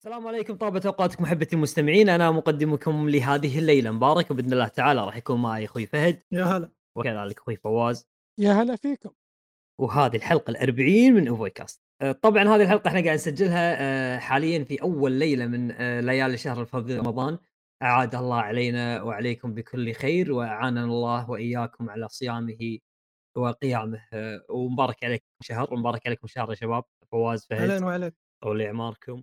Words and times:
السلام 0.00 0.26
عليكم 0.26 0.54
طابت 0.54 0.86
أوقاتكم 0.86 1.24
أحبتي 1.24 1.56
المستمعين. 1.56 2.08
أنا 2.08 2.30
مقدمكم 2.30 3.08
لهذه 3.08 3.58
الليلة 3.58 3.90
مبارك 3.90 4.30
وباذن 4.30 4.52
الله 4.52 4.68
تعالى 4.68 5.04
راح 5.04 5.16
يكون 5.16 5.42
معي 5.42 5.64
أخوي 5.64 5.86
فهد. 5.86 6.22
يا 6.32 6.44
هلا. 6.44 6.70
وكذلك 6.96 7.38
أخوي 7.38 7.56
فواز. 7.56 8.08
يا 8.38 8.52
هلا 8.52 8.76
فيكم. 8.76 9.10
وهذه 9.80 10.16
الحلقة 10.16 10.50
الأربعين 10.50 11.14
من 11.14 11.28
اوفوي 11.28 11.50
كاست 11.50 11.82
آه، 12.02 12.12
طبعا 12.12 12.42
هذه 12.42 12.62
الحلقة 12.62 12.88
إحنا 12.88 13.00
قاعد 13.00 13.14
نسجلها 13.14 13.76
آه، 13.80 14.18
حاليا 14.18 14.64
في 14.64 14.82
أول 14.82 15.12
ليلة 15.12 15.46
من 15.46 15.70
آه، 15.70 16.00
ليالي 16.00 16.36
شهر 16.36 16.60
الفضل 16.60 16.98
رمضان. 16.98 17.38
أعاد 17.82 18.14
الله 18.14 18.40
علينا 18.40 19.02
وعليكم 19.02 19.54
بكل 19.54 19.92
خير 19.92 20.32
وأعاننا 20.32 20.84
الله 20.84 21.30
وإياكم 21.30 21.90
على 21.90 22.08
صيامه 22.08 22.78
وقيامه. 23.36 24.02
ومبارك 24.50 25.04
عليكم 25.04 25.26
شهر 25.42 25.74
ومبارك 25.74 26.06
عليكم 26.06 26.26
شهر 26.26 26.50
يا 26.50 26.54
شباب. 26.54 26.84
فواز 27.12 27.46
فهد. 27.46 27.70
أهلا 27.70 27.86
وعليك 27.86 28.14
طول 28.42 28.62
أعماركم. 28.62 29.22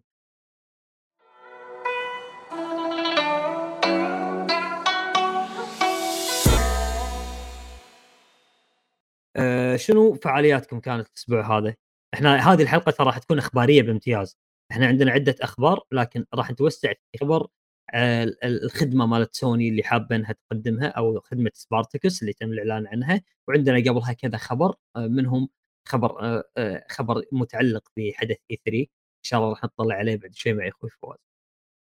آه، 9.38 9.76
شنو 9.76 10.14
فعالياتكم 10.14 10.80
كانت 10.80 11.08
الأسبوع 11.08 11.58
هذا؟ 11.58 11.76
إحنا 12.14 12.54
هذه 12.54 12.62
الحلقة 12.62 12.92
ترى 12.92 13.08
راح 13.08 13.18
تكون 13.18 13.38
إخبارية 13.38 13.82
بامتياز. 13.82 14.38
إحنا 14.72 14.88
عندنا 14.88 15.12
عدة 15.12 15.36
أخبار 15.42 15.82
لكن 15.92 16.26
راح 16.34 16.52
نتوسع 16.52 16.94
في 16.94 17.18
خبر 17.22 17.48
آه، 17.94 18.36
الخدمة 18.44 19.06
مالت 19.06 19.36
سوني 19.36 19.70
اللي 19.70 19.84
حابة 19.84 20.16
إنها 20.16 20.32
تقدمها 20.34 20.88
أو 20.88 21.20
خدمة 21.20 21.52
Spartacus 21.54 22.22
اللي 22.22 22.34
تم 22.34 22.52
الإعلان 22.52 22.88
عنها. 22.88 23.22
وعندنا 23.48 23.78
قبلها 23.92 24.14
كذا 24.14 24.38
خبر 24.38 24.76
آه، 24.96 25.08
منهم 25.08 25.50
خبر 25.88 26.44
خبر 26.90 27.24
متعلق 27.32 27.92
بحدث 27.98 28.38
E3 28.52 28.80
إن 28.82 29.24
شاء 29.24 29.40
الله 29.40 29.50
راح 29.52 29.64
نطلع 29.64 29.96
عليه 29.96 30.16
بعد 30.18 30.36
شوي 30.36 30.54
مع 30.54 30.68
أخوي 30.68 30.90
فواز. 30.90 31.18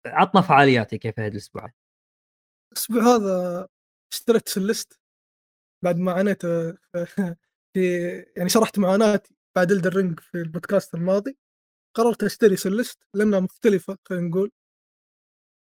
عطنا 0.07 0.43
فعالياتي 0.43 0.99
كيف 0.99 1.21
هذا 1.21 1.29
الأسبوع. 1.29 1.73
الأسبوع 2.73 3.03
هذا 3.03 3.69
اشتريت 4.13 4.49
Celeste 4.49 5.01
بعد 5.85 5.99
ما 5.99 6.13
عانيت 6.13 6.43
في 7.75 8.09
يعني 8.37 8.49
شرحت 8.49 8.79
معاناتي 8.79 9.35
بعد 9.57 9.73
Elden 9.73 10.00
Ring 10.00 10.21
في 10.21 10.35
البودكاست 10.39 10.95
الماضي 10.95 11.39
قررت 11.97 12.23
أشتري 12.23 12.57
Celeste 12.57 12.99
لأنها 13.15 13.41
مختلفة 13.41 13.99
خلينا 14.09 14.29
نقول 14.29 14.51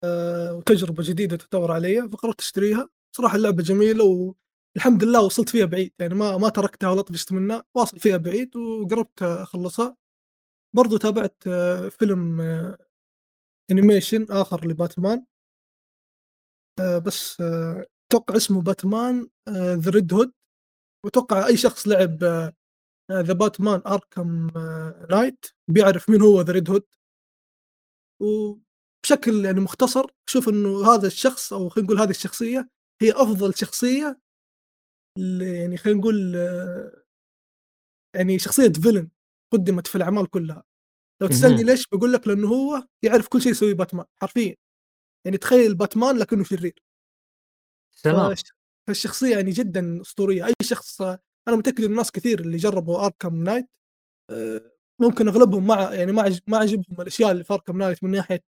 أه 0.04 0.54
وتجربة 0.54 1.04
جديدة 1.04 1.38
تعتبر 1.38 1.72
علي 1.72 2.10
فقررت 2.10 2.40
أشتريها. 2.40 2.90
صراحة 3.16 3.36
اللعبة 3.36 3.64
جميلة 3.64 4.04
والحمد 4.76 5.04
لله 5.04 5.26
وصلت 5.26 5.50
فيها 5.50 5.66
بعيد 5.66 5.94
يعني 6.00 6.16
ما 6.16 6.38
ما 6.38 6.50
تركتها 6.50 6.90
ولا 6.92 7.02
طفشت 7.02 7.32
منها 7.32 7.64
واصل 7.76 8.00
فيها 8.00 8.18
بعيد 8.18 8.56
وقربت 8.56 9.24
أخلصها. 9.24 9.98
برضو 10.76 10.98
تابعت 10.98 11.44
آه، 11.48 11.90
فيلم 11.90 12.42
animation 13.72 14.28
آه، 14.32 14.42
آخر 14.42 14.68
لباتمان 14.68 15.26
آه، 16.80 16.98
بس 16.98 17.42
أتوقع 17.42 18.36
اسمه 18.36 18.62
باتمان 18.62 19.30
The 19.50 19.92
Red 19.92 20.14
Hood 20.14 20.34
واتوقع 21.06 21.48
أي 21.48 21.58
شخص 21.58 21.88
لعب 21.88 22.24
The 23.12 23.34
Batman 23.34 23.82
Arkham 23.88 24.48
Knight 25.10 25.46
بيعرف 25.68 26.10
مين 26.10 26.22
هو 26.22 26.42
The 26.42 26.54
Red 26.54 26.70
Hood 26.70 26.84
وبشكل 28.22 29.46
يعني 29.46 29.60
مختصر 29.60 30.06
شوف 30.30 30.50
إنه 30.50 30.94
هذا 30.94 31.08
الشخص 31.08 31.54
أو 31.54 31.70
خلينا 31.70 31.88
نقول 31.88 32.02
هذه 32.02 32.10
الشخصية 32.10 32.70
هي 33.02 33.12
أفضل 33.12 33.56
شخصية 33.56 34.20
يعني 35.42 35.78
خلينا 35.78 36.00
نقول 36.00 36.36
يعني 38.16 38.40
شخصية 38.40 38.70
فيلن 38.70 39.10
قدمت 39.54 39.88
في 39.88 39.96
الأعمال 39.96 40.30
كلها. 40.30 40.64
لو 41.22 41.28
تسألني 41.28 41.64
ليش 41.64 41.88
بقول 41.88 42.14
لك 42.14 42.28
لأنه 42.28 42.48
هو 42.48 42.88
يعرف 43.04 43.28
كل 43.28 43.42
شيء 43.42 43.52
يسويه 43.52 43.74
باتمان 43.74 44.06
حرفيا. 44.22 44.56
يعني 45.26 45.38
تخيل 45.38 45.76
باتمان 45.76 46.18
لكنه 46.18 46.44
شرير. 46.44 46.84
تمام 48.04 48.36
فالشخصيه 48.90 49.36
يعني 49.38 49.52
جدا 49.52 50.02
أسطورية. 50.02 50.46
أي 50.46 50.54
شخص 50.64 51.02
أنا 51.02 51.56
متأكد 51.58 51.84
إن 51.84 51.96
ناس 51.96 52.12
كثير 52.12 52.40
اللي 52.40 52.58
جربوا 52.58 53.06
اركم 53.06 53.44
نايت 53.44 53.70
آه، 54.32 54.72
ممكن 55.02 55.28
أغلبهم 55.28 55.68
ما 55.68 55.76
يعني 55.94 56.12
ما 56.12 56.40
ما 56.48 56.58
عجبهم 56.58 57.02
الأشياء 57.02 57.32
اللي 57.32 57.44
في 57.44 57.54
Arkham 57.54 57.78
Knight 57.78 58.04
من 58.04 58.12
ناحية 58.12 58.44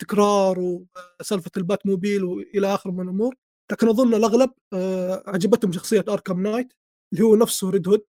تكرار 0.00 0.58
وسالفه 0.60 1.50
ال 1.56 1.86
Batmobile 1.86 2.24
والى 2.24 2.74
اخره 2.74 2.90
من 2.90 3.00
الأمور. 3.04 3.34
لكن 3.72 3.88
أظن 3.88 4.14
الأغلب 4.14 4.50
آه، 4.72 5.24
عجبتهم 5.26 5.72
شخصية 5.72 6.04
Arkham 6.08 6.42
Knight 6.42 6.72
اللي 7.12 7.24
هو 7.24 7.36
نفسه 7.36 7.70
Red 7.70 7.88
Hood 7.88 8.04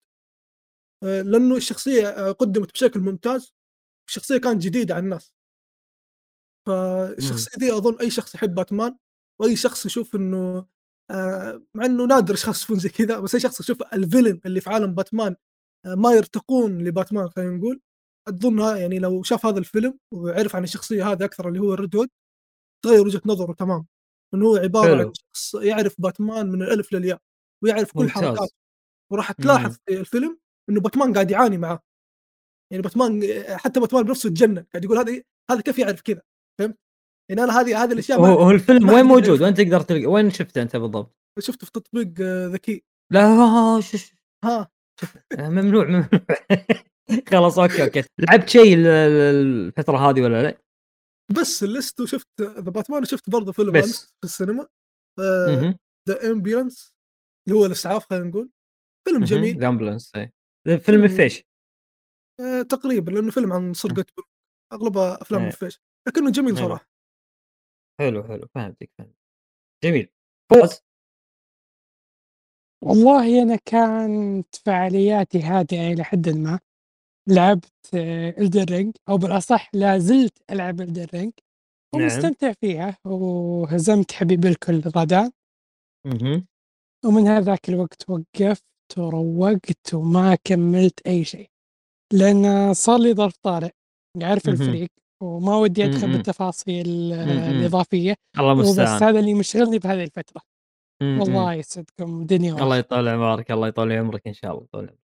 آه، 1.02 1.22
لأنه 1.22 1.56
الشخصية 1.56 2.32
قدمت 2.32 2.72
بشكل 2.72 3.00
ممتاز. 3.00 3.54
الشخصية 4.08 4.38
كانت 4.38 4.62
جديدة 4.62 4.94
على 4.94 5.04
الناس. 5.04 5.34
فالشخصية 6.66 7.58
دي 7.58 7.72
أظن 7.76 7.98
أي 8.00 8.10
شخص 8.10 8.34
يحب 8.34 8.54
باتمان 8.54 8.96
وأي 9.40 9.56
شخص 9.56 9.86
يشوف 9.86 10.14
إنه 10.16 10.36
آه، 10.36 10.68
مع 11.74 11.84
إنه 11.84 12.06
نادر 12.06 12.34
اشخاص 12.34 12.58
يشوفون 12.58 12.78
زي 12.78 12.88
كذا 12.88 13.20
بس 13.20 13.34
أي 13.34 13.40
شخص 13.40 13.60
يشوف 13.60 13.82
ال 13.92 13.98
villain 13.98 14.40
اللي 14.46 14.60
في 14.60 14.70
عالم 14.70 14.94
باتمان 14.94 15.36
آه، 15.86 15.94
ما 15.94 16.12
يرتقون 16.12 16.84
لباتمان 16.84 17.28
خلينا 17.28 17.50
نقول 17.50 17.80
أظن 18.28 18.78
يعني 18.78 18.98
لو 18.98 19.22
شاف 19.22 19.46
هذا 19.46 19.58
الفيلم 19.58 19.98
وعرف 20.12 20.56
عن 20.56 20.64
الشخصية 20.64 21.12
هذه 21.12 21.24
أكثر 21.24 21.48
اللي 21.48 21.60
هو 21.60 21.74
ال 21.74 21.79
Red 21.79 21.96
Hood 21.96 22.08
تغير 22.84 23.06
وجهة 23.06 23.22
نظره 23.26 23.52
تمام. 23.52 23.86
انه 24.34 24.46
هو 24.46 24.56
عبارة 24.56 24.96
حلو. 24.96 25.06
عن 25.06 25.12
شخص 25.14 25.54
يعرف 25.54 25.94
باتمان 26.00 26.46
من 26.46 26.62
الألف 26.62 26.92
للياء 26.92 27.18
ويعرف 27.62 27.92
كل 27.92 28.10
حركاته 28.10 28.54
وراح 29.12 29.32
تلاحظ 29.32 29.76
في 29.86 30.00
الفيلم 30.00 30.38
إنه 30.70 30.80
باتمان 30.80 31.14
قاعد 31.14 31.30
يعاني 31.30 31.58
معاه. 31.58 31.80
يعني 32.72 32.82
باتمان 32.82 33.22
حتى 33.56 33.80
باتمان 33.80 34.02
بنفسه 34.04 34.28
تجنن 34.30 34.66
قاعد 34.72 34.84
يقول 34.84 34.98
هذا 34.98 35.22
هذا 35.50 35.60
كيف 35.60 35.78
يعرف 35.78 36.00
كذا؟ 36.02 36.22
فهمت؟ 36.58 36.78
يعني 37.30 37.44
أنا 37.44 37.60
هذه 37.60 37.84
هذه 37.84 37.92
الأشياء 37.92 38.20
هو, 38.20 38.24
هو 38.24 38.50
الفيلم 38.50 38.88
وين 38.88 39.04
موجود؟ 39.04 39.42
وين 39.42 39.54
تقدر 39.54 39.80
تلقى 39.80 40.06
وين 40.06 40.30
شفته 40.30 40.62
أنت 40.62 40.76
بالضبط؟ 40.76 41.16
شفته 41.38 41.64
في 41.64 41.72
تطبيق 41.72 42.20
ذكي. 42.52 42.84
لا 43.12 43.26
ها 44.44 44.70
ممنوع 45.38 45.84
ممنوع. 45.84 46.08
خلاص 47.30 47.58
okay 47.58 47.84
okay. 47.84 48.02
لعبت 48.18 48.48
شيء 48.48 48.74
الفترة 48.78 49.96
هذه 49.96 50.22
ولا 50.22 50.42
لا؟ 50.42 50.58
بس 51.40 51.62
Celeste 51.62 52.00
وشفت 52.00 52.28
The 52.40 52.60
Batman 52.60 53.02
وشفت 53.02 53.30
برضه 53.30 53.52
فيلم 53.52 53.72
بس. 53.72 54.04
في 54.04 54.24
السينما. 54.24 54.66
The 56.08 56.30
Ambulance 56.30 56.94
اللي 57.48 57.58
هو 57.58 57.66
الإسعاف 57.66 58.06
خلينا 58.10 58.24
نقول. 58.24 58.50
فيلم 59.08 59.24
جميل. 59.24 59.58
The 59.58 59.68
Ambulance 59.68 60.12
فيلم 60.78 61.04
الفيش 61.04 61.44
آه 62.40 62.62
تقريبا 62.62 63.10
لأنه 63.10 63.30
فيلم 63.30 63.52
عن 63.52 63.74
سرقه 63.74 64.04
أغلبها 64.72 65.22
أفلام 65.22 65.40
إيه. 65.40 65.48
الفيش 65.48 65.80
لكنه 66.08 66.30
جميل 66.30 66.56
أيوه. 66.56 66.68
صراحة. 66.68 66.93
حلو 68.00 68.22
حلو 68.22 68.46
فهمتك 68.54 68.90
فهمت 68.98 69.14
جميل. 69.84 70.08
فوز 70.50 70.80
والله 72.84 73.42
أنا 73.42 73.56
كانت 73.56 74.56
فعالياتي 74.56 75.42
هادئة 75.42 75.92
إلى 75.92 76.04
حدٍ 76.04 76.28
ما، 76.28 76.60
لعبت 77.28 77.72
Elden 78.38 78.66
Ring 78.70 78.92
أو 79.08 79.16
بالأصح 79.18 79.70
لا 79.74 79.98
زلت 79.98 80.38
ألعب 80.50 80.82
Elden 80.82 81.06
Ring. 81.08 81.30
نعم. 81.94 82.02
ومستمتع 82.02 82.52
فيها، 82.52 82.96
وهزمت 83.04 84.12
حبيبي 84.12 84.48
الكل 84.48 84.82
رادان. 84.96 85.30
اهم. 86.06 86.46
ومن 87.04 87.28
هذاك 87.28 87.68
الوقت 87.68 88.10
وقّفت 88.10 88.98
وروّقت 88.98 89.94
وما 89.94 90.38
كمّلت 90.44 91.06
أي 91.06 91.24
شيء، 91.24 91.50
لأن 92.12 92.74
صار 92.74 92.98
لي 92.98 93.14
ظرف 93.14 93.36
طارئ، 93.36 93.70
أعرف 94.22 94.48
الفريق. 94.48 94.90
وما 95.24 95.56
ودي 95.56 95.84
أدخل 95.84 96.12
بالتفاصيل 96.12 97.12
الإضافية، 97.12 98.14
الله 98.38 98.52
المستعان. 98.52 98.92
وبس 98.92 99.02
هذا 99.02 99.20
اللي 99.20 99.34
مشغلني 99.34 99.78
بهذه 99.78 100.04
الفترة. 100.04 100.42
والله 101.02 101.54
يسعدكم. 101.54 102.26
دنيا 102.26 102.52
الله 102.52 102.76
يطول 102.76 103.08
عمرك 103.08 103.50
الله 103.50 103.68
يطول 103.68 103.92
عمرك 103.92 104.26
إن 104.26 104.32
شاء 104.32 104.50
الله 104.50 104.62
يطول 104.62 104.80
عمرك. 104.80 104.98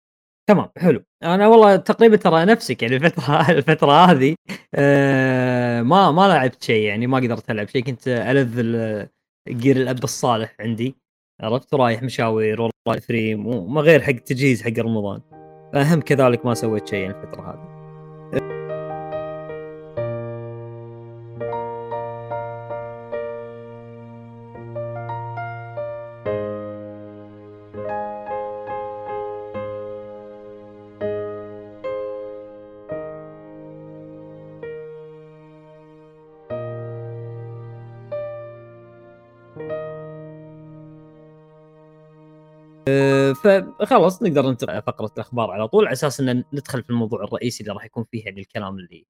تمام 0.50 0.70
حلو. 0.78 1.04
أنا 1.24 1.48
والله 1.48 1.76
تقريبا 1.76 2.16
ترى 2.16 2.46
نفسك 2.46 2.84
يعني 2.84 2.96
الفترة 2.96 3.50
الفترة 3.58 3.92
هذه 3.92 4.36
آه 4.76 5.82
ما 5.82 6.12
ما 6.12 6.28
لعبت 6.28 6.64
شيء 6.64 6.84
يعني 6.84 7.08
ما 7.08 7.18
قدرت 7.18 7.52
ألعب 7.52 7.68
شيء. 7.68 7.84
كنت 7.84 8.08
الذ 8.08 9.08
جير 9.50 9.78
الأب 9.78 10.04
الصالح 10.04 10.56
عندي 10.60 10.96
عرفت؟ 11.42 11.74
رايح 11.74 12.04
مشاوير 12.04 12.62
والله 12.62 13.00
فريم 13.00 13.48
وما 13.48 13.82
غير 13.82 14.02
حق 14.02 14.12
تجهيز 14.12 14.62
حق 14.62 14.80
رمضان. 14.80 15.22
أهم 15.76 16.02
كذلك 16.02 16.46
ما 16.46 16.54
سويت 16.54 16.88
شيء 16.88 17.00
يعني 17.00 17.16
الفترة 17.16 17.42
هذه. 17.42 18.59
فخلاص 43.90 44.24
نقدر 44.24 44.50
ننتقل 44.50 44.82
فقرة 44.82 45.12
الأخبار 45.14 45.52
على 45.52 45.68
طول 45.68 45.86
على 45.86 45.94
أساس 45.94 46.20
إن 46.20 46.44
ندخل 46.54 46.84
في 46.84 46.90
الموضوع 46.90 47.24
الرئيسي 47.24 47.64
اللي 47.64 47.74
راح 47.74 47.86
يكون 47.86 48.04
فيه 48.12 48.26
يعني 48.26 48.40
الكلام 48.42 48.80
اللي 48.80 49.06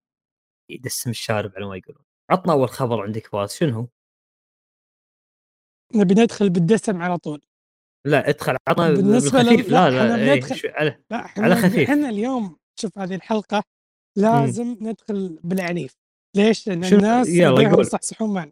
يدسم 0.72 1.10
الشارب 1.10 1.52
على 1.56 1.66
ما 1.66 1.76
يقولون 1.78 2.04
عطنا 2.30 2.54
أول 2.54 2.70
خبر 2.70 3.02
عندك 3.02 3.28
فاز 3.28 3.54
شنو 3.54 3.74
هو؟ 3.80 3.88
نبي 5.96 6.14
ندخل 6.14 6.50
بالدسم 6.50 7.02
على 7.02 7.18
طول 7.18 7.42
لا 8.08 8.30
ادخل 8.30 8.58
عطنا 8.68 8.90
بالخفيف 8.94 9.36
لل- 9.68 9.72
لا 9.74 9.90
لا، 9.90 10.36
لا, 10.36 10.56
شو- 10.56 10.68
على 10.68 11.04
لا 11.12 11.26
إحنا 11.26 11.44
على 11.44 11.56
خفيف. 11.56 11.90
إحنا 11.90 12.10
اليوم 12.10 12.58
شوف 12.80 12.98
هذه 13.00 13.16
الحلقة 13.16 13.64
لازم 14.18 14.78
ندخل 14.82 15.40
بالعنيف 15.44 15.96
ليش؟ 16.36 16.68
لأن 16.68 16.84
الناس 16.84 17.28
يلا 17.30 17.62
يبيهم 17.62 17.72
قول. 17.76 17.82
يصحصحون 17.82 18.34
معنا 18.34 18.52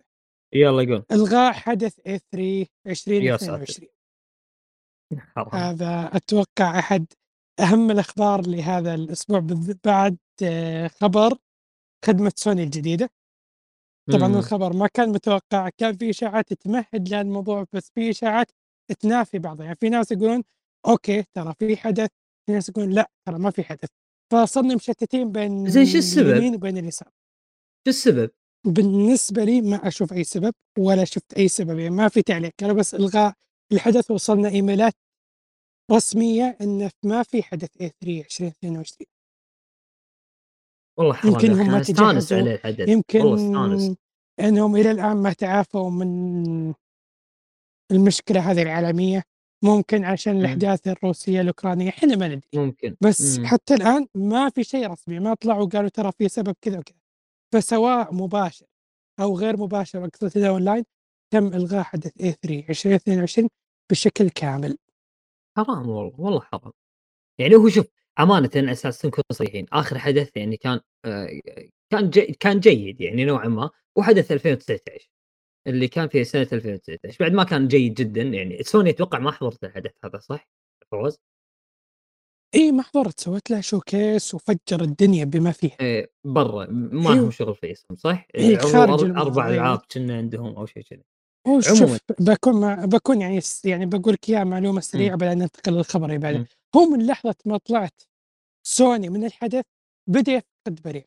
يلا 0.53 0.83
قول 0.95 1.03
الغاء 1.11 1.53
حدث 1.53 1.99
اي 2.07 2.19
3 2.19 2.67
يا 2.85 2.93
ساتر. 3.37 3.53
2022 3.53 3.89
حرام 5.17 5.61
هذا 5.61 6.09
أتوقع 6.13 6.79
أحد 6.79 7.05
أهم 7.59 7.91
الأخبار 7.91 8.47
لهذا 8.47 8.95
الأسبوع 8.95 9.47
بعد 9.85 10.17
آه، 10.43 10.87
خبر 10.87 11.37
خدمة 12.05 12.31
سوني 12.35 12.63
الجديدة 12.63 13.09
طبعا 14.11 14.27
مم. 14.27 14.37
الخبر 14.37 14.73
ما 14.73 14.87
كان 14.87 15.09
متوقع 15.09 15.69
كان 15.77 15.97
في 15.97 16.09
إشاعات 16.09 16.53
تمهد 16.53 17.13
للموضوع 17.13 17.65
بس 17.73 17.91
في 17.95 18.09
إشاعات 18.09 18.51
تنافي 18.99 19.39
بعضها 19.39 19.65
يعني 19.65 19.77
في 19.79 19.89
ناس 19.89 20.11
يقولون 20.11 20.43
okay 20.87 21.23
ترى 21.33 21.53
في 21.59 21.77
حدث 21.77 22.09
في 22.45 22.53
ناس 22.53 22.69
يقولون 22.69 22.89
لا 22.89 23.11
ترى 23.27 23.39
ما 23.39 23.51
في 23.51 23.63
حدث 23.63 23.89
فصرنا 24.33 24.75
مشتتين 24.75 25.31
بين 25.31 25.69
زين 25.69 25.85
شو 25.85 25.97
السبب؟ 25.97 26.29
اليمين 26.29 26.55
وبين 26.55 26.77
اليسار 26.77 27.09
شو 27.85 27.89
السبب؟ 27.89 28.29
بالنسبة 28.65 29.43
لي 29.43 29.61
ما 29.61 29.87
أشوف 29.87 30.13
أي 30.13 30.23
سبب 30.23 30.53
ولا 30.77 31.05
شفت 31.05 31.33
أي 31.33 31.47
سبب 31.47 31.79
يعني 31.79 31.95
ما 31.95 32.07
في 32.07 32.21
تعليق 32.21 32.51
كانوا 32.57 32.75
بس 32.75 32.95
إلغاء 32.95 33.33
الحدث 33.71 34.11
وصلنا 34.11 34.49
إيميلات 34.49 34.93
رسمية 35.91 36.57
انه 36.61 36.91
ما 37.03 37.23
في 37.23 37.43
حدث 37.43 37.69
اي 37.81 37.91
3 38.01 38.21
2022 38.21 39.07
والله 40.97 41.13
حرام 41.13 41.33
يمكن 41.33 41.51
هم 41.51 41.81
تجهزوا، 41.81 42.37
عليه 42.37 42.55
الحدث. 42.55 42.89
يمكن 42.89 43.21
والله 43.21 43.75
أستانس. 43.75 43.97
إنهم 44.39 44.75
إلى 44.75 44.91
الآن 44.91 45.17
ما 45.17 45.33
تعافوا 45.33 45.89
من 45.89 46.73
المشكلة 47.91 48.51
هذه 48.51 48.61
العالمية. 48.61 49.23
ممكن 49.63 50.05
عشان. 50.05 50.39
الأحداث 50.39 50.87
الروسية 50.87 51.41
الأوكرانية 51.41 51.89
إحنا 51.89 52.15
ما 52.15 52.27
ندري. 52.27 52.49
ممكن. 52.53 52.95
بس 53.01 53.39
مم. 53.39 53.45
حتى 53.45 53.73
الآن 53.73 54.07
ما 54.15 54.49
في 54.49 54.63
شيء 54.63 54.91
رسمي. 54.91 55.19
ما 55.19 55.33
طلعوا 55.33 55.65
قالوا 55.65 55.89
ترى 55.89 56.11
في 56.11 56.29
سبب 56.29 56.55
كذا 56.61 56.79
وكذا. 56.79 56.97
فسواء 57.53 58.13
مباشر 58.13 58.65
أو 59.19 59.37
غير 59.37 59.57
مباشر 59.57 60.05
أقصد 60.05 60.37
هذا 60.37 60.49
أونلاين 60.49 60.83
تم 61.33 61.47
إلغاء 61.47 61.83
حدث 61.83 62.21
E3 62.21 62.69
2022 62.69 63.49
بشكل 63.91 64.29
كامل 64.29 64.77
حرام 65.57 65.89
والله 65.89 66.21
والله 66.21 66.39
حرام 66.39 66.71
يعني 67.39 67.55
هو 67.55 67.69
شوف 67.69 67.85
امانه 68.19 68.71
أساس 68.71 69.05
نكون 69.05 69.23
صريحين 69.31 69.65
آخر 69.73 69.99
حدث 69.99 70.37
يعني 70.37 70.57
كان 70.57 70.79
آه، 71.05 71.29
كان 71.89 72.09
جي 72.09 72.21
كان 72.39 72.59
جيد 72.59 73.01
يعني 73.01 73.25
نوعا 73.25 73.47
ما 73.47 73.69
وحدث 73.97 74.31
2019 74.31 75.09
اللي 75.67 75.87
كان 75.87 76.07
في 76.07 76.23
سنة 76.23 76.47
2019 76.53 77.17
بعد 77.19 77.31
ما 77.31 77.43
كان 77.43 77.67
جيد 77.67 77.93
جدا 77.93 78.21
يعني 78.21 78.63
سوني 78.63 78.89
أتوقع 78.89 79.19
ما 79.19 79.31
حضرت 79.31 79.63
الحدث 79.63 79.91
هذا 80.05 80.19
صح؟ 80.19 80.49
فواز؟ 80.91 81.19
إي 82.55 82.71
ما 82.71 82.83
حضرت 82.83 83.19
سويت 83.19 83.51
له 83.51 83.61
showcase 83.61 84.33
وفجر 84.33 84.81
الدنيا 84.81 85.25
بما 85.25 85.51
فيها 85.51 85.77
إيه 85.81 86.11
برا 86.23 86.67
ما. 86.71 87.09
لهم 87.09 87.31
شغل 87.31 87.55
في 87.55 87.71
اسم 87.71 87.95
صح؟ 87.95 88.27
عرضوا 88.35 88.71
خارج 88.71 89.17
أربع. 89.17 89.49
ألعاب 89.49 89.81
كنا 89.91 90.17
عندهم 90.17 90.55
أو 90.55 90.65
شيء 90.65 90.83
كذا 90.83 91.03
عموماً. 91.47 91.61
شوف 91.61 91.99
بكون 92.19 92.61
مع 92.61 92.85
بكون 92.85 93.21
يعني 93.21 93.39
يعني 93.63 93.85
بقول 93.85 94.13
لك 94.13 94.29
إياها 94.29 94.43
معلومة 94.43 94.81
سريعة 94.81 95.17
بعدين 95.17 95.37
ننتقل 95.37 95.73
للخبر 95.73 96.05
اللي 96.05 96.17
بعده. 96.17 96.45
هو 96.75 96.85
من 96.85 97.05
لحظة 97.05 97.35
ما 97.45 97.57
طلعت 97.57 98.01
سوني 98.67 99.09
من 99.09 99.25
الحدث 99.25 99.63
بدأ 100.09 100.31
يفقد 100.31 100.81
بريق 100.85 101.05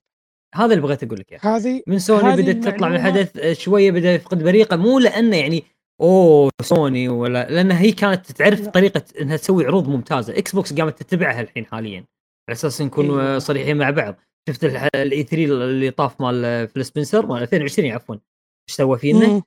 هذا 0.54 0.74
اللي 0.74 0.80
بغيت 0.80 1.02
أقول 1.02 1.18
لك 1.20 1.32
إياه 1.32 1.56
هذه 1.56 1.82
من 1.86 1.98
سوني 1.98 2.42
بدأت 2.42 2.64
تطلع 2.64 2.88
من 2.88 2.96
الحدث 2.96 3.58
شوية 3.58 3.90
بدأ 3.90 4.14
يفقد 4.14 4.42
بريقه 4.42 4.76
مو 4.76 4.98
لأنه 4.98 5.36
يعني 5.36 5.64
أوه 6.00 6.50
سوني 6.62 7.08
ولا 7.08 7.50
لأن 7.50 7.70
هي 7.70 7.92
كانت 7.92 8.32
تعرف 8.32 8.60
لا. 8.60 8.70
طريقة 8.70 9.02
إنها 9.20 9.36
تسوي 9.36 9.66
عروض 9.66 9.88
ممتازة 9.88 10.38
إكس 10.38 10.54
بوكس 10.54 10.72
قامت 10.72 11.02
تتبعها 11.02 11.40
الحين 11.40 11.66
حاليا 11.66 12.04
على 12.48 12.52
أساس 12.52 12.82
نكون. 12.82 13.04
أيوة. 13.04 13.38
صريحين 13.38 13.76
مع 13.76 13.90
بعض 13.90 14.16
شفت 14.48 14.64
ال 14.64 15.22
E3 15.22 15.44
اللي 15.44 15.90
طاف 15.90 16.20
مال 16.20 16.68
فيل 16.68 16.84
سبنسر 16.84 17.26
مال 17.26 17.42
2020 17.42 17.90
عفوا 17.90 18.14
إيش 18.14 18.76
سوى 18.76 18.98
فينا؟ 18.98 19.42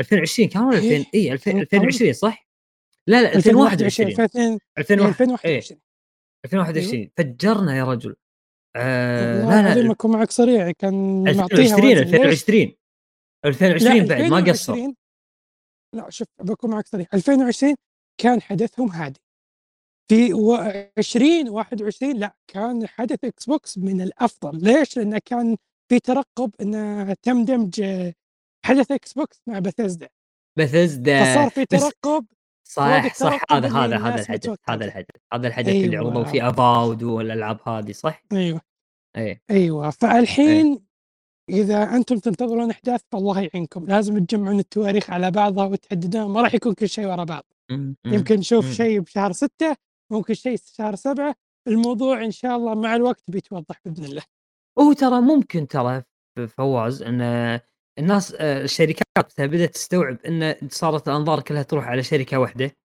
مم. 0.00 0.06
2020 0.18 0.48
كان 0.48 0.62
ولا 0.62 0.78
إيه. 0.78 0.96
2000 0.96 1.10
اي 1.14 1.32
2000 1.32 1.50
كان 1.50 1.60
2020 1.60 2.12
صح؟ 2.12 2.48
لا 3.06 3.22
لا 3.22 3.34
2021 3.34 4.08
2021 4.08 4.58
2022 4.78 4.78
2021 4.78 5.38
إيه 5.44 5.58
2021 5.58 5.80
2021 6.44 7.10
فجرنا 7.16 7.76
يا 7.78 7.84
رجل. 7.84 8.16
آه 8.76 9.44
لا 9.44 9.60
العظيم 9.60 9.86
لا. 9.86 9.92
أكون 9.92 10.10
معك 10.10 10.30
صريح 10.30 10.70
كان 10.70 11.22
معطيها 11.36 11.58
2020 11.58 11.92
وزن. 11.92 12.28
ليش؟ 12.28 12.44
2020 12.48 12.74
2020 13.44 13.96
لا 13.96 14.18
بعد 14.18 14.22
ما 14.30 14.36
قصر. 14.52 14.72
2020 14.72 14.94
لا 15.96 16.10
شوف 16.10 16.28
بكون 16.40 16.70
معك 16.70 16.86
صريح 16.86 17.08
2020 17.14 17.74
كان 18.20 18.42
حدثهم 18.42 18.88
هادي. 18.88 19.20
في 20.10 20.34
و 20.34 20.56
2021 20.98 22.16
لا 22.16 22.34
كان 22.48 22.86
حدث 22.86 23.24
إكس 23.24 23.46
بوكس 23.46 23.78
من 23.78 24.00
الأفضل. 24.00 24.64
ليش؟ 24.64 24.96
لأنه 24.96 25.20
كان 25.24 25.56
في 25.88 26.00
ترقب 26.00 26.50
إنه 26.60 27.12
تم 27.22 27.44
دمج 27.44 27.80
حدث 28.64 28.90
إكس 28.90 29.12
بوكس 29.12 29.42
مع 29.46 29.58
Bethesda 29.58 30.08
Bethesda 30.58 31.24
فصار 31.24 31.50
في 31.50 31.64
ترقب 31.64 32.26
صح 32.64 33.14
صح. 33.14 33.40
هذا 33.50 33.66
اللي 33.66 33.78
هذا 33.78 33.96
هذا 33.96 34.20
الحدث. 34.20 34.56
هذا 34.68 34.84
الحدث 34.84 35.06
هذا 35.32 35.48
الحدث 35.48 35.68
اللي 35.68 35.98
أيوة. 35.98 36.06
عرضوا 36.06 36.24
فيه 36.24 36.48
Avowed 36.48 37.02
والألعاب 37.02 37.68
هذه 37.68 37.92
صح؟ 37.92 38.22
أيوه. 38.32 38.60
إيه. 39.16 39.42
أيوه. 39.50 39.90
فالحين 39.90 40.80
إذا 41.48 41.96
أنتم 41.96 42.18
تنتظرون 42.18 42.70
أحداث 42.70 43.00
فالله 43.12 43.40
يعينكم. 43.40 43.86
لازم 43.86 44.24
تجمعون 44.24 44.58
التواريخ 44.58 45.10
على 45.10 45.30
بعضها 45.30 45.64
وتحددون 45.64 46.30
ما 46.30 46.42
راح 46.42 46.54
يكون 46.54 46.74
كل 46.74 46.88
شيء 46.88 47.06
ورا 47.06 47.24
بعض. 47.24 47.44
يمكن 48.04 48.34
نشوف. 48.34 48.72
شيء 48.72 49.00
بشهر 49.00 49.32
ستة 49.32 49.76
ممكن 50.10 50.34
شيء 50.34 50.56
شهر 50.76 50.94
سبعة. 50.94 51.34
الموضوع 51.68 52.24
إن 52.24 52.30
شاء 52.30 52.56
الله 52.56 52.74
مع 52.74 52.96
الوقت 52.96 53.30
بيتوضح 53.30 53.80
بإذن 53.84 54.04
الله. 54.04 54.22
هو 54.78 54.92
ترى 54.92 55.20
ممكن 55.20 55.68
ترى 55.68 56.02
فواز 56.48 57.02
إن 57.02 57.60
الناس 57.98 58.34
آه، 58.38 58.62
الشركات 58.62 59.40
بدأت 59.40 59.74
تستوعب 59.74 60.18
إن 60.26 60.68
صارت 60.68 61.08
الأنظار 61.08 61.40
كلها 61.40 61.62
تروح 61.62 61.88
على 61.88 62.02
شركة 62.02 62.38
واحدة 62.38 62.76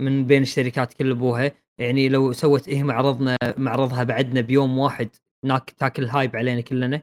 من 0.00 0.26
بين 0.26 0.42
الشركات 0.42 0.94
كل 0.94 1.10
أبوها. 1.10 1.52
يعني 1.78 2.08
لو 2.08 2.32
سوت 2.32 2.68
إيه 2.68 2.82
معرضنا 2.82 3.36
معرضها 3.56 4.04
بعدنا 4.04 4.40
بيوم 4.40 4.78
واحد 4.78 5.10
ناك 5.44 5.70
تاكل 5.70 6.04
hype 6.04 6.36
علينا 6.36 6.60
كلنا 6.60 7.02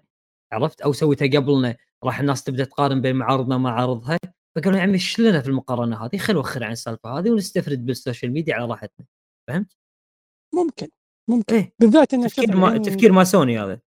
عرفت؟ 0.54 0.82
أو 0.82 0.94
سويتها 0.94 1.40
قبلنا 1.40 1.76
راح 2.04 2.20
الناس 2.20 2.44
تبدأ 2.44 2.64
تقارن 2.64 3.02
بين 3.02 3.16
معارضنا 3.16 3.56
ومعارضها 3.56 4.20
فقالوا 4.56 4.78
يا 4.78 4.84
عمي 4.84 4.94
إيش 4.94 5.20
لنا 5.20 5.42
في 5.42 5.48
المقارنة 5.48 6.06
هذه؟ 6.06 6.18
خلينا 6.18 6.34
نوخر 6.34 6.64
عن 6.64 6.72
السالفة 6.72 7.20
هذه 7.20 7.30
ونستفرد 7.30 7.86
بال 7.86 7.97
social 7.97 8.32
media 8.32 8.56
على 8.56 8.66
راحتنا. 8.66 9.06
فهمت؟ 9.48 9.78
ممكن 10.56 10.88
ممكن. 11.30 11.56
إيه. 11.56 11.74
بالذات 11.80 12.14
إن 12.14 12.28
تفكير 12.28 12.58
ما 12.58 12.78
تفكير 12.78 13.12
ما 13.12 13.24
سوني 13.24 13.60
هذا. 13.60 13.80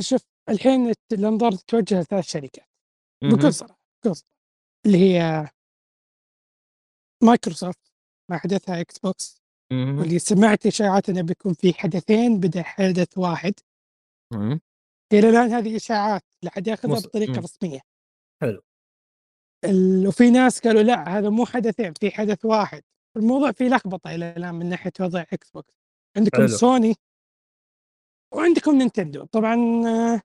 شوف 0.00 0.22
الحين 0.48 0.92
الأنظار 1.12 1.52
تتوجه 1.52 2.00
لثلاث 2.00 2.24
شركات. 2.24 2.71
بكل 3.22 3.54
صراحة 3.54 3.78
بكل 4.04 4.16
صراحة 4.16 4.32
اللي 4.86 4.98
هي 4.98 5.48
مايكروسوفت 7.22 7.92
مع 8.30 8.38
حدثها 8.38 8.80
إكس 8.80 8.98
بوكس. 8.98 9.42
واللي 9.72 10.18
سمعت 10.18 10.66
إشاعات 10.66 11.08
إنه 11.08 11.22
بيكون 11.22 11.54
في 11.54 11.74
حدثين 11.74 12.40
بدأ 12.40 12.62
حدث 12.62 13.18
واحد. 13.18 13.54
إلى 15.12 15.28
الآن 15.30 15.50
هذه 15.52 15.76
إشاعات 15.76 16.22
لا 16.42 16.50
حد 16.50 16.66
يأخذها 16.66 16.92
مص- 16.92 17.06
بطريقة 17.06 17.32
مم. 17.32 17.38
رسمية 17.38 17.80
حلو. 18.42 18.62
ال- 19.64 20.06
وفي 20.08 20.30
ناس 20.30 20.60
قالوا 20.60 20.82
لا 20.82 21.18
هذا 21.18 21.30
مو 21.30 21.46
حدثين 21.46 21.92
في 21.92 22.10
حدث 22.10 22.44
واحد 22.44 22.82
الموضوع 23.16 23.52
فيه 23.52 23.68
لخبطة 23.68 24.14
إلى 24.14 24.30
الآن 24.36 24.54
من 24.54 24.68
ناحية 24.68 24.92
وضع 25.00 25.20
إكس 25.32 25.50
بوكس 25.50 25.74
عندكم 26.16 26.36
حلو. 26.38 26.46
سوني 26.48 26.94
وعندكم 28.34 28.74
نينتندو 28.78 29.24
طبعا 29.24 29.54
آه، 29.86 30.20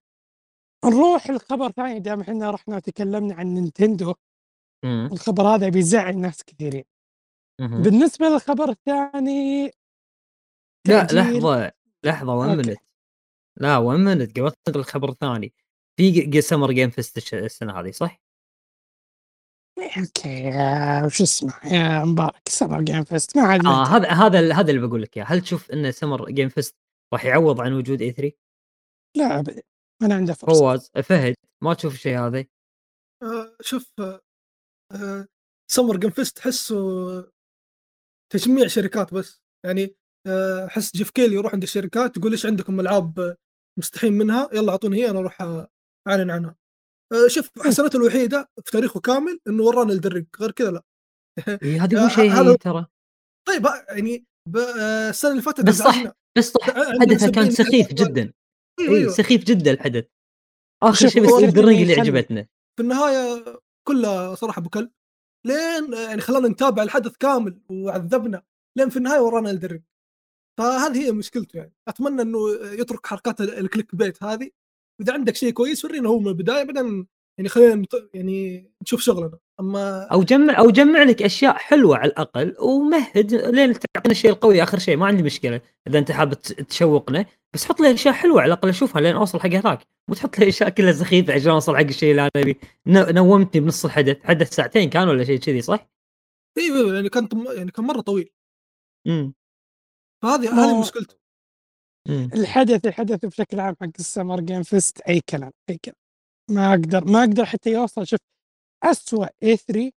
نروح 0.89 1.29
لخبر 1.29 1.72
ثاني 1.72 2.00
دام 2.00 2.22
إحنا 2.22 2.51
رحنا 2.51 2.79
تكلمنا 2.79 3.36
عن 3.36 3.48
نينتندو. 3.48 4.13
الخبر 4.86 5.48
هذا 5.48 5.70
بيزعل 5.70 6.17
ناس 6.17 6.44
كثيرين 6.44 6.84
مهم. 7.62 7.82
بالنسبة 7.82 8.25
للخبر 8.25 8.70
الثاني 8.70 9.72
لا 10.88 11.74
لحظة 12.03 12.36
وين 12.36 12.50
okay. 12.50 12.70
منت 12.70 12.77
لا 13.58 13.77
وين 13.77 14.00
منت 14.00 14.39
قبل 14.39 14.51
تنقل 14.51 14.79
الخبر 14.79 15.10
الثاني 15.10 15.53
في 16.00 16.41
Summer 16.42 16.72
Game 16.72 16.90
Fest 16.90 17.34
السنة 17.34 17.79
هذه 17.79 17.91
صح؟ 17.91 18.22
okay 19.98 20.44
يا 20.44 21.06
وش 21.06 21.22
اسمه 21.22 21.53
يا 21.65 22.06
مبارك 22.06 22.50
Summer 22.50 22.82
Game 22.82 23.04
Fest 23.04 23.38
ما 23.38 23.44
عاد 23.44 23.60
ننتهي. 23.65 23.96
هذا 23.96 24.10
هذا 24.10 24.53
هذا 24.53 24.72
اللي 24.72 24.88
بقول 24.88 25.01
لك 25.01 25.17
إياه 25.17 25.25
هل 25.25 25.41
تشوف 25.41 25.72
إن 25.72 25.91
Summer 25.92 26.32
Game 26.32 26.50
Fest 26.50 26.76
راح 27.13 27.25
يعوض 27.25 27.62
عن 27.62 27.74
وجود 27.74 28.01
E3 28.02 28.38
لا 29.15 29.39
ابدا 29.39 29.62
ما 30.01 30.16
عنده 30.16 30.34
فرصة. 30.34 30.60
فواز 30.60 30.92
فهد 31.04 31.36
ما 31.63 31.74
تشوف 31.74 31.94
الشيء 31.94 32.20
هذا 32.20 32.46
آه، 33.24 33.56
شوف 33.62 33.92
آه، 34.00 34.22
آه، 34.94 35.27
Summer 35.72 35.98
Game 35.98 36.10
Fest 36.10 36.38
تحسه 36.38 36.77
تجميع 38.34 38.68
شركات 38.68 39.13
بس. 39.13 39.42
يعني 39.66 39.96
آه، 40.27 40.66
احس 40.66 40.96
Geoff 40.96 41.10
Keighley 41.10 41.36
يروح 41.36 41.54
عند 41.54 41.63
الشركات 41.63 42.18
يقول 42.18 42.32
إيش 42.32 42.46
عندكم 42.46 42.80
ألعاب 42.80 43.36
مستحيين 43.80 44.13
منها؟ 44.13 44.50
يلا 44.54 44.72
أعطوني 44.72 44.98
هي 44.98 45.10
أنا 45.10 45.20
أروح 45.20 45.42
أعلن 46.08 46.32
عنها. 46.32 46.56
آه، 47.13 47.27
شوف 47.27 47.50
حسنته 47.60 47.98
الوحيدة 47.98 48.50
في 48.66 48.72
تاريخه 48.72 49.00
كامل 49.00 49.39
إنه 49.48 49.63
ورانا 49.63 49.94
Elden 49.94 50.11
Ring 50.11 50.26
غير 50.39 50.51
كذا 50.51 50.72
لا. 50.72 50.84
إيه 51.63 51.84
هذه 51.84 52.04
مو 52.04 52.10
شيء 52.10 52.32
هي 52.32 52.58
ترى. 52.58 52.86
طيب 53.48 53.66
يعني 53.89 54.25
آه، 54.58 55.10
السنة 55.10 55.32
اللي 55.32 55.42
فاتت 55.42 55.66
بس 55.66 55.75
صح 55.75 56.04
بس 56.38 56.51
صح. 56.51 56.66
حدثه 57.01 57.32
كان 57.32 57.51
سخيف 57.51 57.94
جدا. 57.94 58.34
اي 58.80 58.88
أيوه. 58.88 59.12
سخيف 59.12 59.44
جدا 59.44 59.72
الحدث. 59.72 60.06
آخر 60.84 61.08
شيء 61.08 61.24
بس 61.24 61.44
Elden 61.44 61.65
Ring 61.65 61.82
اللي 61.82 61.94
عجبتنا. 61.94 62.48
في 62.78 62.84
النهاية 62.84 63.44
كلها 63.88 64.36
صراحة 64.36 64.60
أبو 64.60 64.70
كلب 64.70 64.92
لين 65.46 65.94
يعني 65.94 66.22
خلانا 66.22 66.48
نتابع 66.48 66.84
الحدث 66.84 67.18
كامل 67.18 67.62
وعذبنا 67.70 68.44
لين 68.78 68.90
في 68.90 68.98
النهاية 68.98 69.20
ورانا 69.20 69.52
Elden 69.52 69.68
Ring 69.68 69.82
فهذه 70.60 71.06
هي 71.06 71.12
مشكلته 71.12 71.58
يعني. 71.58 71.74
أتمنى 71.88 72.22
إنه 72.22 72.40
يترك 72.64 73.06
حركات 73.06 73.42
ال 73.42 73.96
clickbait 73.96 74.24
هذه. 74.24 74.50
واذا 75.00 75.14
عندك 75.14 75.36
شيء 75.36 75.52
كويس 75.52 75.86
ورينا 75.86 76.10
هو 76.10 76.20
من 76.20 76.28
البداية 76.28 76.64
بعدين 76.64 77.08
يعني 77.38 77.50
خلينا 77.50 77.86
يعني 78.14 78.72
نشوف 78.82 79.02
شغلنا. 79.02 79.40
أما 79.60 80.04
أو 80.04 80.24
جمع 80.24 80.60
أو 80.60 80.70
جمع 80.70 81.04
لك 81.04 81.22
أشياء 81.22 81.58
حلوة 81.58 81.98
على 81.98 82.12
الأقل 82.12 82.56
ومهد 82.60 83.34
لين 83.34 83.74
تعطينا 83.74 84.12
الشيء 84.12 84.32
القوي 84.32 84.64
آخر 84.64 84.80
شيء 84.80 84.98
ما 84.98 85.06
عندي 85.06 85.24
مشكلة. 85.24 85.62
إذا 85.88 86.00
أنت 86.00 86.12
حاب 86.12 86.34
تشوقنا 86.42 87.26
بس 87.54 87.66
حط 87.66 87.80
لي 87.80 87.94
أشياء 87.94 88.14
حلوة 88.14 88.42
على 88.42 88.54
الأقل 88.54 88.70
اشوفها 88.70 89.02
لين 89.02 89.16
أوصل 89.16 89.40
حق 89.40 89.50
هناك 89.50 89.88
مو 90.10 90.16
تحط 90.16 90.40
لي 90.40 90.48
أشياء 90.48 90.70
كلها 90.70 90.92
سخيفة 90.92 91.34
عشان 91.34 91.52
أوصل 91.52 91.78
حق 91.78 91.84
الشيء 91.84 92.12
اللي 92.12 92.22
أنا 92.22 92.32
ابي 92.36 92.60
نومتني 92.88 93.62
بنص 93.62 93.86
الحدث. 93.86 94.24
حدث 94.24 94.56
ساعتين 94.56 94.90
كان 94.90 95.08
ولا 95.08 95.24
شيء 95.24 95.40
كذي 95.40 95.62
صح؟ 95.62 95.88
أيوه 96.58 96.96
يعني 96.96 97.10
كان 97.10 97.30
يعني 97.58 97.72
كان 97.72 97.86
مرة 97.86 98.02
طويل. 98.02 98.30
امم 99.08 99.34
فهذه 100.24 100.54
هذه 100.54 100.80
مشكلته 100.80 101.16
الحدث 102.10 102.86
الحدث 102.86 103.26
بشكل 103.26 103.60
عام 103.60 103.76
حق 103.82 103.90
ال 104.00 104.05
Summer 104.05 104.40
Game 104.40 104.64
Fest 104.64 105.02
أي 105.02 105.22
كلام 105.30 105.52
أي 105.70 105.78
كلام. 105.86 105.96
ما 106.52 106.70
أقدر 106.70 107.06
ما 107.06 107.20
أقدر 107.20 107.46
حتى 107.46 107.72
يوصل. 107.72 108.08
شوف 108.08 108.20
اسوء 108.84 109.28
E3 109.44 109.92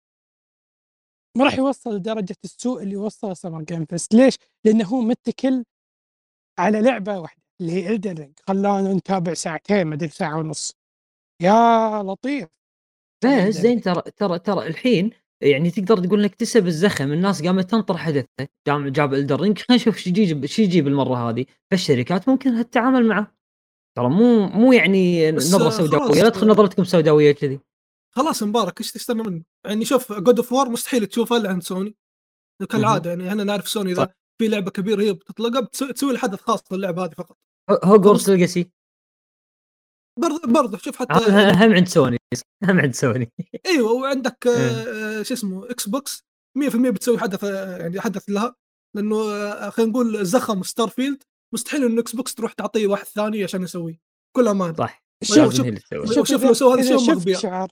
ما 1.38 1.46
راح 1.46 1.58
يوصل 1.58 1.96
لدرجه 1.96 2.36
السوء 2.44 2.84
اللي 2.84 2.96
وصله 2.96 3.34
Summer 3.34 3.62
Game 3.62 3.86
Fest 3.86 4.14
ليش؟ 4.14 4.38
لأنه 4.66 4.86
هو 4.86 5.02
متكل 5.02 5.64
على 6.60 6.82
لعبة 6.82 7.20
واحدة 7.20 7.42
اللي 7.62 7.72
هي 7.72 7.90
Elden 7.90 8.14
Ring 8.18 8.40
خلانا 8.48 8.94
نتابع 8.94 9.34
ساعتين 9.34 9.88
ما 9.88 9.96
أدري 9.96 10.10
ساعة 10.10 10.38
ونص. 10.38 10.74
يا 11.42 12.04
لطيف. 12.04 12.48
بس 13.24 13.54
زين 13.54 13.82
ترى 13.82 14.02
ترى 14.02 14.40
ترى 14.40 14.68
الحين 14.68 15.10
يعني 15.42 15.72
تقدر 15.72 16.04
تقول 16.06 16.20
إنك 16.20 16.32
اكتسب 16.32 16.68
الزخم. 16.68 17.12
الناس 17.12 17.44
قامت 17.44 17.72
تنطر 17.72 17.98
حدثه 17.98 18.48
جاب 18.68 18.92
جاب 18.92 19.14
Elden 19.14 19.39
Ring 19.39 19.60
خلينا 19.60 19.82
نشوف 19.82 19.96
إيش 19.98 20.08
يجيب 20.08 20.42
إيش 20.42 20.60
يجيب 20.60 20.88
المرة 20.88 21.30
هذه. 21.30 21.46
فالشركات 21.72 22.30
ممكن 22.30 22.64
تتعامل 22.64 23.08
معه. 23.08 23.38
ترى 23.98 24.10
مو 24.10 24.48
مو 24.48 24.74
يعني 24.74 25.32
نظرة 25.32 25.70
سوداوية. 25.70 26.24
لا 26.24 26.30
تدخل 26.30 26.48
نظرتكم 26.48 26.84
سوداوية 26.84 27.32
كذي. 27.32 27.60
خلاص 28.18 28.44
مبارك 28.44 28.80
إيش 28.80 28.92
تستنى 28.92 29.24
منه؟ 29.24 29.44
يعني 29.66 29.86
شوف 29.86 30.14
God 30.14 30.40
of 30.40 30.54
War 30.54 30.70
مستحيل 30.70 31.06
تشوفها 31.06 31.38
إلا 31.38 31.50
عند 31.50 31.64
سوني 31.64 31.96
كالعادة 32.70 33.10
يعني 33.10 33.30
إحنا 33.30 33.44
نعرف 33.44 33.70
سوني 33.70 33.92
إذا 33.92 34.14
في 34.42 34.48
لعبة 34.48 34.72
كبيرة 34.72 35.02
هي 35.02 35.14
بتطلقها 35.14 35.62
بتسوي 35.62 36.12
الحدث 36.12 36.42
خاص 36.42 36.72
للعبه 36.72 37.06
هذه 37.06 37.12
فقط. 37.12 37.38
Hogwarts 37.84 38.30
Legacy 38.30 38.72
برضه 40.20 40.54
برضه 40.54 40.78
شوف 40.78 40.96
حتى 40.96 41.14
هم 41.32 41.74
عند 41.74 41.88
سوني 41.88 42.18
هم 42.64 42.80
عند 42.80 42.94
سوني 42.94 43.32
أيوه 43.66 43.92
وعندك 43.92 44.48
آه 44.58 45.24
شو 45.24 45.34
اسمه 45.34 45.72
Xbox 45.72 46.24
100% 46.60 46.76
بتسوي 46.76 47.20
حدث 47.20 47.44
يعني 47.44 48.02
حدث 48.02 48.30
لها 48.30 48.56
لأنه 48.96 49.16
آه 49.16 49.70
خلينا 49.70 49.92
نقول 49.92 50.26
زخم 50.26 50.64
Starfield 50.64 51.24
مستحيل 51.54 51.86
إنه 51.86 52.02
Xbox 52.02 52.36
تروح 52.36 52.54
تعطيه 52.54 52.88
واحد 52.88 53.06
ثاني 53.06 53.44
عشان 53.44 53.64
يسويه 53.64 54.00
كل 54.36 54.48
أمان. 54.48 54.76
صح. 54.76 55.04
شوف 55.24 55.54
شوف 55.54 55.68
شوف, 56.14 56.28
شوف 56.28 56.44
لو 56.44 56.54
سوى 56.54 56.74
هذا 56.74 56.96
الشيء 56.96 57.38
شعار. 57.38 57.70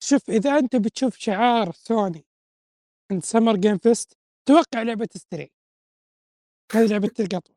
شوف 0.00 0.30
إذا 0.30 0.58
أنت 0.58 0.76
بتشوف 0.76 1.16
شعار 1.18 1.72
سوني 1.72 2.24
عند 3.12 3.24
Summer 3.24 3.56
Game 3.56 3.78
Fest 3.78 4.12
توقع 4.48 4.82
لعبة 4.82 5.08
Stray 5.16 5.50
هذه 6.72 6.86
لعبة 6.86 7.10
القطوه 7.20 7.56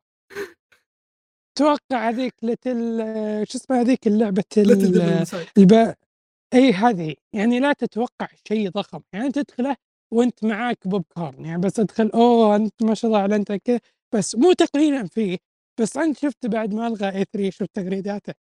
توقع 1.58 2.08
هذيك 2.08 2.34
Little 2.42 2.98
شو 3.48 3.58
اسمها 3.58 3.80
هذيك 3.80 4.06
اللعبة 4.06 4.44
الب... 5.58 5.94
إي 6.54 6.72
هذه. 6.72 7.14
يعني 7.32 7.60
لا 7.60 7.72
تتوقع 7.72 8.28
شيء 8.48 8.70
ضخم. 8.70 9.00
يعني 9.12 9.32
تدخله 9.32 9.76
وأنت 10.12 10.44
معاك 10.44 10.88
بوب 10.88 11.04
كورن 11.14 11.44
يعني 11.44 11.60
بس 11.60 11.80
أدخل 11.80 12.10
أوه 12.14 12.56
أنت 12.56 12.82
ما 12.82 12.94
شاء 12.94 13.10
الله 13.10 13.20
أعلنت 13.20 13.52
كذا. 13.52 13.80
بس 14.14 14.34
مو 14.34 14.52
تقليلا 14.52 15.06
فيه. 15.06 15.38
بس 15.80 15.96
انت 15.96 16.18
شفت 16.18 16.46
بعد 16.46 16.74
ما 16.74 16.86
ألغى 16.86 17.08
إي 17.08 17.24
3 17.32 17.50
شفت 17.50 17.70
تغريداته 17.74 18.34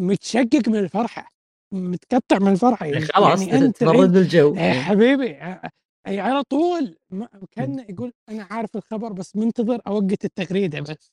متشقق 0.00 0.68
من 0.68 0.76
الفرحة. 0.78 1.37
متقطع 1.72 2.38
من 2.38 2.48
الفرحة 2.48 2.86
يعني 2.86 3.04
خلاص 3.04 3.42
يعني 3.42 3.66
أنت 3.66 3.76
تبرد 3.76 4.16
الجو 4.16 4.54
يا 4.54 4.72
حبيبي 4.72 5.36
اي 6.06 6.20
على 6.20 6.42
طول 6.42 6.96
كان 7.52 7.84
يقول 7.88 8.12
أنا 8.30 8.46
عارف 8.50 8.76
الخبر 8.76 9.12
بس 9.12 9.36
منتظر 9.36 9.80
أوقت 9.86 10.24
التغريدة 10.24 10.80
بس. 10.80 11.12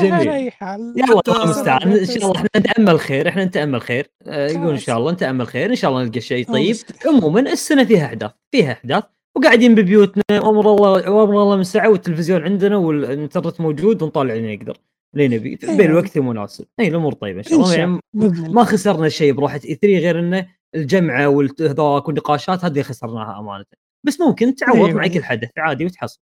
جميل. 0.00 0.52
حال 0.52 0.94
يلا 0.96 1.20
الله 1.28 1.44
المستعان 1.44 1.92
إن 1.92 2.06
شاء 2.06 2.16
الله 2.16 2.36
إحنا 2.36 2.48
نتأمل 2.56 3.00
خير 3.00 3.28
إحنا 3.28 3.44
نتأمل 3.44 3.80
خير. 3.80 4.10
آه، 4.26 4.48
يقول 4.48 4.70
إن 4.70 4.78
شاء 4.78 4.98
الله 4.98 5.12
نتأمل 5.12 5.46
خير 5.46 5.70
إن 5.70 5.74
شاء 5.76 5.90
الله 5.90 6.04
نلقى 6.04 6.20
شيء 6.20 6.46
طيب. 6.46 6.76
عموما 7.06 7.40
السنة 7.40 7.84
فيها 7.84 8.06
أحداث 8.06 8.30
فيها 8.54 8.72
أحداث 8.72 9.04
وقاعدين 9.36 9.74
ببيوتنا 9.74 10.22
أمر 10.32 10.74
الله 10.74 11.10
وأمر 11.10 11.42
الله 11.42 11.56
من 11.56 11.64
سعة 11.64 11.88
والتلفزيون 11.90 12.42
عندنا 12.42 12.76
والإنترنت 12.76 13.60
موجود 13.60 14.02
ونطالع 14.02 14.34
اللي 14.34 14.56
نقدر. 14.56 14.76
اللي 15.14 15.28
نبي؟ 15.28 15.56
في 15.56 15.68
أيوة. 15.68 15.84
الوقت 15.84 16.16
المناسب 16.16 16.66
اي 16.80 16.88
الأمور 16.88 17.12
طيبة 17.12 17.38
إن 17.38 17.42
شاء 17.42 17.54
الله. 17.54 17.74
يعني 17.74 18.00
ما 18.48 18.64
خسرنا 18.64 19.08
شيء 19.08 19.32
بروحه 19.32 19.60
اي 19.64 19.74
3 19.74 19.98
غير 19.98 20.18
إنه 20.20 20.46
الجمعه 20.74 21.28
والهذاك 21.28 22.08
والنقاشات 22.08 22.64
هذه 22.64 22.82
خسرناها 22.82 23.38
أمانة. 23.38 23.64
بس 24.06 24.20
ممكن 24.20 24.54
تعوض 24.54 24.76
أيوة. 24.76 24.92
مع 24.92 25.06
كل 25.06 25.24
حدث 25.24 25.50
عادي 25.58 25.84
وتحصل. 25.84 26.20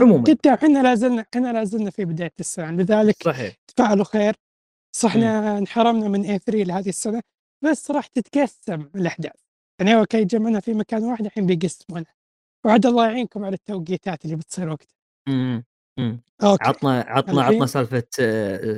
عموما. 0.00 0.24
كنت 0.24 0.46
إحنا 0.46 0.82
لازلنا 0.82 1.26
إحنا 1.34 1.52
لازلنا 1.52 1.90
في 1.90 2.04
بداية 2.04 2.32
السنة. 2.40 2.70
لذلك 2.70 3.22
صحيح. 3.22 3.54
تفاعلوا 3.66 4.04
خير. 4.04 4.34
صحنا 4.96 5.58
انحرمنا 5.58 6.08
من 6.08 6.24
اي 6.24 6.38
3 6.38 6.62
لهذه 6.62 6.88
السنة. 6.88 7.22
بس 7.64 7.90
راح 7.90 8.06
تتقسم 8.06 8.88
الأحداث. 8.94 9.32
يعني 9.80 9.94
okay 9.94 10.24
جمعنا 10.24 10.60
في 10.60 10.74
مكان 10.74 11.04
واحد 11.04 11.24
الحين 11.24 11.46
بيقسمونها 11.46 12.14
وعد 12.66 12.86
الله 12.86 13.06
يعينكم 13.06 13.44
على 13.44 13.54
التوقيتات 13.54 14.24
اللي 14.24 14.36
بتصير 14.36 14.68
وقتها. 14.68 14.96
امم 15.98 16.20
امم 16.42 16.56
عطنا 16.60 17.04
عطنا 17.08 17.42
عطنا 17.42 17.66
سالفة 17.66 18.02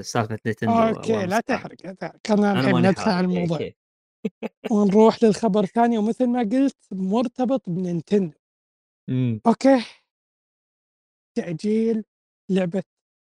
سالفة 0.03 0.39
نتندو 0.47 0.73
okay 0.73 1.27
لا 1.27 1.41
تحرق 1.41 1.77
لا 1.85 1.93
تحرق. 1.93 2.17
خلينا 2.29 2.53
الحين 2.53 2.87
ندخل 2.87 3.11
على 3.11 3.27
الموضوع. 3.27 3.71
ونروح 4.71 5.25
للخبر 5.25 5.65
الثاني 5.65 5.99
ومثل 5.99 6.27
ما 6.27 6.41
قلت 6.41 6.77
مرتبط 6.93 7.63
بنينتندو. 7.67 8.37
امم 9.09 9.41
okay. 9.47 9.85
تأجيل 11.35 12.05
لعبة 12.51 12.83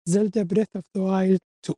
Zelda 0.09 0.43
Breath 0.43 0.67
of 0.75 0.85
the 0.97 1.03
Wild 1.03 1.39
2 1.65 1.77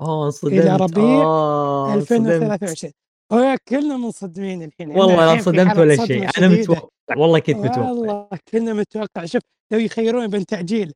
آه 0.00 0.30
صدمت 0.30 0.52
إلى 0.52 0.76
ربيع 0.76 1.22
آه 1.24 1.94
2023 1.94 2.92
هو 3.32 3.56
كلنا 3.68 3.96
منصدمين 3.96 4.62
الحين. 4.62 4.90
والله 4.90 5.34
لا 5.34 5.42
صدمت 5.42 5.78
ولا 5.78 6.06
شيء. 6.06 6.28
أنا 6.38 6.48
متوقع 6.48 6.88
والله 7.16 7.38
كنت 7.38 7.56
متوقع. 7.56 7.90
والله 7.90 8.28
كلنا 8.48 8.72
متوقع. 8.72 9.24
شوف 9.24 9.42
لو 9.72 9.78
يخيرون 9.78 10.26
بين 10.26 10.46
تأجيل 10.46 10.92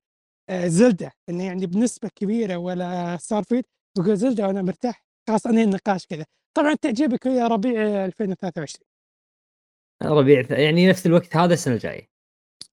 آه 0.50 0.66
زلدا 0.66 1.10
إنه 1.28 1.44
يعني 1.44 1.66
بنسبة 1.66 2.10
كبيرة 2.16 2.56
ولا 2.56 3.16
ستار 3.16 3.42
فيد 3.42 3.64
بقول 3.98 4.16
زلدا 4.16 4.46
وأنا 4.46 4.62
مرتاح 4.62 5.04
خلاص 5.28 5.46
أنهي 5.46 5.64
النقاش 5.64 6.06
كذا. 6.06 6.24
طبعا 6.56 6.76
بيكون 6.84 7.32
يا 7.32 7.46
ربيع 7.46 8.04
2023 8.04 8.86
ربيع 10.02 10.46
يعني 10.50 10.88
نفس 10.88 11.06
الوقت 11.06 11.36
هذا 11.36 11.54
السنة 11.54 11.74
الجاية. 11.74 12.08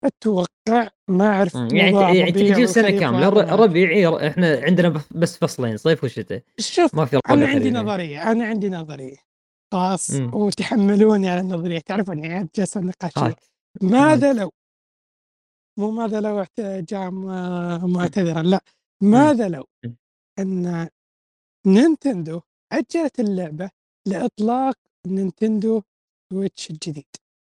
أتوقع 0.04 0.88
ما 1.08 1.26
أعرف 1.26 1.54
يعني 1.54 2.18
يعني 2.18 2.32
تجي 2.32 2.66
سنة 2.66 2.90
كاملة. 2.90 3.28
ربيع 3.54 4.26
إحنا 4.26 4.60
عندنا 4.62 5.02
بس 5.10 5.36
فصلين 5.36 5.76
صيف 5.76 6.04
وشتاء. 6.04 6.42
شوف 6.58 6.94
ما 6.94 7.04
في 7.04 7.20
أنا 7.30 7.46
عندي 7.46 7.70
نظرية 7.70 8.32
أنا 8.32 8.44
عندي 8.46 8.68
نظرية. 8.68 9.16
خلاص 9.72 10.10
وتحملوني 10.32 11.28
على 11.28 11.40
النظرية 11.40 11.78
تعرفون 11.78 12.24
يعني 12.24 12.48
جلسة 12.56 12.80
نقاشية. 12.80 13.36
ماذا 13.82 14.32
لو 14.32 14.52
مو 15.78 15.90
ماذا 15.90 16.20
لو 16.20 16.44
جاء 16.60 17.10
معتذرا 17.86 18.42
لا 18.42 18.60
ماذا 19.02 19.48
لو 19.48 19.64
أن 20.38 20.88
نينتندو 21.66 22.40
أجلت 22.72 23.20
اللعبة 23.20 23.70
لإطلاق 24.08 24.74
Nintendo 25.06 25.82
Switch 26.32 26.70
الجديد؟ 26.70 27.06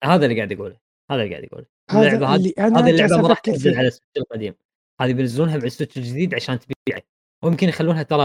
هذا 0.05 0.25
اللي 0.25 0.37
قاعد 0.37 0.52
اقوله 0.52 0.76
هذا 1.11 1.23
اللي 1.23 1.35
قاعد 1.35 1.45
اقوله 1.45 1.67
اللعبة 1.93 2.35
هذه 2.35 2.52
هذه 2.59 2.91
اللعبة 2.91 3.17
ما 3.17 3.29
راح 3.29 3.38
تنزل 3.38 3.75
على 3.75 3.87
ال 3.87 3.91
Switch 3.91 4.17
القديم. 4.17 4.55
هذه 5.00 5.12
بينزلونها 5.12 5.55
على 5.55 5.67
ال 5.67 5.71
Switch 5.71 5.97
الجديد 5.97 6.35
عشان 6.35 6.59
تبيع 6.59 7.00
ويمكن 7.45 7.69
يخلونها 7.69 8.02
ترى 8.02 8.25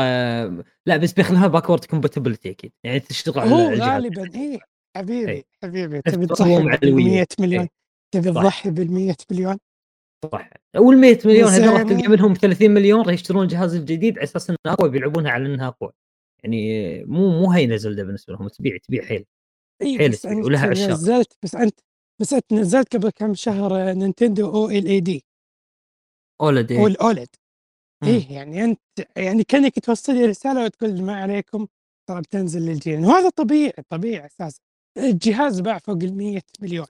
لا 0.86 0.98
بس 0.98 1.13
بيخلونها 1.13 1.48
backward 1.48 1.86
compatibility 1.86 2.51
أكيد. 2.51 2.72
يعني 2.84 3.00
تشتغل 3.00 3.39
على 3.39 3.51
هو 3.51 3.86
غالبا 3.86 4.36
اي 4.36 4.60
حبيبي 4.98 5.32
إيه. 5.32 5.46
حبيبي 5.63 6.01
تبي 6.01 6.25
تضحي 6.25 6.77
بال 6.77 6.96
100 6.96 7.25
مليون 7.39 7.68
تبي 8.13 8.32
تضحي 8.32 8.70
بال 8.70 8.92
100 8.92 9.16
مليون؟ 9.32 9.58
صح. 10.26 10.50
وال 10.78 10.98
100 10.98 11.20
مليون 11.26 11.50
هذول 11.50 11.74
راح 11.74 11.82
تلقى 11.82 12.08
منهم 12.08 12.34
30 12.34 12.72
مليون 12.72 13.02
راح 13.02 13.14
يشترون 13.14 13.44
الجهاز 13.44 13.76
الجديد 13.76 14.18
على 14.18 14.24
أساس 14.24 14.50
إنه 14.50 14.58
أقوى 14.66 14.90
بيلعبونها 14.90 15.32
على 15.32 15.46
إنها 15.46 15.68
أقوى. 15.68 15.92
يعني 16.44 17.04
مو 17.06 17.42
مو 17.42 17.52
هينه 17.52 17.76
Zelda 17.75 18.04
بالنسبة 18.04 18.34
لهم. 18.34 18.48
تبيع 18.48 18.78
تبيع 18.78 19.06
حيل. 19.06 19.26
إي 19.82 19.98
حيل 19.98 20.14
تبيع 20.14 20.38
ولها 20.38 20.70
عشاق 20.70 20.90
نزلت 20.90 21.38
بس 21.44 21.56
أنت 21.56 21.80
بس 22.22 22.34
أنت 22.34 22.54
نزلت 22.54 22.96
قبل 22.96 23.10
كم 23.10 23.34
شهر 23.34 23.94
نينتندو 23.94 24.50
OLED؟ 24.50 25.24
OLED 26.42 26.72
أو. 26.72 26.88
ال 26.88 26.96
OLED 26.96 27.27
مم. 28.04 28.10
إيه 28.10 28.32
يعني 28.32 28.64
أنت 28.64 28.80
يعني 29.16 29.44
كأنك 29.44 29.80
توصل 29.80 30.14
لي 30.14 30.26
رسالة 30.26 30.66
وتقول 30.66 31.02
ما 31.02 31.16
عليكم 31.16 31.68
ترى 32.10 32.22
بتنزل 32.22 32.62
للجيل. 32.62 33.06
وهذا 33.06 33.30
طبيعي 33.30 33.74
طبيعي 33.90 34.26
أساسا. 34.26 34.60
الجهاز 34.98 35.60
باع 35.60 35.78
فوق 35.78 36.04
ال 36.04 36.18
100 36.18 36.42
مليون. 36.62 36.88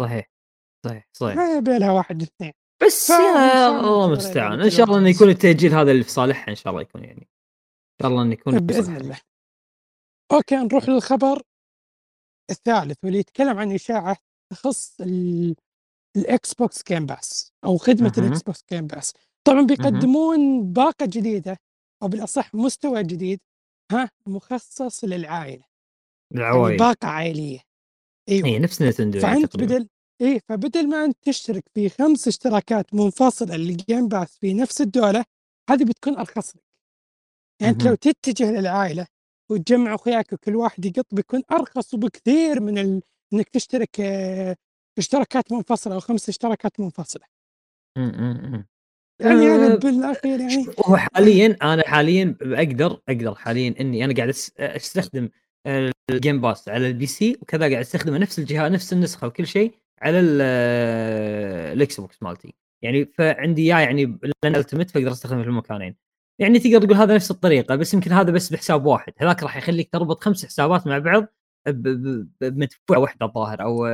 صحيح. 0.00 0.37
صحيح 0.86 1.08
صحيح. 1.12 1.36
ما 1.36 1.56
يبي 1.56 1.78
لها 1.78 1.92
واحد 1.92 2.22
اثنين. 2.22 2.52
بس 2.86 3.10
يا 3.10 3.68
الله 3.80 4.06
المستعان 4.06 4.52
إلى 4.52 4.64
إن 4.64 4.70
شاء 4.70 4.86
الله 4.86 4.98
إنه. 4.98 5.08
يكون 5.08 5.28
التأجيل 5.28 5.74
هذا 5.74 5.90
اللي 5.90 6.04
في 6.04 6.10
صالحها 6.10 6.50
إن 6.50 6.54
شاء 6.54 6.70
الله 6.70 6.82
يكون 6.82 7.04
يعني. 7.04 7.20
إن 7.20 8.02
شاء 8.02 8.10
الله 8.10 8.22
إنه 8.22 8.32
يكون 8.32 8.58
بإذن. 8.58 8.96
الله. 8.96 9.20
okay 10.32 10.56
نروح 10.56 10.88
للخبر 10.88 11.42
الثالث 12.50 12.96
واللي 13.04 13.18
يتكلم 13.18 13.58
عن 13.58 13.72
إشاعة 13.72 14.16
تخص 14.52 15.00
ال- 15.00 15.56
ال 16.16 16.54
Xbox 16.54 16.82
Game 16.88 17.06
Pass 17.06 17.52
أو 17.64 17.76
خدمة 17.76 18.12
مهم. 18.18 18.26
ال 18.26 18.42
Xbox 18.42 18.64
Game 18.72 18.86
Pass 18.86 19.12
طبعا 19.46 19.62
بيقدمون 19.62 20.72
باقة 20.72 21.06
جديدة 21.06 21.56
أو 22.02 22.08
بالأصح 22.08 22.54
مستوى 22.54 23.02
جديد 23.02 23.40
ها 23.92 24.10
مخصص 24.26 25.04
للعائلة. 25.04 25.64
يعني 26.34 26.46
العوايد 26.48 26.78
باقة 26.78 27.08
عائلية. 27.08 27.60
أيوه. 28.28 28.46
اي 28.46 28.58
نفس 28.58 28.82
نتندو 28.82 29.18
يعني 29.18 29.40
فأنت. 29.40 29.56
بدل 29.56 29.88
إيه 30.20 30.40
فبدل 30.48 30.88
ما 30.88 31.04
أنت 31.04 31.16
تشترك 31.22 31.64
في 31.74 31.88
خمس 31.88 32.28
اشتراكات 32.28 32.94
منفصلة 32.94 33.56
لل 33.56 33.73
Game 33.73 34.08
Pass 34.08 34.38
في 34.38 34.54
نفس 34.54 34.80
الدولة 34.80 35.24
هذه 35.70 35.84
بتكون 35.84 36.16
أرخص 36.16 36.56
لك 36.56 36.62
يعني 37.60 37.72
أنت 37.72 37.82
لو. 37.86 37.94
تتجه 37.94 38.50
للعائلة 38.50 39.06
وتجمع 39.50 39.94
أخوياك 39.94 40.32
وكل 40.32 40.56
واحد 40.56 40.84
يقط 40.84 41.06
بيكون 41.12 41.42
أرخص 41.52 41.94
بكثير 41.94 42.60
من 42.60 42.78
ال... 42.78 43.02
إنك 43.32 43.48
تشترك 43.48 44.00
آه، 44.00 44.56
اشتراكات 44.98 45.52
منفصلة 45.52 45.94
أو 45.94 46.00
خمس 46.00 46.28
اشتراكات 46.28 46.80
منفصلة. 46.80 47.24
يعني 49.20 49.48
هذا 49.48 49.72
أه، 49.72 49.76
بالأخير 49.76 50.40
يعني 50.40 50.66
هو 50.86 50.96
حاليا 50.96 51.56
أنا 51.62 51.88
حاليا 51.88 52.36
أقدر 52.42 53.00
أقدر 53.08 53.34
حاليا 53.34 53.74
إني 53.80 54.04
أنا 54.04 54.14
قاعد 54.14 54.28
أستخدم 54.58 55.28
ال 56.10 56.16
Game 56.16 56.40
Pass 56.40 56.68
على 56.68 56.86
ال 56.86 57.06
PC 57.06 57.38
وكذا 57.42 57.60
قاعد 57.60 57.80
أستخدمه 57.80 58.18
نفس 58.18 58.38
الجهاز 58.38 58.72
نفس 58.72 58.92
النسخة 58.92 59.26
وكل 59.26 59.46
شيء 59.46 59.74
على 60.02 60.20
ال- 60.20 60.40
ال 61.76 62.00
Xbox 62.00 62.22
مالتي. 62.22 62.54
يعني 62.82 63.04
فعندي 63.18 63.62
إياه 63.62 63.78
يعني 63.80 64.18
لأن 64.44 64.56
Ultimate 64.56 64.90
فأقدر 64.90 65.12
أستخدمه 65.12 65.42
في 65.42 65.48
المكانين. 65.48 65.96
يعني 66.40 66.58
تقدر 66.58 66.84
تقول 66.86 66.96
هذا 66.96 67.14
نفس 67.14 67.30
الطريقة 67.30 67.76
بس 67.76 67.94
يمكن 67.94 68.12
هذا 68.12 68.30
بس 68.30 68.52
بحساب 68.52 68.86
واحد. 68.86 69.12
هذاك 69.18 69.42
راح 69.42 69.56
يخليك 69.56 69.92
تربط 69.92 70.20
خمس 70.24 70.46
حسابات 70.46 70.86
مع 70.86 70.98
بعض 70.98 71.26
بمدفوعه 71.68 72.98
واحدة 72.98 73.26
الظاهر 73.26 73.62
أو 73.62 73.86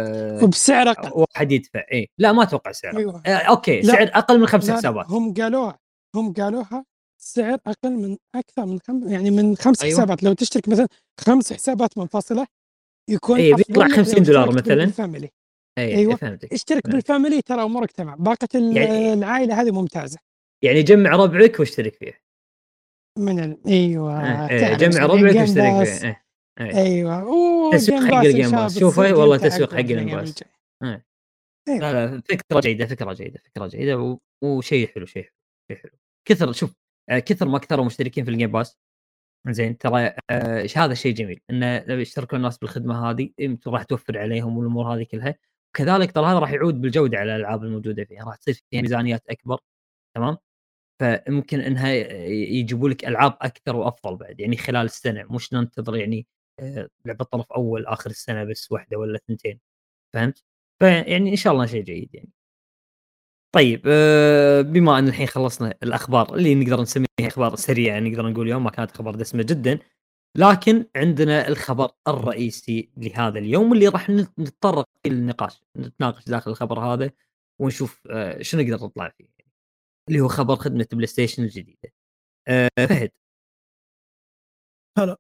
وبسعر 0.45 0.91
أقل 0.91 1.11
واحد 1.15 1.53
يدفع. 1.53 1.85
اي 1.93 2.11
لا 2.19 2.33
ما 2.33 2.43
أتوقع 2.43 2.73
سعر 2.73 2.97
أيوه. 2.97 3.23
آه، 3.27 3.31
أوكي 3.31 3.81
لا. 3.81 3.93
سعر 3.93 4.11
أقل 4.15 4.41
من 4.41 4.47
خمس 4.47 4.71
حسابات. 4.71 5.07
هم 5.11 5.35
قالوها 5.35 5.79
هم 6.17 6.33
قالوها 6.33 6.85
سعر 7.23 7.59
أقل 7.67 7.91
من 7.97 8.17
أكثر 8.35 8.67
من 8.67 8.79
خم... 8.81 9.09
يعني 9.09 9.31
من 9.31 9.57
خمس 9.57 9.83
أيوة. 9.83 9.97
حسابات. 9.97 10.23
لو 10.23 10.33
تشترك 10.33 10.69
مثلا 10.69 10.89
خمس 11.21 11.53
حسابات 11.53 11.99
منفصلة 11.99 12.47
يكون 13.11 13.39
إيه، 13.39 13.55
بيطلع 13.55 13.87
أفضل 13.87 13.93
لك 13.93 13.97
50 13.97 14.19
لو 14.19 14.25
دولار 14.25 14.53
مثلاً. 14.55 15.25
بال 15.76 15.81
family 15.81 15.95
اي 15.95 15.99
أيوة. 15.99 16.16
فهمتك 16.16 16.52
اشترك 16.52 16.83
فهمت. 16.85 16.95
بال 16.95 17.07
family 17.07 17.43
ترى 17.43 17.62
أمورك 17.62 17.90
تمام 17.93 18.23
باقة 18.23 18.49
يعني- 18.54 19.12
العائلة 19.12 19.61
هذه 19.61 19.71
ممتازة 19.71 20.19
يعني 20.62 20.83
جمع 20.83 21.11
ربعك 21.11 21.61
واشترك 21.61 21.95
فيه 21.95 22.21
من 23.19 23.45
ال... 23.45 23.59
أيوه 23.66 24.49
إيه، 24.50 24.69
إيه، 24.69 24.75
جمع 24.75 25.07
ربعك 25.07 25.35
واشترك. 25.37 25.85
فيه 25.85 26.07
إيه، 26.09 26.21
إيه. 26.61 26.76
أيوه 26.76 27.21
أوه 27.23 27.73
تسويق 27.73 28.04
حق 28.04 28.14
ال 28.25 28.30
Game 28.30 28.50
Pass. 28.50 28.79
شوفه 28.78 29.12
والله 29.12 29.37
تسويق 29.37 29.72
حق 29.72 29.79
ال 29.79 29.84
Game 29.84 30.07
Pass. 30.16 30.42
إيه. 30.83 31.07
إيه. 31.68 31.79
لا 31.79 31.92
لا 31.92 32.20
فكرة 32.20 32.61
جيدة 32.61 32.87
فكرة 32.87 33.12
جيدة 33.12 33.40
فكرة 33.44 33.66
جيدة 33.66 33.99
و... 33.99 34.18
وشيء 34.44 34.88
حلو 34.88 35.07
شيء 35.07 35.22
حلو 35.22 35.33
شيء 35.70 35.77
حلو 35.83 35.99
كثر 36.29 36.53
شوف 36.53 36.75
آه، 37.11 37.18
كثر 37.18 37.49
ما 37.49 37.59
كثروا 37.59 37.85
مشتركين 37.85 38.25
في 38.25 38.31
ال 38.31 38.35
Game 38.35 38.53
Pass 38.53 38.79
زين 39.49 39.79
ترى 39.79 40.14
آه 40.31 40.66
هذا 40.77 40.94
شيء 40.94 41.14
جميل 41.14 41.40
انه 41.51 41.79
لو 41.79 41.99
يشتركوا 41.99 42.38
الناس 42.38 42.59
بالخدمة 42.59 43.11
هذه 43.11 43.31
راح 43.66 43.83
توفر 43.83 44.18
عليهم 44.18 44.59
والأمور 44.59 44.94
هذه 44.94 45.03
كلها 45.11 45.35
كذلك 45.77 46.13
ترى 46.13 46.27
هذا 46.27 46.39
راح 46.39 46.51
يعود 46.53 46.81
بالجودة 46.81 47.19
على 47.19 47.37
الألعاب 47.37 47.65
الموجودة 47.65 48.05
فيها 48.05 48.25
راح 48.25 48.37
تصير 48.37 48.55
فيها 48.71 48.83
ميزانيات 48.83 49.23
أكبر 49.31 49.59
تمام 50.17 50.39
فيمكن 51.03 51.61
إنها 51.61 51.93
يجيبوا 52.29 52.89
لك 52.89 53.05
ألعاب 53.09 53.39
أكثر 53.43 53.77
وأفضل 53.77 54.17
بعد 54.17 54.41
يعني 54.41 54.57
خلال 54.57 54.85
السنة 54.87 55.25
مش 55.31 55.53
ننتظر 55.55 55.97
يعني 55.97 56.27
آه، 56.61 56.89
لعبة 57.07 57.25
طرف 57.25 57.53
أول 57.53 57.87
آخر 57.87 58.11
السنة 58.11 58.45
بس 58.45 58.73
واحدة 58.73 58.99
ولا 58.99 59.21
ثنتين 59.29 59.61
فهمت؟ 60.15 60.45
فيعني 60.81 61.31
إن 61.31 61.37
شاء 61.37 61.53
الله 61.53 61.67
شيء 61.67 61.83
جيد 61.85 62.15
يعني. 62.15 62.31
طيب 63.55 63.83
آه، 63.87 64.61
بما 64.63 64.99
إن 64.99 65.09
الحين 65.09 65.27
خلصنا 65.27 65.75
الأخبار 65.83 66.35
اللي 66.35 66.55
نقدر 66.55 66.81
نسميها 66.81 67.07
أخبار 67.21 67.57
سريعة 67.57 68.01
نقدر 68.01 68.31
نقول 68.31 68.47
اليوم 68.47 68.65
ما 68.65 68.71
كانت 68.71 68.91
أخبار 68.91 69.15
دسمة 69.15 69.43
جدا 69.43 69.79
لكن 70.37 70.87
عندنا 70.97 71.49
الخبر 71.49 71.90
الرئيسي 72.09 72.90
لهذا 72.97 73.38
اليوم 73.38 73.73
اللي 73.73 73.88
راح 73.88 74.11
نت- 74.11 74.38
نتطرق 74.38 74.88
فيه 75.03 75.11
للنقاش 75.11 75.62
نتناقش 75.77 76.25
داخل 76.25 76.51
الخبر 76.51 76.79
هذا 76.81 77.11
ونشوف 77.61 78.07
آه، 78.11 78.42
شو 78.42 78.57
نقدر 78.59 78.85
نطلع 78.87 79.09
فيه 79.18 79.29
اللي 80.09 80.20
هو 80.20 80.29
خبر 80.29 80.57
خدمة 80.57 80.87
PlayStation 80.92 81.42
الجديدة. 81.42 81.92
آه، 82.49 82.68
فهد 82.88 83.11
هلا. 84.99 85.16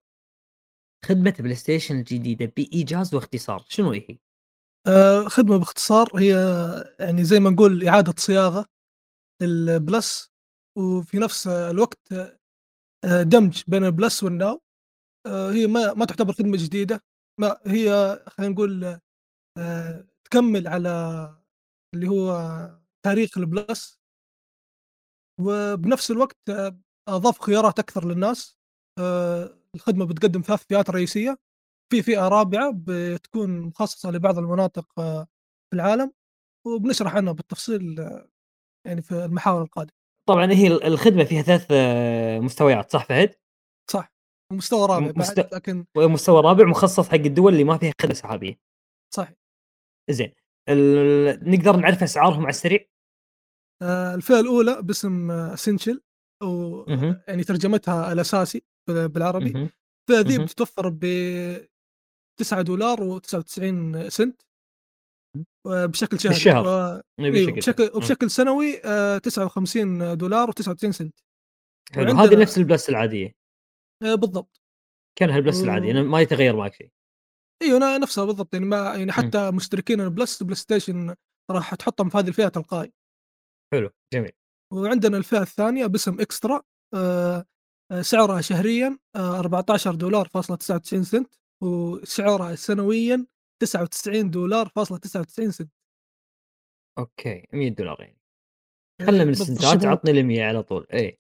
خدمة 1.06 1.34
PlayStation 1.38 1.98
الجديدة 1.98 2.52
بإيجاز 2.56 3.14
واختصار 3.14 3.64
شنو 3.68 3.90
هي؟ 3.92 4.18
آه، 4.86 5.28
خدمة 5.28 5.56
باختصار 5.56 6.08
هي 6.18 6.30
يعني 7.00 7.24
زي 7.24 7.40
ما 7.40 7.50
نقول 7.50 7.88
إعادة 7.88 8.14
صياغة 8.18 8.66
ال 9.42 9.60
Plus 9.60 10.32
وفي 10.78 11.18
نفس 11.18 11.46
الوقت 11.46 11.98
دمج 13.22 13.62
بين 13.68 13.84
البلس 13.84 14.22
والناو 14.24 14.60
هي 15.26 15.66
ما 15.66 15.94
ما 15.94 16.04
تعتبر 16.04 16.32
خدمة 16.32 16.56
جديدة. 16.56 17.00
ما 17.40 17.60
هي 17.66 18.18
خلينا 18.26 18.52
نقول 18.52 19.00
آه، 19.58 20.08
تكمل 20.24 20.68
على 20.68 20.90
اللي 21.94 22.08
هو 22.08 22.30
تاريخ 23.04 23.38
البلس. 23.38 24.00
وبنفس 25.40 26.10
الوقت 26.10 26.36
آه، 26.50 26.78
أضاف 27.08 27.38
خيارات 27.40 27.78
أكثر 27.78 28.08
للناس. 28.08 28.58
آه، 28.98 29.58
الخدمة 29.74 30.06
بتقدم 30.06 30.40
ثلاث 30.40 30.62
فئات 30.68 30.90
رئيسية. 30.90 31.38
في 31.92 32.02
فئة 32.02 32.28
رابعة 32.28 32.72
بتكون 32.74 33.60
مخصصة 33.60 34.10
لبعض 34.10 34.38
المناطق 34.38 35.00
آه، 35.00 35.26
في 35.70 35.76
العالم. 35.76 36.12
وبنشرح 36.66 37.16
عنها 37.16 37.32
بالتفصيل 37.32 38.00
آه، 38.00 38.28
يعني 38.86 39.02
في 39.02 39.24
المحاور 39.24 39.62
القادمة. 39.62 39.92
طبعا 40.28 40.52
هي 40.52 40.66
الخدمة 40.66 41.24
فيها 41.24 41.42
ثلاث 41.42 41.66
آه، 41.70 42.38
مستويات 42.38 42.90
صح 42.90 43.04
فهد؟ 43.06 43.34
صح. 43.90 44.13
مستوى 44.52 44.86
رابع 44.88 45.12
مست- 45.16 45.54
لكن 45.54 45.84
ومستوى 45.96 46.42
رابع 46.42 46.64
مخصص 46.64 47.08
حق 47.08 47.14
الدول 47.14 47.52
اللي 47.52 47.64
ما 47.64 47.78
فيها 47.78 47.92
خدمه 48.02 48.14
سحابيه. 48.14 48.58
صح 49.14 49.32
زين 50.10 50.32
ال... 50.68 51.50
نقدر 51.50 51.76
نعرف 51.76 52.02
أسعارهم 52.02 52.40
على 52.40 52.48
السريع؟ 52.48 52.84
آه، 53.82 54.14
الفئة 54.14 54.40
الأولى 54.40 54.82
باسم 54.82 55.30
اسنشل 55.30 56.02
أو 56.42 56.84
مهم. 56.88 57.20
يعني 57.28 57.44
ترجمتها 57.44 58.12
الأساسي 58.12 58.62
بال- 58.88 59.08
بالعربي 59.08 59.52
مهم. 59.52 59.70
الفئة 60.10 60.20
ذي. 60.28 60.38
بتتوفر 60.44 60.88
ب 60.88 61.04
9 62.40 62.62
دولار 62.62 63.20
و99 63.20 64.08
سنت 64.08 64.42
آه، 65.66 65.86
بشكل 65.86 66.20
شهري 66.20 66.34
بالشهر. 66.34 66.66
و... 66.66 67.02
أيوه 67.20 67.46
شكل 67.46 67.52
بشكل 67.56 67.82
مم. 67.84 67.90
وبشكل 67.96 68.30
سنوي 68.30 68.80
آه، 68.84 69.18
59 69.18 70.16
دولار 70.16 70.50
و99 70.50 70.90
سنت 70.90 71.14
حلو 71.92 72.04
وعندنا- 72.06 72.22
هذه 72.24 72.42
نفس 72.42 72.58
ال 72.58 72.64
Plus 72.64 72.88
العادية 72.88 73.26
آه، 73.26 73.32
بالضبط 74.02 74.60
كانها 75.18 75.36
ال 75.36 75.41
Plus 75.41 75.60
و- 75.60 75.64
العاديه 75.64 75.92
ما 75.92 76.20
يتغير 76.20 76.56
معك 76.56 76.74
شيء 76.74 76.90
إيوه 77.62 77.98
نفسها 77.98 78.24
بالضبط 78.24 78.54
يعني 78.54 78.66
ما 78.66 78.76
يعني 78.94 79.12
حتى 79.12 79.50
مشتركين 79.50 80.00
ال 80.00 80.42
Plus 80.42 80.54
PlayStation 80.54 81.14
راح 81.50 81.74
تحطهم 81.74 82.08
في 82.08 82.18
هذه 82.18 82.28
الفئة 82.28 82.48
تلقائي 82.48 82.92
حلو 83.72 83.90
جميل 84.12 84.32
وعندنا 84.72 85.16
الفئة 85.16 85.42
الثانية 85.42 85.86
باسم 85.86 86.20
Extra 86.20 86.62
آه، 86.94 87.44
آه، 87.92 88.02
سعرها 88.02 88.40
شهريا 88.40 88.98
آه، 89.16 89.38
14 89.38 89.94
دولار 89.94 90.28
فاصلة 90.28 90.56
99 90.56 91.04
سنت 91.04 91.34
وسعرها 91.62 92.54
سنويا 92.54 93.26
99 93.62 94.30
دولار 94.30 94.68
فاصلة 94.68 94.98
99 94.98 95.50
سنت 95.50 95.72
أوكي 96.98 97.46
100 97.52 97.68
دولار 97.70 98.00
يعني 98.00 98.18
خلنا 99.06 99.24
من. 99.24 99.30
السنتات. 99.30 99.84
عطني 99.84 100.10
ال 100.10 100.26
100 100.26 100.42
على 100.44 100.62
طول 100.62 100.86
اي 100.92 101.18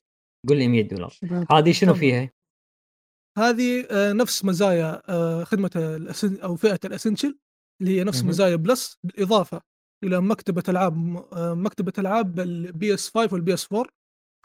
قول 0.48 0.58
لي 0.58 0.68
100 0.68 0.82
دولار 0.88 1.14
هذه 1.52 1.72
شنو. 1.72 1.94
فيها؟ 1.94 2.30
هذه 3.38 3.86
آه، 3.90 4.12
نفس 4.12 4.44
مزايا 4.44 5.02
آه، 5.08 5.44
خدمة 5.44 5.70
أو 6.42 6.56
فئة 6.56 6.80
ال 6.84 6.89
Essential 6.89 7.38
اللي 7.80 7.98
هي 7.98 8.04
نفس. 8.04 8.24
مزايا 8.24 8.56
Plus 8.56 8.98
بالإضافة 9.04 9.60
إلى 10.04 10.20
مكتبة 10.20 10.62
ألعاب 10.68 11.16
آه، 11.32 11.54
مكتبة 11.54 11.92
ألعاب 11.98 12.40
ال 12.40 12.94
PS 12.94 13.10
5 13.10 13.32
وال 13.32 13.54
PS 13.54 13.72
4 13.72 13.86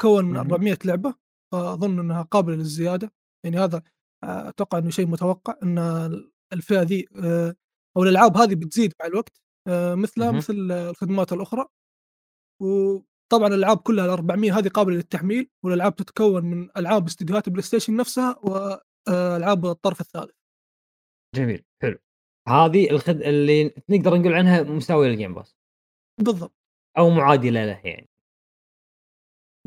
كون 0.01 0.25
مهم. 0.25 0.37
400 0.37 0.77
لعبة 0.85 1.13
فأظن 1.51 1.99
أنها 1.99 2.21
قابلة 2.21 2.55
للزيادة 2.55 3.13
يعني 3.45 3.57
هذا 3.59 3.83
أتوقع 4.23 4.77
أنه 4.77 4.89
شيء 4.89 5.07
متوقع 5.07 5.55
أن 5.63 5.77
الفئة 6.53 6.81
ذي 6.81 7.07
أو 7.97 8.03
الألعاب 8.03 8.37
هذه 8.37 8.55
بتزيد 8.55 8.93
مع 9.01 9.05
الوقت 9.05 9.41
مثلها. 9.69 10.31
مثل 10.31 10.71
الخدمات 10.71 11.33
الأخرى 11.33 11.65
وطبعا 13.33 13.47
الألعاب 13.47 13.77
كلها 13.77 14.05
ال 14.05 14.09
400 14.09 14.57
هذه 14.57 14.67
قابلة 14.67 14.95
للتحميل 14.95 15.49
والألعاب 15.65 15.95
تتكون 15.95 16.45
من 16.45 16.69
ألعاب 16.77 17.05
استديوهات 17.07 17.49
PlayStation 17.49 17.95
نفسها 17.95 18.39
والعاب 18.43 19.65
الطرف 19.65 20.01
الثالث. 20.01 20.31
جميل 21.35 21.63
حلو. 21.81 21.97
هذه 22.47 22.89
الخد 22.89 23.21
اللي 23.21 23.73
نقدر 23.89 24.17
نقول 24.17 24.33
عنها 24.33 24.63
مساويه 24.63 25.09
لل 25.09 25.17
Game 25.17 25.33
Pass 25.33 25.55
بالضبط. 26.21 26.53
أو 26.97 27.09
معادلة 27.09 27.65
له 27.65 27.81
يعني. 27.83 28.09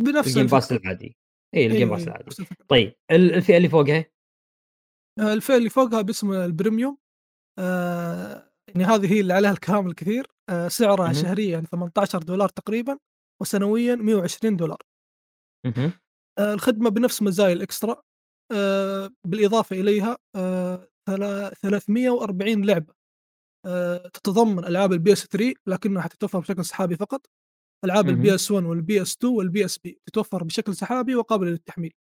بنفس 0.00 0.28
ال 0.28 0.32
Game 0.32 0.46
Pass 0.46 0.72
العادي. 0.72 1.16
اي 1.54 1.66
ال 1.66 1.71
Game 1.71 1.88
Pass 1.90 2.08
العادي. 2.08 2.30
طيب 2.68 2.94
ال- 3.10 3.34
الفئة 3.34 3.56
اللي 3.56 3.68
فوقها؟ 3.68 4.04
آه، 5.18 5.32
الفئة 5.32 5.56
اللي 5.56 5.70
فوقها 5.70 6.02
باسم 6.02 6.32
ال 6.32 6.41
Premium 6.41 6.98
آه 7.58 8.52
يعني 8.68 8.84
هذه 8.84 9.12
هي 9.12 9.20
اللي 9.20 9.32
عليها 9.32 9.50
الكلام 9.50 9.86
الكثير. 9.86 10.26
آه 10.48 10.68
سعرها. 10.68 11.12
شهريا 11.12 11.60
18 11.60 12.18
دولار 12.22 12.48
تقريبا. 12.48 12.98
وسنويا 13.42 13.94
120 13.94 14.56
دولار. 14.56 14.78
آه 16.38 16.54
الخدمة 16.54 16.90
بنفس 16.90 17.22
مزايا 17.22 17.52
ال 17.52 17.61
Extra 17.61 18.02
آه 18.52 19.10
بالإضافة 19.26 19.80
إليها 19.80 20.16
آه 20.36 20.88
ثلا- 21.08 21.54
340 21.54 22.64
لعبة. 22.64 22.94
آه 23.66 23.96
تتضمن 24.08 24.64
ألعاب 24.64 24.92
ال 24.92 25.12
PS 25.12 25.26
3 25.26 25.54
لكنها 25.66 26.02
حتتوفر 26.02 26.38
بشكل 26.40 26.64
سحابي 26.64 26.96
فقط. 26.96 27.26
ألعاب. 27.84 28.08
ال 28.08 28.34
PS 28.34 28.50
1 28.50 28.64
وال 28.64 29.02
PS 29.02 29.16
2 29.16 29.32
وال 29.34 29.64
PSP 29.64 30.00
تتوفر 30.06 30.44
بشكل 30.44 30.74
سحابي 30.76 31.14
وقابلة 31.14 31.50
للتحميل. 31.50 31.92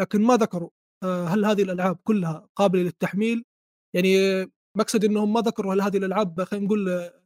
لكن 0.00 0.22
ما 0.22 0.36
ذكروا 0.36 0.70
آه، 1.04 1.24
هل 1.24 1.44
هذه 1.44 1.62
الألعاب 1.62 1.96
كلها 2.04 2.48
قابلة 2.56 2.82
للتحميل؟ 2.82 3.44
يعني 3.96 4.18
آه، 4.20 4.46
مقصد 4.76 5.04
إنهم 5.04 5.32
ما 5.32 5.40
ذكروا 5.40 5.74
هل 5.74 5.80
هذه 5.80 5.96
الألعاب 5.96 6.42
خلينا 6.44 6.66
نقول 6.66 6.88
آه، 6.88 7.22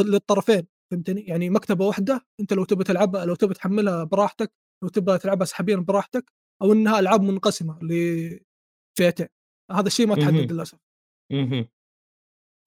للطرفين. 0.00 0.66
فهمتني 0.90 1.20
يعني 1.20 1.50
مكتبة 1.50 1.86
واحدة 1.86 2.26
أنت 2.40 2.52
لو 2.52 2.64
تبي 2.64 2.84
تلعبها 2.84 3.24
لو 3.24 3.34
تبي 3.34 3.54
تحملها 3.54 4.04
براحتك 4.04 4.52
لو 4.82 4.88
تبغى 4.88 5.18
تلعبها 5.18 5.44
سحابيا 5.44 5.76
براحتك 5.76 6.32
أو 6.62 6.72
إنها 6.72 6.98
ألعاب 6.98 7.22
منقسمة 7.22 7.78
لفئتين 7.82 9.28
هذا 9.72 9.86
الشيء 9.86 10.06
ما 10.06 10.14
تحدد. 10.14 10.52
للأسف. 10.52 10.78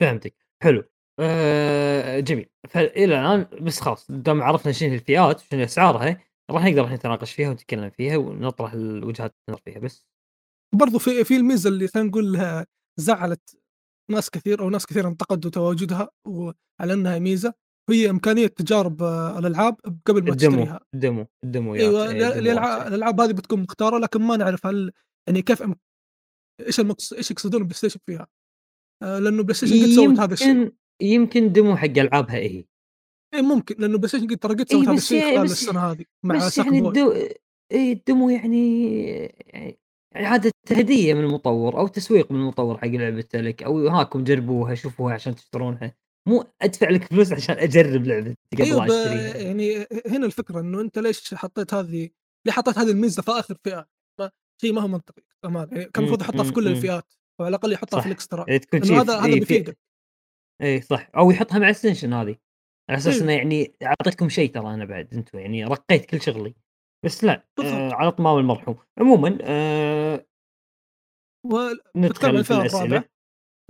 فهمتك، 0.01 0.35
حلو. 0.63 0.83
آآ 1.19 2.19
جميل، 2.19 2.49
فإلى 2.69 3.19
الآن 3.19 3.65
بس 3.65 3.79
خلاص 3.79 4.11
دام 4.11 4.41
عرفنا 4.41 4.71
شنو 4.71 4.93
الفئات 4.93 5.41
وشنو 5.41 5.63
أسعارها، 5.63 6.21
راح 6.51 6.63
نقدر 6.65 6.89
نتناقش 6.89 7.33
فيها 7.33 7.49
ونتكلم 7.49 7.89
فيها 7.89 8.17
ونطرح 8.17 8.73
ال 8.73 9.03
وجهات 9.03 9.35
النظر 9.49 9.61
فيها 9.65 9.79
بس. 9.79 10.07
برضو 10.75 10.99
في 10.99 11.23
في 11.23 11.35
الميزة 11.37 11.69
اللي 11.69 11.87
خلينا 11.87 12.09
نقول 12.09 12.35
آه، 12.35 12.65
زعلت 12.99 13.57
ناس 14.11 14.29
كثير 14.29 14.59
أو 14.59 14.69
ناس 14.69 14.85
كثير 14.85 15.07
انتقدوا 15.07 15.51
تواجدها 15.51 16.09
وعلى 16.27 16.93
إنها 16.93 17.19
ميزة 17.19 17.53
وهي 17.89 18.09
إمكانية 18.09 18.47
تجارب 18.47 19.03
آه، 19.03 19.39
الألعاب 19.39 19.75
قبل 20.05 20.23
ما 20.23 20.29
الدمو، 20.29 20.51
تشتريها. 20.51 20.79
الدمو، 20.93 21.27
أيوه 21.75 22.03
إيه، 22.03 22.11
الدمو 22.11 22.33
شيء. 22.33 22.87
الألعاب 22.87 23.21
هذه 23.21 23.31
بتكون 23.31 23.59
مختارة 23.61 23.97
لكن 23.97 24.21
ما 24.21 24.37
نعرف 24.37 24.65
هل 24.65 24.91
يعني 25.27 25.41
كيف 25.41 25.63
أم- 25.63 25.75
إيش 26.67 26.79
المقص... 26.79 27.13
إيش 27.13 27.31
يقصدون 27.31 27.63
PlayStation 27.63 27.99
فيها. 28.05 28.27
آه 29.03 29.19
لأنه 29.19 29.43
PlayStation 29.43 29.83
قد 29.83 29.89
سوت 29.89 30.19
هذا 30.19 30.33
الشيء. 30.33 30.73
يمكن 31.01 31.51
demo 31.51 31.75
حق 31.75 31.85
ألعابها 31.85 32.35
هي. 32.35 32.65
إيه 33.33 33.41
ممكن 33.41 33.75
لأنه 33.79 33.97
PlayStation 33.97 34.27
قد 34.27 34.37
ترى 34.37 34.53
قد 34.53 34.59
إي 34.59 34.65
سوت 34.67 34.87
هذا 34.87 34.97
الشيء 34.97 35.21
خلال 35.21 35.43
بس 35.43 35.51
السنة 35.51 35.79
هذه 35.79 36.05
مع 36.25 36.35
بس 36.35 36.57
يعني 36.57 36.79
الدو 36.79 37.13
إي 37.71 37.91
ال 37.91 37.99
demo 37.99 38.29
يعني 38.29 38.93
يعني 39.53 39.79
عادة 40.15 40.51
هدية 40.71 41.13
من 41.13 41.23
المطوّر 41.23 41.79
أو 41.79 41.87
تسويق 41.87 42.31
من 42.31 42.39
المطوّر 42.39 42.77
حق 42.77 42.87
لعبته 42.87 43.41
لك 43.41 43.63
أو 43.63 43.87
هاكم 43.87 44.23
جربوها 44.23 44.75
شوفوها 44.75 45.13
عشان 45.13 45.35
تشترونها، 45.35 45.95
مو 46.27 46.45
أدفع 46.61 46.89
لك 46.89 47.03
فلوس 47.03 47.33
عشان 47.33 47.57
أجرب 47.57 48.05
لعبتي 48.05 48.35
قبل 48.53 48.69
لا 48.69 48.77
ب... 48.77 48.91
أشتريها. 48.91 49.37
يعني 49.37 49.87
هنا 50.07 50.25
الفكرة 50.25 50.59
إنه 50.59 50.81
أنت 50.81 50.99
ليش 50.99 51.33
حطيت 51.33 51.73
هذه 51.73 52.09
ليه 52.45 52.53
حطيت 52.53 52.77
هذه 52.77 52.91
الميزة 52.91 53.21
في 53.21 53.31
آخر 53.31 53.57
فئة؟ 53.63 53.87
ما 54.19 54.31
شيء 54.61 54.73
ما 54.73 54.81
هو 54.81 54.87
منطقي 54.87 55.21
كمان 55.43 55.69
يعني 55.71 55.85
كان 55.85 56.03
المفروض 56.03 56.21
يحطها 56.21 56.43
في 56.43 56.51
كل. 56.51 56.67
الفئات 56.67 57.13
أو 57.39 57.45
على 57.45 57.55
الأقل 57.55 57.73
يحطها 57.73 58.01
في 58.01 58.07
الإكسترا. 58.07 58.45
يعني 58.47 58.59
تكون 58.59 58.79
لأنه 58.79 58.93
شي 58.93 59.01
هذا 59.01 59.19
هذا 59.19 59.25
إي 59.25 59.31
في 59.31 59.39
بيفيدك. 59.39 59.77
إي 60.61 60.81
صح، 60.81 61.09
أو 61.17 61.31
يحطها 61.31 61.59
مع 61.59 61.73
الextension 61.73 62.13
هذه، 62.13 62.35
على 62.89 63.01
إنه 63.05 63.07
أيوه 63.07 63.31
يعني 63.31 63.75
أعطيتكم 63.83 64.29
شيء 64.29 64.51
ترى 64.53 64.73
أنا 64.73 64.85
بعد 64.85 65.13
أنتم 65.13 65.39
يعني 65.39 65.65
رقيت 65.65 66.05
كل 66.05 66.21
شغلي، 66.21 66.55
بس 67.05 67.25
بالضبط. 67.25 67.43
آآ 67.59 67.93
على 67.93 68.11
طمام 68.11 68.37
المرحوم. 68.37 68.77
عمومًا 68.99 69.29
وبتكلم 71.45 71.81
عن 71.95 72.35
ندخل 72.35 72.43
في 72.43 72.53
الرابعة. 72.53 73.03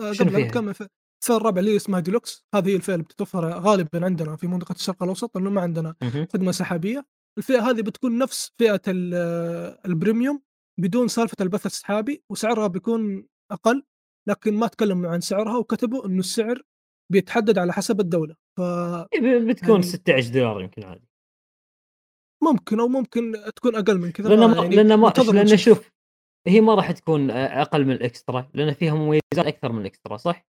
آه، 0.01 0.11
قبل 0.11 0.41
لا 0.41 0.73
فيها؟ 0.73 0.89
الفئه 1.23 1.37
الرابعه 1.37 1.59
اللي 1.59 1.75
اسمها 1.75 1.99
ديلوكس 1.99 2.45
هذه 2.55 2.69
هي 2.69 2.75
الفئة 2.75 2.93
اللي 2.93 3.03
بتتوفر 3.03 3.49
غالبا 3.49 4.05
عندنا 4.05 4.35
في 4.35 4.47
منطقة 4.47 4.73
الشرق 4.73 5.03
الأوسط 5.03 5.37
لأنه 5.37 5.49
ما 5.49 5.61
عندنا. 5.61 5.95
خدمة 6.33 6.51
سحابية 6.51 7.05
الفئة 7.37 7.69
هذه 7.69 7.81
بتكون 7.81 8.17
نفس 8.17 8.51
فئة 8.57 8.81
ال- 8.87 9.13
Premium 9.85 10.41
بدون 10.79 11.07
سالفة 11.07 11.35
البث 11.41 11.65
السحابي 11.65 12.23
وسعرها 12.31 12.67
بيكون 12.67 13.27
أقل 13.51 13.83
لكن 14.29 14.53
ما 14.53 14.67
تكلموا 14.67 15.09
عن 15.09 15.21
سعرها 15.21 15.57
وكتبوا 15.57 16.05
إنه 16.05 16.19
السعر 16.19 16.61
بيتحدد 17.11 17.57
على 17.57 17.73
حسب 17.73 17.99
الدولة 17.99 18.35
ف 18.57 18.61
إي 18.61 19.19
ب 19.19 19.47
بتكون 19.47 19.81
يعني 19.81 20.27
$16 20.27 20.61
يمكن 20.61 20.83
عادي. 20.83 21.07
ممكن 22.43 22.79
أو 22.79 22.87
ممكن 22.87 23.33
تكون 23.55 23.75
أقل 23.75 23.97
من 23.97 24.11
كذا 24.11 24.29
لأن 24.29 24.39
ما 24.49 24.63
يعني 24.63 24.75
لأن 24.75 24.93
ما 24.93 25.13
ونشوف 25.19 25.59
شوف 25.59 25.91
هي 26.47 26.61
ما 26.61 26.75
راح 26.75 26.91
تكون 26.91 27.31
أ 27.31 27.61
أقل 27.61 27.85
من 27.85 27.91
ال 27.91 28.01
Extra 28.01 28.49
لأن 28.53 28.73
فيها 28.73 28.93
مميزات 28.93 29.21
أكثر 29.37 29.71
من 29.71 29.81
ال 29.81 29.87
Extra 29.87 30.17
صح؟ 30.17 30.47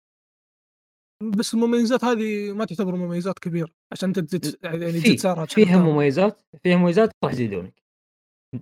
بس 1.24 1.54
المميزات 1.54 2.04
هذه 2.04 2.54
ما 2.54 2.66
تعتبر 2.66 2.96
مميزات 2.96 3.40
كبيرة 3.40 3.70
عشان 3.92 4.10
أنت 4.10 4.20
تزيد 4.20 4.58
يعني 4.64 4.92
تزيد 4.92 5.20
سعرها 5.20 5.46
فيها 5.46 5.78
مميزات 5.78 6.42
فيها 6.64 6.78
مميزات 6.78 7.12
راح 7.24 7.32
يزيدونك. 7.34 7.82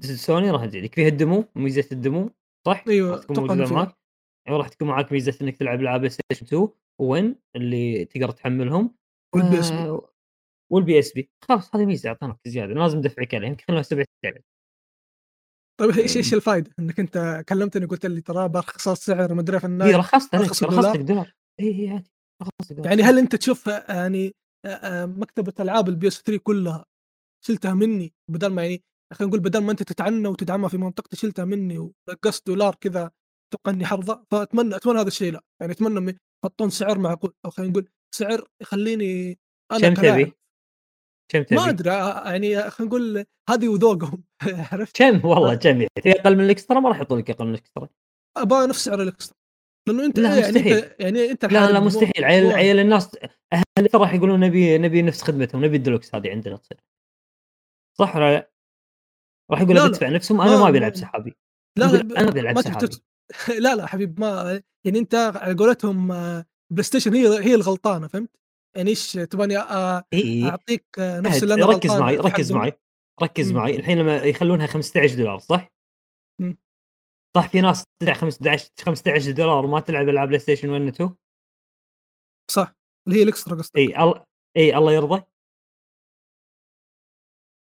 سوني 0.01 0.51
راح 0.51 0.65
تزيدك، 0.65 0.95
فيها 0.95 1.07
ال 1.07 1.15
demo 1.15 1.45
ميزة 1.55 1.87
ال 1.91 1.99
demo 1.99 2.29
صح؟ 2.67 2.83
أيوه 2.87 3.21
تكون 3.21 3.65
فيها. 3.65 3.73
معاك، 3.73 3.95
أيوه 4.47 4.57
راح 4.57 4.67
تكون 4.67 4.87
معاك 4.87 5.11
ميزة 5.11 5.37
إنك 5.41 5.57
تلعب 5.57 5.81
ألعاب 5.81 5.99
PlayStation 5.99 6.45
2 6.45 6.67
و1 7.01 7.35
اللي 7.55 8.05
تقدر 8.05 8.31
تحملهم. 8.31 8.95
وال 9.35 9.59
PSP. 9.59 9.77
آآ 9.77 10.01
وال 10.73 10.93
PSP 10.93 11.23
خلاص 11.49 11.75
هذه 11.75 11.85
ميزة 11.85 12.09
أعطيناك 12.09 12.37
زيادة. 12.47 12.73
لازم 12.73 12.97
ندفعك 12.97 13.35
عليها. 13.35 13.49
يمكن 13.49 13.63
خلوها 13.67 13.81
7 13.81 14.05
$6 14.25 14.43
طيب 15.79 15.89
إيش 15.89 16.17
إيش 16.17 16.27
آمم 16.27 16.37
الفايدة؟ 16.37 16.71
إنك 16.79 16.99
أنت 16.99 17.43
كلمتني 17.49 17.85
قلت 17.85 18.05
لي 18.05 18.21
ترى 18.21 18.49
برخص 18.49 18.87
السعر 18.87 19.33
ما 19.33 19.41
أدري 19.41 19.59
في 19.59 19.65
إي 19.65 19.71
النهايه 19.71 19.95
رخصتها 19.97 20.37
لك 20.37 20.45
أرخص 20.45 20.63
رخصت 20.63 20.77
بدولار 20.77 21.01
دولار 21.01 21.33
إي 21.59 21.67
إي 21.67 21.89
عادي. 21.89 22.03
رخصت 22.03 22.22
يعني. 22.77 23.03
هل 23.03 23.17
أنت 23.17 23.35
تشوف 23.35 23.67
يعني 23.67 24.35
آآ 24.65 25.05
مكتبة 25.05 25.53
ألعاب 25.59 25.89
ال 25.89 26.07
PS 26.07 26.21
3 26.21 26.41
كلها 26.43 26.85
شلتها 27.45 27.73
مني 27.73 28.13
بدل 28.31 28.47
ما 28.47 28.61
يعني 28.63 28.83
خلينا 29.13 29.29
نقول 29.29 29.39
بدل 29.39 29.63
ما 29.63 29.71
أنت 29.71 29.83
تتعنى 29.83 30.27
وتدعمها 30.27 30.69
في 30.69 30.77
منطقتي 30.77 31.17
شلتها 31.17 31.45
مني 31.45 31.77
ونقصت 31.77 32.47
دولار 32.47 32.75
كذا 32.75 33.11
أتوقع 33.53 33.71
اني 33.71 33.85
حرضى 33.85 34.25
فأتمنى 34.31 34.75
أتمنى 34.75 34.99
هذا 34.99 35.07
الشيء 35.07 35.31
لا 35.31 35.43
يعني 35.61 35.73
أتمنى 35.73 36.17
يحطون 36.45 36.69
سعر 36.69 36.99
معقول 36.99 37.33
أو 37.45 37.49
خلينا 37.49 37.71
نقول 37.71 37.89
سعر 38.15 38.47
يخليني 38.61 39.39
أنا 39.71 39.79
كم 39.79 39.93
تبي؟ 39.93 40.33
كم 41.31 41.39
ما 41.39 41.45
تبي؟ 41.45 41.69
أدري 41.69 41.91
آه، 41.91 42.31
يعني 42.31 42.69
خلينا 42.69 42.89
نقول 42.89 43.25
هذه 43.49 43.67
وذوقهم 43.67 44.23
عرفت؟ 44.71 44.97
كم 44.97 45.27
والله 45.27 45.55
كم 45.55 45.81
يعني 45.81 46.19
أقل 46.19 46.35
من 46.35 46.43
الإكسترا 46.43 46.79
ما 46.79 46.89
راح 46.89 46.97
يحطوا 46.97 47.17
لك 47.17 47.29
أقل 47.29 47.45
من 47.45 47.51
الإكسترا. 47.53 47.89
أبغى 48.37 48.67
نفس 48.67 48.85
سعر 48.85 49.01
الإكسترا 49.01 49.37
لأنه 49.87 50.05
أنت 50.05 50.19
لا 50.19 50.39
يعني 50.39 50.51
مستحيل. 50.51 50.73
انت 50.73 50.95
يعني 50.99 51.31
أنت 51.31 51.45
لا 51.45 51.71
لا 51.71 51.79
مستحيل 51.79 52.25
أنا. 52.25 52.53
عيال 52.53 52.79
الناس 52.79 53.17
الإكسترا 53.79 54.01
راح 54.01 54.13
يقولون 54.13 54.39
نبي 54.39 54.77
نبي 54.77 55.01
نفس 55.01 55.21
خدمتهم 55.21 55.65
نبي 55.65 55.77
الديلوكس 55.77 56.15
هذه 56.15 56.29
عندنا 56.29 56.57
تصير. 56.57 56.77
صح 57.99 58.15
والّا 58.15 58.33
لأ؟ 58.33 58.51
راح 59.51 59.61
يقول 59.61 59.75
لا 59.75 59.79
لا 59.79 59.85
أدفع 59.85 60.09
نفسهم 60.09 60.41
أنا 60.41 60.57
ما 60.57 60.69
ألعب 60.69 60.91
ما 60.91 60.93
سحابي. 60.93 61.35
لا 61.77 61.85
لا 61.85 62.01
ب 62.03 62.11
أنا 62.11 62.29
أبي 62.29 62.39
ألعب 62.39 62.55
ما 62.55 62.61
تبي 62.61 62.71
سحابي. 62.71 62.95
لا 63.63 63.75
لا 63.75 63.85
حبيبي 63.85 64.21
ما 64.21 64.61
يعني 64.85 64.99
أنت 64.99 65.15
على 65.35 65.53
قولتهم 65.53 66.07
PlayStation 66.71 67.13
هي 67.13 67.27
هي 67.27 67.55
الغلطانة 67.55 68.07
فهمت؟ 68.07 68.37
يعني 68.75 68.89
إيش 68.89 69.11
تبغاني 69.11 69.57
أ 69.57 70.03
إي 70.13 70.45
أعطيك 70.45 70.85
نفس 70.99 71.43
اللي 71.43 71.53
أنا 71.53 71.65
ركز 71.65 71.91
معي 71.91 72.17
ركز؟ 72.17 72.51
معي 72.51 72.73
ركز. 73.23 73.51
معي 73.51 73.75
الحين 73.75 73.97
لما 73.97 74.23
يخلونها 74.23 74.67
$15 74.67 75.37
صح؟ 75.37 75.73
إمم. 76.41 76.57
صح 77.35 77.47
في 77.49 77.61
ناس 77.61 77.83
تدفع 77.99 78.13
15 78.13 78.69
$15 78.81 79.39
وما 79.65 79.79
تلعب 79.79 80.09
ألعاب 80.09 80.27
PlayStation 80.27 80.69
1 80.69 80.95
و2؟ 80.95 81.09
صح 82.51 82.73
اللي 83.07 83.19
هي 83.19 83.23
ال 83.23 83.29
Extra 83.29 83.55
قصدك. 83.55 83.77
إي 83.77 84.03
ال 84.03 84.23
إي 84.57 84.77
الله 84.77 84.91
يرضى؟ 84.93 85.23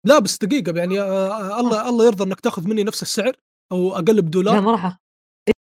لا 0.06 0.18
بس 0.18 0.38
دقيقة 0.38 0.78
يعني 0.78 1.00
آه. 1.00 1.60
الله 1.60 1.88
الله 1.88 2.06
يرضى 2.06 2.24
إنك 2.24 2.40
تأخذ 2.40 2.68
مني 2.68 2.84
نفس 2.84 3.02
السعر 3.02 3.32
أقل 3.72 4.16
لا 4.16 4.20
بدولار؟ 4.22 4.60
ما 4.60 4.72
راح 4.72 4.98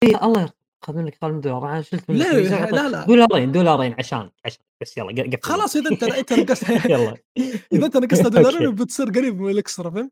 إي 0.04 0.15
الله 0.23 0.41
يرضى 0.41 0.54
أخذ 0.84 0.95
منك 0.95 1.17
قلم 1.21 1.41
دولار 1.41 1.69
أنا 1.71 1.82
شلت 1.82 2.10
منك 2.10 2.19
ليه؟ 2.21 2.34
ميزة 2.38 2.69
لا، 2.69 2.89
لا. 2.89 3.06
دولارين 3.06 3.52
دولارين 3.52 3.95
عشان 3.99 4.30
عشان 4.45 4.63
بس 4.82 4.97
يلا 4.97 5.23
قفل 5.23 5.41
خلاص 5.41 5.75
إذا 5.75 5.89
انت 5.91 6.04
أنت 6.04 6.34
نقصت 6.34 6.69
يلا 6.91 7.17
إذا 7.73 7.86
أنت 7.86 7.97
نقصت 7.97 8.28
دولارين. 8.38 8.75
بتصير 8.75 9.06
قريب 9.10 9.41
من 9.41 9.52
ال 9.52 9.58
Extra 9.58 9.89
فهمت؟ 9.89 10.12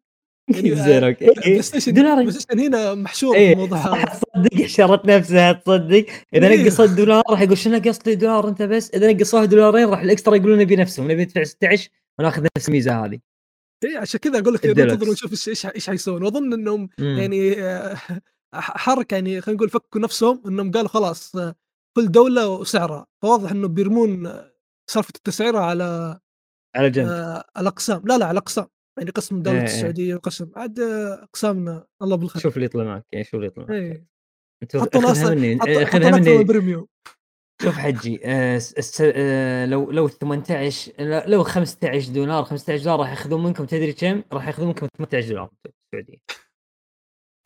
يعني 0.50 0.76
زين 0.86 1.04
okay. 1.04 1.26
Play 1.26 1.46
إيه، 1.46 1.62
Station 1.62 2.60
هنا 2.60 2.94
محشور 2.96 3.36
إيه. 3.36 3.56
هذا 3.66 4.06
تصدق 4.06 4.66
شرت 4.76 5.06
نفسها 5.06 5.52
تصدق. 5.52 6.06
إذا 6.34 6.48
إيه. 6.48 6.64
نقصت 6.64 6.90
دولار 6.90 7.24
راح 7.30 7.42
يقول 7.42 7.58
شنو 7.58 7.78
نقصت 7.78 8.08
لي 8.08 8.16
دولار 8.16 8.48
أنت 8.48 8.62
بس؟ 8.62 8.92
إذا 8.92 9.12
نقصوها 9.12 9.46
دولارين 9.46 9.90
راح 9.90 10.02
ال 10.02 10.07
Extra 10.07 10.36
يقولون 10.36 10.60
نبي 10.60 10.76
نفسهم. 10.76 11.12
نبي 11.12 11.24
ندفع 11.24 11.44
16 11.44 11.90
وناخذ 12.20 12.48
نفس 12.58 12.68
الميزة 12.68 13.06
هذه. 13.06 13.20
اي 13.84 13.98
عشان 13.98 14.20
كذا 14.20 14.40
أقول 14.40 14.54
لك 14.54 14.66
الديلكس. 14.66 14.94
ننتظر 14.94 15.10
ونشوف 15.10 15.32
إيش 15.32 15.50
إيش 15.50 15.66
إيش 15.66 15.90
حيسوون. 15.90 16.24
وأظن 16.24 16.54
إنهم 16.54 16.90
مم. 17.00 17.18
يعني 17.18 17.62
آه، 17.62 17.98
حركة 18.56 19.16
يعني 19.16 19.42
خلينا 19.42 19.58
نقول 19.58 19.70
فكوا 19.70 20.02
نفسهم 20.02 20.42
إنهم 20.48 20.72
قالوا 20.72 20.90
خلاص 20.90 21.36
آه، 21.36 21.56
كل 21.98 22.12
دولة 22.12 22.48
وسعرها. 22.48 23.08
فواضح 23.22 23.52
إنه 23.52 23.68
بيرمون 23.68 24.26
آه، 24.26 24.54
سالفة 24.92 25.14
التسعيرة 25.16 25.60
على 25.60 26.20
على 26.76 26.90
جنب. 26.90 27.08
آه، 27.08 27.44
الاقسام 27.58 28.02
لا 28.06 28.18
لا 28.18 28.26
على 28.26 28.32
الاقسام 28.32 28.66
يعني 28.98 29.10
قسم 29.12 29.42
دوله 29.42 29.56
إيه، 29.58 29.62
إيه. 29.62 29.66
السعودية 29.68 30.16
وقسم 30.16 30.52
عاد 30.56 30.80
اقسامنا 30.80 31.86
الله 32.02 32.16
بالخير 32.16 32.42
شوف 32.42 32.56
اللي 32.56 32.66
يطلع 32.66 32.84
معك 32.84 33.06
يعني 33.12 33.26
شوف 33.26 33.36
اللي 33.36 33.48
يطلع 33.48 33.64
معك 33.64 33.72
إيه 33.72 34.06
أنت 34.64 34.78
حطوا 34.78 35.02
ناس 35.02 35.24
مني 35.24 35.60
حط- 35.60 35.70
خذها 35.94 36.12
مني 36.12 36.44
بريميوم 36.44 36.88
شوف 37.62 37.76
حجي 37.76 38.20
آه، 38.24 38.58
س- 38.58 39.02
آه، 39.02 39.66
لو 39.66 39.92
لو 39.92 40.08
18 40.08 40.92
لا، 41.00 41.28
لو 41.28 41.44
15 41.44 42.14
دولار 42.14 42.44
15 42.44 42.84
دولار 42.84 43.00
راح 43.00 43.10
ياخذون 43.10 43.44
منكم 43.44 43.66
تدري 43.66 43.94
كم؟ 43.94 44.24
راح 44.34 44.48
ياخذون 44.48 44.68
منكم 44.68 44.88
18 44.98 45.28
دولار 45.30 45.50
السعودية 45.94 46.18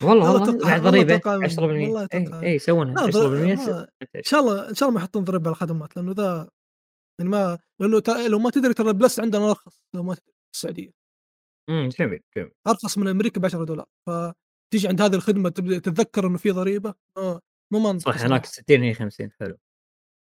والله 0.02 0.32
والله 0.32 0.64
بعد 0.64 0.82
ضريبة 0.82 1.14
أتوقع 1.14 1.36
من- 1.36 1.44
10% 1.48 1.58
والله 1.60 2.08
اي. 2.14 2.42
اي 2.48 2.54
يسوونها 2.54 2.94
لا، 2.94 3.00
10% 3.02 3.10
ضر- 3.12 3.30
ما- 3.30 3.54
18. 3.56 3.86
إن 4.16 4.22
شاء 4.22 4.40
الله 4.40 4.68
إن 4.68 4.74
شاء 4.74 4.88
الله 4.88 4.98
ما 4.98 5.04
يحطون 5.04 5.24
ضريبة 5.24 5.44
على 5.46 5.52
الخدمات 5.54 5.96
لأنه 5.96 6.12
ذا 6.12 6.48
يعني 7.20 7.30
ما 7.30 7.58
لأنه 7.80 8.02
لو 8.28 8.38
ما 8.38 8.50
تدري 8.50 8.74
ترى 8.74 8.92
Plus 8.92 9.20
عندنا 9.20 9.50
أرخص 9.50 9.82
لو 9.94 10.02
ما 10.02 10.14
تدري 10.14 10.32
في 10.32 10.54
السعودية 10.54 11.01
إمم 11.68 11.88
جميل 11.88 12.20
جميل. 12.36 12.50
أرخص 12.66 12.98
من 12.98 13.08
أمريكا 13.08 13.40
ب 13.40 13.44
10 13.44 13.64
دولار. 13.64 13.86
فتيجي 14.06 14.88
عند 14.88 15.00
هذه 15.02 15.14
الخدمة 15.14 15.48
تبدأ 15.48 15.78
تتذكر 15.78 16.26
إنه 16.26 16.38
في 16.38 16.50
ضريبة؟ 16.50 16.94
آه، 17.16 17.40
مو 17.72 17.78
منطقي 17.78 18.12
صح 18.12 18.22
هناك 18.24 18.46
60 18.46 18.82
هي 18.82 18.94
50 18.94 19.30
حلو. 19.40 19.58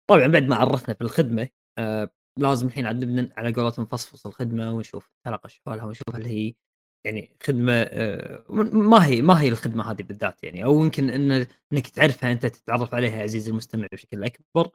طبعا 0.09 0.27
بعد 0.27 0.43
ما 0.43 0.55
عرفنا 0.55 0.93
في 0.93 1.01
الخدمة 1.01 1.49
آه 1.77 2.09
لازم 2.37 2.67
الحين 2.67 2.85
عاد 2.85 3.03
نبدا 3.05 3.33
على 3.37 3.53
قولتهم 3.53 3.85
نفصفص 3.85 4.25
الخدمة 4.25 4.71
ونشوف 4.73 5.09
نتناقش 5.21 5.61
حولها 5.65 5.85
ونشوف 5.85 6.15
هل 6.15 6.25
هي 6.25 6.53
يعني 7.05 7.37
خدمة 7.43 7.73
آه 7.73 8.43
ما 8.73 9.05
هي 9.05 9.21
ما 9.21 9.41
هي 9.41 9.47
الخدمة 9.49 9.91
هذه 9.91 10.03
بالذات 10.03 10.43
يعني 10.43 10.63
أو 10.65 10.83
يمكن 10.83 11.09
إن 11.09 11.47
إنك 11.73 11.87
تعرفها 11.87 12.31
أنت 12.31 12.45
تتعرف 12.45 12.93
عليها 12.93 13.21
عزيزي 13.23 13.51
المستمع 13.51 13.87
بشكل 13.93 14.23
أكبر. 14.23 14.69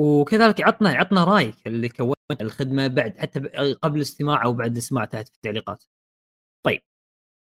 وكذلك 0.00 0.60
عطنا 0.62 0.90
عطنا 0.90 1.24
رأيك 1.24 1.66
اللي 1.66 1.88
كونت 1.88 2.16
الخدمة 2.40 2.86
بعد 2.86 3.18
حتى 3.18 3.40
قبل 3.82 3.96
الاستماع 3.96 4.44
أو 4.44 4.52
بعد 4.52 4.72
الاستماع 4.72 5.04
تحت 5.04 5.28
في 5.28 5.34
التعليقات. 5.34 5.84
طيب 6.66 6.80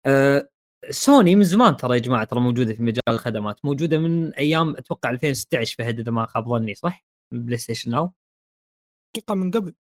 آه 0.06 0.50
سوني 0.90 1.36
من 1.36 1.44
زمان 1.44 1.78
ترى 1.78 1.94
يا 1.94 2.00
جماعة 2.02 2.24
ترى 2.24 2.40
موجودة 2.40 2.74
في 2.74 2.84
مجال 2.84 3.04
الخدمات 3.10 3.66
موجودة 3.66 3.98
من 3.98 4.34
أيام 4.34 4.70
أتوقع 4.78 5.10
2016 5.10 5.76
فهد 5.78 6.00
إذا 6.00 6.12
ما 6.12 6.26
خاب 6.26 6.50
ظني 6.50 6.76
صح؟ 6.76 7.06
PlayStation 7.34 7.92
Now 7.92 8.14
أتوقع 9.16 9.36
من 9.36 9.52
قبل 9.52 9.74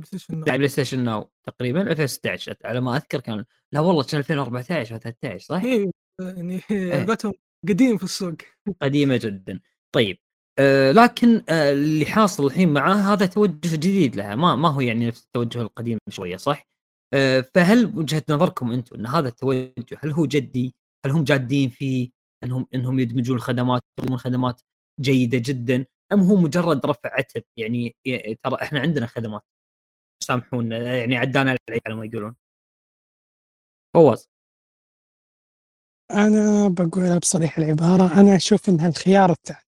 PlayStation 0.00 0.40
لا 0.44 0.56
PlayStation 0.56 1.04
Now 1.04 1.30
تقريبا 1.46 1.82
2016 1.90 2.52
أت- 2.54 2.56
على 2.66 2.80
ما 2.80 2.96
أذكر 2.96 3.20
كان 3.20 3.44
لا 3.72 3.80
والله 3.80 4.02
كان 4.04 4.18
2014 4.20 4.94
أو 4.94 4.98
13 5.00 5.38
صح؟ 5.38 5.62
إيه، 5.62 5.90
يعني 6.20 6.60
لقيتهم 7.04 7.32
قديم 7.68 7.98
في 7.98 8.04
السوق 8.04 8.34
قديمة 8.82 9.16
جدا 9.16 9.60
طيب 9.94 10.18
آه 10.58 10.92
لكن 10.92 11.42
آه 11.48 11.72
اللي 11.72 12.06
حاصل 12.06 12.46
الحين 12.46 12.72
معاه 12.72 12.94
هذا 12.94 13.26
توجه 13.26 13.76
جديد 13.76 14.16
لها 14.16 14.34
ما 14.34 14.56
ما 14.56 14.68
هو 14.68 14.80
يعني 14.80 15.06
نفس 15.06 15.24
التوجه 15.24 15.62
القديم 15.62 15.98
شوية 16.10 16.36
صح؟ 16.36 16.62
آه 17.14 17.40
فهل 17.54 17.86
وجهة 17.98 18.22
نظركم 18.30 18.72
أنتم 18.72 18.96
إن 18.96 19.06
هذا 19.06 19.28
التوجه 19.28 19.72
هل 19.98 20.10
هو 20.12 20.26
جدي؟ 20.26 20.74
هل 21.06 21.10
هم 21.10 21.24
جادين 21.24 21.68
فيه؟ 21.70 22.10
إنهم 22.44 22.66
إنهم 22.74 22.98
يدمجون 22.98 23.36
الخدمات 23.36 23.82
يقدمون 23.98 24.18
خدمات 24.18 24.60
جيدة 25.00 25.38
جدا 25.44 25.86
أم 26.12 26.20
هو 26.20 26.36
مجرد 26.36 26.86
رفع 26.86 27.10
عتب 27.14 27.42
يعني 27.58 27.96
ترى 28.42 28.56
إحنا 28.62 28.80
عندنا 28.80 29.06
خدمات 29.06 29.42
سامحونا 30.24 30.96
يعني 30.96 31.16
عدانا 31.16 31.56
على 31.86 31.94
ما 31.96 32.04
يقولون 32.04 32.36
فواز 33.94 34.28
أنا 36.10 36.68
بقولها 36.68 37.18
بصريح 37.18 37.58
العبارة 37.58 38.20
أنا 38.20 38.36
أشوف 38.36 38.68
انها 38.68 38.88
الخيار 38.88 39.30
الثاني 39.30 39.65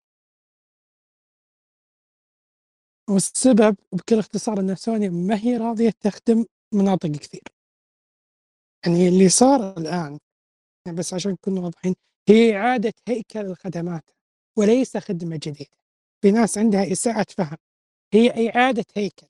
والسبب 3.09 3.75
بكل 3.93 4.19
اختصار 4.19 4.59
إن 4.59 4.75
سوني 4.75 5.09
ما 5.09 5.37
هي 5.39 5.57
راضية 5.57 5.93
تخدم 5.99 6.45
مناطق 6.73 7.09
كثير. 7.09 7.43
يعني 8.85 9.07
اللي 9.07 9.29
صار 9.29 9.77
الآن 9.77 10.19
يعني 10.85 10.97
بس 10.97 11.13
عشان 11.13 11.31
نكون 11.31 11.57
واضحين 11.57 11.95
هي 12.29 12.57
إعادة 12.57 12.93
هيكل 13.07 13.39
الخدمات 13.39 14.03
وليس 14.57 14.97
خدمة 14.97 15.35
جديدة. 15.43 15.77
في 16.21 16.31
ناس 16.31 16.57
عندها 16.57 16.91
إساءة 16.91 17.25
فهم. 17.37 17.57
هي 18.13 18.49
إعادة 18.55 18.85
هيكل 18.95 19.27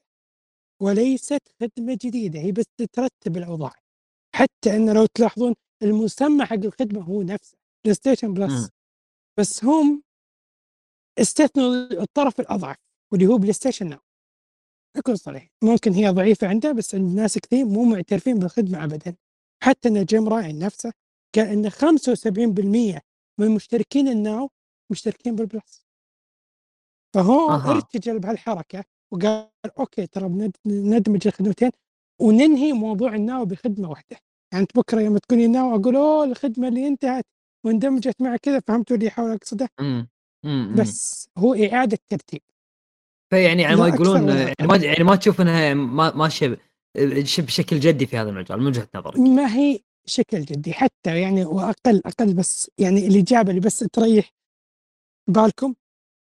وليست 0.82 1.42
خدمة 1.62 1.98
جديدة 2.02 2.40
هي 2.40 2.52
بس 2.52 2.66
ترتب 2.94 3.38
الأوضاع. 3.38 3.74
حتى 4.36 4.76
إن 4.76 4.94
لو 4.94 5.06
تلاحظون 5.06 5.56
المسمى 5.84 6.46
حق 6.46 6.54
الخدمة 6.54 7.02
هو 7.04 7.22
نفسه 7.22 7.58
PlayStation 7.86 8.34
Plus. 8.34 8.70
بس 9.40 9.66
هم 9.66 10.04
استثنوا 11.20 11.74
الطرف 12.02 12.40
الأضعف. 12.40 12.76
واللي 13.12 13.28
هو 13.28 13.38
PlayStation 13.38 13.90
Now 13.90 14.00
اكون 14.96 15.16
صريح. 15.16 15.50
ممكن 15.64 15.92
هي 15.94 16.10
ضعيفة 16.10 16.48
عنده 16.48 16.72
بس 16.72 16.96
عند 16.96 17.16
ناس 17.16 17.38
كثير 17.38 17.66
مو 17.66 17.84
معترفين 17.84 18.40
بالخدمة 18.40 18.84
ابدا. 18.84 19.16
حتى 19.64 19.90
إن 19.90 20.06
Jim 20.06 20.28
Ryan 20.30 20.60
نفسه 20.60 20.94
قال 21.36 21.48
ان 21.48 21.70
75% 21.70 23.02
من 23.40 23.52
مشتركين 23.52 24.08
ال 24.08 24.18
Now 24.18 24.50
مشتركين 24.92 25.36
بال 25.36 25.50
Plus. 25.50 25.86
فهو 27.16 27.50
أها. 27.50 27.72
ارتجل 27.72 28.20
بهالحركة 28.20 28.84
وقال 29.14 29.50
okay 29.80 30.08
ترى 30.08 30.52
ندمج 30.66 31.28
الخدمتين 31.28 31.72
وننهي 32.22 32.74
موضوع 32.74 33.16
ال 33.16 33.23
Now 33.23 33.46
بخدمة 33.46 33.90
واحدة. 33.90 34.18
يعني 34.52 34.62
أنت 34.64 34.78
بكرة 34.78 35.02
يوم 35.02 35.18
تقول 35.18 35.40
لي 35.40 35.48
Now 35.48 35.76
أقول 35.76 35.96
أوه 35.96 36.24
الخدمة 36.24 36.68
اللي 36.68 36.88
انتهت 36.88 37.26
واندمجت 37.66 38.22
مع 38.22 38.38
كذا 38.38 38.60
فهمتوا 38.60 38.96
اللي 38.98 39.12
امم 39.80 40.10
امم 40.46 40.76
بس 40.76 41.30
هو 41.38 41.54
إعادة 41.54 42.00
ترتيب. 42.10 42.42
فيعني 43.30 43.62
يعني 43.62 43.76
لا 43.76 43.82
ما 43.82 43.88
يقولون 43.88 44.30
يعني 44.30 44.56
ما 44.62 44.76
يعني 44.76 45.04
ما 45.04 45.16
تشوف 45.16 45.42
إنها 45.42 45.74
ما 45.74 46.16
ماشيه 46.16 46.58
بشكل 47.38 47.80
جدي 47.80 48.06
في 48.06 48.18
هذا 48.18 48.30
المجال 48.30 48.60
من 48.60 48.68
وجهة 48.68 48.88
نظرك؟ 48.96 49.18
ما 49.18 49.56
هي 49.56 49.80
شكل 50.06 50.42
جدي 50.42 50.74
حتى 50.74 51.22
يعني 51.22 51.46
واقل 51.46 52.02
أقل 52.06 52.34
بس 52.34 52.72
يعني 52.78 53.08
الإجابة 53.08 53.50
اللي 53.50 53.62
بس 53.62 53.80
تريح 53.80 54.34
بالكم 55.28 55.76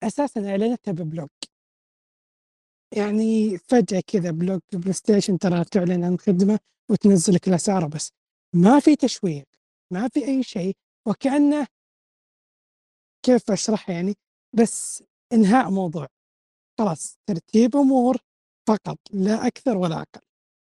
أساسا 0.03 0.51
اعلنتها 0.51 0.93
ب 0.93 1.00
blog 1.00 1.29
يعني 2.97 3.59
فجأة 3.59 4.03
كذا 4.07 4.31
blog 4.31 4.61
PlayStation 4.73 5.39
ترى 5.39 5.65
تعلن 5.65 6.05
عن 6.05 6.19
خدمة 6.19 6.59
وتنزل 6.91 7.35
لك 7.35 7.49
الأسعار 7.49 7.87
بس 7.87 8.13
ما 8.55 8.81
في 8.81 8.97
تشويق 8.97 9.45
ما 9.93 10.09
في 10.09 10.25
أي 10.25 10.43
شيء 10.43 10.77
وكأنه 11.07 11.67
كيف 13.23 13.51
اشرحها 13.51 13.95
يعني 13.95 14.15
بس 14.53 15.05
إنهاء 15.33 15.71
موضوع. 15.71 16.09
خلاص 16.83 17.19
ترتيب 17.29 17.77
أمور 17.77 18.17
فقط 18.69 18.99
لا 19.13 19.47
أكثر 19.47 19.77
ولا 19.77 19.97
أقل. 19.97 20.21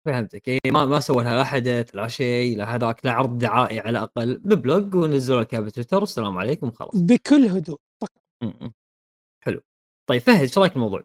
فهمتك. 0.05 0.47
إيه 0.47 0.59
ما 0.71 0.85
ما 0.85 0.99
سووا 0.99 1.23
لها 1.23 1.35
لا 1.35 1.43
حدث 1.43 1.95
لا 1.95 2.07
شيء 2.07 2.57
لا 2.57 2.75
هذاك 2.75 3.05
لا 3.05 3.11
عرض 3.11 3.37
دعائي 3.37 3.79
على 3.79 3.89
الأقل. 3.89 4.37
ببلوج 4.37 4.95
ونزلوا 4.95 5.41
لك 5.41 5.55
بتويتر 5.55 5.99
والسلام 5.99 6.37
عليكم 6.37 6.67
وخلاص. 6.67 6.95
بكل 6.95 7.45
هدوء 7.45 7.79
فقط. 8.01 8.21
حلو. 9.43 9.61
طيب 10.09 10.21
فهد 10.21 10.39
إيش 10.39 10.57
رأيك 10.57 10.75
الموضوع؟ 10.75 11.03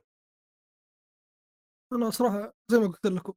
أنا 1.92 2.11
صراحة 2.11 2.55
زي 2.71 2.79
ما 2.79 2.87
قلت 2.87 3.07
لكم 3.07 3.33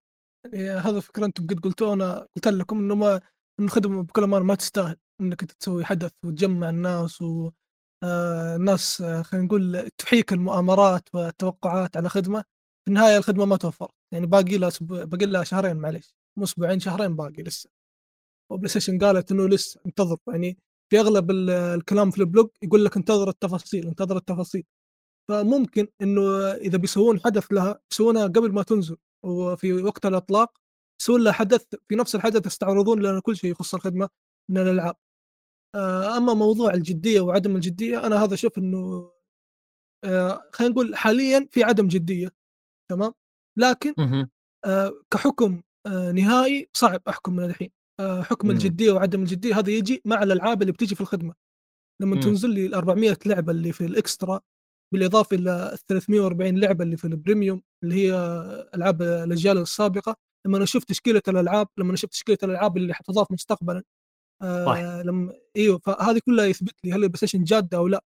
يعني 0.54 0.70
هذا 0.70 1.00
فكرة 1.00 1.26
أنتم 1.26 1.48
قد 1.48 1.60
قلتوه 1.60 1.94
أنا 1.94 2.28
قلت 2.36 2.48
لكم 2.48 2.80
إنه 2.80 2.96
ما 2.96 3.16
إنه 3.16 3.68
الخدمه 3.68 4.04
بكل 4.04 4.24
أمانة 4.24 4.46
ما 4.46 4.56
تستاهل 4.56 4.98
إنك 5.22 5.42
أنت 5.42 5.52
تسوي 5.52 5.86
حدث 5.86 6.12
وتجمع 6.26 6.70
الناس 6.70 7.22
و 7.22 7.50
الناس 8.04 9.02
آه، 9.02 9.22
خلينا 9.22 9.46
نقول 9.46 9.90
تحيك 9.98 10.34
المؤامرات 10.34 11.10
والتوقعات 11.16 11.98
على 11.98 12.10
خدمة. 12.10 12.42
في 12.86 12.88
النهاية 12.88 13.18
الخدمة 13.18 13.46
ما 13.46 13.58
توفرت. 13.58 13.90
يعني 14.14 14.26
باقي 14.26 14.58
لها 14.58 14.72
باقي 14.82 15.26
لها 15.26 15.44
شهرين 15.44 15.78
معليش. 15.78 16.14
مو 16.38 16.44
أسبوعين 16.44 16.80
شهرين 16.80 17.16
باقي 17.16 17.44
لسه. 17.44 17.70
و 18.52 18.70
PlayStation 18.70 19.00
قالت 19.00 19.32
إنه 19.32 19.48
لسه 19.50 19.82
انتظر. 19.86 20.18
يعني 20.28 20.58
في 20.90 21.00
أغلب 21.00 21.32
ال- 21.32 21.50
الكلام 21.50 22.12
في 22.12 22.18
ال 22.20 22.26
blog 22.26 22.50
يقول 22.64 22.86
لك 22.86 22.98
انتظر 22.98 23.30
التفاصيل 23.30 23.88
انتظر 23.88 24.18
التفاصيل. 24.18 24.64
فممكن 25.30 25.88
إنه 26.02 26.52
إذا 26.52 26.78
بيسوون 26.78 27.20
حدث 27.20 27.48
لها 27.52 27.80
يسوونها 27.92 28.24
قبل 28.28 28.52
ما 28.52 28.64
تنزل 28.64 28.98
وفي 29.26 29.74
وقت 29.74 30.06
الإطلاق 30.06 30.58
يسوون 31.02 31.24
لها 31.24 31.34
حدث 31.34 31.66
في 31.88 31.96
نفس 31.96 32.16
الحدث 32.16 32.46
يستعرضون 32.46 33.00
لنا 33.02 33.20
كل 33.22 33.38
شيء 33.38 33.52
يخص 33.52 33.74
الخدمة 33.76 34.10
من 34.52 34.58
الألعاب. 34.58 34.96
آه، 34.96 35.09
أما 36.18 36.34
موضوع 36.34 36.74
الجدية 36.74 37.22
وعدم 37.22 37.56
الجدية 37.56 38.06
أنا 38.06 38.24
هذا 38.24 38.34
أشوف 38.34 38.58
إنه 38.58 39.12
آه 40.06 40.50
خلينا 40.54 40.74
نقول 40.74 40.96
حاليا 40.96 41.48
في 41.52 41.64
عدم 41.64 41.88
جدية 41.88 42.32
تمام 42.92 43.14
لكن 43.58 43.94
آه 44.66 44.94
كحكم 45.12 45.62
آه 45.88 46.12
نهائي 46.12 46.70
صعب 46.74 47.02
أحكم 47.10 47.36
من 47.36 47.44
الحين 47.44 47.70
آه 48.00 48.22
حكم. 48.22 48.52
الجدية 48.52 48.92
وعدم 48.92 49.22
الجدية 49.22 49.60
هذا 49.60 49.70
يجي 49.72 50.02
مع 50.06 50.24
الألعاب 50.24 50.62
اللي 50.62 50.74
بتيجي 50.74 50.96
في 50.96 51.02
الخدمة 51.02 51.34
لما. 52.02 52.20
تنزل 52.20 52.50
لي 52.50 52.66
ال 52.66 52.74
400 52.74 53.18
لعبة 53.26 53.52
اللي 53.52 53.72
في 53.72 53.86
الإكسترا 53.86 54.42
بالإضافة 54.94 55.36
إلى 55.36 55.74
ال 55.74 55.78
340 55.78 56.58
لعبة 56.58 56.84
اللي 56.84 56.98
في 56.98 57.06
البريميوم 57.06 57.62
اللي 57.84 57.96
هي 57.96 58.14
ألعاب 58.76 59.02
الأجيال 59.02 59.58
السابقة 59.58 60.16
لما 60.48 60.58
أنا 60.58 60.64
أشوف 60.64 60.84
تشكيله 60.84 61.22
الألعاب 61.28 61.68
لما 61.78 61.94
أشوف 61.94 62.10
تشكيله 62.10 62.38
الألعاب 62.44 62.78
اللي 62.78 62.94
حتضاف 62.94 63.32
مستقبلا 63.32 63.84
آه 64.42 65.02
لما 65.04 65.34
إيوه 65.56 65.78
فهذه 65.78 66.20
كلها 66.26 66.46
يثبت 66.46 66.76
لي 66.86 66.92
هل 66.92 67.04
ال 67.04 67.18
PlayStation 67.18 67.44
جادة 67.44 67.78
أو 67.78 67.88
لا. 67.88 68.04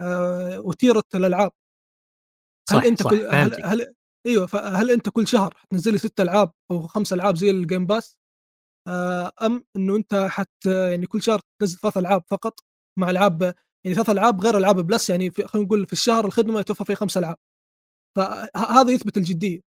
آه 0.00 0.60
وتيرة 0.60 1.04
الألعاب. 1.14 1.52
هل 2.70 2.78
صح 2.78 2.84
أنت 2.84 3.02
صح 3.02 3.10
كل 3.10 3.26
هل, 3.26 3.64
هل 3.64 3.94
إيوه 4.26 4.46
فهل 4.46 4.90
أنت 4.90 5.08
كل 5.08 5.26
شهر 5.28 5.54
حتنزل 5.56 5.92
لي 5.92 5.98
ست 5.98 6.20
ألعاب 6.20 6.52
أو 6.70 6.86
خمس 6.86 7.12
ألعاب 7.12 7.36
زي 7.36 7.50
ال 7.50 7.57
Game 7.57 7.86
Pass 7.86 8.16
آه 8.88 9.32
أم 9.42 9.64
إنه 9.76 9.96
أنت 9.96 10.14
حت 10.30 10.66
يعني 10.66 11.06
كل 11.06 11.22
شهر 11.22 11.40
تنزل 11.60 11.78
ثلاث 11.78 11.96
ألعاب 11.98 12.24
فقط 12.30 12.60
مع 12.98 13.10
ألعاب 13.10 13.42
يعني 13.84 13.94
ثلاث 13.96 14.10
ألعاب 14.10 14.40
غير 14.40 14.58
ألعاب 14.58 14.76
Plus 14.76 15.10
يعني 15.10 15.30
خلينا 15.30 15.66
نقول 15.66 15.86
في 15.86 15.92
الشهر 15.92 16.26
الخدمة 16.26 16.60
يتوفر 16.60 16.84
فيها 16.84 16.96
خمس 16.96 17.18
ألعاب. 17.18 17.36
فهذا 18.16 18.90
يثبت 18.92 19.16
الجدية. 19.16 19.60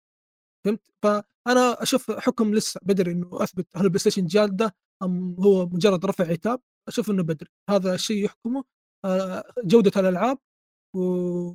فهمت؟ 0.65 0.91
فأنا 1.03 1.83
أشوف 1.83 2.11
حكم 2.11 2.53
لسه 2.55 2.79
بدري 2.83 3.11
إنه 3.11 3.43
أثبت 3.43 3.67
هل 3.77 3.83
ال 3.83 3.99
PlayStation 3.99 4.25
جادة 4.27 4.75
أم 5.03 5.35
هو 5.39 5.65
مجرد 5.65 6.05
رفع 6.05 6.27
عتاب 6.27 6.61
أشوف 6.87 7.11
إنه 7.11 7.23
بدري 7.23 7.49
هذا 7.69 7.95
الشيء 7.95 8.25
يحكمه 8.25 8.63
آه، 9.05 9.43
جودة 9.63 10.01
الألعاب 10.01 10.37
و 10.95 11.53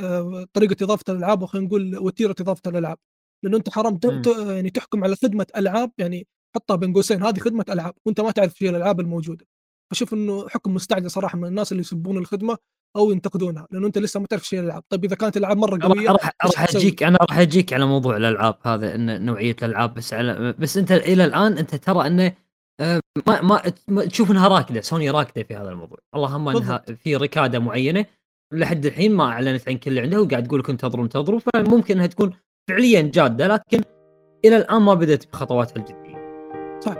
آه، 0.00 0.46
طريقة 0.52 0.84
إضافة 0.84 1.04
الألعاب 1.08 1.42
وخلينا 1.42 1.66
نقول 1.66 1.98
وتيرة 1.98 2.34
إضافة 2.40 2.70
الألعاب. 2.70 2.98
لأنه 3.44 3.56
أنت 3.56 3.70
حرام 3.70 4.00
يعني 4.36 4.70
تحكم 4.70 5.04
على 5.04 5.16
خدمة 5.16 5.46
ألعاب 5.56 5.92
يعني 5.98 6.26
حطها 6.56 6.76
بين 6.76 6.92
قوسين 6.92 7.22
هذه 7.22 7.38
خدمة 7.38 7.64
ألعاب 7.68 7.94
وأنت 8.06 8.20
ما 8.20 8.30
تعرف 8.30 8.54
شيء 8.54 8.70
الألعاب 8.70 9.00
الموجودة. 9.00 9.46
فشوف 9.92 10.14
إنه 10.14 10.48
حكم 10.48 10.74
مستعجل 10.74 11.10
صراحة 11.10 11.38
من 11.38 11.48
الناس 11.48 11.72
اللي 11.72 11.80
يسبون 11.80 12.18
الخدمة 12.18 12.58
أو 12.96 13.10
ينتقدونها 13.10 13.66
لأنه 13.70 13.86
أنت 13.86 13.98
لسه 13.98 14.20
ما 14.20 14.26
تعرف 14.26 14.48
شيء 14.48 14.60
الألعاب. 14.60 14.82
طيب 14.88 15.04
إذا 15.04 15.16
كانت 15.16 15.36
الألعاب 15.36 15.58
مرة 15.58 15.86
قوية 15.86 16.10
راح 16.10 16.32
راح 16.44 16.62
أجيك 16.62 17.02
أنا 17.02 17.18
راح 17.30 17.38
أجيك 17.38 17.72
على 17.72 17.86
موضوع 17.86 18.16
الألعاب 18.16 18.58
هذا 18.62 18.94
إن 18.94 19.24
نوعية 19.24 19.56
الألعاب 19.62 19.94
بس 19.94 20.14
على 20.14 20.52
بس 20.52 20.76
أنت 20.76 20.92
إلى 20.92 21.24
الآن 21.24 21.58
أنت 21.58 21.74
ترى 21.74 22.06
إنه 22.06 22.34
ما 23.26 23.62
ما 23.88 24.04
تشوف 24.04 24.30
إنها 24.30 24.48
راكدة 24.48 24.80
سوني 24.80 25.10
راكدة 25.10 25.42
في 25.42 25.56
هذا 25.56 25.70
الموضوع. 25.70 25.98
اللهم 26.14 26.48
إنها 26.48 26.78
في 26.78 27.16
ركاده 27.16 27.58
معينة 27.58 28.04
لحد 28.54 28.86
الحين 28.86 29.14
ما 29.14 29.24
أعلنت 29.24 29.68
عن 29.68 29.78
كل 29.78 29.90
اللي 29.90 30.00
عندها 30.00 30.18
وقاعد 30.18 30.46
تقول 30.46 30.60
لك 30.60 30.70
انتظروا 30.70 31.04
انتظروا 31.04 31.40
فممكن 31.40 31.94
إنها 31.94 32.06
تكون 32.06 32.32
فعليا 32.70 33.02
جادة 33.02 33.46
لكن 33.46 33.82
إلى 34.44 34.56
الآن 34.56 34.82
ما 34.82 34.94
بدأت 34.94 35.32
بخطواتها 35.32 35.76
الجدية. 35.76 36.18
صح. 36.80 36.96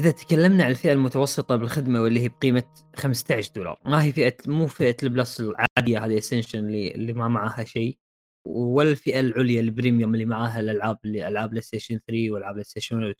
إذا 0.00 0.10
تكلمنا 0.10 0.64
عن 0.64 0.70
الفئة 0.70 0.92
المتوسطة 0.92 1.56
بالخدمة 1.56 2.02
واللي 2.02 2.20
هي 2.20 2.28
بقيمة 2.28 2.62
15 2.96 3.52
دولار 3.56 3.80
ما 3.84 4.04
هي 4.04 4.12
فئه 4.12 4.36
مو 4.46 4.66
فئة 4.66 4.96
ال 5.02 5.10
Plus 5.10 5.40
العادية 5.40 6.04
هذه 6.04 6.18
Essential 6.18 6.58
اللي 6.58 6.94
اللي 6.94 7.12
ما 7.12 7.28
معها 7.28 7.64
شيء 7.64 7.98
ولا 8.46 8.90
الفئة 8.90 9.20
العليا 9.20 9.60
ال 9.60 9.67
Premium 9.67 10.14
اللي 10.14 10.24
معاها 10.24 10.60
الألعاب 10.60 10.98
اللي 11.04 11.28
ألعاب 11.28 11.50
PlayStation 11.50 12.00
3 12.08 12.30
وألعاب 12.30 12.52
PlayStation 12.54 12.96
2 12.96 13.14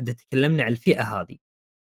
إذا 0.00 0.12
تكلمنا 0.12 0.62
عن 0.62 0.72
الفئة 0.72 1.02
هذه 1.02 1.36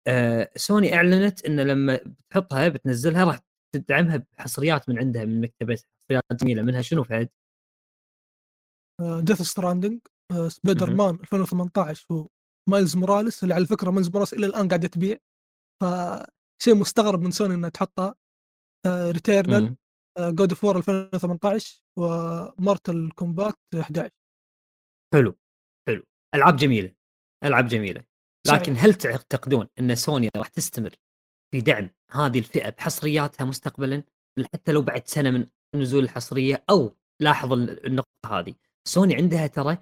آه 0.07 0.51
سوني 0.57 0.95
أعلنت 0.95 1.45
إن 1.45 1.61
لما 1.61 2.01
بتحطها 2.07 2.69
بتنزلها 2.69 3.25
راح 3.25 3.41
تدعمها 3.75 4.17
بحصريات 4.17 4.89
من 4.89 4.99
عندها 4.99 5.25
من 5.25 5.41
مكتبتها 5.41 5.85
حصريات 6.01 6.25
جميلة 6.33 6.63
منها 6.63 6.83
شنو 6.83 7.05
فهد؟ 7.05 7.29
Death 9.01 9.43
Stranding 9.43 10.01
سبايدر 10.49 10.95
مان 10.95 11.15
2018 11.15 12.07
هو. 12.13 12.29
Miles 12.69 12.97
Morales 12.97 13.43
اللي 13.43 13.55
على 13.55 13.67
فكرة 13.67 13.91
Miles 13.91 14.09
Morales 14.09 14.35
إلى 14.35 14.47
الآن 14.47 14.69
قاعدة 14.69 14.89
تبيع. 14.89 15.19
فشيء 15.83 16.75
مستغرب 16.75 17.21
من 17.21 17.31
سوني 17.31 17.55
إنها 17.55 17.69
تحطها. 17.69 18.15
Returnal 18.87 19.77
God 20.19 20.51
of 20.51 20.65
War 20.65 20.77
2018 20.77 21.83
و 21.99 22.15
Mortal 22.15 23.11
Kombat 23.15 23.59
11 23.81 24.11
حلو 25.15 25.39
حلو. 25.89 26.03
ألعاب 26.35 26.57
جميلة 26.57 26.95
ألعاب 27.45 27.67
جميلة. 27.67 28.05
لكن 28.53 28.75
هل 28.77 28.95
تعتقدون 28.95 29.69
إن 29.79 29.95
سوني 29.95 30.31
راح 30.37 30.49
تستمر 30.49 30.95
في 31.55 31.61
دعم 31.61 31.91
هذه 32.11 32.39
الفئة 32.39 32.71
بحصرياتها 32.71 33.45
مستقبلا؟ 33.45 34.03
حتى 34.55 34.73
لو 34.73 34.83
بعد 34.83 35.07
سنة 35.07 35.31
من 35.31 35.47
نزول 35.75 36.05
الحصرية 36.05 36.65
أو 36.71 36.97
لاحظ 37.21 37.53
النقطة 37.53 38.09
هذه. 38.27 38.55
سوني 38.89 39.17
عندها 39.17 39.47
ترى 39.47 39.79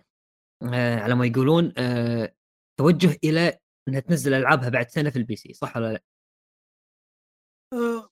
آه 0.73 1.01
على 1.01 1.15
ما 1.15 1.27
يقولون 1.27 1.73
آه 1.79 2.35
توجه 2.81 3.19
إلى 3.25 3.59
إنها 3.89 4.01
تنزل 4.01 4.35
ألعابها 4.35 4.69
بعد 4.69 4.89
سنة 4.89 5.11
في 5.11 5.17
ال 5.17 5.37
PC 5.37 5.53
صح 5.53 5.77
ولا 5.77 5.93
لا؟ 5.93 6.03
أه 7.73 8.09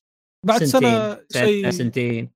بعد 0.46 0.64
سنة 0.64 1.20
شيء 1.32 1.70
سنتين 1.70 2.30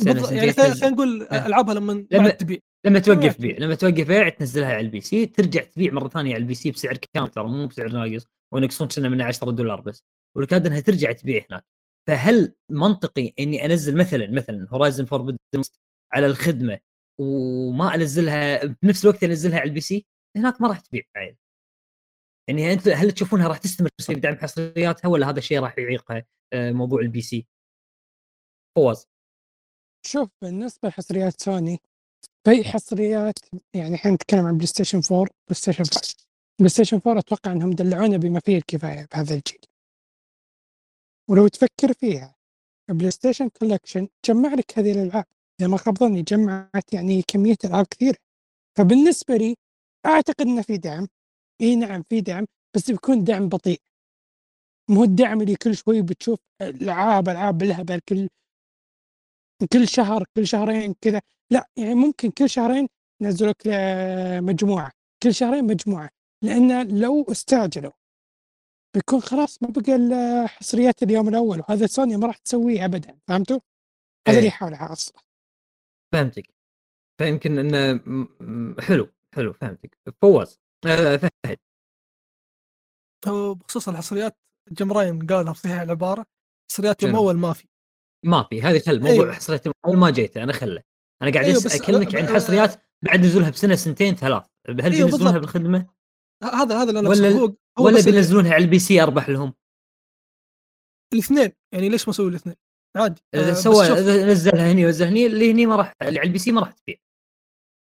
سنة 0.00 0.22
سنتين 0.22 0.36
يعني 0.38 0.52
خلينا 0.52 0.88
نقول 0.88 1.22
أه. 1.22 1.46
ألعابها 1.46 1.74
لما 1.74 2.06
لما 2.10 2.30
تبيع. 2.30 2.58
لما 2.86 2.98
توقف 2.98 3.40
بيع 3.40 3.56
لما 3.58 3.74
توقف 3.74 4.08
بيع 4.08 4.28
تنزلها 4.28 4.68
على 4.68 4.80
ال 4.80 5.00
PC 5.00 5.26
ترجع 5.26 5.62
تبيع 5.62 5.92
مرة 5.92 6.08
ثانية 6.08 6.34
على 6.34 6.42
ال 6.42 6.54
PC 6.54 6.70
بسعر 6.70 6.96
كامل 6.96 7.28
ترى 7.28 7.44
مو 7.44 7.66
بسعر 7.66 7.88
ناقص 7.88 8.26
وينقصون 8.54 8.88
كنا 8.88 9.08
من 9.08 9.20
10 9.22 9.50
دولار 9.50 9.80
بس. 9.80 10.04
وبالكاد 10.36 10.66
إنها 10.66 10.80
ترجع 10.80 11.12
تبيع 11.12 11.44
هناك. 11.50 11.64
فهل 12.08 12.54
منطقي 12.70 13.32
إني 13.38 13.64
أنزل 13.64 13.96
مثلا 13.96 14.30
مثلا 14.30 14.66
Horizon 14.70 15.04
Four 15.04 15.36
على 16.12 16.26
الخدمة 16.26 16.78
وما 17.20 17.94
أنزلها 17.94 18.64
بنفس 18.64 19.04
الوقت 19.04 19.24
أنزلها 19.24 19.60
على 19.60 19.68
ال 19.68 19.80
PC؟ 19.80 20.06
هناك 20.36 20.60
ما 20.60 20.68
راح 20.68 20.80
تبيع 20.80 21.02
عيل 21.16 21.36
يعني 22.48 22.72
أنت 22.72 22.88
هل 22.88 23.12
تشوفونها 23.12 23.48
راح 23.48 23.58
تستمر 23.58 23.88
في 24.00 24.14
دعم 24.14 24.36
حصرياتها 24.36 25.08
ولا 25.08 25.30
هذا 25.30 25.38
الشيء 25.38 25.60
راح 25.60 25.78
يعيقها 25.78 26.24
آه، 26.52 26.72
موضوع 26.72 27.00
ال 27.00 27.20
PC؟ 27.20 27.46
فواز. 28.76 29.06
شوف 30.06 30.28
بالنسبة 30.42 30.88
لحصريات 30.88 31.40
سوني 31.40 31.78
في 32.44 32.64
حصريات 32.64 33.38
يعني 33.74 33.94
الحين 33.94 34.12
نتكلم 34.12 34.46
عن 34.46 34.54
PlayStation 34.54 35.00
4 35.12 35.18
PlayStation 35.18 35.84
5 35.84 36.26
PlayStation 36.58 37.00
4 37.06 37.18
أتوقع 37.18 37.52
إنهم 37.52 37.70
دلعونا 37.70 38.16
بما 38.16 38.40
فيه 38.40 38.56
الكفاية 38.56 39.08
بهذا 39.12 39.34
الجيل. 39.34 39.60
ولو 41.30 41.48
تفكر 41.48 41.92
فيها 41.92 42.36
PlayStation 42.90 43.48
Collection 43.48 44.08
جمع 44.26 44.54
لك 44.54 44.78
هذه 44.78 44.92
الألعاب. 44.92 45.24
إذا 45.60 45.68
ما 45.68 45.76
خاب 45.76 45.98
ظني 45.98 46.22
جمعت 46.22 46.92
يعني 46.92 47.22
كمية 47.22 47.56
ألعاب 47.64 47.86
كثيرة. 47.86 48.16
فبالنسبة 48.78 49.36
لي 49.36 49.56
أعتقد 50.06 50.40
إنه 50.40 50.62
في 50.62 50.76
دعم. 50.76 51.08
إي 51.60 51.76
نعم 51.76 52.02
في 52.02 52.20
دعم 52.20 52.46
بس 52.76 52.90
بيكون 52.90 53.24
دعم 53.24 53.48
بطيء. 53.48 53.80
مو 54.90 55.04
الدعم 55.04 55.40
اللي 55.40 55.56
كل 55.56 55.76
شوي 55.76 56.02
بتشوف 56.02 56.38
ألعاب 56.62 57.28
العاب 57.28 57.58
بالهبل 57.58 58.00
كل 58.08 58.28
كل 59.72 59.88
شهر 59.88 60.24
كل 60.36 60.46
شهرين 60.46 60.94
كذا. 61.00 61.20
لا 61.52 61.68
يعني 61.76 61.94
ممكن 61.94 62.30
كل 62.30 62.50
شهرين 62.50 62.88
ينزلوا 63.22 63.50
لك 63.52 63.62
مجموعة 64.44 64.92
كل 65.22 65.34
شهرين 65.34 65.64
مجموعة 65.64 66.10
لأن 66.44 67.00
لو 67.00 67.26
استعجلوا 67.30 67.92
بيكون 68.94 69.20
خلاص 69.20 69.62
ما 69.62 69.68
بقى 69.68 70.48
حصريات 70.48 71.02
اليوم 71.02 71.28
الأول 71.28 71.60
وهذا 71.60 71.86
سوني 71.86 72.16
ما 72.16 72.26
راح 72.26 72.36
تسويه 72.36 72.84
ابدا 72.84 73.18
فهمتوا؟ 73.28 73.60
هذا 74.28 74.36
اللي 74.36 74.40
إيه. 74.40 74.48
يحاول 74.48 74.74
أصلا 74.74 75.22
فهمتك. 76.12 76.54
فيمكن 77.18 77.58
إنه 77.58 78.00
حلو 78.80 79.08
حلو 79.34 79.52
فهمتك. 79.52 79.98
فواز. 80.22 80.58
فهد 81.22 81.58
بخصوص 83.26 83.88
الحصريات 83.88 84.38
جمراين 84.70 85.26
قالها 85.26 85.52
في 85.52 85.60
صحيح 85.60 85.80
العبارة 85.80 86.26
حصريات 86.70 87.02
يوم 87.02 87.16
أول 87.16 87.36
ما 87.36 87.52
في. 87.52 87.68
ما 88.24 88.42
في 88.42 88.62
هذه 88.62 88.78
خل 88.78 89.00
موضوع 89.00 89.12
أيوه. 89.12 89.32
حصريات 89.32 89.66
أول 89.86 89.96
ما 89.96 90.10
جيت 90.10 90.36
أنا 90.36 90.52
خله. 90.52 90.82
أنا 91.22 91.30
قاعد 91.30 91.44
أيوه 91.44 91.62
أكلمك 91.66 92.14
عن 92.14 92.26
حصريات 92.26 92.82
بعد 93.02 93.20
نزولها 93.20 93.50
بسنة 93.50 93.74
سنتين 93.74 94.14
ثلاث. 94.14 94.44
هل 94.68 94.92
أيوه 94.92 95.06
بينزلونها 95.06 95.38
بالخدمة؟ 95.38 95.86
هذا 96.44 96.82
هذا 96.82 96.88
اللي 96.88 97.00
أنا 97.00 97.08
ولا 97.08 97.28
هو 97.28 97.54
ولا 97.78 98.04
بينزلونها 98.04 98.54
على 98.54 98.64
ال 98.64 98.78
PC 98.78 99.02
أربح 99.02 99.28
لهم؟ 99.28 99.54
الاثنين. 101.12 101.52
يعني 101.74 101.88
ليش 101.88 102.08
ما 102.08 102.14
سووا 102.14 102.28
الاثنين؟ 102.28 102.56
عادي. 102.96 103.22
إذا 103.34 103.50
آه 103.50 103.54
سوى 103.54 103.86
إذا 103.86 104.26
نزلها 104.26 104.72
هني 104.72 104.86
ونزلها 104.86 105.08
هني 105.08 105.26
اللي 105.26 105.52
هني 105.52 105.66
ما 105.66 105.76
راح 105.76 105.92
اللي 106.02 106.18
على 106.18 106.26
ال 106.26 106.38
PC 106.38 106.52
ما 106.52 106.60
راح 106.60 106.72
تبيع. 106.72 106.96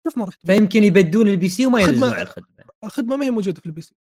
كيف 0.05 0.19
ما 0.19 0.25
رحت 0.25 0.47
فيمكن 0.47 0.85
يبدون 0.85 1.29
ال 1.29 1.49
PC 1.49 1.67
وما 1.67 1.81
ينزلون 1.81 2.13
على 2.13 2.23
الخدمة. 2.23 2.47
الخدمة 2.85 3.17
ما 3.17 3.25
هي 3.25 3.31
موجودة 3.31 3.61
في 3.61 3.67
ال 3.67 3.81
PC. 3.81 3.95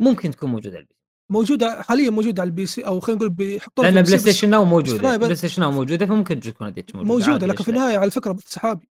ممكن 0.00 0.30
تكون 0.30 0.50
موجودة 0.50 0.76
على 0.76 0.82
ال 0.82 0.94
PC. 0.94 0.98
موجودة 1.30 1.82
حاليا 1.82 2.10
موجودة 2.10 2.42
على 2.42 2.48
ال 2.48 2.66
PC 2.66 2.86
أو 2.86 3.00
خلينا 3.00 3.18
نقول 3.18 3.30
بيحطونها 3.30 3.90
في 3.90 3.94
لأن 3.94 4.04
PlayStation 4.04 4.50
Now 4.50 4.64
موجودة 4.64 5.16
بلاي 5.16 5.36
ستيشن 5.36 5.62
ناو 5.62 5.72
موجودة 5.72 6.06
فممكن 6.06 6.40
تكون 6.40 6.66
هذيك 6.66 6.94
موجودة 6.94 7.14
موجودة 7.14 7.46
لكن 7.46 7.64
في؟ 7.64 7.70
النهاية 7.70 7.98
على 7.98 8.10
فكرة 8.10 8.36
سحابي. 8.46 8.88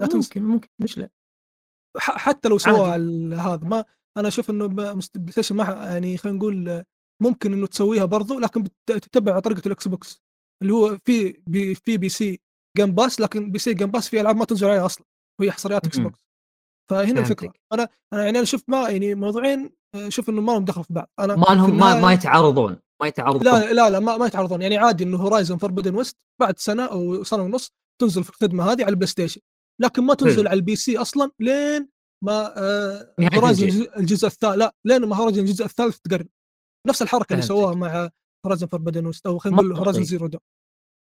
لا 0.00 0.06
تنسى. 0.06 0.40
ممكن 0.40 0.52
ممكن 0.52 0.68
ليش 0.78 0.98
لا. 0.98 1.10
حتى 1.98 2.48
لو 2.48 2.58
سووها 2.58 2.96
هذا 3.36 3.68
ما 3.68 3.84
أنا 4.16 4.28
أشوف 4.28 4.50
إنه 4.50 4.66
PlayStation 4.66 5.56
ما 5.56 5.64
يعني 5.64 6.16
خلينا 6.16 6.38
نقول 6.38 6.84
ممكن 7.22 7.52
إنه 7.52 7.66
تسويها 7.66 8.04
برضو 8.04 8.38
لكن 8.38 8.64
تتبع 8.86 9.38
طريقة 9.38 9.62
ال 9.66 9.88
Xbox 9.88 10.22
اللي 10.62 10.72
هو 10.72 10.98
في 11.04 11.40
بي 11.46 11.74
في 11.74 11.96
PC 11.96 12.08
Game 12.08 12.92
Pass 12.92 13.20
لكن 13.20 13.50
PC 13.50 13.58
Game 13.58 13.90
Pass 13.90 14.08
في 14.08 14.20
ألعاب 14.20 14.36
ما 14.36 14.44
تنزل 14.44 14.68
عليها 14.68 14.86
أصلا. 14.86 15.06
وهي 15.40 15.52
حصريات 15.52 15.86
Xbox 15.86 16.18
فهنا 16.90 17.20
الفكرة. 17.20 17.52
أنا 17.72 17.88
أنا 18.12 18.24
يعني 18.24 18.38
أنا 18.38 18.44
شفت 18.46 18.64
ما 18.68 18.88
يعني 18.88 19.14
موضوعين 19.14 19.70
آه، 19.94 20.06
أشوف 20.08 20.28
إنه 20.28 20.40
ما 20.40 20.52
لهم 20.52 20.64
دخل 20.64 20.84
في 20.84 20.92
بعض 20.94 21.10
أنا 21.20 21.36
ما 21.36 21.44
لهم 21.44 21.76
ما 21.78 22.00
ما 22.00 22.12
يتعارضون 22.12 22.76
ما 23.02 23.06
يتعارضون 23.08 23.42
لا 23.42 23.72
لا 23.72 23.90
لا 23.90 23.98
ما, 24.00 24.16
ما 24.16 24.26
يتعرضون 24.26 24.62
يعني 24.62 24.76
عادي 24.78 25.04
إنه 25.04 25.16
Horizon 25.16 25.56
Forbidden 25.56 25.94
West 25.94 26.16
بعد 26.40 26.58
سنة 26.58 26.84
أو 26.84 27.24
سنة 27.24 27.42
ونص 27.42 27.72
تنزل 28.00 28.24
في 28.24 28.30
الخدمة 28.30 28.64
هذه 28.64 28.82
على 28.82 28.90
ال 28.90 29.06
PlayStation 29.06 29.40
لكن 29.82 30.02
ما 30.02 30.14
تنزل 30.14 30.36
حلو. 30.36 30.48
على 30.48 30.56
ال 30.58 30.76
PC 30.76 30.98
أصلا 30.98 31.30
لين 31.40 31.88
ما 32.24 32.54
آه 32.58 33.14
Horizon. 33.34 33.66
الجزء- 33.96 34.24
الثالث 34.26 34.44
لا 34.44 34.74
لين 34.84 35.04
ما 35.04 35.16
Horizon 35.16 35.40
الجزء 35.40 35.64
الثالث 35.64 35.98
تقرب 35.98 36.26
نفس 36.88 37.02
الحركة 37.02 37.32
اللي. 37.32 37.42
سووها 37.42 37.74
مع 37.74 38.10
Horizon 38.46 38.66
Forbidden 38.66 39.06
West 39.06 39.26
أو 39.26 39.38
خلينا 39.38 39.56
نقول. 39.62 39.76
Horizon 39.76 40.04
Zero 40.04 40.26
Dawn 40.26 40.40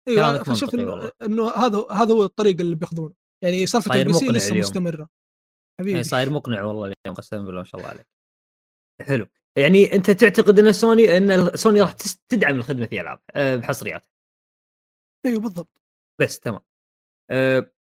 أيوه 0.08 0.50
والله. 0.72 1.12
إنه 1.22 1.50
هذا 1.50 1.86
هذا 1.90 2.14
هو 2.14 2.24
الطريق 2.24 2.60
اللي 2.60 2.74
بياخذونه 2.74 3.14
يعني 3.44 3.66
صاير 3.66 4.06
ال 4.06 4.12
PC 4.12 4.28
لسه 4.28 4.48
اليوم. 4.48 4.60
مستمرة. 4.60 5.08
حبيبي. 5.80 5.92
يعني 5.92 6.04
صاير 6.04 6.30
مقنع 6.30 6.62
والله 6.62 6.84
اليوم 6.84 7.16
قسما 7.16 7.38
بالله 7.38 7.58
ما 7.58 7.64
شاء 7.64 7.80
الله 7.80 7.90
عليك. 7.90 8.06
حلو. 9.02 9.26
يعني 9.58 9.92
أنت 9.92 10.10
تعتقد 10.10 10.58
أن 10.58 10.72
سوني 10.72 11.16
أن 11.16 11.56
سوني 11.56 11.80
راح 11.80 11.92
تدعم 12.28 12.56
الخدمة 12.56 12.86
في 12.86 13.00
ألعاب 13.00 13.20
أه، 13.34 13.56
بحصريات؟ 13.56 14.06
إيوه 15.26 15.40
بالضبط. 15.40 15.82
بس 16.20 16.40
تمام. 16.40 16.60
أه 17.30 17.72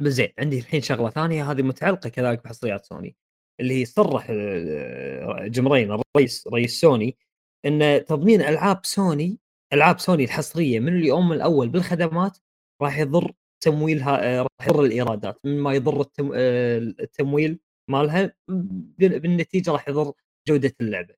بس 0.00 0.12
زين 0.12 0.32
عندي 0.38 0.58
الحين 0.58 0.80
شغلة 0.80 1.10
ثانية 1.10 1.50
هذه 1.50 1.62
متعلقة 1.62 2.08
كذلك 2.08 2.44
بحصريات 2.44 2.84
سوني 2.84 3.16
اللي 3.60 3.80
هي 3.80 3.84
صرح 3.84 4.26
أه، 4.30 5.46
Jim 5.46 5.66
Ryan 5.66 5.92
الرئيس 5.92 6.48
رئيس 6.48 6.80
سوني 6.80 7.18
إن 7.66 8.04
تضمين 8.04 8.42
ألعاب 8.42 8.86
سوني 8.86 9.38
ألعاب 9.72 9.98
سوني 9.98 10.24
الحصرية 10.24 10.80
من 10.80 10.96
اليوم 10.96 11.32
الأول 11.32 11.68
بالخدمات 11.68 12.38
راح 12.82 12.98
يضر 12.98 13.32
تمويلها 13.60 14.38
أه، 14.40 14.42
راح 14.42 14.68
يضر 14.68 14.84
الإيرادات. 14.84 15.40
مما 15.46 15.74
يضر 15.74 16.00
التم... 16.00 16.30
أه، 16.34 16.78
التمويل 16.78 17.58
مالها 17.90 18.32
بال- 18.48 19.20
بالنتيجة 19.20 19.70
راح 19.70 19.88
يضر 19.88 20.12
جودة 20.48 20.72
اللعبة. 20.80 21.14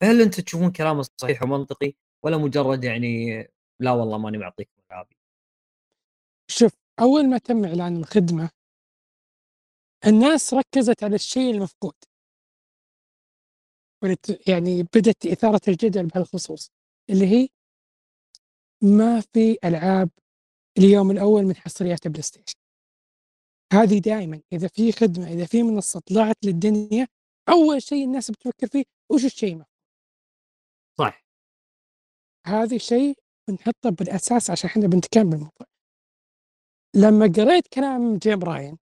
فهل 0.00 0.22
أنت 0.22 0.40
تشوفون 0.40 0.72
كلامه 0.72 1.02
صحيح 1.16 1.42
ومنطقي؟ 1.42 1.92
ولا 2.24 2.36
مجرد 2.36 2.84
يعني 2.84 3.38
لا 3.80 3.90
والله 3.92 4.18
ماني 4.18 4.38
معطيكم 4.38 4.72
العابي 4.90 5.16
شوف 6.50 6.72
أول 7.00 7.28
ما 7.30 7.38
تم 7.38 7.64
إعلان 7.64 7.96
الخدمة 7.96 8.50
الناس 10.06 10.54
ركزت 10.54 11.04
على 11.04 11.14
الشيء 11.14 11.54
المفقود. 11.54 11.94
يعني 14.48 14.82
بدت 14.82 15.26
إثارة 15.26 15.60
الجدل 15.68 16.06
بهالخصوص 16.06 16.72
اللي 17.10 17.26
هي 17.26 17.48
ما 18.82 19.20
في 19.20 19.58
ألعاب 19.64 20.10
اليوم 20.78 21.10
الأول 21.10 21.42
من 21.42 21.56
حصريات 21.56 22.08
PlayStation. 22.08 22.58
هذه 23.72 23.98
دائما 23.98 24.40
إذا 24.52 24.68
في 24.68 24.92
خدمة 24.92 25.28
إذا 25.28 25.46
في 25.46 25.62
منصة 25.62 26.00
طلعت 26.00 26.36
للدنيا 26.44 27.08
أول 27.48 27.82
شيء 27.82 28.04
الناس 28.04 28.30
بتفكر 28.30 28.66
فيه 28.66 28.84
وش 29.12 29.24
الشيء 29.24 29.52
المفقود؟ 29.52 29.76
صح. 30.98 31.22
هذا 32.46 32.78
شيء 32.78 33.14
بنحطه 33.48 33.90
بالأساس 33.90 34.50
عشان 34.50 34.70
إحنا 34.70 34.86
بنتكلم 34.86 35.30
بالموضوع. 35.30 35.66
لما 36.96 37.32
قريت 37.36 37.68
كلام 37.68 38.16
Jim 38.16 38.44
Ryan 38.44 38.78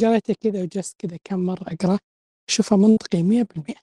قريته 0.00 0.34
كذا 0.40 0.62
وجلست 0.62 1.00
كذا 1.00 1.18
كم 1.24 1.38
مرة 1.40 1.62
أقرأ 1.72 1.98
أشوفه 2.48 2.76
منطقي 2.76 3.22
100% 3.22 3.74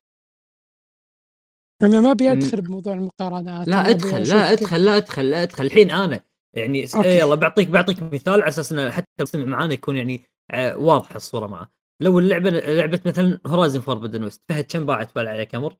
أنا 1.83 2.01
ما 2.01 2.11
أبي 2.11 2.31
أدخل 2.31 2.61
بموضوع 2.61 2.93
المقارنات 2.93 3.67
لا 3.67 3.81
أشوف 3.81 4.05
لا. 4.13 4.51
أدخل 4.53 4.83
لا 4.85 4.97
أدخل 4.97 5.29
لا 5.29 5.43
أدخل 5.43 5.65
الحين 5.65 5.91
أنا 5.91 6.23
يعني 6.55 6.83
okay. 6.95 7.07
إيه 7.07 7.19
يلا 7.19 7.35
بعطيك 7.35 7.67
بعطيك 7.67 8.03
مثال 8.03 8.33
على 8.33 8.47
أساس 8.47 8.71
إنه 8.71 8.91
حتى 8.91 9.07
المستمع 9.19 9.45
معانا 9.45 9.73
يكون 9.73 9.97
يعني 9.97 10.23
آه، 10.51 10.77
واضحه 10.77 11.15
الصورة 11.15 11.47
معه 11.47 11.71
لو 12.01 12.19
اللعبة 12.19 12.49
لعبة 12.49 13.01
مثلا 13.05 13.39
Horizon 13.47 13.81
Forbidden 13.81 14.23
West 14.23 14.43
فهد 14.49 14.63
كم 14.65 14.85
باعت 14.85 15.15
بال 15.15 15.27
عليك 15.27 15.55
أمر؟ 15.55 15.77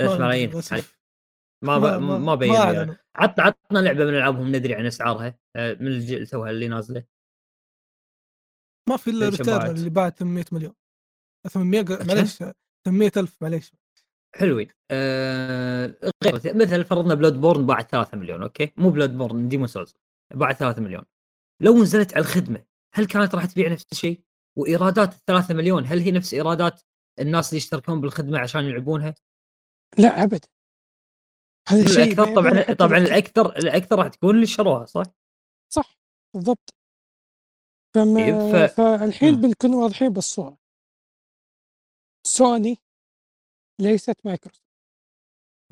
3 0.00 0.18
ملايين. 0.18 0.50
ما 1.64 1.78
ما, 1.78 1.98
ما 2.18 2.34
بين 2.34 2.52
ما. 2.52 2.58
أعلنوا 2.58 2.94
عطنا 3.16 3.44
عطنا 3.44 3.78
لعبة 3.78 4.04
من 4.04 4.14
ألعابهم 4.14 4.56
ندري 4.56 4.74
عن 4.74 4.86
أسعارها 4.86 5.38
آه، 5.56 5.74
من 5.80 5.86
الجيل 5.86 6.26
توها 6.26 6.50
اللي 6.50 6.68
نازلة 6.68 7.04
ما 8.88 8.96
في 8.96 9.10
إلا 9.10 9.28
Returnal 9.28 9.58
باعت؟ 9.58 9.70
اللي 9.70 9.90
باع 9.90 10.08
800 10.10 10.44
مليون 10.52 10.74
800 11.48 11.82
ق- 11.82 12.06
معليش 12.06 12.38
800 12.86 13.12
ألف 13.16 13.36
معليش 13.42 13.72
حلوين 14.36 14.68
آه 14.90 15.94
غير 16.24 16.34
مثلا 16.56 16.84
فرضنا 16.84 17.14
Bloodborne 17.14 17.66
باعت 17.66 17.90
3 17.90 18.16
مليون 18.18 18.42
okay 18.42 18.72
مو 18.76 18.90
Bloodborne 18.90 19.48
Demon's 19.48 19.66
Souls 19.66 19.94
باعت 20.34 20.56
3 20.56 20.82
مليون 20.82 21.04
لو 21.60 21.78
نزلت 21.82 22.14
على 22.14 22.20
الخدمة 22.22 22.64
هل 22.94 23.06
كانت 23.06 23.34
راح 23.34 23.44
تبيع 23.44 23.68
نفس 23.72 23.86
الشيء؟ 23.92 24.20
وإيرادات 24.58 25.14
ال 25.14 25.24
3 25.24 25.54
مليون 25.54 25.84
هل 25.86 25.98
هي 25.98 26.10
نفس 26.10 26.34
إيرادات 26.34 26.82
الناس 27.20 27.48
اللي 27.48 27.56
يشتركون 27.56 28.00
بالخدمة 28.00 28.38
عشان 28.38 28.64
يلعبونها؟ 28.64 29.14
لا 29.98 30.22
ابدا 30.22 30.48
هذا 31.68 31.86
شيء 31.88 32.04
الأكثر 32.12 32.26
ما 32.26 32.34
طبعا 32.34 32.74
طبعا 32.74 32.98
تفكير. 32.98 33.12
الأكثر 33.14 33.56
الأكثر 33.56 33.98
راح 33.98 34.08
تكون 34.08 34.34
اللي 34.34 34.46
شروها 34.46 34.84
صح؟ 34.84 35.02
صح 35.72 35.98
بالضبط 36.34 36.74
فما 37.94 38.24
إيه، 38.24 38.66
ف- 38.66 38.74
فالحين. 38.74 39.40
بنكون 39.40 39.74
واضحين 39.74 40.08
بالصورة 40.08 40.58
سوني 42.26 42.78
ليست 43.80 44.16
مايكروسوفت 44.24 44.66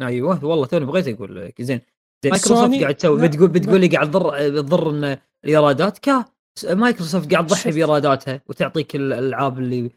أيوه 0.03 0.45
والله 0.45 0.67
توني 0.67 0.85
بغيت 0.85 1.09
أقول 1.09 1.37
لك 1.47 1.63
زين 1.63 1.81
مايكروسوفت 2.25 2.81
قاعد 2.81 2.95
تسوي 2.95 3.29
بتقول. 3.29 3.49
بتقول 3.49 3.81
لي 3.81 3.89
قاعد 3.89 4.11
تضر 4.11 4.51
بتضر 4.51 5.19
الإيرادات 5.45 5.99
كا 5.99 6.25
مايكروسوفت 6.65 7.33
قاعد 7.33 7.47
تضحي. 7.47 7.71
بإيراداتها 7.71 8.43
وتعطيك 8.49 8.97
الألعاب 8.97 9.59
اللي 9.59 9.91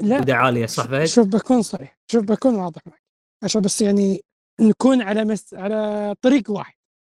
لا 0.00 0.34
عالية 0.34 0.66
صح 0.66 0.86
فهد؟ 0.86 1.04
شوف 1.04 1.26
بكون 1.26 1.62
صريح 1.62 1.98
شوف 2.10 2.24
بكون 2.24 2.54
واضح 2.54 2.86
معك 2.86 3.02
عشان 3.44 3.60
بس 3.60 3.82
يعني 3.82 4.20
نكون 4.60 5.02
على 5.02 5.24
مس... 5.24 5.54
على 5.54 6.14
طريق 6.22 6.50
واحد 6.50 6.74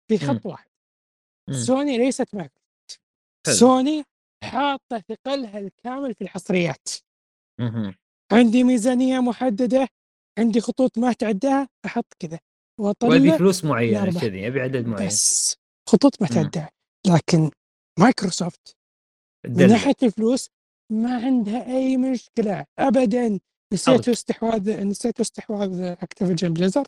في 0.08 0.18
خط 0.18 0.46
واحد 0.46 0.68
مم. 1.48 1.54
سوني 1.54 1.98
ليست 1.98 2.34
مايكروسوفت. 2.34 3.00
سوني 3.48 4.04
حاطة 4.44 5.02
ثقلها 5.08 5.58
الكامل 5.58 6.14
في 6.14 6.24
الحصريات 6.24 6.88
مهم. 7.60 7.94
عندي 8.32 8.64
ميزانية 8.64 9.20
محددة 9.20 9.88
عندي 10.38 10.60
خطوط 10.60 10.98
ما 10.98 11.12
تعداها 11.12 11.68
أحط 11.86 12.14
كذا. 12.18 12.38
وأبي 12.80 12.88
واطلع 13.04 13.36
فلوس 13.36 13.64
معينة. 13.64 14.20
كذي 14.20 14.46
أبي 14.46 14.60
عدد 14.60 14.86
معين. 14.86 15.06
بس 15.06 15.56
خطوط 15.88 16.22
ما 16.22 16.28
مم. 16.30 16.34
تعداها 16.34 16.70
لكن 17.06 17.50
مايكروسوفت 17.98 18.76
من. 19.46 19.66
ناحية 19.68 19.94
الفلوس 20.02 20.50
ما 20.92 21.24
عندها 21.24 21.66
أي 21.66 21.96
مشكلة 21.96 22.64
ابدا. 22.78 23.40
نسيتوا 23.72 23.94
أرجع. 23.94 24.12
استحواذ 24.12 24.84
نسيتوا 24.84 25.24
استحواذ 25.24 25.80
Activision 25.80 26.52
Blizzard 26.52 26.84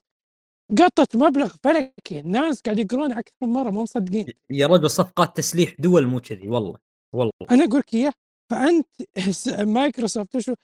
قطت 0.78 1.16
مبلغ 1.16 1.54
فلكي. 1.64 2.20
الناس 2.20 2.60
قاعد 2.60 2.78
يقرون 2.78 3.12
أكثر 3.12 3.34
من 3.42 3.48
مرة 3.48 3.70
مو 3.70 3.82
مصدقين. 3.82 4.26
يا 4.50 4.66
رجل 4.66 4.90
صفقات 4.90 5.36
تسليح 5.36 5.74
دول 5.78 6.06
مو 6.06 6.20
كذي 6.20 6.48
والله 6.48 6.78
والله. 7.14 7.32
أنا 7.50 7.64
أقول 7.64 7.78
لك 7.78 7.94
إياه. 7.94 8.12
فأنت 8.50 8.86
مايكروسوفت 9.76 10.36
وشو؟ 10.36 10.54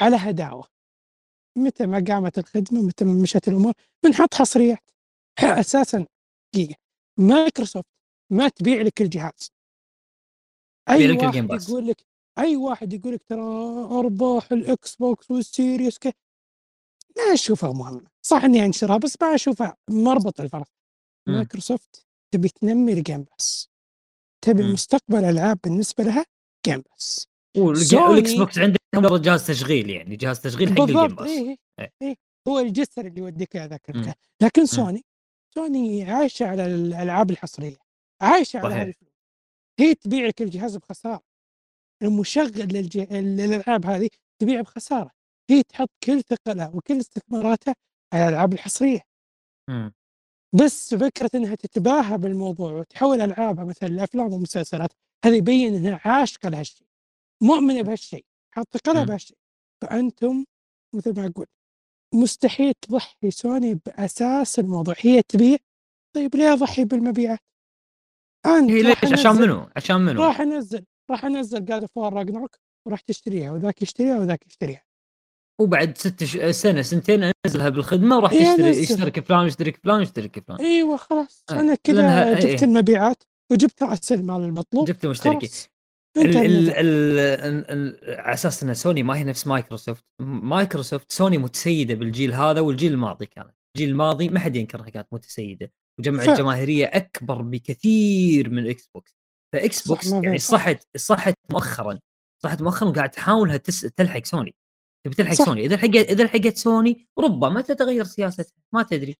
على 0.00 0.16
هداوة. 0.16 0.77
متى 1.56 1.86
ما 1.86 2.04
قامت 2.08 2.38
الخدمة 2.38 2.82
متى 2.82 3.04
ما 3.04 3.22
مشت 3.22 3.48
الأمور 3.48 3.72
بنحط 4.04 4.34
حصريات 4.34 4.90
أساسا 5.60 6.06
دقيقة. 6.54 6.74
مايكروسوفت 7.18 7.86
ما 8.32 8.48
تبيع 8.48 8.82
لك 8.82 9.00
الجهاز. 9.02 9.50
أي 10.88 11.04
واحد. 11.26 11.68
يقول 11.68 11.86
لك 11.88 12.06
أي 12.38 12.56
واحد 12.56 12.92
يقول 12.92 13.14
لك 13.14 13.22
ترى 13.28 13.40
أرباح 13.98 14.52
ال 14.52 14.96
Xbox 14.96 15.30
وال 15.30 15.47
Series 15.47 15.98
كي 15.98 16.12
لا 17.16 17.22
أشوفها 17.34 17.72
مهمة. 17.72 18.10
صح 18.22 18.44
إني 18.44 18.64
أنشرها 18.64 18.96
بس 18.96 19.16
ما 19.22 19.34
أشوفها 19.34 19.76
مربط 19.90 20.40
الفرس. 20.40 20.66
مم. 21.26 21.34
مايكروسوفت 21.34 22.06
تبي 22.34 22.48
تنمي 22.48 22.92
ال 22.92 22.98
Game 22.98 23.22
Pass 23.22 23.68
تبي. 24.44 24.72
مستقبل 24.72 25.24
ألعاب 25.24 25.58
بالنسبة 25.64 26.04
لها 26.04 26.24
Game 26.66 26.80
Pass 26.80 27.28
وال 27.60 28.32
Xbox 28.32 28.58
عندك 28.58 28.80
مجرد 28.94 29.22
جهاز 29.22 29.46
تشغيل 29.46 29.90
يعني 29.90 30.16
جهاز 30.16 30.40
تشغيل 30.40 30.68
حق 30.68 30.80
ال 30.80 30.85
Game 30.85 31.06
Pass 31.06 31.28
اي 31.28 31.58
إيه. 31.80 31.92
اي 32.02 32.16
هو 32.48 32.58
الجسر 32.58 33.06
اللي 33.06 33.20
يوديك 33.20 33.56
ذاك 33.56 33.82
لكن 34.42 34.66
سوني 34.66 35.04
سوني 35.54 36.10
عايشة 36.10 36.46
على 36.46 36.66
الألعاب 36.66 37.30
الحصرية. 37.30 37.76
عايشة 38.20 38.58
على 38.58 38.82
الفلوس. 38.82 39.12
هي 39.80 39.94
تبيع 39.94 40.26
لك 40.26 40.42
الجهاز 40.42 40.76
بخسارة. 40.76 41.22
المشغل 42.02 42.68
للج... 42.68 42.98
للألعاب 43.12 43.86
هذه 43.86 44.08
تبيع 44.38 44.60
بخسارة. 44.60 45.10
هي 45.50 45.62
تحط 45.62 45.90
كل 46.02 46.22
ثقلها 46.22 46.70
وكل 46.74 46.98
استثماراتها 46.98 47.74
على 48.12 48.28
الألعاب 48.28 48.52
الحصرية. 48.52 49.00
بس 50.52 50.94
فكرة 50.94 51.30
إنها 51.34 51.54
تتباهى 51.54 52.18
بالموضوع 52.18 52.72
وتحول 52.72 53.20
ألعابها 53.20 53.64
مثلا 53.64 53.88
لافلام 53.88 54.32
ومسلسلات 54.32 54.92
هذا 55.24 55.36
يبين 55.36 55.74
إنها 55.74 56.00
عاشقة 56.04 56.48
لهالشيء. 56.48 56.87
مؤمنه 57.42 57.82
بهالشيء 57.82 58.24
مم. 59.00 59.04
بهالشيء 59.04 59.36
فأنتم 59.82 60.44
مثل 60.94 61.20
ما 61.20 61.26
أقول 61.26 61.46
مستحيل 62.14 62.74
تضحي 62.74 63.30
سوني 63.30 63.74
بأساس 63.74 64.58
الموضوع 64.58 64.94
هي 64.98 65.22
تبيع 65.22 65.56
طيب 66.16 66.36
ليه 66.36 66.52
أضحي 66.52 66.84
بالمبيعات؟ 66.84 67.38
أنت 68.46 68.70
هي 68.70 68.82
ليش 68.82 68.96
عشان 69.12 69.36
منو؟ 69.36 69.68
عشان 69.76 69.96
منو؟ 70.00 70.22
راح 70.24 70.40
أنزل 70.40 70.84
راح 71.10 71.24
أنزل 71.24 71.64
God 71.64 71.80
of 71.82 71.96
War 71.96 72.12
Ragnarok 72.14 72.56
وراح 72.86 73.00
تشتريها 73.00 73.52
وذاك 73.52 73.82
يشتريها 73.82 74.18
وذاك 74.18 74.46
يشتريها 74.46 74.82
وبعد 75.60 75.98
ست 75.98 76.24
ش... 76.24 76.36
سنة 76.36 76.82
سنتين 76.82 77.32
أنزلها 77.46 77.68
بالخدمة 77.68 78.16
وراح 78.16 78.32
إيه، 78.32 78.50
أنزل. 78.50 78.66
يشترك 78.82 79.20
فلان 79.20 79.46
يشترك 79.46 79.76
فلان 79.76 80.00
يشترك 80.02 80.44
فلان 80.46 80.58
إيوه 80.60 80.96
خلاص 80.96 81.44
آه، 81.50 81.60
أنا 81.60 81.74
كذا 81.74 82.02
لأنها- 82.34 82.38
جبت 82.40 82.44
إيه. 82.62 82.68
المبيعات 82.68 83.22
وجبت 83.52 83.82
راس 83.82 84.12
المال 84.12 84.40
المطلوب 84.42 84.84
جبت 84.86 85.04
المشتركين 85.04 85.50
على 88.08 88.34
أساس 88.34 88.62
إن 88.62 88.74
سوني 88.74 89.02
ما 89.02 89.16
هي 89.16 89.24
نفس 89.24 89.46
مايكروسوفت. 89.46 90.04
مايكروسوفت 90.22 91.12
سوني 91.12 91.38
متسيدة 91.38 91.94
بالجيل 91.94 92.34
هذا 92.34 92.60
والجيل 92.60 92.92
الماضي 92.92 93.26
كانت. 93.26 93.54
الجيل 93.76 93.90
الماضي 93.90 94.28
ما 94.28 94.40
حد 94.40 94.56
ينكرها 94.56 94.90
كانت 94.90 95.06
متسيدة. 95.12 95.72
وجمعت 96.00 96.26
فعلا. 96.26 96.38
جماهيريه 96.38 96.86
أكبر 96.86 97.42
بكثير 97.42 98.50
من 98.50 98.70
Xbox. 98.70 99.16
ف 99.52 99.88
Xbox 99.88 100.12
يعني. 100.12 100.38
صحت 100.38 100.82
صحت 100.96 101.34
مؤخرا. 101.50 101.98
صحت 102.42 102.62
مؤخرا 102.62 102.88
وقاعد 102.88 103.10
تحاولها 103.10 103.56
تس 103.56 103.80
تلحق 103.80 104.24
سوني. 104.24 104.54
تبي 105.06 105.14
تلحق 105.14 105.34
صح. 105.34 105.44
سوني. 105.44 105.64
إذا 105.64 105.76
لحقت 105.76 105.94
إذا 105.94 106.24
لحقت 106.24 106.56
سوني 106.56 107.08
ربما 107.18 107.60
تتغير 107.60 108.04
سياستها. 108.04 108.62
ما 108.74 108.82
تدري. 108.82 109.16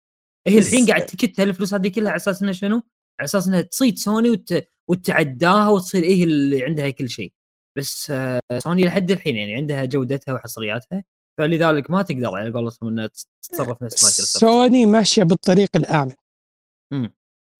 هي 0.46 0.58
الحين 0.58 0.86
قاعد 0.86 1.06
تكتها 1.06 1.42
الفلوس 1.42 1.74
هذه 1.74 1.88
كلها 1.88 2.10
على 2.10 2.16
أساس 2.16 2.42
إنها 2.42 2.52
شنو؟ 2.52 2.82
على 3.20 3.24
أساس 3.24 3.48
إنها 3.48 3.60
تصيد 3.60 3.98
سوني 3.98 4.30
وت... 4.30 4.68
وتعداها 4.90 5.68
وتصير 5.68 6.02
إيه 6.02 6.24
اللي 6.24 6.64
عندها 6.64 6.90
كل 6.90 7.08
شيء. 7.08 7.32
بس 7.78 8.10
آه، 8.10 8.40
سوني 8.58 8.84
لحد 8.84 9.10
الحين 9.10 9.36
يعني 9.36 9.54
عندها 9.54 9.84
جودتها 9.84 10.34
وحصرياتها 10.34 11.04
فلذلك 11.38 11.90
ما 11.90 12.02
تقدر 12.02 12.34
على 12.34 12.50
قولتهم 12.50 12.88
إنها 12.88 13.06
تتصرف 13.06 13.82
نفس 13.82 14.04
مايكروسوفت. 14.04 14.40
سوني 14.40 14.86
ماشية 14.86 15.22
بالطريق 15.22 15.68
الامن 15.76 16.12
مم. 16.92 17.12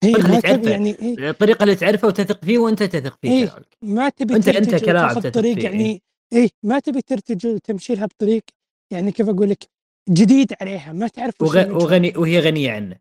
هي 0.03 0.15
الطريق 0.15 0.29
ما 0.29 0.37
اللي 0.37 0.41
تبي 0.41 0.49
تعرفه. 0.51 0.71
يعني 0.71 0.95
هي 1.19 1.29
الطريقة 1.29 1.63
اللي 1.63 1.75
تعرفه 1.75 2.07
وتثق 2.07 2.45
فيه 2.45 2.57
وأنت 2.57 2.83
تثق 2.83 3.17
فيه 3.21 3.29
إيه. 3.31 3.45
كذلك. 3.47 3.77
ما 3.81 4.09
تبي 4.09 4.35
أنت 4.35 4.49
ترتجل 4.49 4.79
كلاعب 4.79 5.19
تثق 5.19 5.29
طريق 5.29 5.63
يعني 5.63 6.01
إيه 6.33 6.49
ما 6.63 6.79
تبي 6.79 7.01
ترتجل 7.01 7.49
وتمشي 7.49 7.95
لها 7.95 8.05
بطريق 8.05 8.43
يعني 8.93 9.11
كيف 9.11 9.29
أقول 9.29 9.49
لك 9.49 9.63
جديد 10.09 10.53
عليها 10.61 10.93
ما 10.93 11.07
تعرف 11.07 11.41
وغ... 11.41 11.71
وغني 11.71 12.13
وهي 12.17 12.39
غنية 12.39 12.71
عنه. 12.71 12.99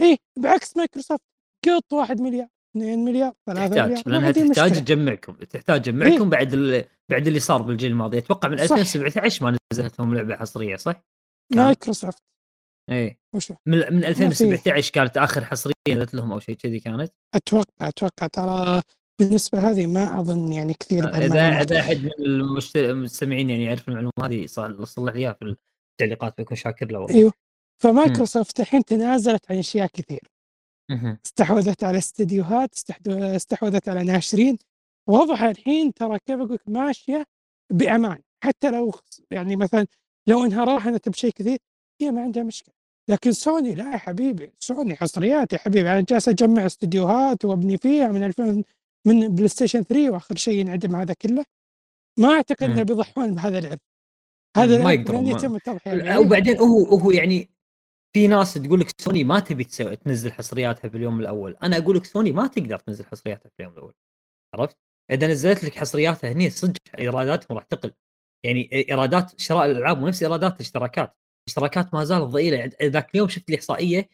إيه 0.00 0.16
بعكس 0.38 0.76
مايكروسوفت 0.76 1.22
قط 1.66 1.92
1 1.92 2.20
مليار. 2.20 2.48
2 2.76 3.04
مليار 3.04 3.32
3 3.46 3.68
تحتاج 3.68 3.88
مليار 3.88 4.02
ما 4.06 4.12
لانها 4.12 4.30
تحتاج. 4.32 4.84
تجمعكم 4.84 5.32
تحتاج 5.32 5.82
تجمعكم 5.82 6.30
بعد 6.30 6.52
ال... 6.54 6.84
بعد 7.10 7.26
اللي 7.26 7.40
صار 7.40 7.62
بالجيل 7.62 7.90
الماضي 7.90 8.18
أتوقع 8.18 8.48
من 8.48 8.56
صح. 8.56 8.62
2017 8.62 9.44
ما 9.44 9.58
نزلت 9.72 9.98
لهم 9.98 10.14
لعبة 10.14 10.36
حصرية 10.36 10.76
صح؟ 10.76 11.02
مايكروسوفت 11.54 12.22
وشو 13.34 13.54
من 13.66 13.78
من 13.78 14.00
في. 14.00 14.08
2017 14.08 14.92
كانت 14.92 15.16
آخر 15.18 15.44
حصرية 15.44 15.72
نزلت 15.88 16.14
لهم 16.14 16.32
أو 16.32 16.40
شيء 16.40 16.54
كذي 16.54 16.80
كانت 16.80 17.12
أتوقع 17.34 17.64
أتوقع 17.88 18.26
ترى 18.26 18.82
بالنسبة 19.20 19.70
هذه 19.70 19.86
ما 19.86 20.20
أظن 20.20 20.52
يعني 20.52 20.74
كثير 20.80 21.08
إذا 21.08 21.18
بالمعلومات. 21.18 21.72
إذا 21.72 21.80
أحد 21.80 21.96
من 22.04 22.10
المستمعين 22.76 23.50
يعني 23.50 23.64
يعرف 23.64 23.88
المعلومة 23.88 24.12
هذه 24.24 24.46
صل- 24.46 24.86
صلح 24.86 25.14
لي 25.14 25.18
إياها 25.20 25.32
في 25.32 25.56
التعليقات 26.00 26.40
بكون 26.40 26.56
شاكر 26.56 26.92
له 26.92 27.08
أيوه 27.10 27.32
فمايكروسوفت 27.82 28.60
الحين 28.60 28.84
تنازلت 28.84 29.50
عن 29.50 29.58
أشياء 29.58 29.86
كثير. 29.86 30.20
استحوذت 31.26 31.84
على 31.84 31.98
استديوهات 31.98 32.74
استحوذت 33.08 33.88
على 33.88 34.04
ناشرين. 34.04 34.58
وضعها 35.08 35.50
الحين 35.50 35.94
ترى 35.94 36.18
كيف 36.26 36.40
أقول 36.40 36.58
ماشية 36.66 37.24
بأمان. 37.72 38.18
حتى 38.44 38.70
لو 38.70 38.94
يعني 39.30 39.56
مثلا 39.56 39.86
لو 40.26 40.44
إنها 40.44 40.64
راهنت 40.64 41.08
بشيء 41.08 41.30
كثير 41.30 41.58
هي 42.00 42.10
ما 42.10 42.22
عندها 42.22 42.42
مشكلة. 42.42 42.74
لكن 43.08 43.32
سوني 43.32 43.74
لا 43.74 43.92
يا 43.92 43.96
حبيبي. 43.96 44.52
سوني 44.58 44.96
حصريات 44.96 45.52
يا 45.52 45.58
حبيبي. 45.58 45.90
أنا 45.92 46.00
جالس 46.00 46.28
أجمع 46.28 46.66
استديوهات 46.66 47.44
وأبني 47.44 47.78
فيها 47.78 48.08
من 48.08 48.24
2000 48.24 48.64
من 49.06 49.28
PlayStation 49.28 49.82
3 49.82 50.10
وآخر 50.10 50.36
شيء 50.36 50.54
ينعدم 50.58 50.96
هذا 50.96 51.14
كله. 51.14 51.44
ما 52.18 52.28
أعتقد 52.28 52.62
إنه. 52.62 52.82
بيضحون 52.82 53.34
بهذا 53.34 53.58
العرض 53.58 53.78
هذا 54.56 54.84
ما 54.84 54.92
يقدرون، 54.92 55.26
عليه. 55.86 56.18
وبعدين 56.18 56.58
هو 56.58 56.84
هو 56.84 57.10
يعني 57.10 57.50
في 58.12 58.28
ناس 58.28 58.54
تقول 58.54 58.80
لك 58.80 59.00
سوني 59.00 59.24
ما 59.24 59.40
تبي 59.40 59.64
تسوي 59.64 59.96
تنزل 59.96 60.32
حصرياتها 60.32 60.88
في 60.88 60.96
اليوم 60.96 61.20
الأول، 61.20 61.56
أنا 61.62 61.78
أقول 61.78 61.96
لك 61.96 62.04
سوني 62.04 62.32
ما 62.32 62.46
تقدر 62.46 62.78
تنزل 62.78 63.04
حصرياتها 63.04 63.48
في 63.48 63.54
اليوم 63.60 63.72
الأول. 63.72 63.94
عرفت؟ 64.54 64.76
إذا 65.10 65.26
نزلت 65.26 65.64
لك 65.64 65.74
حصرياتها 65.74 66.32
هني 66.32 66.50
صدق 66.50 66.80
إيراداتهم 66.98 67.58
راح 67.58 67.64
تقل. 67.64 67.92
يعني 68.44 68.70
إيرادات 68.72 69.40
شراء 69.40 69.66
الألعاب 69.66 69.98
مو 69.98 70.08
نفس 70.08 70.22
إيرادات 70.22 70.54
الاشتراكات، 70.54 71.16
الاشتراكات 71.48 71.94
ما 71.94 72.04
زالت 72.04 72.22
ضئيلة. 72.22 72.56
يعني 72.56 72.72
ذاك 72.82 73.10
اليوم 73.14 73.28
شفت 73.28 73.50
لي 73.50 73.56
إحصائية 73.56 74.08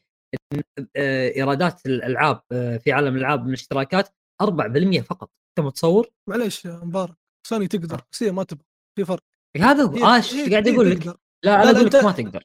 آه، 0.96 1.28
إيرادات 1.36 1.86
الألعاب 1.86 2.40
آه، 2.52 2.76
في 2.76 2.92
عالم 2.92 3.14
الألعاب 3.16 3.42
من 3.42 3.48
الاشتراكات 3.48 4.08
4% 4.42 5.00
فقط، 5.00 5.30
أنت 5.58 5.66
متصور؟ 5.66 6.10
معليش 6.28 6.64
يا 6.64 6.80
مبارك. 6.84 7.16
سوني 7.46 7.68
تقدر. 7.68 8.02
بس 8.12 8.22
هي 8.22 8.32
ما 8.32 8.44
تبغى. 8.44 8.64
في 8.98 9.04
فرق. 9.04 9.22
هذا 9.56 9.82
هو. 9.82 10.14
إيش 10.14 10.50
قاعد 10.50 10.68
أقول 10.68 10.90
لك. 10.90 11.06
لا 11.44 11.62
أنا 11.62 11.70
أقول 11.70 11.86
لك 11.86 11.94
ما 11.94 12.12
تقدر. 12.12 12.44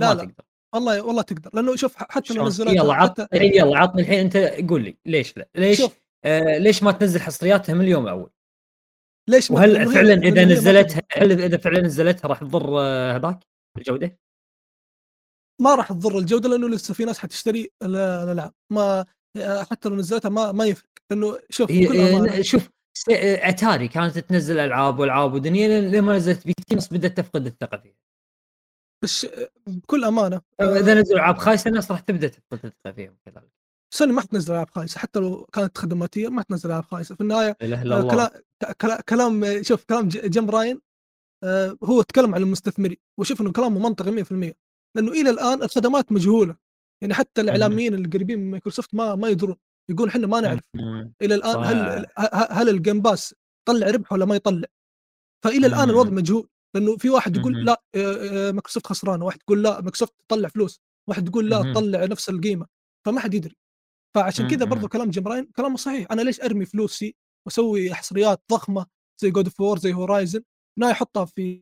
لا، 0.00 0.08
ما 0.08 0.14
لا. 0.14 0.24
تقدر. 0.24 0.44
والله 0.74 1.02
والله 1.02 1.22
تقدر. 1.22 1.50
لأنه 1.54 1.76
شوف 1.76 1.94
حتى 1.96 2.34
لو؟ 2.34 2.46
نزلتها 2.46 2.72
يلا 2.72 2.94
حتى 2.94 3.22
عطني 3.22 3.56
يلا 3.56 3.78
عطني 3.78 4.02
الحين. 4.02 4.18
أنت 4.18 4.36
قول 4.70 4.84
لي 4.84 4.96
ليش 5.06 5.36
لا؟ 5.36 5.48
ليش 5.54 5.78
شوف. 5.78 6.00
آه 6.24 6.58
ليش 6.58 6.82
ما 6.82 6.92
تنزل 6.92 7.20
حصرياتها 7.20 7.74
من 7.74 7.80
اليوم 7.80 8.04
الأول؟ 8.04 8.30
ليش 9.28 9.50
وهل 9.50 9.92
فعلا 9.94 10.14
إذا 10.14 10.44
نزلتها. 10.44 11.02
هل 11.12 11.32
إذا 11.42 11.56
فعلا 11.56 11.80
نزلتها 11.80 12.28
راح 12.28 12.40
تضر 12.40 12.80
آه، 12.80 13.16
هذاك 13.16 13.38
الجودة؟ 13.78 14.18
ما 15.60 15.74
راح 15.74 15.88
تضر 15.88 16.18
الجودة 16.18 16.48
لأنه 16.48 16.68
لسه 16.68 16.94
في 16.94 17.04
ناس 17.04 17.18
حتشتري. 17.18 17.70
ال- 17.82 17.96
الالعاب 17.96 18.52
ما 18.72 19.04
حتى 19.70 19.88
لو 19.88 19.96
نزلتها 19.96 20.28
ما 20.28 20.52
ما 20.52 20.64
يفرق. 20.66 20.88
لأنه 21.10 21.38
شوف 21.50 21.70
هي 21.70 22.38
آه، 22.38 22.42
شوف 22.42 22.68
آه، 23.10 23.48
أتاري 23.48 23.88
كانت 23.88 24.18
تنزل 24.18 24.58
ألعاب 24.58 24.98
والعاب 24.98 25.32
ودنيا 25.34 25.68
لين- 25.68 25.90
لين 25.90 26.04
ما 26.04 26.16
نزلت 26.16 26.46
بي 26.46 26.52
تي 26.52 26.62
الناس 26.70 26.92
بدأت 26.92 27.16
تفقد 27.16 27.46
الثقة 27.46 27.76
فيها. 27.76 27.94
بس 29.04 29.26
بكل 29.66 30.04
أمانة 30.04 30.40
إذا 30.60 30.94
نزلوا 30.94 31.18
ألعاب 31.18 31.38
خايسة 31.38 31.68
الناس 31.68 31.90
راح 31.90 32.00
تبدأ 32.00 32.28
تفقد 32.28 32.64
الثقه 32.64 32.92
فيهم 32.92 33.16
كذلك 33.26 33.50
سوني 33.94 34.12
ما 34.12 34.20
حتنزل 34.20 34.52
ألعاب 34.54 34.70
خايسة 34.70 34.98
حتى 35.00 35.18
لو 35.20 35.44
كانت 35.52 35.78
خدماتيه 35.78 36.28
ما 36.28 36.40
حتنزل 36.40 36.68
ألعاب 36.70 36.84
خايسة. 36.84 37.14
في 37.14 37.20
النهاية 37.20 37.56
آه، 37.96 38.02
كلام 38.10 38.28
كلا- 38.80 39.00
كلام 39.00 39.62
شوف 39.62 39.84
كلام 39.84 40.08
Jim 40.08 40.50
Ryan 40.50 40.80
آه، 41.44 41.76
هو 41.84 42.02
تكلم 42.02 42.34
عن 42.34 42.42
المستثمرين 42.42 42.96
وشوف 43.20 43.40
إنه 43.40 43.52
كلامه 43.52 43.80
منطقي 43.80 44.10
100% 44.10 44.52
لأنه 44.96 45.12
إلى 45.12 45.30
الآن 45.30 45.62
الخدمات 45.62 46.12
مجهولة. 46.12 46.56
يعني 47.02 47.14
حتى 47.14 47.40
الإعلاميين 47.40 47.94
اللي 47.94 48.08
قريبين 48.08 48.38
من 48.38 48.50
مايكروسوفت 48.50 48.94
ما 48.94 49.14
ما 49.14 49.28
يدرون. 49.28 49.56
يقول 49.90 50.08
إحنا 50.08 50.26
ما 50.26 50.40
نعرف. 50.40 50.60
إلى 51.22 51.34
الآن 51.34 51.56
هل. 51.64 52.06
هل 52.50 52.68
ال 52.68 52.74
Game 52.74 53.00
Pass 53.00 53.34
طلع 53.68 53.86
ربح 53.90 54.12
ولا 54.12 54.24
ما 54.24 54.36
يطلع. 54.36 54.68
فإلى 55.44 55.66
الآن. 55.66 55.90
الوضع 55.90 56.10
مجهول. 56.10 56.48
لأنه 56.74 56.96
في 56.96 57.10
واحد 57.10 57.36
يقول. 57.36 57.64
لا 57.64 57.82
آه، 57.94 58.48
آه، 58.48 58.52
مايكروسوفت 58.52 58.86
خسرانه 58.86 59.24
واحد 59.24 59.38
يقول 59.40 59.62
لا 59.62 59.80
مايكروسوفت 59.80 60.12
تطلع 60.28 60.48
فلوس 60.48 60.80
واحد 61.08 61.28
يقول 61.28 61.50
لا. 61.50 61.72
تطلع 61.72 62.04
نفس 62.04 62.28
القيمة 62.28 62.66
فما 63.06 63.20
حد 63.20 63.34
يدري 63.34 63.56
فعشان 64.14 64.48
كذا 64.48 64.64
برضو. 64.64 64.88
كلام 64.88 65.10
Jim 65.10 65.28
Ryan 65.28 65.48
كلامه 65.56 65.76
صحيح 65.76 66.06
أنا 66.12 66.22
ليش 66.22 66.40
أرمي 66.40 66.64
فلوسي 66.64 67.16
وأسوي 67.46 67.94
حصريات 67.94 68.42
ضخمة 68.52 68.86
زي 69.22 69.30
God 69.30 69.44
of 69.44 69.60
War 69.60 69.78
زي 69.78 69.92
Horizon 69.92 70.42
أنا 70.78 70.90
احطها 70.90 71.24
في 71.24 71.60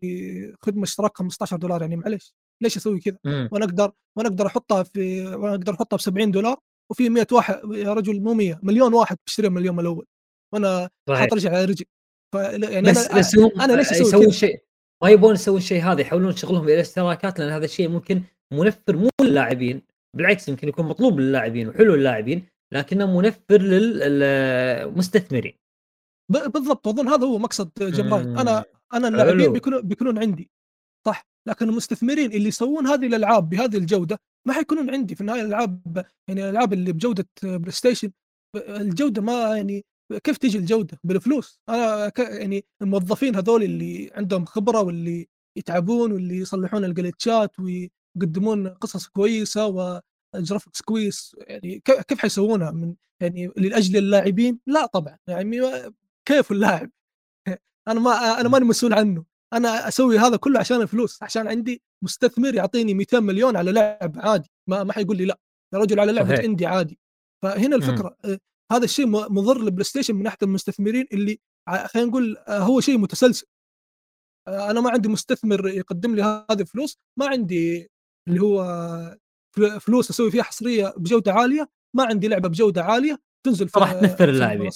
خدمة 0.60 0.82
اشتراك 0.82 1.18
15 1.18 1.56
دولار 1.56 1.80
يعني 1.82 1.96
معليش 1.96 2.34
ليش 2.62 2.76
أسوي 2.76 3.00
كذا. 3.00 3.18
وأنا 3.24 3.64
أقدر 3.64 3.92
وأنا 4.16 4.28
أقدر 4.28 4.46
أحطها 4.46 4.82
في 4.82 5.26
وأنا 5.26 5.54
أقدر 5.54 5.74
أحطها 5.74 5.96
ب 5.96 6.00
70 6.00 6.30
دولار 6.30 6.58
وفي 6.90 7.08
100 7.08 7.26
واحد 7.32 7.60
يا 7.72 7.92
رجل 7.92 8.20
مو 8.20 8.34
100 8.34 8.60
مليون 8.62 8.94
واحد 8.94 9.16
بيشتريها 9.26 9.50
من 9.50 9.58
اليوم 9.58 9.80
الأول 9.80 10.06
وأنا 10.54 10.90
حاط 11.10 11.34
رجع 11.34 11.50
على 11.50 11.64
رجل 11.64 11.84
ف 12.34 12.36
يعني 12.36 12.90
بس 12.90 13.06
أنا 13.06 13.18
بس 13.18 13.34
أنا 13.34 13.72
ليش 13.72 13.90
أسوي 13.90 14.06
يسوون 14.06 14.22
كذا؟ 14.22 14.32
شيء 14.32 14.64
ما 15.03 15.11
يبون 15.11 15.34
يسوون 15.34 15.61
شيء 15.61 15.82
هذا 15.82 16.00
يحولون 16.00 16.36
شغلهم 16.36 16.64
إلى 16.64 16.80
اشتراكات 16.80 17.38
لأن 17.38 17.50
هذا 17.50 17.64
الشيء 17.64 17.88
ممكن 17.88 18.22
منفر 18.53 18.96
مو 18.96 19.09
للاعبين 19.22 19.82
بالعكس 20.16 20.48
يمكن 20.48 20.68
يكون 20.68 20.86
مطلوب 20.86 21.20
للاعبين 21.20 21.68
وحلو 21.68 21.94
للاعبين 21.94 22.46
لكنه 22.72 23.18
منفر 23.20 23.62
للمستثمرين 23.62 25.53
بالضبط 26.32 26.88
اظن 26.88 27.09
هذا 27.09 27.26
هو 27.26 27.38
مقصد 27.38 27.70
جيم 27.80 28.14
راين 28.14 28.38
أنا. 28.38 28.64
أنا 28.94 29.09
اللاعبين 29.09 29.40
حلو. 29.40 29.53
بيكونوا 29.53 29.80
بيكونون 29.80 30.18
عندي 30.18 30.50
صح 31.07 31.26
لكن 31.48 31.68
المستثمرين 31.68 32.32
اللي 32.32 32.48
يسوون 32.48 32.86
هذه 32.86 33.07
الألعاب 33.07 33.48
بهذه 33.48 33.76
الجودة 33.76 34.18
ما 34.48 34.55
حيكونون 34.55 34.90
عندي 34.90 35.14
في 35.14 35.20
النهاية 35.20 35.42
الألعاب 35.42 36.07
يعني 36.28 36.44
الألعاب 36.44 36.72
اللي 36.72 36.92
بجودة 36.92 37.28
PlayStation 37.42 38.12
الجودة 38.57 39.22
ما 39.22 39.57
يعني 39.57 39.84
كيف 40.24 40.36
تجي 40.38 40.59
الجودة؟ 40.59 40.98
بالفلوس. 41.05 41.61
أنا 41.68 42.09
ك... 42.09 42.18
يعني 42.18 42.64
الموظفين 42.82 43.36
هذول 43.36 43.62
اللي 43.62 44.11
عندهم 44.14 44.44
خبرة 44.44 44.80
واللي 44.80 45.28
يتعبون 45.59 46.12
واللي 46.12 46.36
يصلحون 46.36 46.84
الجلتشات 46.84 47.57
ويقدمون 47.61 48.68
قصص 48.68 49.07
كويسة 49.07 49.66
وجرافكس 50.34 50.82
كويس 50.82 51.36
يعني 51.38 51.82
كيف 51.84 52.18
حيسوونها؟ 52.18 52.70
من 52.70 52.94
يعني 53.20 53.53
لاجل 53.57 53.96
اللاعبين؟ 53.96 54.59
لا 54.66 54.86
طبعا. 54.86 55.18
يعني 55.28 55.61
كيف 56.28 56.53
اللاعب؟ 56.53 56.90
أنا 57.88 58.00
ما 58.00 58.40
أنا 58.40 58.48
ماني 58.48 58.64
مسؤول 58.64 58.94
عنه. 58.94 59.24
أنا 59.53 59.88
أسوي 59.88 60.18
هذا 60.18 60.36
كله 60.36 60.61
عشان 60.61 60.80
الفلوس. 60.80 61.22
عشان 61.22 61.48
عندي 61.48 61.82
مستثمر 62.05 62.55
يعطيني 62.55 62.94
200 62.94 63.20
مليون 63.20 63.57
على 63.57 63.72
لاعب 63.72 64.18
عادي. 64.18 64.50
ما 64.66 64.84
ما 64.84 64.92
حيقول 64.92 65.16
لي 65.16 65.24
لا. 65.24 65.38
يا 65.74 65.78
رجل 65.78 66.00
على 66.00 66.12
لعبة 66.12 66.42
عندي 66.42 66.66
عادي. 66.66 66.98
فهنا 67.42 67.76
الفكرة. 67.76 68.16
هذا 68.72 68.84
الشيء 68.84 69.06
مضر 69.06 69.58
لل 69.58 69.84
PlayStation 69.84 70.14
من 70.14 70.22
ناحية 70.22 70.38
المستثمرين 70.42 71.06
اللي 71.12 71.40
خلينا 71.86 72.08
نقول 72.08 72.36
آه 72.36 72.58
هو 72.58 72.80
شيء 72.80 72.98
متسلسل. 72.98 73.46
آه 74.48 74.70
أنا 74.70 74.80
ما 74.80 74.90
عندي 74.90 75.08
مستثمر 75.08 75.68
يقدم 75.68 76.14
لي 76.14 76.22
هذه 76.22 76.60
الفلوس 76.60 76.98
ما 77.18 77.26
عندي 77.26 77.90
اللي 78.28 78.40
هو 78.42 79.18
فلوس 79.80 80.10
أسوي 80.10 80.30
فيها 80.30 80.42
حصرية 80.42 80.94
بجودة 80.96 81.32
عالية 81.32 81.68
ما 81.96 82.04
عندي 82.04 82.28
لعبة 82.28 82.48
بجودة 82.48 82.82
عالية 82.84 83.18
تنزل 83.46 83.68
في 83.68 83.80
راح 83.80 83.92
تنفر 83.92 84.28
اللاعبين. 84.28 84.70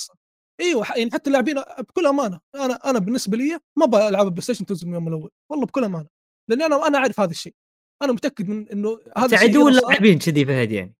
إيوه 0.61 0.86
يعني 0.97 1.11
حتى 1.11 1.26
اللاعبين 1.26 1.55
بكل 1.78 2.07
أمانة 2.07 2.40
أنا 2.55 2.74
أنا 2.90 2.99
بالنسبة 2.99 3.36
لي 3.36 3.59
ما 3.78 3.84
أبغى 3.84 4.09
العاب 4.09 4.26
PlayStation 4.26 4.66
تنزل 4.66 4.86
من 4.86 4.92
اليوم 4.92 5.09
الأول 5.09 5.30
والله 5.51 5.66
بكل 5.66 5.84
أمانة 5.84 6.09
لأني 6.51 6.66
أنا 6.66 6.86
أنا 6.86 6.99
أعرف 6.99 7.20
هذا 7.20 7.30
الشيء. 7.30 7.55
أنا 8.03 8.12
متأكد 8.12 8.49
من 8.49 8.68
إنه 8.68 8.99
هذا 9.18 9.38
عدو 9.38 9.68
اللاعبين 9.68 10.18
كذي 10.18 10.44
فهد 10.44 10.72
يعني. 10.72 10.94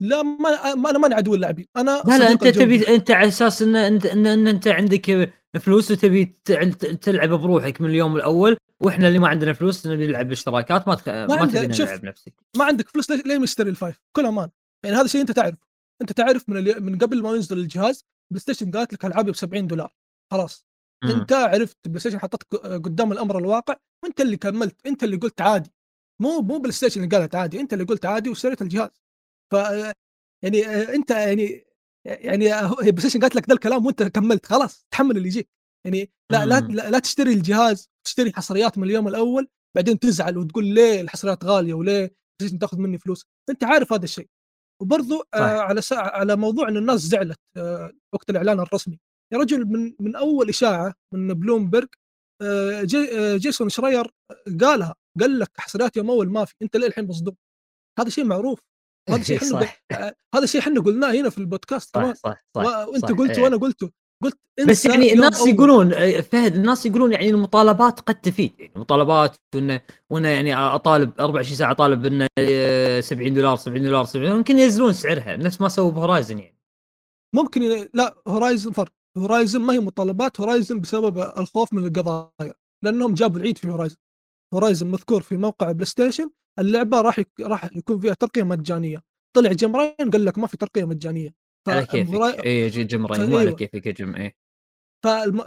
لا 0.00 0.22
ما 0.22 0.90
أنا 0.90 0.98
ماني 0.98 1.14
عدو 1.14 1.34
اللاعبين. 1.34 1.66
أنا 1.76 2.02
لا 2.06 2.18
لا 2.18 2.32
أنت 2.32 2.46
تبي 2.46 2.94
أنت 2.94 3.10
على 3.10 3.28
أساس 3.28 3.62
إن 3.62 3.76
انت 3.76 4.06
إن, 4.06 4.26
إن 4.26 4.48
أنت 4.48 4.68
عندك 4.68 5.32
فلوس 5.60 5.90
وتبي 5.90 6.24
تلعب 7.00 7.28
بروحك 7.28 7.80
من 7.80 7.90
اليوم 7.90 8.16
الأول 8.16 8.56
وإحنا 8.80 9.08
اللي 9.08 9.18
ما 9.18 9.28
عندنا 9.28 9.52
فلوس 9.52 9.86
نبي 9.86 10.06
نلعب 10.06 10.28
باشتراكات 10.28 10.88
ما 10.88 10.94
تخ... 10.94 11.08
ما, 11.08 11.26
ما 11.26 11.46
تبي 11.46 11.66
نلعب 11.66 12.04
نفسك 12.04 12.32
ما 12.56 12.64
عندك 12.64 12.88
فلوس 12.88 13.10
ليه 13.10 13.38
مشتري 13.38 13.70
ال 13.70 13.75
five؟ 13.75 14.00
كل 14.16 14.26
أمانة. 14.26 14.50
يعني 14.84 14.96
هذا 14.96 15.04
الشيء 15.04 15.20
أنت 15.20 15.30
تعرف. 15.30 15.54
أنت 16.02 16.12
تعرف 16.12 16.48
من 16.48 16.56
اللي 16.56 16.74
من 16.74 16.98
قبل 16.98 17.22
ما 17.22 17.34
ينزل 17.34 17.58
الجهاز 17.58 18.04
PlayStation 18.30 18.70
قالت 18.70 18.92
لك 18.92 19.04
ألعابي 19.04 19.30
ب 19.30 19.36
70 19.36 19.66
دولار. 19.66 19.92
خلاص. 20.30 20.66
مم. 21.04 21.10
أنت 21.10 21.32
عرفت 21.32 21.76
PlayStation 21.86 22.20
حطتك 22.20 22.56
قدام 22.56 23.12
الأمر 23.12 23.38
الواقع 23.38 23.76
وأنت 24.04 24.20
اللي 24.20 24.36
كملت 24.36 24.86
أنت 24.86 25.04
اللي 25.04 25.16
قلت 25.16 25.40
عادي. 25.40 25.72
مو 26.22 26.40
مو 26.40 26.58
PlayStation 26.58 27.04
اللي 27.04 27.16
قالت 27.16 27.34
عادي 27.34 27.60
أنت 27.60 27.72
اللي 27.72 27.84
قلت 27.84 28.06
عادي 28.06 28.30
واشتريت 28.30 28.62
الجهاز. 28.62 29.05
ف 29.52 29.56
يعني 30.44 30.66
أنت 30.66 31.10
يعني 31.10 31.66
يعني 32.04 32.54
هي 32.54 32.92
PlayStation 32.92 33.20
قالت 33.20 33.36
لك 33.36 33.48
ذا 33.48 33.54
الكلام 33.54 33.86
وأنت 33.86 34.02
كملت 34.02 34.46
خلاص 34.46 34.86
تحمل 34.90 35.16
اللي 35.16 35.28
يجيك. 35.28 35.48
يعني 35.86 36.10
لا 36.32 36.46
لا, 36.46 36.60
لا 36.60 36.90
لا 36.90 36.98
تشتري 36.98 37.32
الجهاز 37.32 37.90
تشتري 38.06 38.32
حصريات 38.32 38.78
من 38.78 38.84
اليوم 38.84 39.08
الأول 39.08 39.48
بعدين 39.76 39.98
تزعل 39.98 40.38
وتقول 40.38 40.64
ليه 40.64 41.00
الحصريات 41.00 41.44
غالية 41.44 41.74
وليه 41.74 42.16
تاخذ 42.60 42.78
مني 42.78 42.98
فلوس؟ 42.98 43.26
أنت 43.50 43.64
عارف 43.64 43.92
هذا 43.92 44.04
الشيء. 44.04 44.28
وبرضو 44.82 45.24
آه 45.34 45.38
على 45.38 45.80
سا... 45.82 45.94
على 45.94 46.36
موضوع 46.36 46.68
إن 46.68 46.76
الناس 46.76 47.00
زعلت 47.00 47.38
آه 47.56 47.92
وقت 48.14 48.30
الإعلان 48.30 48.60
الرسمي. 48.60 48.98
يا 49.32 49.38
رجل 49.38 49.64
من 49.66 49.94
من 50.00 50.16
أول 50.16 50.48
إشاعة 50.48 50.94
من 51.14 51.34
بلومبرج 51.34 51.88
آه 52.42 52.82
جي 52.82 53.18
آه 53.18 53.36
جيسون 53.36 53.68
شراير 53.68 54.10
قالها 54.60 54.94
قال 55.20 55.38
لك 55.38 55.50
حصريات 55.58 55.96
يوم 55.96 56.10
أول 56.10 56.30
ما 56.30 56.44
في 56.44 56.54
أنت 56.62 56.76
ليه 56.76 56.86
الحين 56.86 57.06
مصدوم. 57.06 57.36
هذا 57.98 58.08
شيء 58.08 58.24
معروف. 58.24 58.60
هذا 59.08 59.22
شيء 59.28 59.36
إحنا 59.36 59.68
آه، 59.92 60.14
هذا 60.34 60.46
شيء 60.46 60.60
إحنا 60.60 60.80
قلناه 60.80 61.12
هنا 61.12 61.30
في 61.30 61.38
البودكاست 61.38 61.94
صح 61.96 62.12
صح 62.14 62.44
صح 62.56 62.88
وأنت 62.88 63.12
قلت 63.12 63.38
وأنا 63.38 63.56
قلته. 63.56 63.90
قلت 64.22 64.38
بس 64.68 64.84
يعني 64.84 65.12
الناس 65.12 65.46
يقولون 65.46 65.92
آه، 65.92 66.20
فهد 66.20 66.54
الناس 66.54 66.86
يقولون 66.86 67.12
يعني 67.12 67.30
المطالبات 67.30 68.00
قد 68.00 68.14
تفيد. 68.14 68.52
يعني 68.58 68.72
المطالبات 68.76 69.36
وإنه 69.54 69.80
وإنه 70.10 70.28
يعني 70.28 70.54
أطالب 70.56 71.12
24 71.20 71.56
ساعة 71.56 71.70
أطالب 71.70 72.06
إنه 72.06 72.26
70 73.00 73.34
دولار 73.34 73.56
70 73.56 73.82
دولار 73.82 74.04
70 74.04 74.24
دولار 74.24 74.38
ممكن 74.38 74.58
ينزلون 74.58 74.92
سعرها. 74.92 75.36
نفس 75.36 75.60
ما 75.60 75.68
سووا 75.68 75.90
ب 75.90 75.96
Horizon 75.96 76.38
يعني. 76.38 76.56
ممكن 77.34 77.88
لا 77.94 78.14
Horizon 78.28 78.72
فرق 78.72 78.92
Horizon 79.18 79.60
ما 79.60 79.72
هي 79.72 79.80
مطالبات 79.80 80.40
هورايزن 80.40 80.80
بسبب 80.80 81.18
الخوف 81.18 81.72
من 81.72 81.86
القضايا 81.86 82.54
لأنهم 82.84 83.14
جابوا 83.14 83.40
العيد 83.40 83.58
في 83.58 83.68
Horizon. 83.70 83.96
Horizon 84.54 84.86
مذكور 84.86 85.22
في 85.22 85.36
موقع 85.36 85.72
PlayStation 85.72 86.30
اللعبة 86.58 87.00
راح 87.00 87.18
يك... 87.18 87.28
راح 87.40 87.76
يكون 87.76 88.00
فيها 88.00 88.14
ترقية 88.14 88.42
مجانية. 88.42 89.02
طلع 89.36 89.52
جيم 89.52 89.76
قال 89.76 90.24
لك 90.24 90.38
ما 90.38 90.46
في 90.46 90.56
ترقية 90.56 90.84
مجانية. 90.84 91.34
على 91.68 91.86
كيفك. 91.86 92.46
اي 92.46 92.68
جيم 92.68 93.06
راين 93.06 93.30
مو 93.30 93.38
على 93.38 93.52
كيفك 93.52 93.86
يا 93.86 93.92
جيم 93.92 94.16
اي 94.16 94.36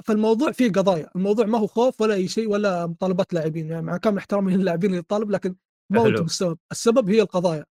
فالموضوع 0.04 0.52
فيه 0.52 0.72
قضايا. 0.72 1.10
الموضوع 1.16 1.46
ما 1.46 1.58
هو 1.58 1.68
خوف 1.68 2.02
ولا 2.02 2.14
أي 2.14 2.28
شيء 2.28 2.50
ولا 2.50 2.88
مطالبات 2.88 3.34
لاعبين. 3.34 3.70
يعني 3.70 3.82
مع 3.82 3.98
كامل 3.98 4.18
احترامي 4.18 4.58
للاعبين 4.58 4.90
اللي 4.90 5.00
يطالب 5.00 5.32
لكن 5.32 5.56
ما 5.92 6.02
هو 6.02 6.08
السبب. 6.08 6.58
السبب 6.72 7.10
هي 7.10 7.22
القضايا. 7.22 7.66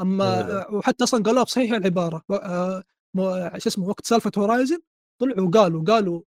أما 0.00 0.44
حلو. 0.44 0.78
وحتى 0.78 1.04
أصلا 1.04 1.22
قالوها 1.22 1.44
بصحيح 1.44 1.72
العبارة. 1.72 2.22
آه 2.30 2.84
شو 3.58 3.68
اسمه 3.68 3.88
وقت 3.88 4.06
سالفة 4.06 4.32
Horizon 4.38 4.78
طلعوا 5.20 5.48
وقالوا 5.48 5.84
قالوا 5.84 6.22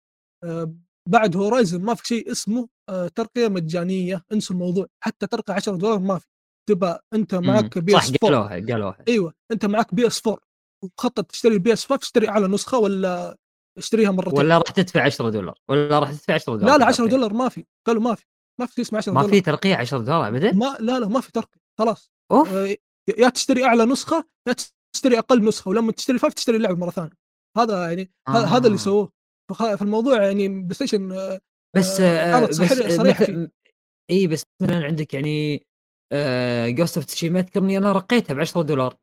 آه 0.44 0.74
بعد 1.08 1.36
Horizon 1.36 1.82
ما 1.82 1.94
في 1.94 2.06
شيء 2.06 2.30
اسمه 2.30 2.68
آه 2.88 3.08
ترقية 3.08 3.48
مجانية. 3.48 4.24
انسوا 4.32 4.56
الموضوع. 4.56 4.86
حتى 5.00 5.26
ترقية 5.26 5.54
10 5.54 5.76
دولار 5.76 5.98
ما 5.98 6.18
في. 6.18 6.26
تبقى 6.68 7.04
أنت 7.14 7.34
معك 7.34 7.78
PS 7.78 8.09
4 8.08 8.10
صح 8.10 8.18
قالوها 8.22 8.48
قالوها. 8.72 8.98
أيوه 9.08 9.34
أنت 9.52 9.66
معك 9.66 9.94
PS 9.95 10.26
4 10.26 10.40
ومخطط 10.82 11.24
تشتري 11.24 11.54
ال 11.55 11.72
PS 11.72 11.86
5 11.86 12.00
تشتري 12.00 12.28
أعلى 12.28 12.48
نسخة 12.48 12.78
ولا 12.78 13.36
اشتريها 13.78 14.10
مرتين؟ 14.10 14.38
ولا 14.38 14.58
راح 14.58 14.70
تدفع 14.70 15.04
10 15.04 15.30
دولار 15.30 15.58
ولا 15.68 15.98
راح 15.98 16.10
تدفع 16.10 16.34
10 16.34 16.56
دولار 16.56 16.72
لا 16.72 16.78
لا 16.78 16.86
10 16.86 17.06
دولار 17.06 17.32
ما 17.32 17.48
في. 17.48 17.64
قالوا 17.86 18.02
ما 18.02 18.14
في. 18.14 18.24
ما 18.60 18.66
في 18.66 18.82
اسمه 18.82 18.98
10 18.98 19.12
دولار. 19.12 19.26
ما 19.26 19.30
في 19.30 19.40
ترقيه 19.40 19.76
10 19.76 19.98
دولار 19.98 20.28
ابدا؟ 20.28 20.52
ما 20.52 20.76
لا 20.80 21.00
لا 21.00 21.08
ما 21.08 21.20
في 21.20 21.32
ترقيه 21.32 21.60
خلاص. 21.78 22.12
أوف. 22.32 22.52
آه، 22.52 22.76
يا 23.18 23.28
تشتري 23.28 23.64
أعلى 23.64 23.84
نسخة 23.84 24.24
يا 24.48 24.54
تشتري 24.92 25.18
أقل 25.18 25.44
نسخة 25.44 25.68
ولما 25.68 25.92
تشتري 25.92 26.18
5 26.18 26.34
تشتري 26.34 26.56
اللعبه 26.56 26.76
مرة 26.76 26.90
ثانية. 26.90 27.12
هذا 27.58 27.86
يعني 27.86 28.12
آه. 28.28 28.30
هذا 28.30 28.66
اللي 28.66 28.78
سووه. 28.78 29.12
فالموضوع 29.58 30.22
يعني 30.22 30.48
PlayStation 30.49 31.12
آه، 31.12 31.40
بس 31.76 32.00
آه 32.00 32.46
بس 32.46 32.56
صريحة 32.96 33.26
اي 34.10 34.26
بس 34.26 34.42
مثلا 34.62 34.84
عندك 34.84 35.14
يعني 35.14 35.66
Ghost 36.68 36.97
of 36.97 37.07
Tsushima 37.07 37.40
اذكرني 37.40 37.78
أنا 37.78 37.92
رقيتها 37.92 38.34
ب 38.34 38.40
10 38.40 38.62
دولار. 38.62 38.96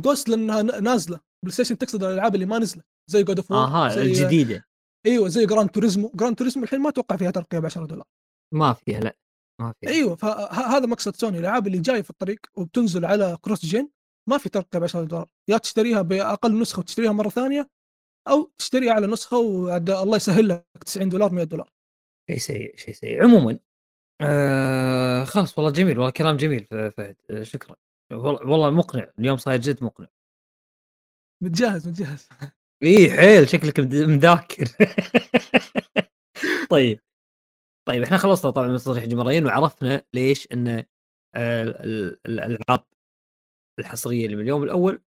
Ghost 0.00 0.28
لأنها 0.28 0.62
نازلة. 0.62 1.20
PlayStation 1.44 1.78
تقصد 1.78 2.04
الألعاب 2.04 2.34
اللي 2.34 2.46
ما 2.46 2.58
نزلت 2.58 2.86
زي 3.10 3.22
God 3.22 3.38
of 3.38 3.52
آها 3.52 4.02
الجديدة. 4.02 4.64
أيوه 5.06 5.28
زي 5.28 5.46
Gran 5.46 5.70
Turismo 5.70 6.10
Gran 6.14 6.36
Turismo 6.36 6.64
الحين 6.64 6.80
ما 6.80 6.88
أتوقع 6.88 7.16
فيها 7.16 7.30
ترقيه 7.30 7.58
ب 7.58 7.64
10 7.64 7.86
دولار. 7.86 8.06
ما 8.54 8.72
فيها 8.72 9.00
لا. 9.00 9.16
ما 9.60 9.74
فيها. 9.80 9.90
أيوه 9.90 10.16
فهذا 10.16 10.86
مقصد 10.86 11.16
سوني. 11.16 11.38
الألعاب 11.38 11.66
اللي 11.66 11.78
جاية 11.78 12.02
في 12.02 12.10
الطريق 12.10 12.38
وبتنزل 12.54 13.04
على 13.04 13.38
cross-gen 13.42 13.90
ما 14.28 14.38
في 14.38 14.48
ترقيه 14.48 14.78
ب 14.78 14.82
10 14.82 15.04
دولار. 15.04 15.28
يا 15.48 15.58
تشتريها 15.58 16.02
بأقل 16.02 16.60
نسخة 16.60 16.80
وتشتريها 16.80 17.12
مرة 17.12 17.28
ثانية 17.28 17.70
أو 18.28 18.52
تشتريها 18.58 18.92
أعلى 18.92 19.06
نسخة 19.06 19.38
وعد 19.38 19.90
الله 19.90 20.16
يسهل 20.16 20.48
لك 20.48 20.84
90 20.86 21.08
دولار 21.08 21.32
100 21.32 21.44
دولار. 21.44 21.70
شيء 22.30 22.38
سيء 22.38 22.76
شيء 22.76 22.94
سيء. 22.94 23.22
عموما 23.22 23.58
آه 24.20 25.24
خلاص 25.24 25.58
والله 25.58 25.72
جميل 25.72 25.98
والله 25.98 26.10
كلام 26.10 26.36
جميل 26.36 26.66
فهد 26.70 27.16
آه 27.30 27.42
شكرا. 27.42 27.76
والله 28.12 28.70
مقنع 28.70 29.10
اليوم 29.18 29.36
صاير 29.36 29.60
جد 29.60 29.84
مقنع. 29.84 30.08
متجهز 31.42 31.88
متجهز. 31.88 32.28
اي 32.82 33.10
حيل 33.10 33.48
شكلك 33.48 33.80
مذاكر. 33.80 34.64
طيب 36.70 37.00
طيب 37.88 38.02
إحنا 38.02 38.16
خلصنا 38.16 38.50
طبعا 38.50 38.68
من 38.68 38.76
تصريح 38.76 39.04
الجمهوريين 39.04 39.46
وعرفنا 39.46 40.02
ليش 40.14 40.48
إن 40.52 40.84
آه، 41.34 41.62
الألعاب 42.26 42.84
الحصرية 43.78 44.24
اللي 44.26 44.36
من 44.36 44.42
اليوم 44.42 44.62
الأول 44.62 45.02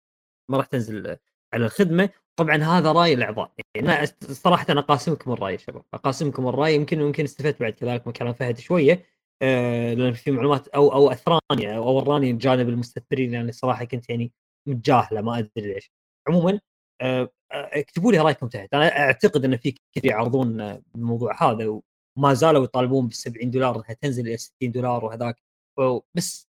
ما 0.50 0.56
راح 0.58 0.66
تنزل 0.66 1.16
على 1.54 1.64
الخدمة. 1.64 2.10
طبعا 2.36 2.56
هذا 2.56 2.92
رأي 2.92 3.12
الأعضاء. 3.14 3.52
يعني 3.74 3.88
أنا 3.88 4.06
صراحة 4.20 4.66
أنا 4.70 4.80
أقاسمكم 4.80 5.32
الرأي 5.32 5.52
يا 5.52 5.58
شباب. 5.58 5.82
أقاسمكم 5.94 6.48
الرأي. 6.48 6.74
يمكن 6.74 7.00
يمكن 7.00 7.24
استفدت 7.24 7.60
بعد 7.60 7.72
كذلك 7.72 8.06
من 8.06 8.12
كلام 8.12 8.32
فهد 8.32 8.58
شوية. 8.58 9.04
آه 9.42 9.94
لأن 9.94 10.12
في 10.12 10.30
معلومات 10.30 10.68
أو 10.68 10.92
أو 10.92 11.10
أثراني 11.10 11.76
أو 11.76 11.94
وراني 11.96 12.32
جانب 12.32 12.68
المستثمرين 12.68 13.34
يعني 13.34 13.52
صراحة 13.52 13.84
كنت 13.84 14.10
يعني 14.10 14.32
متجاهلة 14.68 15.20
ما 15.20 15.38
أدري 15.38 15.50
ليش. 15.74 15.92
عموما 16.28 16.60
آه 17.00 17.30
اكتبوا 17.52 18.12
لي 18.12 18.18
رأيكم 18.18 18.48
تحت. 18.48 18.74
أنا 18.74 18.98
أعتقد 18.98 19.44
أن 19.44 19.56
في 19.56 19.74
كثير 19.94 20.10
يعرضون 20.10 20.60
الموضوع 20.94 21.42
هذا 21.42 21.80
وما 22.18 22.34
زالوا 22.34 22.64
يطالبون 22.64 23.06
بال 23.06 23.16
70 23.16 23.50
دولار 23.50 23.76
إنها 23.76 23.92
تنزل 23.92 24.28
إلى 24.28 24.36
60 24.36 24.72
دولار 24.72 25.04
وهذاك. 25.04 25.42
بس 26.14 26.48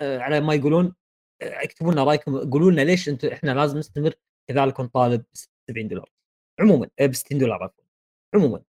آه 0.00 0.18
على 0.18 0.40
ما 0.40 0.54
يقولون 0.54 0.94
اكتبوا 1.42 1.92
لنا 1.92 2.04
رأيكم. 2.04 2.50
قولوا 2.50 2.70
لنا 2.70 2.82
ليش 2.82 3.08
أنتم 3.08 3.28
إحنا 3.28 3.50
لازم 3.50 3.78
نستمر 3.78 4.14
كذلك 4.48 4.80
نطالب 4.80 5.20
ب 5.20 5.36
70 5.70 5.88
دولار. 5.88 6.10
عموما 6.60 6.88
ب 7.00 7.12
60 7.12 7.38
دولار 7.38 7.62
عفوا. 7.62 7.84
عموما 8.34 8.62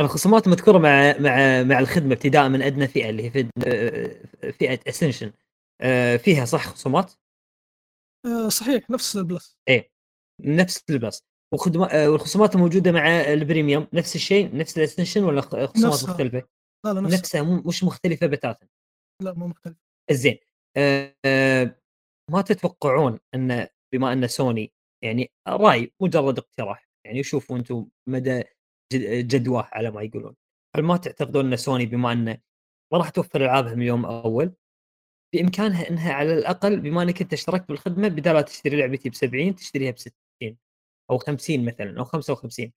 الخصومات 0.00 0.46
المذكوره 0.46 0.78
مع 0.78 1.14
مع 1.18 1.62
مع 1.62 1.78
الخدمة 1.78 2.12
ابتداء 2.14 2.48
من 2.48 2.62
أدنى 2.62 2.88
فئة 2.88 3.10
اللي 3.10 3.24
هي 3.24 3.30
في 3.30 3.50
فئة 4.52 4.80
Essential 4.88 5.32
فيها 6.18 6.44
صح 6.44 6.66
خصومات؟ 6.66 7.12
صحيح 8.48 8.90
نفس 8.90 9.16
البلس. 9.16 9.58
إيه 9.68 9.90
نفس 10.40 10.84
البلس. 10.90 11.22
والخصومات 11.52 12.54
الموجوده 12.54 12.92
مع 12.92 13.20
ال 13.20 13.28
Premium 13.28 13.86
نفس 13.92 14.16
الشيء؟ 14.16 14.56
نفس 14.56 14.76
الاكستنشن 14.78 15.24
ولا 15.24 15.40
خصومات 15.40 15.76
نفسها. 15.76 16.10
مختلفة؟ 16.10 16.42
لا 16.86 16.92
لا 16.92 17.00
نفسها. 17.00 17.18
نفسها 17.18 17.42
مش 17.42 17.84
مختلفة 17.84 18.26
بتاتا. 18.26 18.66
لا 19.22 19.32
مو 19.32 19.46
مختلف 19.46 19.76
زين. 20.10 20.38
آه، 20.76 21.16
آه، 21.24 21.80
ما 22.30 22.42
تتوقعون 22.42 23.18
أن 23.34 23.66
بما 23.92 24.12
أن 24.12 24.28
سوني 24.28 24.72
يعني 25.02 25.30
رأي 25.48 25.92
مجرد 26.00 26.38
اقتراح 26.38 26.88
يعني 27.06 27.22
شوفوا 27.22 27.56
أنتم 27.56 27.86
مدى 28.08 28.42
جد- 28.92 29.28
جدواه 29.28 29.68
على 29.72 29.90
ما 29.90 30.02
يقولون. 30.02 30.34
هل 30.76 30.82
ما 30.82 30.96
تعتقدون 30.96 31.46
أن 31.46 31.56
سوني 31.56 31.86
بما 31.86 32.12
أنه 32.12 32.38
ما 32.92 32.98
راح 32.98 33.08
توفر 33.08 33.44
العابها 33.44 33.74
من 33.74 33.82
اليوم 33.82 34.06
أول 34.06 34.52
بإمكانها 35.34 35.90
إنها 35.90 36.12
على 36.12 36.34
الأقل 36.34 36.80
بما 36.80 37.02
أنك 37.02 37.22
أنت 37.22 37.32
اشتركت 37.32 37.68
بالخدمة 37.68 38.08
بدال 38.08 38.34
لا 38.34 38.40
تشتري 38.40 38.76
لعبتي 38.76 39.08
ب 39.10 39.14
70 39.14 39.54
تشتريها 39.54 39.90
ب 39.90 39.98
60 39.98 40.14
أو 41.10 41.18
50 41.18 41.64
مثلا 41.64 41.98
أو 41.98 42.04
55 42.04 42.72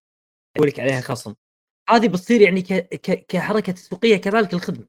يقول 0.56 0.68
لك 0.68 0.80
عليها 0.80 1.00
خصم. 1.00 1.34
هذه 1.88 2.08
بتصير 2.08 2.40
يعني 2.40 2.62
ك... 2.62 2.72
ك... 2.74 3.26
كحركة 3.26 3.72
تسويقيه 3.72 4.16
كذلك 4.16 4.54
الخدمة. 4.54 4.86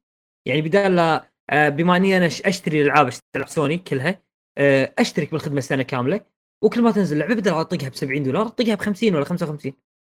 يعني 0.47 0.61
بدال 0.61 0.95
لا 0.95 1.31
آه، 1.49 1.69
بما 1.69 1.97
أني 1.97 2.17
أنا 2.17 2.25
أشتري 2.25 2.91
أشتري 2.91 3.45
سوني 3.45 3.77
كلها 3.77 4.23
آه، 4.57 4.93
أشترك 4.99 5.31
بالخدمة 5.31 5.59
سنة 5.61 5.83
كاملة 5.83 6.25
وكل 6.63 6.81
ما 6.81 6.91
تنزل 6.91 7.17
لعبة 7.17 7.35
بدل 7.35 7.51
اطقها 7.51 7.89
ب 7.89 7.95
70 7.95 8.23
دولار 8.23 8.47
اطقها 8.47 8.75
ب 8.75 8.81
50 8.81 9.15
ولا 9.15 9.25
55 9.25 9.73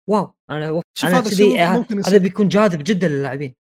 واو 0.10 0.34
أنا 0.50 0.72
و... 0.72 0.82
شوف 0.98 1.10
أنا 1.10 1.20
هذا 1.20 1.30
كذي 1.30 1.62
آه، 1.62 1.86
هذا 2.08 2.18
بيكون 2.18 2.48
جاذب 2.48 2.84
جدا 2.84 3.08
للاعبين. 3.08 3.56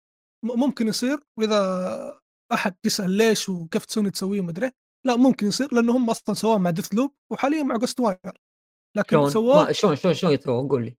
ممكن 0.44 0.88
يصير 0.88 1.18
وإذا 1.38 2.20
أحد 2.52 2.74
يسأل 2.84 3.10
ليش 3.10 3.48
وكيف 3.48 3.84
سوني 3.88 4.10
تسويه 4.10 4.40
مدري 4.40 4.70
لا 5.06 5.16
ممكن 5.16 5.46
يصير 5.46 5.74
لأنه 5.74 5.96
هم 5.96 6.10
أصلا 6.10 6.34
سووه 6.34 6.58
مع 6.58 6.70
Deathloop 6.70 7.14
وحاليا 7.32 7.62
مع 7.62 7.76
Ghostwire 7.76 8.40
لكن 8.96 9.30
سووه 9.30 9.72
شلون 9.72 9.96
شلون 9.96 10.14
شلون 10.14 10.32
يتوه 10.32 10.68
قول 10.68 10.84
لي. 10.84 10.96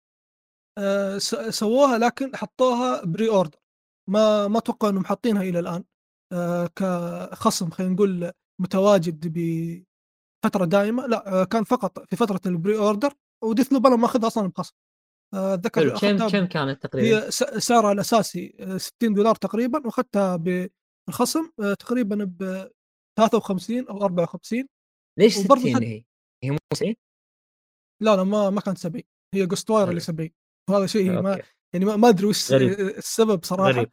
آه، 0.78 1.17
سووها 1.49 1.97
لكن 1.97 2.36
حطوها 2.36 3.05
pre-order 3.05 3.60
ما 4.09 4.47
ما 4.47 4.57
أتوقع 4.57 4.89
إنهم 4.89 5.05
حاطينها 5.05 5.41
إلى 5.41 5.59
الآن. 5.59 5.84
آه، 6.34 6.67
كخصم 6.67 7.69
خلينا 7.69 7.93
نقول 7.93 8.32
متواجد 8.61 9.28
بفتره 10.46 10.66
دائمه 10.66 11.08
لا 11.08 11.42
آه، 11.42 11.44
كان 11.44 11.64
فقط 11.64 12.10
في 12.10 12.16
فترة 12.16 12.42
ال 12.45 12.78
pre-order 12.78 13.14
و 13.43 13.74
Deathloop 13.74 13.88
أنا 13.88 13.96
ماخذها 13.96 14.28
أصلا 14.28 14.48
بخصم 14.48 14.74
آه، 15.34 15.54
اتذكر 15.54 15.90
كم 15.90 15.96
أخذتها 15.96 16.30
كم 16.30 16.46
كانت 16.46 16.84
تقريبا؟ 16.84 17.26
هي 17.26 17.32
سعرها 17.62 17.92
الأساسي 17.92 18.58
آه، 18.60 18.78
60 18.78 19.14
دولار 19.14 19.36
تقريبا 19.36 19.82
وأخذتها 19.86 20.36
بالخصم 20.36 21.50
آه، 21.60 21.74
تقريبا 21.74 22.24
ب 22.24 22.68
53 23.20 23.88
أو 23.88 24.04
54 24.04 24.68
ليش 25.20 25.38
وبرضه 25.38 25.62
60 25.62 25.76
حد- 25.76 25.84
هي؟ 25.84 26.04
هي 26.44 26.52
مو 26.52 26.58
90 26.74 26.96
لا 28.04 28.16
لا 28.16 28.24
ما 28.24 28.50
ما 28.50 28.62
كانت 28.62 28.78
70 28.78 29.04
هي 29.36 29.46
Ghostwire 29.45 29.89
اللي 29.90 30.02
حلو. 30.02 30.06
70 30.06 30.30
وهذا 30.70 30.86
شيء 30.86 31.22
ما 31.22 31.42
يعني 31.74 31.86
ما, 31.86 32.10
أدري 32.10 32.28
وش. 32.28 32.52
آه، 32.52 32.58
السبب 32.98 33.44
صراحة. 33.46 33.72
غريب. 33.72 33.92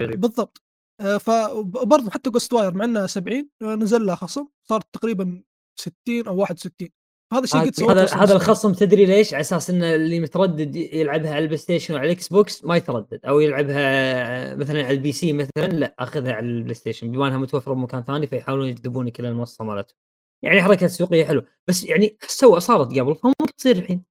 غريب. 0.00 0.20
بالضبط. 0.20 0.62
آه، 1.00 1.18
فبرضه 1.18 2.10
حتى 2.10 2.30
Ghostwire 2.30 2.74
مع 2.74 2.84
إنها 2.84 3.06
70 3.06 3.50
آه، 3.62 3.74
نزل 3.74 4.06
لها 4.06 4.14
خصم 4.14 4.48
صارت 4.68 4.86
تقريبا 4.92 5.42
60 5.76 6.26
أو 6.26 6.36
61 6.36 6.88
فهذا 7.32 7.44
الشيء 7.44 7.60
قد 7.60 7.98
هذا 7.98 8.14
هذا. 8.14 8.36
الخصم 8.36 8.72
تدري 8.72 9.06
ليش؟ 9.06 9.34
على 9.34 9.40
أساس 9.40 9.70
ان 9.70 9.82
اللي 9.82 10.20
متردد 10.20 10.76
يلعبها 10.76 11.30
على 11.30 11.38
ال 11.38 11.56
PlayStation 11.56 11.94
وعلى 11.94 12.06
ال 12.06 12.28
Xbox 12.28 12.64
ما 12.64 12.76
يتردد 12.76 13.20
أو 13.24 13.40
يلعبها 13.40 14.54
مثلا 14.54 14.84
على 14.84 14.90
ال 14.90 15.12
PC 15.12 15.32
مثلا 15.32 15.66
لا 15.66 15.94
أخذها 15.98 16.32
على 16.32 16.46
ال 16.46 16.74
PlayStation 16.74 17.12
بما 17.12 17.28
أنها 17.28 17.38
متوفرة 17.38 17.74
بمكان 17.74 18.02
ثاني 18.02 18.26
فيحاولون 18.26 18.68
يجذبونك 18.68 19.20
إلى 19.20 19.28
المنصة 19.28 19.64
مالتهم. 19.64 19.96
يعني 20.42 20.62
حركة 20.62 20.86
تسويقيه 20.86 21.24
حلوة 21.24 21.46
بس 21.68 21.84
يعني 21.84 22.16
سوى 22.20 22.60
صارت 22.60 22.98
قبل 22.98 23.14
فممكن 23.14 23.54
تصير 23.58 23.76
الحين. 23.76 24.04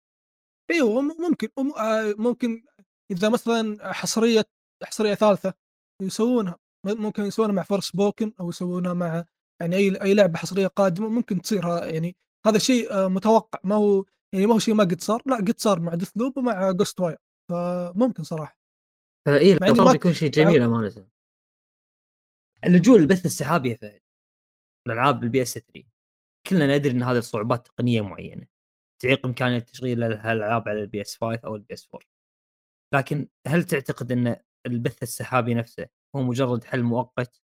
أيوه 0.72 1.01
ممكن 1.01 1.47
آه، 1.78 2.16
ممكن 2.18 2.64
إذا 3.12 3.30
مثلا 3.30 3.93
حصرية 3.93 4.43
حصرية 4.84 5.14
ثالثة 5.14 5.53
يسوونها 6.01 6.57
ممكن 6.86 7.24
يسوونها 7.24 7.53
مع 7.53 7.64
Forspoken 7.64 8.34
أو 8.39 8.49
يسوونها 8.49 8.93
مع 8.93 9.26
يعني 9.62 9.76
أي 9.76 10.01
أي 10.01 10.14
لعبة 10.14 10.38
حصرية 10.38 10.68
قادمة 10.68 11.09
ممكن 11.09 11.41
تصير 11.41 11.68
يعني 11.68 12.16
هذا 12.45 12.57
شيء 12.57 12.93
آه، 12.93 13.07
متوقع. 13.07 13.59
ما 13.64 13.76
هو 13.76 14.05
يعني 14.34 14.45
ما 14.47 14.53
هو 14.53 14.59
شيء 14.59 14.74
ما 14.74 14.84
قد 14.84 15.01
صار 15.01 15.22
لا 15.26 15.36
قد 15.36 15.59
صار 15.59 15.80
مع 15.80 15.95
Deathloop 15.96 16.38
ومع 16.38 16.72
Ghostwire 16.72 17.18
فممكن 17.49 18.24
صراحة. 18.24 18.57
صار 19.28 19.86
ما- 19.86 19.91
بيكون 19.91 20.14
شيء 20.14 20.30
جميل 20.30 20.62
أمانة. 20.62 21.07
اللجوء 22.66 22.99
للبث 22.99 23.26
السحابي 23.26 23.70
يا 23.70 23.76
فهد. 23.76 24.01
الألعاب 24.88 25.24
ال 25.24 25.42
PS 25.42 25.54
3 25.53 25.84
كلنا 26.47 26.78
ندري 26.78 26.91
إن 26.91 27.03
هذه 27.03 27.20
صعوبات 27.20 27.68
تقنية 27.68 28.01
معينة. 28.01 28.47
تعيق 29.01 29.26
إمكانية 29.26 29.59
تشغيل 29.59 30.03
الألعاب 30.03 30.70
على 30.70 30.82
ال 30.82 31.02
PS 31.02 31.18
5 31.18 31.39
أو 31.45 31.55
ال 31.56 31.74
PS 31.74 31.88
4 31.93 32.07
لكن 32.93 33.28
هل 33.47 33.64
تعتقد 33.64 34.12
إن 34.12 34.36
البث 34.66 35.03
السحابي 35.03 35.53
نفسه 35.53 35.88
هو 36.16 36.22
مجرد 36.22 36.64
حل 36.64 36.84
مؤقت؟ 36.84 37.41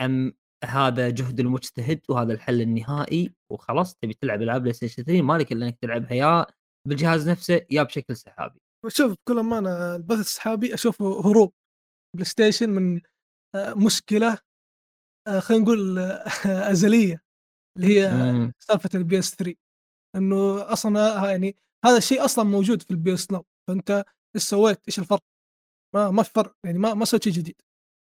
أم 0.00 0.34
هذا 0.64 1.10
جهد 1.10 1.40
المجتهد 1.40 2.00
وهذا 2.08 2.32
الحل 2.32 2.60
النهائي 2.60 3.34
وخلاص 3.52 3.94
تبي 3.94 4.14
تلعب 4.14 4.42
ألعاب 4.42 4.60
PlayStation 4.60 5.02
3 5.02 5.22
مالك 5.22 5.52
إلا 5.52 5.66
إنك 5.66 5.78
تلعبها 5.78 6.12
يا 6.12 6.46
بالجهاز 6.88 7.28
نفسه 7.28 7.66
يا 7.70 7.82
بشكل 7.82 8.16
سحابي 8.16 8.60
شوف 8.88 9.12
بكل 9.12 9.38
امانه 9.38 9.96
البث 9.96 10.18
السحابي 10.18 10.74
اشوفه 10.74 11.20
هروب 11.20 11.52
PlayStation 12.16 12.70
من 12.70 13.00
آه، 13.54 13.74
مشكلة 13.74 14.38
آه، 15.28 15.40
خلينا 15.40 15.64
نقول 15.64 15.98
آه، 15.98 16.24
أزلية 16.72 17.22
اللي 17.76 18.00
هي. 18.00 18.52
سالفة 18.58 18.90
ال 18.94 19.18
PS 19.18 19.34
3 19.34 19.54
إنه 20.16 20.72
أصلا 20.72 21.24
يعني 21.30 21.56
هذا 21.84 21.96
الشيء 21.96 22.24
أصلا 22.24 22.44
موجود 22.44 22.82
في 22.82 22.90
ال 22.90 23.14
PS 23.14 23.30
Now 23.30 23.46
فأنت 23.68 24.04
إيش 24.36 24.42
سويت؟ 24.42 24.80
إيش 24.88 24.98
الفرق؟ 24.98 25.22
ما 25.94 26.10
ما 26.10 26.22
في 26.22 26.30
فرق 26.30 26.56
يعني 26.64 26.78
ما 26.78 26.94
ما 26.94 27.04
سويت 27.04 27.24
شيء 27.24 27.32
جديد 27.32 27.62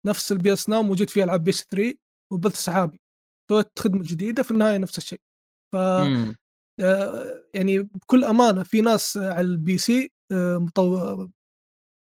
نفس 0.08 0.32
ال 0.32 0.54
PS 0.54 0.70
Now 0.70 0.84
موجود 0.84 1.10
فيه 1.10 1.24
ألعاب 1.24 1.44
PS 1.44 1.68
3 1.72 1.98
وبث 2.32 2.56
سحابي 2.56 3.02
سويت 3.50 3.80
خدمة 3.80 4.04
جديدة 4.04 4.44
في 4.44 4.52
النهاية 4.52 4.78
نفس 4.78 4.98
الشيء 4.98 5.20
ف 5.74 5.76
مم. 5.76 6.36
آه، 6.80 7.44
يعني 7.54 7.80
بكل 7.80 8.24
أمانة 8.24 8.64
في 8.64 8.82
ناس 8.82 9.18
على 9.18 9.42
ال 9.42 9.78
PC 9.78 10.12
آه، 10.32 10.58
مطو... 10.58 11.28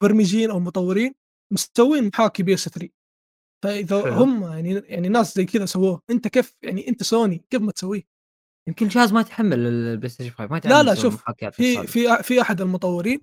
مبرمجين 0.03 0.51
أو 0.51 0.61
مطورين 0.61 1.15
مستوين 1.53 2.07
محاكي 2.09 2.43
PS 2.43 2.69
3 2.69 2.89
فإذا 3.65 4.03
حلو. 4.03 4.13
هم 4.13 4.43
يعني 4.53 4.75
يعني 4.75 5.09
ناس 5.09 5.35
زي 5.35 5.45
كذا 5.45 5.67
سووه 5.67 6.03
أنت 6.11 6.29
كيف 6.29 6.55
يعني 6.63 6.89
أنت 6.89 7.03
سوني 7.03 7.45
كيف 7.51 7.63
ما 7.63 7.73
تسويه؟ 7.73 8.03
يمكن 8.69 8.87
الجهاز 8.87 9.13
ما 9.13 9.21
يتحمل 9.21 9.59
ال 9.59 10.09
PlayStation 10.09 10.31
5 10.31 10.51
ما 10.51 10.57
يتحمل 10.57 10.75
لا 10.75 10.83
لا 10.83 10.95
شوف 10.95 11.25
في. 11.53 11.87
في 11.87 12.23
في 12.23 12.41
أحد 12.41 12.61
المطورين 12.61 13.21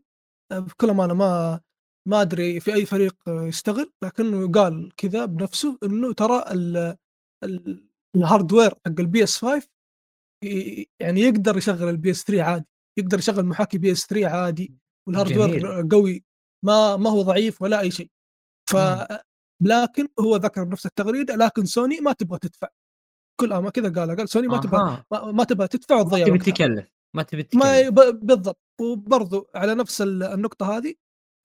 آه، 0.51 0.59
بكل 0.59 0.89
أمانة 0.89 1.13
ما 1.13 1.61
ما 2.07 2.21
أدري 2.21 2.59
في 2.59 2.73
أي 2.73 2.85
فريق 2.85 3.15
يشتغل 3.27 3.91
لكنه 4.03 4.51
قال 4.51 4.91
كذا 4.97 5.25
بنفسه 5.25 5.77
إنه 5.83 6.13
ترى 6.13 6.43
ال- 6.51 6.95
ال- 7.43 7.87
ال 8.15 8.21
hardware 8.21 8.69
حق 8.69 8.99
ال 8.99 9.23
PS 9.23 9.37
5 9.37 9.69
ي- 10.43 10.89
يعني 11.01 11.21
يقدر 11.21 11.57
يشغل 11.57 11.89
ال 11.89 12.11
PS 12.11 12.23
3 12.23 12.43
عادي 12.43 12.65
يقدر 12.99 13.19
يشغل 13.19 13.45
محاكي 13.45 13.77
PS 13.77 14.05
3 14.05 14.27
عادي 14.27 14.73
وال 15.07 15.22
hardware. 15.22 15.87
قوي 15.91 16.23
ما 16.65 16.95
ما 16.97 17.09
هو 17.09 17.21
ضعيف 17.21 17.61
ولا 17.61 17.79
أي 17.79 17.91
شيء 17.91 18.09
ف. 18.69 18.75
لكن 19.63 20.07
هو 20.19 20.35
ذكر 20.35 20.63
بنفس 20.63 20.85
التغريده 20.85 21.35
لكن 21.35 21.65
سوني 21.65 21.99
ما 21.99 22.13
تبغى 22.13 22.39
تدفع 22.39 22.67
كل 23.41 23.49
ما 23.49 23.69
كذا 23.69 23.93
قال 24.01 24.15
قال 24.15 24.29
سوني 24.29 24.47
ما 24.47 24.57
تبغى. 24.61 25.03
ما, 25.33 25.43
تبغى 25.43 25.67
تدفع 25.67 25.95
ما 25.95 26.01
وتضيع 26.01 26.25
تبي 26.25 26.37
ما 27.15 27.23
تبي 27.23 27.47
ما 27.53 27.81
تتكلف 27.81 27.93
ب- 27.93 28.25
بالضبط 28.25 28.59
وبرضو 28.81 29.47
على 29.55 29.75
نفس 29.75 30.01
ال- 30.01 30.23
النقطة 30.23 30.77
هذه 30.77 30.93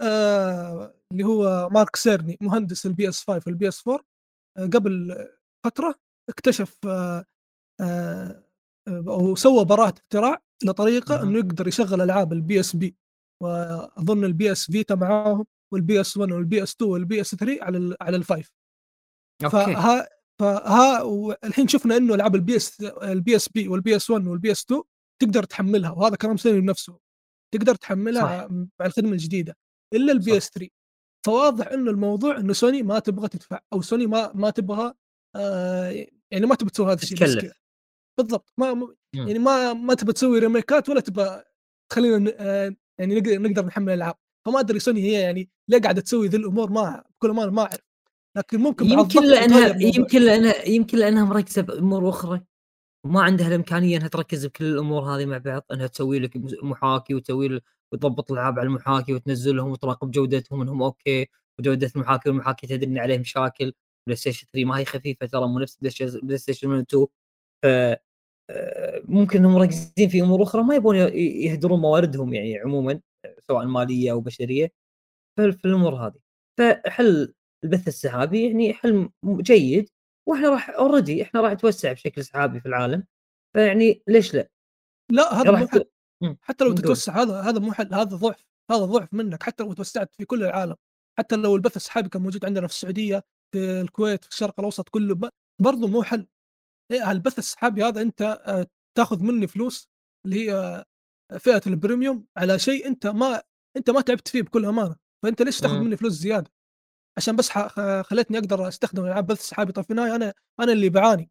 آه 0.03 0.95
اللي 1.13 1.25
هو 1.25 1.69
Mark 1.73 1.97
Cerny 1.97 2.39
مهندس 2.41 2.87
ال 2.87 3.09
PS 3.09 3.25
5 3.25 3.43
وال 3.47 3.69
PS 3.69 3.89
4 3.89 4.05
آه 4.59 4.67
قبل 4.67 5.17
فترة 5.67 5.95
اكتشف 6.29 6.79
آه 6.87 7.25
آه 7.81 8.45
أو 8.89 9.35
سوى 9.35 9.65
براءة 9.65 9.95
اختراع 9.99 10.43
لطريقة 10.65 11.15
أها. 11.15 11.23
إنه 11.23 11.39
يقدر 11.39 11.69
يشغل 11.69 12.01
ألعاب 12.01 12.33
ال 12.33 12.61
PSP. 12.61 12.97
وأظن 13.43 14.25
ال 14.25 14.53
PS 14.53 14.71
Vita 14.71 14.95
معاهم 14.95 15.47
وال 15.73 16.01
PS 16.01 16.17
1 16.17 16.33
وال 16.33 16.63
PS 16.63 16.75
2 16.75 16.91
وال 16.91 17.21
PS 17.21 17.35
3 17.35 17.65
على 17.65 17.79
ال 17.79 17.97
على 18.01 18.17
ال 18.17 18.24
five 18.24 18.53
okay. 19.45 19.51
فها 19.75 20.09
فها 20.41 21.03
والحين 21.03 21.69
شفنا 21.69 21.97
إنه 21.97 22.15
ألعاب 22.15 22.35
ال 22.35 22.42
PS 22.42 22.57
ال 22.57 22.81
PSP 22.83 23.69
وال 23.69 23.97
PS 23.97 24.11
1 24.11 24.27
وال 24.27 24.53
PS 24.53 24.65
2 24.65 24.83
تقدر 25.23 25.45
تحملها 25.45 25.91
وهذا 25.91 26.17
كلام 26.17 26.37
سوني 26.37 26.61
بنفسه. 26.61 26.99
تقدر 27.55 27.75
تحملها 27.75 28.49
مع 28.81 28.87
الخدمة 28.87 29.13
الجديدة. 29.13 29.57
إلا 29.95 30.13
ال 30.13 30.21
P. 30.21 30.37
S 30.37 30.51
3 30.51 30.69
فواضح 31.27 31.67
إنه 31.67 31.91
الموضوع 31.91 32.37
إنه 32.37 32.53
سوني 32.53 32.83
ما 32.83 32.99
تبغى 32.99 33.29
تدفع 33.29 33.61
أو 33.73 33.83
سوني 33.83 34.07
ما 34.07 34.33
ما 34.35 34.51
تبغى 34.51 34.95
آه 35.37 36.07
يعني 36.31 36.47
ما 36.47 36.55
تبغى 36.55 36.71
تسوي 36.71 36.87
هذا 36.87 37.03
الشيء 37.03 37.53
بالضبط. 38.19 38.53
ما 38.59 38.75
مم. 38.75 38.95
يعني 39.15 39.39
ما 39.39 39.73
ما 39.73 39.95
تبغى 39.95 40.13
تسوي 40.13 40.39
remake 40.39 40.82
ات 40.82 40.89
ولا 40.89 41.01
تبغى 41.01 41.43
تخلينا 41.91 42.33
آه، 42.39 42.75
يعني 42.99 43.15
نقدر 43.15 43.43
نقدر 43.43 43.67
نحمل 43.67 43.89
الألعاب. 43.89 44.15
فما 44.47 44.61
أدري 44.61 44.79
سوني 44.79 45.03
هي 45.03 45.13
يعني 45.13 45.51
ليه 45.69 45.81
قاعدة 45.81 46.01
تسوي 46.01 46.29
ذي 46.29 46.37
الأمور 46.37 46.71
ما 46.71 47.05
بكل 47.11 47.31
ما 47.31 47.47
ما 47.47 47.63
أعرف. 47.63 47.81
لكن 48.37 48.61
ممكن 48.61 48.87
يمكن 48.87 49.25
لأنها. 49.25 49.77
يمكن 49.83 50.23
لأنها 50.23 50.69
يمكن 50.69 50.99
لأنها 50.99 51.25
مركزة 51.25 51.63
بأمور 51.63 52.09
أخرى. 52.09 52.41
وما 53.07 53.23
عندها 53.23 53.49
الإمكانية 53.49 53.97
إنها 53.97 54.09
تركز 54.09 54.47
بكل 54.47 54.65
الأمور 54.65 55.03
هذه 55.03 55.27
مع 55.27 55.39
بعض 55.39 55.65
إنها 55.73 55.87
تسوي 55.87 56.19
لك 56.19 56.37
محاكي 56.63 57.15
وتسوي 57.15 57.61
وتضبط 57.93 58.33
الألعاب 58.33 58.59
على 58.59 58.67
المحاكي 58.67 59.15
وتنزلهم 59.15 59.71
وتراقب 59.71 60.11
جودتهم 60.11 60.63
إنهم 60.63 60.83
okay 60.83 61.27
وجودة 61.61 61.91
المحاكي 61.97 62.29
والمحاكي 62.29 62.67
تدري 62.67 62.87
إن 62.87 62.99
عليه 62.99 63.19
مشاكل. 63.19 63.73
PlayStation 64.07 64.47
3 64.53 64.65
ما 64.65 64.79
هي 64.79 64.85
خفيفة 64.85 65.27
ترى 65.27 65.49
مو 65.49 65.59
نفس 65.59 65.79
PlayStation 66.23 66.69
1 66.69 66.81
2 66.89 67.07
ف 67.63 67.97
آه، 68.51 69.03
ممكن 69.05 69.39
إنهم 69.39 69.55
مركزين 69.55 70.09
في 70.09 70.23
أمور 70.23 70.43
أخرى 70.43 70.63
ما 70.63 70.75
يبون 70.75 70.97
يهدرون 70.97 71.81
مواردهم 71.81 72.35
يعني 72.35 72.59
عموما 72.59 73.01
سواء 73.41 73.67
مالية 73.67 74.13
أو 74.13 74.21
بشرية. 74.21 74.73
في 75.39 75.65
الأمور 75.65 75.95
هذه. 75.95 76.21
فحل 76.59 77.35
البث 77.65 77.89
السحابي 77.89 78.47
يعني 78.47 78.75
حل 78.75 79.11
جيد 79.27 79.89
وإحنا 80.29 80.49
راح 80.51 80.71
اوريدي 80.71 81.23
إحنا 81.23 81.41
راح 81.41 81.53
نتوسع 81.53 81.93
بشكل 81.93 82.25
سحابي 82.25 82.61
في 82.61 82.67
العالم. 82.67 83.05
فيعني 83.55 84.03
ليش 84.09 84.35
لا؟ 84.35 84.49
لا 85.11 85.35
هذا 85.35 85.51
مو 85.51 85.67
حل 85.67 85.85
حتى 86.43 86.65
لو 86.65 86.73
تتوسع 86.73 87.23
هذا 87.23 87.41
هذا 87.41 87.59
مو 87.59 87.73
حل 87.73 87.95
هذا 87.95 88.17
ضعف 88.17 88.45
هذا 88.71 88.85
ضعف 88.85 89.15
منك 89.15 89.43
حتى 89.43 89.63
لو 89.65 89.73
توسعت 89.73 90.15
في 90.15 90.25
كل 90.25 90.45
العالم 90.45 90.77
حتى 91.19 91.37
لو 91.37 91.57
البث 91.57 91.77
السحابي 91.77 92.09
كان 92.09 92.23
موجود 92.23 92.45
عندنا 92.45 92.67
في 92.67 92.73
السعودية 92.73 93.25
في 93.53 93.81
الكويت 93.81 94.25
في 94.25 94.31
الشرق 94.31 94.55
الأوسط 94.61 94.89
كله 94.89 95.31
برضه 95.61 95.89
مو 95.89 96.03
حل. 96.03 96.27
إيه 96.93 97.11
البث 97.11 97.39
السحابي 97.39 97.85
هذا 97.85 98.03
أنت 98.03 98.23
آه، 98.23 98.67
تاخذ 98.97 99.23
مني 99.23 99.47
فلوس 99.47 99.89
اللي 100.27 100.37
هي 100.37 100.55
آه، 101.33 101.39
فئة 101.39 101.63
البريميوم 101.67 102.27
على 102.37 102.59
شيء 102.59 102.87
أنت 102.87 103.07
ما 103.07 103.43
أنت 103.77 103.91
ما 103.91 104.01
تعبت 104.01 104.29
فيه 104.29 104.43
بكل 104.43 104.65
أمانة. 104.65 104.97
فأنت 105.23 105.43
ليش 105.43 105.61
تاخذ 105.61 105.79
مني 105.79 105.97
فلوس 105.97 106.13
زيادة؟ 106.13 106.51
عشان 107.17 107.37
بس 107.37 107.51
خليتني 108.03 108.39
أقدر 108.39 108.69
أستخدم 108.69 109.05
العاب 109.05 109.27
بث 109.27 109.41
سحابي 109.41 109.73
طيب 109.73 109.85
في 109.85 109.91
النهاية 109.91 110.15
أنا 110.17 110.35
أنا 110.61 110.73
اللي 110.73 110.89
بعاني. 110.89 111.31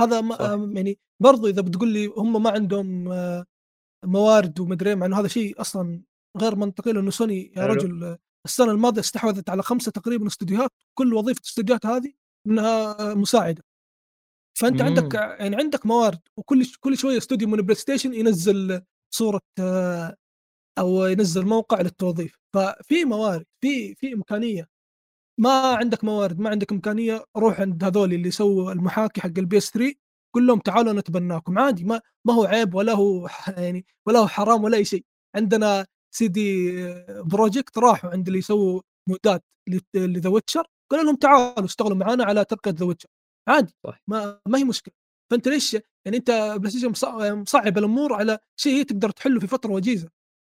هذا 0.00 0.20
ما 0.20 0.36
يعني 0.74 0.98
برضو 1.22 1.46
إذا 1.46 1.62
بتقول 1.62 1.88
لي 1.88 2.06
هم 2.06 2.42
ما 2.42 2.50
عندهم 2.50 3.12
آه، 3.12 3.46
موارد 4.04 4.60
ومدري 4.60 4.94
مع 4.94 5.06
إنه 5.06 5.20
هذا 5.20 5.28
شيء 5.28 5.60
أصلا 5.60 6.02
غير 6.36 6.56
منطقي 6.56 6.92
لأنه 6.92 7.10
سوني 7.10 7.52
يا 7.56 7.66
رجل 7.66 8.18
السنة 8.44 8.70
الماضية 8.72 9.00
استحوذت 9.00 9.50
على 9.50 9.62
خمسة 9.62 9.92
تقريبا 9.92 10.26
استديوهات 10.26 10.70
كل 10.94 11.14
وظيفة 11.14 11.40
الاستديوهات 11.40 11.86
هذه 11.86 12.12
إنها 12.46 13.14
مساعدة. 13.14 13.64
فأنت 14.58 14.82
عندك 14.82 15.14
يعني 15.14 15.56
عندك 15.56 15.86
موارد 15.86 16.20
وكل 16.36 16.66
كل 16.80 16.98
شوية 16.98 17.18
استوديو 17.18 17.48
من 17.48 17.56
PlayStation 17.62 18.14
ينزل 18.14 18.82
صورة 19.14 19.40
أو 20.78 21.04
ينزل 21.06 21.46
موقع 21.46 21.80
للتوظيف. 21.80 22.38
ففي 22.54 23.04
موارد 23.04 23.46
في 23.60 23.94
في 23.94 24.12
إمكانية. 24.14 24.68
ما 25.40 25.74
عندك 25.76 26.04
موارد 26.04 26.38
ما 26.40 26.50
عندك 26.50 26.72
إمكانية 26.72 27.24
روح 27.36 27.60
عند 27.60 27.84
هذول 27.84 28.12
اللي 28.12 28.30
سووا 28.30 28.72
المحاكي 28.72 29.20
حق 29.20 29.38
ال 29.38 29.58
PS 29.58 29.70
3 29.70 29.94
قول 30.34 30.46
لهم 30.46 30.58
تعالوا 30.58 30.92
نتبناكم. 30.92 31.58
عادي 31.58 31.84
ما 31.84 32.00
ما 32.26 32.34
هو 32.34 32.44
عيب 32.44 32.74
ولا 32.74 32.92
هو 32.92 33.28
يعني 33.48 33.86
ولا 34.06 34.18
هو 34.18 34.26
حرام 34.28 34.64
ولا 34.64 34.76
أي 34.76 34.84
شيء. 34.84 35.04
عندنا 35.36 35.86
CD 36.14 36.72
Projekt 37.08 37.78
راحوا 37.78 38.10
عند 38.10 38.26
اللي 38.26 38.38
يسووا 38.38 38.80
mod 39.08 39.35
ات 39.35 39.44
ل 39.94 40.03
The 40.03 40.30
Witcher 40.30 40.66
قالوا 40.90 41.04
لهم 41.04 41.16
تعالوا 41.16 41.64
اشتغلوا 41.64 41.96
معنا 41.96 42.24
على 42.24 42.44
ترقيه 42.44 42.70
The 42.70 42.86
Witcher. 42.86 43.08
عادي. 43.48 43.74
ما 44.08 44.40
ما 44.48 44.58
هي 44.58 44.64
مشكلة. 44.64 44.94
فأنت 45.30 45.48
ليش 45.48 45.74
يعني 45.74 46.16
أنت 46.16 46.30
PlayStation 46.58 46.92
مصعب 47.40 47.78
الأمور 47.78 48.14
على 48.14 48.38
شيء 48.56 48.82
تقدر 48.84 49.10
تحله 49.10 49.40
في 49.40 49.46
فترة 49.46 49.72
وجيزة. 49.72 50.08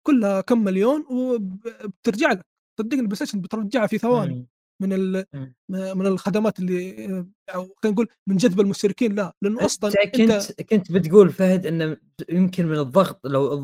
كلها 0.07 0.41
كم 0.41 0.63
مليون 0.63 1.05
وبترجع 1.09 2.31
لك. 2.31 2.45
صدقني 2.79 3.01
ال 3.01 3.15
PlayStation 3.15 3.41
بترجعها 3.41 3.87
في 3.87 3.97
ثواني. 3.97 4.47
من 4.81 4.93
ال... 4.93 5.25
من 5.69 6.05
الخدمات 6.07 6.59
اللي 6.59 7.07
أو 7.49 7.75
خلينا 7.83 7.93
نقول 7.93 8.07
من 8.27 8.37
جذب 8.37 8.59
المشتركين 8.59 9.15
لا 9.15 9.35
لأنه 9.41 9.65
أصلا 9.65 10.05
كنت 10.05 10.19
أنت... 10.19 10.61
كنت 10.61 10.91
بتقول 10.91 11.29
فهد 11.29 11.65
إنه 11.65 11.97
يمكن 12.29 12.65
من 12.65 12.79
الضغط 12.79 13.27
لو 13.27 13.55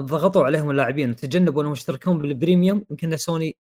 ضغطوا 0.00 0.44
عليهم 0.44 0.70
اللاعبين 0.70 1.10
وتجنبوا 1.10 1.62
إنهم 1.62 1.72
يشتركون 1.72 2.18
بالبريميوم 2.18 2.84
يمكن 2.90 3.16
سوني 3.16 3.56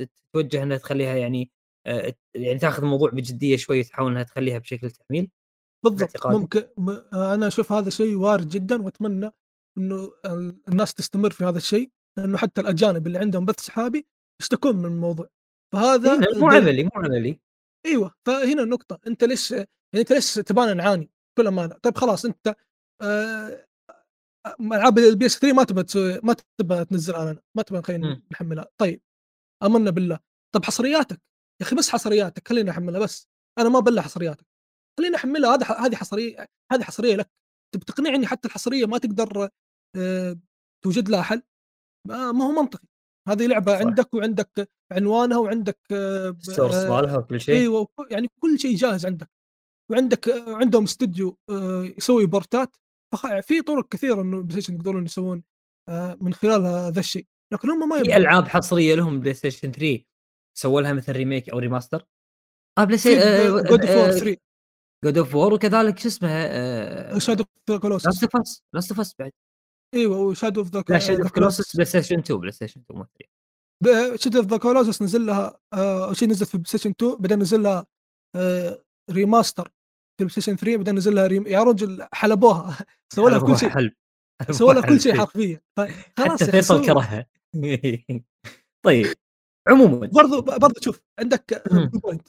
تتوجه 0.00 0.62
إنها 0.62 0.76
تخليها 0.76 1.16
يعني 1.16 1.50
آه، 1.86 2.14
يعني 2.34 2.58
تاخذ 2.58 2.82
الموضوع 2.82 3.10
بجدية 3.10 3.56
شوي 3.56 3.82
تحاول 3.84 4.10
إنها 4.10 4.22
تخليها 4.22 4.58
بشكل 4.58 4.90
تحميل 4.90 5.30
بالضبط 5.84 6.26
ممكن 6.26 6.64
أنا 7.12 7.46
أشوف 7.46 7.72
هذا 7.72 7.90
شيء 7.90 8.16
وارد 8.16 8.48
جدا 8.48 8.82
وأتمنى 8.82 9.30
إنه 9.78 10.12
الناس 10.68 10.94
تستمر 10.94 11.30
في 11.30 11.44
هذا 11.44 11.58
الشيء 11.58 11.90
لأنه 12.18 12.38
حتى 12.38 12.60
الأجانب 12.60 13.06
اللي 13.06 13.18
عندهم 13.18 13.44
بث 13.44 13.60
سحابي 13.60 14.06
يشتكون 14.40 14.76
من 14.76 14.84
الموضوع. 14.84 15.28
فهذا 15.76 16.38
مو 16.38 16.48
عملي 16.50 16.84
مو 16.84 16.90
عملي 16.94 17.40
أيوه 17.86 18.14
فهنا 18.26 18.62
النقطة 18.62 19.00
أنت 19.06 19.24
ليش 19.24 19.50
يعني 19.50 19.68
أنت 19.94 20.12
ليش 20.12 20.34
تبانا 20.34 20.74
نعاني 20.74 21.10
بكل 21.36 21.46
أمانة. 21.46 21.74
طيب 21.74 21.98
خلاص 21.98 22.24
أنت 22.24 22.56
آه 23.02 23.66
ألعاب 24.60 24.98
ال 24.98 25.26
PS 25.26 25.38
3 25.38 25.56
ما 25.56 25.64
تبغى 25.64 25.82
تسوي 25.84 26.20
ما 26.22 26.36
تبغى 26.58 26.84
تنزلها 26.84 27.32
لنا 27.32 27.42
ما 27.56 27.62
تبغى 27.62 27.82
خلينا 27.82 28.22
نحملها 28.32 28.66
طيب 28.80 29.02
آمنا 29.62 29.90
بالله. 29.90 30.18
طب 30.54 30.64
حصرياتك 30.64 31.20
يا 31.60 31.66
أخي 31.66 31.76
بس 31.76 31.90
حصرياتك 31.90 32.48
خليني 32.48 32.70
أحملها 32.70 33.00
بس. 33.00 33.28
أنا 33.58 33.68
ما 33.68 33.80
بلع 33.80 34.02
حصرياتك. 34.02 34.46
خليني 34.98 35.16
أحملها 35.16 35.54
هذا 35.54 35.66
هذه 35.66 35.96
حصرية 35.96 36.46
هذه 36.72 36.82
حصرية 36.82 37.16
لك. 37.16 37.30
تبي 37.74 37.84
تقنعني 37.84 38.26
حتى 38.26 38.48
الحصرية 38.48 38.86
ما 38.86 38.98
تقدر 38.98 39.48
آه 39.96 40.36
توجد 40.84 41.08
لها 41.08 41.22
حل؟ 41.22 41.42
ما 42.08 42.44
هو 42.44 42.62
منطقي. 42.62 42.88
هذه 43.28 43.46
لعبة 43.46 43.72
صح. 43.74 43.86
عندك 43.86 44.14
وعندك 44.14 44.68
عنوانها 44.92 45.38
وعندك 45.38 45.78
ال 45.90 46.02
source 46.02 46.74
آه، 46.74 46.90
مالها 46.90 47.18
وكل 47.18 47.40
شيء. 47.40 47.54
إيوه 47.56 47.88
يعني 48.10 48.28
كل 48.40 48.58
شيء 48.58 48.76
جاهز 48.76 49.06
عندك. 49.06 49.30
وعندك 49.90 50.28
عندهم 50.48 50.82
استوديو 50.84 51.38
آه، 51.50 51.82
يسوي 51.98 52.26
port 52.26 52.59
ات. 52.59 52.76
في 53.42 53.62
طرق 53.62 53.88
كثيرة 53.88 54.22
إنه 54.22 54.42
PlayStation 54.42 54.74
يقدرون 54.74 55.04
يسوون 55.04 55.42
آه، 55.88 56.18
من 56.20 56.34
خلال 56.34 56.66
هذا 56.66 57.00
الشيء. 57.00 57.26
لكن 57.52 57.70
هم 57.70 57.88
ما 57.88 58.02
في 58.02 58.16
ألعاب 58.16 58.48
حصرية 58.48 58.94
لهم 58.94 59.20
PlayStation 59.20 59.72
3 59.72 60.04
سووا 60.58 60.80
لها 60.80 60.92
مثل 60.92 61.12
remake 61.12 61.50
أو 61.50 61.58
remaster 61.58 62.06
آه 62.78 62.84
PlayStation 62.84 63.20
God 63.68 63.84
of 63.84 63.96
War 63.96 64.10
3 64.10 64.36
God 65.04 65.18
of 65.18 65.34
War 65.34 65.54
وكذلك 65.54 65.98
شو 65.98 66.08
اسمه 66.08 67.18
Shadow 67.18 67.44
of 67.70 68.06
Last 68.06 68.22
of 68.22 68.36
Us 68.36 68.62
Last 68.74 68.90
of 68.90 69.00
Us 69.00 69.14
بعد. 69.18 69.32
إيوه 69.96 70.18
و 70.18 70.24
Shadow 70.24 70.60
of 70.60 70.70
the 70.70 70.84
لا 70.88 70.98
Shadow 70.98 71.22
of 71.22 71.32
Colossus 71.32 71.76
PlayStation 71.76 72.18
2 72.18 72.40
PlayStation 72.40 72.80
2 72.80 72.98
مو 72.98 73.06
3 73.84 74.16
Shadow 74.16 74.38
of 74.38 74.46
the 74.46 74.56
Colossus 74.56 75.02
نزل 75.02 75.26
لها 75.26 75.58
آه 75.72 76.12
شيء 76.12 76.28
نزلت 76.28 76.48
في 76.48 76.58
PlayStation 76.58 76.90
2 76.90 77.14
بعدين 77.14 77.38
نزل 77.38 77.62
لها 77.62 77.86
آه 78.36 78.82
remaster 79.10 79.64
في 80.18 80.24
PlayStation 80.24 80.56
3 80.56 80.76
بعدين 80.76 80.94
نزل 80.94 81.14
لها 81.14 81.26
rem... 81.26 81.46
يا 81.46 81.62
رجل 81.62 82.06
حلبوها. 82.12 82.78
سووا 83.14 83.30
لها 83.30 83.38
كل 83.38 83.58
شيء. 83.58 83.90
سووا 84.50 84.72
لها 84.72 84.82
كل 84.82 85.00
شيء 85.00 85.14
حرفيا. 85.14 85.60
خلاص 86.18 86.42
حتى 86.42 86.52
فيصل 86.52 86.86
كرهها. 86.86 87.26
طيب 88.86 89.06
عموما. 89.68 90.06
برضو 90.06 90.40
برضو 90.42 90.80
شوف 90.80 91.00
عندك 91.18 91.62
point 91.72 92.28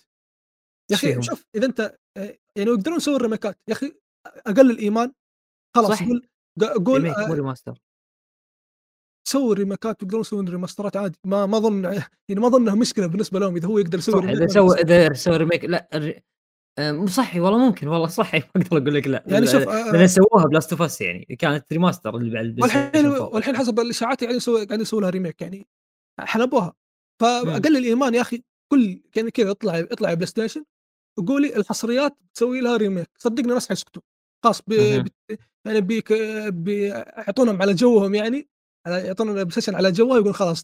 يا 0.91 0.95
أخي 0.95 1.21
شوف 1.21 1.45
إذا 1.55 1.65
أنت 1.65 1.79
آه، 2.17 2.37
يعني 2.55 2.69
يقدرون 2.69 2.97
يسوون 2.97 3.21
remake 3.21 3.54
ات 3.54 3.59
يا 3.67 3.73
أخي 3.73 3.93
أقل 4.27 4.71
الإيمان 4.71 5.13
خلاص 5.75 6.03
قول 6.03 6.27
قول 6.65 7.03
remake 7.03 7.19
مو 7.19 7.33
remaster. 7.33 7.73
سووا 9.27 9.53
remake 9.53 9.96
ات 9.96 10.03
يقدرون 10.03 10.21
يسوون 10.21 10.49
remaster 10.49 10.92
ات 10.92 10.97
عادي. 10.97 11.19
ما 11.23 11.45
ما 11.45 11.57
أظن 11.57 11.83
يعني 12.29 12.41
ما 12.41 12.47
أظن 12.47 12.61
إنها 12.61 12.75
مشكلة 12.75 13.07
بالنسبة 13.07 13.39
لهم 13.39 13.55
إذا 13.55 13.67
هو 13.67 13.77
يقدر 13.77 13.97
يسوي 13.97 14.21
remake 14.21 14.35
إذا 14.35 14.47
سوى 14.47 14.75
إذا 14.75 15.13
سوى 15.13 15.37
remake 15.37 15.65
لا 15.65 15.89
آه، 16.79 16.91
مو 16.91 17.07
صحي 17.07 17.39
والله 17.39 17.57
ممكن 17.57 17.87
والله 17.87 18.07
صحي 18.07 18.39
ما 18.55 18.61
أقدر 18.61 18.77
أقول 18.77 18.95
لك 18.95 19.07
لا. 19.07 19.23
يعني 19.27 19.47
شوف 19.47 19.61
لأن 19.61 19.95
آه. 19.95 20.05
سووها 20.05 20.45
The 20.45 20.56
Last 20.56 20.71
of 20.71 20.81
Us 20.81 21.01
يعني 21.01 21.25
كانت 21.39 21.73
remaster 21.73 22.17
اللي 22.17 22.31
بعد 22.31 22.61
والحين 22.61 23.07
والحين 23.07 23.57
حسب 23.57 23.79
الإشاعات 23.79 24.21
يعني 24.21 24.35
يسوي 24.35 24.55
قاعدين 24.55 24.81
يسووا 24.81 25.01
لها 25.01 25.09
remake 25.09 25.41
يعني 25.41 25.67
حلبوها. 26.19 26.73
فأقل 27.21 27.77
الإيمان 27.77 28.13
يا 28.13 28.21
أخي 28.21 28.43
كل 28.71 29.01
يعني 29.15 29.31
كذا 29.31 29.51
اطلع 29.51 29.79
اطلع 29.79 30.13
PlayStation 30.13 30.65
وقولي 31.17 31.55
الحصريات 31.55 32.17
تسوي 32.33 32.61
لها 32.61 32.77
remake. 32.77 33.09
صدقني 33.17 33.49
الناس 33.49 33.69
حيسكتوا 33.69 34.01
خلاص 34.43 34.61
بي 34.67 35.03
يعني 35.65 35.81
بيك 35.81 36.13
بيعطونهم 36.47 37.61
على 37.61 37.73
جوهم 37.73 38.15
يعني 38.15 38.49
يعطون 38.87 39.29
ال 39.29 39.38
Play 39.38 39.75
على 39.75 39.91
جوه 39.91 40.17
يقول 40.17 40.35
خلاص 40.35 40.63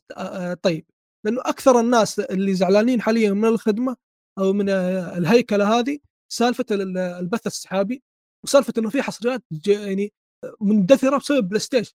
طيب. 0.62 0.86
لأنه 1.26 1.42
أكثر 1.42 1.80
الناس 1.80 2.20
اللي 2.20 2.54
زعلانين 2.54 3.02
حاليا 3.02 3.34
من 3.34 3.46
الخدمة 3.46 3.96
أو 4.40 4.54
من 4.54 4.70
الهيكلة 4.70 5.80
هذه 5.80 6.00
سالفة 6.32 6.66
البث 6.72 7.48
السحابي 7.48 8.04
وسالفة 8.44 8.74
إنه 8.78 8.90
في 8.90 9.02
حصريات 9.02 9.44
يعني 9.68 10.14
مندثرة 10.62 11.18
بسبب 11.18 11.48
PlayStation 11.48 11.94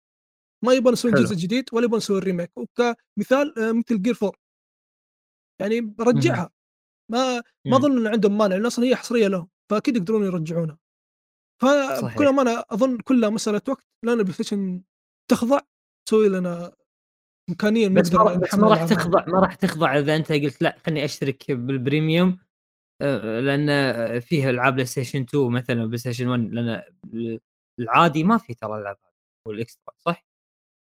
ما 0.64 0.72
يبون 0.72 0.93
يسوون 0.93 1.14
جزء 1.14 1.35
جديد 1.35 1.68
ولا 1.72 1.85
يبون 1.85 1.99
يسوون 1.99 2.18
remake 2.18 2.51
وكمثال 2.57 3.55
مثل 3.59 4.03
جير 4.03 4.14
فور 4.14 4.37
يعني 5.61 5.95
رجعها. 6.01 6.51
ما 7.11 7.43
ما 7.66 7.77
اظن 7.77 7.99
ان 7.99 8.07
عندهم 8.07 8.39
مانع 8.39 8.57
لأن 8.57 8.66
أصلا 8.66 8.85
هي 8.85 8.97
حصرية 8.97 9.29
لهم 9.29 9.49
فأكيد 9.70 9.97
يقدرون 9.97 10.25
يرجعونها. 10.25 10.79
فكل 11.63 12.29
ما 12.29 12.43
أنا 12.43 12.65
أظن 12.71 12.99
كلها 12.99 13.31
مسألة 13.31 13.63
وقت 13.69 13.87
لأن 14.05 14.19
ال 14.18 14.35
PlayStation 14.35 14.83
تخضع 15.31 15.61
تسوي 16.09 16.29
لنا 16.29 16.73
إمكانية 17.51 17.89
بس, 17.89 18.15
ما, 18.15 18.69
راح 18.69 18.85
تخضع 18.85 19.25
ما 19.27 19.41
راح 19.41 19.55
تخضع 19.55 19.99
إذا 19.99 20.17
أنت 20.17 20.33
قلت 20.33 20.63
لا 20.63 20.79
خليني 20.87 21.05
أشترك 21.05 21.53
بال 21.53 21.72
premium 21.72 22.39
آه، 23.03 23.41
لأن 23.41 24.21
فيها 24.21 24.51
العاب 24.51 24.73
PlayStation 24.72 25.22
2 25.23 25.51
مثلا 25.51 25.85
PlayStation 25.85 26.29
1 26.29 26.41
لأن 26.41 26.83
العادي 27.81 28.25
ما 28.25 28.39
في 28.39 28.55
ترى 28.55 28.75
الألعاب 28.75 28.97
وال 29.49 29.62
extra 29.62 29.95
صح؟ 29.99 30.27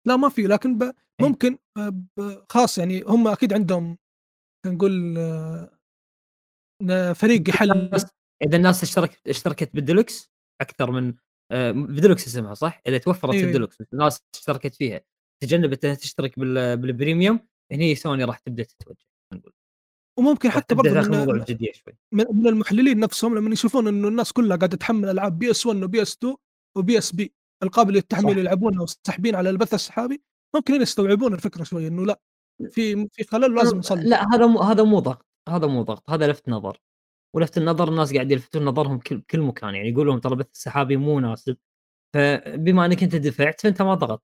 لا 0.07 0.15
ما 0.15 0.29
في 0.29 0.41
لكن 0.41 0.77
ب... 0.77 0.93
ممكن 1.21 1.57
آه، 1.77 1.89
ب... 1.89 2.45
خاص 2.49 2.77
يعني 2.77 3.03
هم 3.07 3.27
أكيد 3.27 3.53
عندهم 3.53 3.97
نقول 4.65 5.17
آه، 5.17 7.13
فريق 7.13 7.49
يحل. 7.49 7.91
إذا 8.43 8.57
الناس 8.57 8.83
اشتركت 8.83 9.27
اشتركت 9.27 9.69
بالديلوكس 9.73 10.31
أكثر 10.61 10.91
من 10.91 11.13
آه، 11.51 11.71
بديلوكس 11.71 12.27
اسمها 12.27 12.53
صح؟ 12.53 12.81
إذا 12.87 12.97
توفرت 12.97 13.33
أيوة. 13.33 13.47
الديلوكس 13.47 13.77
الناس 13.93 14.21
اشتركت 14.35 14.75
فيها. 14.75 15.01
تجنبت 15.43 15.85
أنها 15.85 15.95
تشترك 15.95 16.39
بال 16.39 16.61
premium 16.61 17.39
هني 17.71 17.95
سوني 17.95 18.23
راح 18.23 18.39
تبدأ 18.39 18.63
تتوجه 18.63 19.05
نقول. 19.33 19.53
وممكن 20.19 20.49
حتى 20.49 20.75
برضه 20.75 20.89
من, 22.11 22.25
من 22.31 22.47
المحللين 22.47 22.99
نفسهم 22.99 23.37
لما 23.37 23.53
يشوفون 23.53 23.87
إنه 23.87 24.07
الناس 24.07 24.33
كلها 24.33 24.57
قاعدة 24.57 24.77
تحمل 24.77 25.09
ألعاب 25.09 25.39
PS 25.39 25.65
1 25.65 25.83
و 25.83 26.01
PS 26.01 26.13
2 26.13 26.35
و 26.77 26.97
PSP 26.97 27.33
القابل 27.63 27.93
للتحميل 27.93 28.37
يلعبونها 28.37 28.81
وساحبين 28.81 29.35
على 29.35 29.49
البث 29.49 29.73
السحابي 29.73 30.21
ممكن 30.55 30.81
يستوعبون 30.81 31.33
الفكرة 31.33 31.63
شوي 31.63 31.87
إنه 31.87 32.05
لا 32.05 32.19
في 32.71 33.07
في 33.11 33.23
خلل 33.23 33.55
لازم 33.55 33.77
نصلح. 33.77 34.01
لا 34.01 34.35
هذا 34.35 34.45
مو 34.47 34.59
هذا 34.59 34.83
مو 34.83 34.99
ضغط 34.99 35.25
هذا 35.49 35.67
مو 35.67 35.81
ضغط 35.81 36.09
هذا 36.09 36.27
لفت 36.27 36.49
نظر. 36.49 36.81
ولفت 37.37 37.57
النظر 37.57 37.89
الناس 37.89 38.13
قاعد 38.13 38.31
يلفتون 38.31 38.65
نظرهم 38.65 38.99
كل 39.31 39.41
مكان 39.41 39.75
يعني 39.75 39.89
يقولون 39.89 40.21
ترى 40.21 40.35
بث 40.35 40.51
السحابي 40.51 40.97
مو 40.97 41.15
مناسب. 41.17 41.57
فبما 42.15 42.85
أنك 42.85 43.03
أنت 43.03 43.15
دفعت 43.15 43.61
فأنت 43.61 43.81
ما 43.81 43.93
ضغطت. 43.95 44.23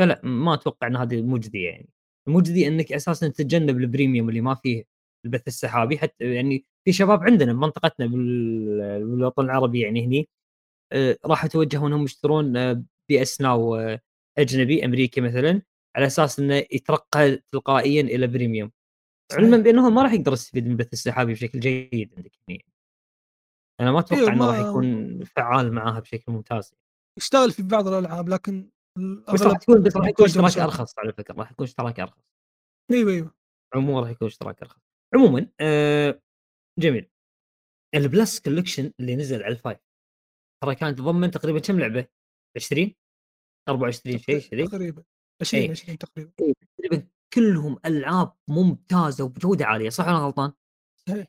فلا 0.00 0.20
ما 0.24 0.54
أتوقع 0.54 0.86
إن 0.86 0.96
هذه 0.96 1.22
مجديه 1.22 1.68
يعني. 1.70 1.88
المجدي 2.28 2.68
إنك 2.68 2.92
أساسا 2.92 3.28
تتجنب 3.28 3.78
ال 3.78 3.84
premium 3.84 4.28
اللي 4.28 4.40
ما 4.40 4.54
فيه 4.54 4.84
البث 5.24 5.48
السحابي 5.48 5.98
حتى 5.98 6.34
يعني 6.34 6.66
في 6.84 6.92
شباب 6.92 7.22
عندنا 7.24 7.52
بمنطقتنا 7.52 8.06
بالوطن 8.06 9.44
العربي 9.44 9.80
يعني 9.80 10.06
هني 10.06 10.28
آه، 10.92 11.18
راح 11.26 11.44
يتوجهون 11.44 11.92
إنهم 11.92 12.04
يشترون 12.04 12.56
آه، 12.56 12.84
PS 13.08 13.40
Now 13.40 13.76
آه، 13.76 14.00
أجنبي 14.38 14.84
أمريكي 14.84 15.20
مثلا 15.20 15.62
على 15.96 16.06
أساس 16.06 16.38
إنه 16.40 16.54
يترقى 16.72 17.42
تلقائيا 17.52 18.02
إلى 18.02 18.26
premium. 18.26 18.72
علما 19.32 19.56
بأنه 19.56 19.90
ما 19.90 20.02
راح 20.02 20.12
يقدر 20.12 20.32
يستفيد 20.32 20.64
من 20.64 20.70
البث 20.70 20.92
السحابي 20.92 21.32
بشكل 21.32 21.60
جيد 21.60 22.14
عندك 22.16 22.32
هنا 22.48 22.58
أنا 23.80 23.92
ما 23.92 23.98
أتوقع 23.98 24.22
إيه 24.22 24.28
إنه 24.28 24.46
راح 24.46 24.58
يكون 24.68 25.24
فعال 25.24 25.72
معاها 25.72 26.00
بشكل 26.00 26.32
ممتاز. 26.32 26.74
يشتغل 27.18 27.52
في 27.52 27.62
بعض 27.62 27.88
الألعاب 27.88 28.28
لكن 28.28 28.70
بس 29.34 29.42
راح 29.42 29.58
تكون 29.58 29.82
بس 29.82 29.96
راح 29.96 30.08
يكون 30.08 30.24
اشتراك 30.26 30.58
أرخص 30.58 30.98
على 30.98 31.12
فكرة 31.12 31.34
راح 31.34 31.52
يكون 31.52 31.64
اشتراك 31.66 32.00
أرخص. 32.00 32.22
أيوه 32.90 33.12
أيوه. 33.12 33.34
عموما 33.74 34.00
راح 34.00 34.10
يكون 34.10 34.26
اشتراك 34.28 34.62
أرخص. 34.62 34.80
عموما 35.14 35.48
آه 35.60 36.20
جميل. 36.78 37.10
ال 37.94 38.03
Plus 38.03 38.40
Collection 38.40 38.92
اللي 39.00 39.16
نزل 39.16 39.42
على 39.42 39.52
ال 39.52 39.57
five 39.57 39.78
ترى 40.64 40.74
كانت 40.74 40.98
تضمن 40.98 41.30
تقريبا 41.30 41.58
كم 41.58 41.80
لعبة؟ 41.80 42.06
20 42.56 42.94
24 43.68 44.18
شيء 44.18 44.40
كذي 44.40 44.66
تقريبا. 44.68 45.02
20 45.40 45.62
أي. 45.62 45.70
20 45.70 45.98
تقريبا. 45.98 46.32
أي. 46.40 46.54
تقريبا 46.78 47.08
كلهم 47.32 47.78
ألعاب 47.86 48.32
ممتازة 48.48 49.24
وبجوده 49.24 49.66
عاليه 49.66 49.88
صح 49.90 50.08
ولا 50.08 50.18
غلطان؟ 50.18 50.52
صحيح. 51.08 51.26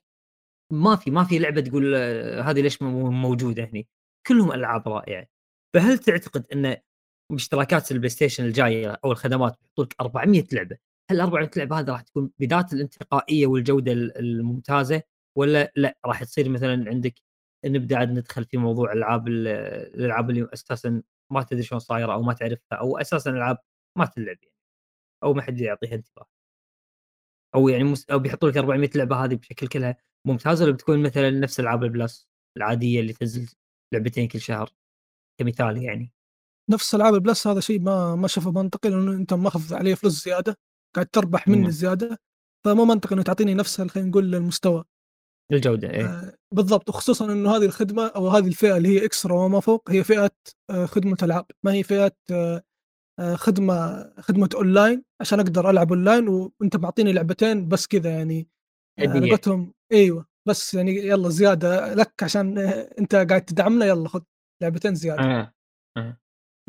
ما 0.71 0.95
في 0.95 1.11
ما 1.11 1.23
في 1.23 1.39
لعبة 1.39 1.61
تقول 1.61 1.95
آه، 1.95 2.41
هذه 2.41 2.61
ليش 2.61 2.81
موجودة 2.81 3.63
هنا 3.73 3.83
كلهم 4.27 4.51
ألعاب 4.51 4.87
رائعة. 4.89 5.27
فهل 5.75 5.97
تعتقد 5.99 6.45
أن 6.53 6.77
باشتراكات 7.31 7.91
ال 7.91 8.09
PlayStation 8.09 8.45
الجاية 8.45 8.99
أو 9.05 9.11
الخدمات 9.11 9.57
بيحطوا 9.61 9.83
لك 9.85 9.95
400 10.01 10.43
لعبة؟ 10.53 10.77
هل 11.11 11.21
400 11.21 11.51
لعبة 11.57 11.79
هذه 11.79 11.91
راح 11.91 12.01
تكون 12.01 12.31
بذات 12.39 12.73
الانتقائية 12.73 13.47
والجودة 13.47 13.91
الممتازة 13.93 15.03
ولا 15.37 15.73
لا 15.75 15.97
راح 16.05 16.23
تصير 16.23 16.49
مثلا 16.49 16.89
عندك 16.89 17.15
نبدأ 17.65 18.05
ندخل 18.05 18.45
في 18.45 18.57
موضوع 18.57 18.93
ألعاب 18.93 19.27
الألعاب 19.27 20.29
اللي 20.29 20.49
أساسا 20.53 21.03
ما 21.31 21.43
تدري 21.43 21.63
شلون 21.63 21.79
صايرة 21.79 22.13
أو 22.13 22.21
ما 22.21 22.33
تعرفها 22.33 22.77
أو 22.79 22.97
أساسا 22.97 23.29
ألعاب 23.31 23.57
ما 23.97 24.05
تلعب 24.05 24.37
يعني؟ 24.43 24.48
أو 25.23 25.33
ما 25.33 25.41
حد 25.41 25.61
يعطيها 25.61 25.95
انتباه. 25.95 26.25
أو 27.55 27.69
يعني 27.69 27.83
مس... 27.83 28.09
أو 28.09 28.19
بيحطوا 28.19 28.49
لك 28.49 28.57
400 28.57 28.89
لعبة 28.95 29.15
هذه 29.25 29.35
بشكل 29.35 29.67
كلها 29.67 29.97
ممتازة 30.25 30.65
ولا 30.65 30.73
بتكون 30.73 31.03
مثلا 31.03 31.29
نفس 31.29 31.59
ألعاب 31.59 31.83
البلس 31.83 32.27
العادية 32.57 32.99
اللي 32.99 33.13
تنزل 33.13 33.49
لعبتين 33.93 34.27
كل 34.27 34.41
شهر 34.41 34.69
كمثال 35.39 35.83
يعني. 35.83 36.13
نفس 36.69 36.95
ألعاب 36.95 37.13
البلس 37.13 37.47
هذا 37.47 37.59
شيء 37.59 37.79
ما 37.79 38.15
ما 38.15 38.25
اشوفه 38.25 38.51
منطقي 38.51 38.89
لأنه 38.89 39.11
أنت 39.11 39.33
ماخذ 39.33 39.73
عليه 39.73 39.95
فلوس 39.95 40.23
زيادة 40.23 40.57
قاعد 40.95 41.07
تربح 41.07 41.47
مني. 41.47 41.71
زيادة 41.71 42.19
فمو 42.65 42.85
منطقي 42.85 43.15
إنه 43.15 43.23
تعطيني 43.23 43.53
نفس 43.53 43.81
خلينا 43.81 44.09
نقول 44.09 44.35
المستوى 44.35 44.83
الجوده 45.51 45.89
إيه. 45.89 46.05
آه 46.05 46.33
بالضبط. 46.53 46.89
وخصوصا 46.89 47.33
إنه 47.33 47.55
هذه 47.55 47.65
الخدمة 47.65 48.07
أو 48.07 48.27
هذه 48.27 48.47
الفئة 48.47 48.77
اللي 48.77 48.89
هي 48.89 49.05
extra 49.05 49.33
وما 49.33 49.59
فوق 49.59 49.91
هي 49.91 50.03
فئة 50.03 50.31
آه 50.69 50.85
خدمة 50.85 51.17
ألعاب. 51.23 51.45
ما 51.63 51.73
هي 51.73 51.83
فئة 51.83 52.15
آه، 52.31 52.61
خدمة 53.35 54.09
خدمة 54.19 54.49
أونلاين 54.55 55.03
عشان 55.21 55.39
أقدر 55.39 55.69
ألعب 55.69 55.93
أونلاين 55.93 56.27
وأنت 56.27 56.75
معطيني 56.75 57.13
لعبتين 57.13 57.67
بس 57.67 57.87
كذا 57.87 58.09
يعني 58.09 58.47
لقيتهم 58.99 59.73
أيوه 59.91 60.25
بس 60.47 60.73
يعني 60.73 60.91
يلا 60.91 61.29
زيادة 61.29 61.93
لك 61.93 62.23
عشان 62.23 62.57
آه، 62.57 62.89
أنت 62.99 63.15
قاعد 63.15 63.45
تدعمنا 63.45 63.85
يلا 63.85 64.09
خذ 64.09 64.21
لعبتين 64.61 64.95
زيادة 64.95 65.21
آه. 65.21 65.53
آه. 65.97 66.17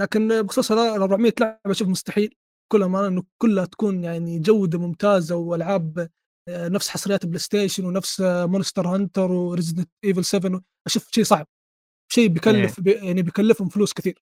لكن 0.00 0.42
بخصوص 0.42 0.72
ال 0.72 0.78
400 0.78 1.32
لعبة 1.40 1.60
أشوف 1.66 1.88
مستحيل 1.88 2.34
كلها 2.72 2.88
ما 2.88 3.06
إنه 3.06 3.22
كلها 3.42 3.64
تكون 3.64 4.04
يعني 4.04 4.38
جودة 4.38 4.78
ممتازة 4.78 5.36
وألعاب 5.36 6.10
آه، 6.48 6.68
نفس 6.68 6.88
حصريات 6.88 7.26
PlayStation 7.26 7.84
ونفس 7.84 8.20
Monster 8.20 8.88
Hunter 8.88 9.32
و 9.32 9.38
Resident 9.38 9.90
Evil 10.04 10.24
7 10.24 10.62
أشوف 10.86 11.08
شيء 11.10 11.24
صعب 11.24 11.46
شيء 12.12 12.28
بيكلف 12.28 12.86
إيه. 12.86 13.02
يعني 13.02 13.22
بيكلفهم 13.22 13.68
فلوس 13.68 13.92
كثير 13.92 14.22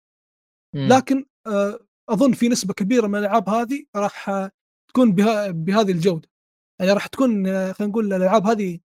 لكن 0.75 1.25
آه، 1.47 1.79
أظن 2.09 2.31
في 2.31 2.49
نسبة 2.49 2.73
كبيرة 2.73 3.07
من 3.07 3.15
الألعاب 3.19 3.49
هذه 3.49 3.85
راح 3.95 4.49
تكون 4.89 5.11
بها 5.11 5.51
بهذه 5.51 5.91
الجودة. 5.91 6.29
يعني 6.81 6.91
راح 6.91 7.07
تكون 7.07 7.47
آه، 7.47 7.71
خلينا 7.71 7.91
نقول 7.91 8.13
الألعاب 8.13 8.47
هذه 8.47 8.79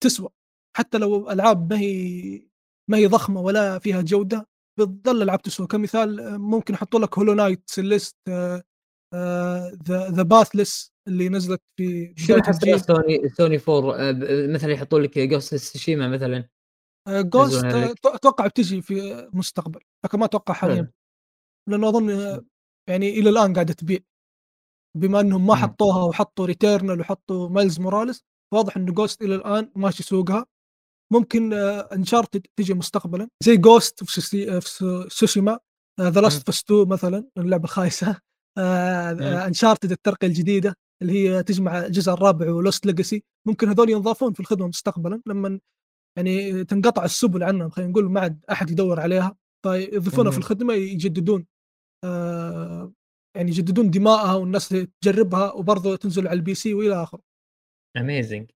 تسوى. 0.00 0.28
حتى 0.76 0.98
لو 0.98 1.30
ألعاب 1.30 1.72
ما 1.72 1.78
هي 1.80 2.48
ما 2.90 2.96
هي 2.96 3.06
ضخمة 3.06 3.40
ولا 3.40 3.78
فيها 3.78 4.02
جودة 4.02 4.48
بتظل 4.78 5.22
ألعاب 5.22 5.42
تسوى. 5.42 5.66
كمثال 5.66 6.38
ممكن 6.38 6.74
يحطوا 6.74 7.00
لك 7.00 7.18
Hollow 7.18 7.34
Knight 7.34 7.62
Celeste 7.66 8.16
The 9.88 10.10
The 10.10 10.22
Pathless 10.22 10.92
اللي 11.08 11.28
نزلت 11.28 11.62
في 11.76 12.14
شو 12.16 12.40
سوني 12.78 13.28
سوني 13.28 13.58
فور 13.58 13.94
آه، 13.94 14.12
مثلا 14.46 14.72
يحطوا 14.72 14.98
لك 15.00 15.18
Ghost 15.18 15.54
Tsushima 15.54 16.08
مثلا. 16.08 16.48
Ghost 17.08 17.64
آه، 17.64 17.94
أتوقع 18.04 18.46
بتجي 18.46 18.82
في 18.82 19.18
المستقبل 19.18 19.80
لكن 20.04 20.18
ما 20.18 20.24
أتوقع 20.24 20.54
حاليا. 20.54 20.92
لأنه 21.68 21.88
أظن 21.88 22.10
آه، 22.10 22.44
يعني 22.88 23.08
إلى 23.18 23.30
الآن 23.30 23.52
قاعدة 23.52 23.72
تبيع. 23.74 23.98
بما 24.96 25.20
إنهم 25.20 25.46
ما 25.46 25.54
حطوها 25.54 26.04
وحطوا 26.04 26.46
Returnal 26.46 27.00
وحطوا 27.00 27.48
Miles 27.48 27.80
Morales 27.80 28.24
واضح 28.54 28.76
انه 28.76 28.92
Ghost 28.92 29.22
إلى 29.22 29.34
الآن 29.34 29.72
ماشي 29.76 30.02
سوقها. 30.02 30.46
ممكن 31.12 31.52
Uncharted 31.92 32.46
تجي 32.56 32.74
مستقبلا. 32.74 33.28
زي 33.42 33.56
Ghost 33.56 34.04
في 34.04 35.06
سوشيما 35.08 35.58
The 36.00 36.20
Last 36.20 36.46
of 36.46 36.54
Us 36.54 36.62
2 36.62 36.88
مثلا 36.88 37.28
اللعبة 37.38 37.64
الخايسه 37.64 38.20
Uncharted 39.46 39.90
الترقية 39.92 40.26
الجديدة 40.28 40.74
اللي 41.02 41.12
هي 41.12 41.42
تجمع 41.42 41.78
الجزء 41.86 42.12
الرابع 42.12 42.50
و 42.50 42.57
Lost 42.57 42.86
Legacy 42.86 43.24
ممكن 43.48 43.68
هذول 43.68 43.90
ينضافون 43.90 44.32
في 44.32 44.40
الخدمة 44.40 44.68
مستقبلا. 44.68 45.22
لما 45.26 45.60
يعني 46.16 46.64
تنقطع 46.64 47.04
السبل 47.04 47.42
عنهم 47.42 47.70
خلينا 47.70 47.90
نقول 47.90 48.10
ما 48.10 48.20
عاد 48.20 48.44
أحد 48.50 48.70
يدور 48.70 49.00
عليها. 49.00 49.36
فيضيفونها 49.62 50.30
في 50.30 50.38
الخدمة 50.38 50.74
يجددون. 50.74 51.40
آه 51.40 51.55
يعني 53.36 53.50
يجددون 53.50 53.90
دماءها 53.90 54.34
والناس 54.34 54.68
تجربها 55.00 55.52
وبرضه 55.52 55.96
تنزل 55.96 56.28
على 56.28 56.36
ال 56.36 56.54
PC 56.54 56.74
والى 56.74 57.02
آخره. 57.02 57.22
amazing 57.96 58.50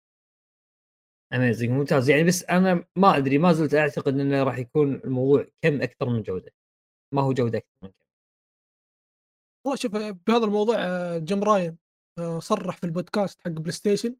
amazing 1.34 1.70
ممتاز. 1.70 2.10
يعني 2.10 2.24
بس 2.24 2.44
أنا 2.44 2.84
ما 2.96 3.16
أدري 3.16 3.38
ما 3.38 3.52
زلت 3.52 3.74
أعتقد 3.74 4.18
إنه 4.18 4.42
راح 4.42 4.58
يكون 4.58 4.94
الموضوع 4.94 5.46
كم 5.62 5.82
أكثر 5.82 6.08
من 6.08 6.22
جودة. 6.22 6.52
ما 7.14 7.22
هو 7.22 7.32
جودة 7.32 7.58
أكثر 7.58 7.76
من 7.82 7.88
كم. 7.88 8.06
والله 9.66 9.76
شوف 9.76 9.92
بهذا 9.92 10.44
الموضوع 10.44 10.76
آه، 10.78 11.18
جيم 11.18 11.44
راين 11.44 11.78
آه، 12.18 12.38
صرح 12.38 12.76
في 12.76 12.84
البودكاست 12.84 13.40
حق 13.40 13.50
PlayStation 13.50 14.16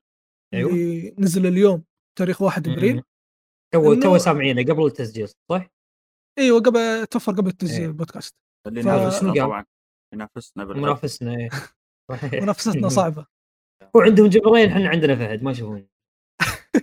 أيوه. 0.55 0.71
اللي 0.71 1.15
نزل 1.19 1.47
اليوم 1.47 1.85
تاريخ 2.19 2.43
1 2.43 2.69
ابريل 2.69 3.03
تو 3.73 3.95
تو 3.95 4.19
سامعينه 4.19 4.63
قبل 4.63 4.87
التسجيل 4.87 5.29
صح؟ 5.29 5.71
إيوه 6.39 6.61
قبل 6.61 7.07
توفر 7.07 7.33
قبل 7.33 7.49
التسجيل 7.49 7.81
أيوه. 7.81 7.91
البودكاست. 7.91 8.35
اللي 8.67 8.81
ينافسنا 8.81 9.35
طبعا. 9.35 9.65
ينافسنا 10.15 10.65
منافسنا 10.65 11.37
إيه. 11.37 11.51
منافستنا 12.41 12.89
صعبة. 12.89 13.27
هو 13.97 14.01
عندهم 14.01 14.27
جيم 14.27 14.49
راين 14.49 14.71
إحنا 14.71 14.89
عندنا 14.89 15.17
فهد 15.17 15.43
ما 15.43 15.51
يشوفون. 15.51 15.89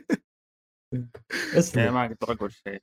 اسلم 1.57 1.93
ما 1.93 2.05
أقدر 2.05 2.33
أقول 2.33 2.51
شيء. 2.51 2.81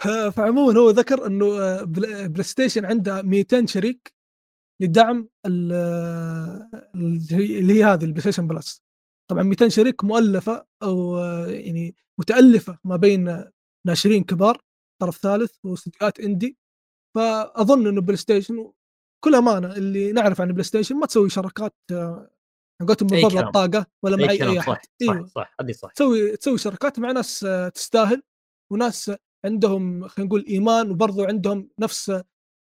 فعموما 0.32 0.80
هو 0.80 0.90
ذكر 0.90 1.26
إنه 1.26 1.46
آه، 1.46 1.84
PlayStation 1.84 2.84
عنده 2.84 3.22
200 3.22 3.66
شريك 3.66 4.14
لدعم 4.82 5.28
اللي 5.46 7.74
هي 7.74 7.84
هذه 7.84 8.04
ال 8.04 8.20
PlayStation 8.20 8.46
Plus. 8.46 8.82
طبعا 9.30 9.42
200 9.42 9.68
شريك 9.68 10.04
مؤلفة 10.04 10.66
أو 10.82 11.18
يعني 11.48 11.96
متألفة 12.20 12.78
ما 12.84 12.96
بين 12.96 13.44
ناشرين 13.86 14.24
كبار. 14.24 14.60
طرف 15.00 15.18
ثالث 15.18 15.52
واستديوهات 15.64 16.20
indie 16.20 16.58
فأظن 17.14 17.86
إنه 17.86 18.00
PlayStation 18.00 18.72
بكل 19.22 19.34
أمانة 19.34 19.72
اللي 19.72 20.12
نعرف 20.12 20.40
عن 20.40 20.52
PlayStation 20.52 20.96
ما 20.96 21.06
تسوي 21.06 21.30
شراكات 21.30 21.74
قلت 22.88 23.02
من 23.02 23.08
باب 23.08 23.46
الطقاق 23.46 23.86
ولا 24.02 24.16
مع 24.16 24.30
أي, 24.30 24.42
أي 24.42 24.58
أحد. 24.58 24.72
صح 24.72 24.82
أيوه. 25.02 25.26
صح 25.26 25.32
صح 25.34 25.54
هذه 25.60 25.72
صح. 25.72 25.92
تسوي 25.92 26.36
تسوي 26.36 26.58
شراكات 26.58 26.98
مع 26.98 27.12
ناس 27.12 27.46
تستاهل 27.74 28.22
وناس 28.72 29.12
عندهم 29.44 30.08
خلينا 30.08 30.28
نقول 30.28 30.44
إيمان 30.48 30.90
وبرضه 30.90 31.26
عندهم 31.26 31.70
نفس 31.78 32.22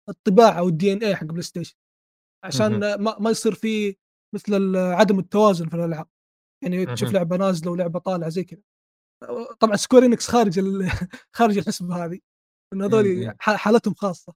الطباع 0.09 0.63
وال 0.63 0.93
DNA 0.93 1.15
حق 1.15 1.25
PlayStation 1.25 1.75
عشان 2.43 2.95
ما, 2.95 3.19
ما 3.19 3.29
يصير 3.29 3.53
في 3.53 3.95
مثل 4.35 4.77
عدم 4.77 5.19
التوازن 5.19 5.69
في 5.69 5.75
الألعاب. 5.75 6.07
يعني 6.63 6.85
تشوف 6.85 7.13
لعبة 7.13 7.37
نازلة 7.37 7.71
ولعبة 7.71 7.99
طالعة 7.99 8.29
زي 8.29 8.43
كذا. 8.43 8.61
طبعا 9.59 9.75
Square 9.75 10.05
Enix 10.05 10.27
خارج 10.27 10.59
خارج 11.37 11.57
الحسبة 11.57 12.05
هذه 12.05 12.19
إن 12.73 12.81
هذول 12.81 13.33
حالتهم 13.39 13.93
خاصة. 13.93 14.33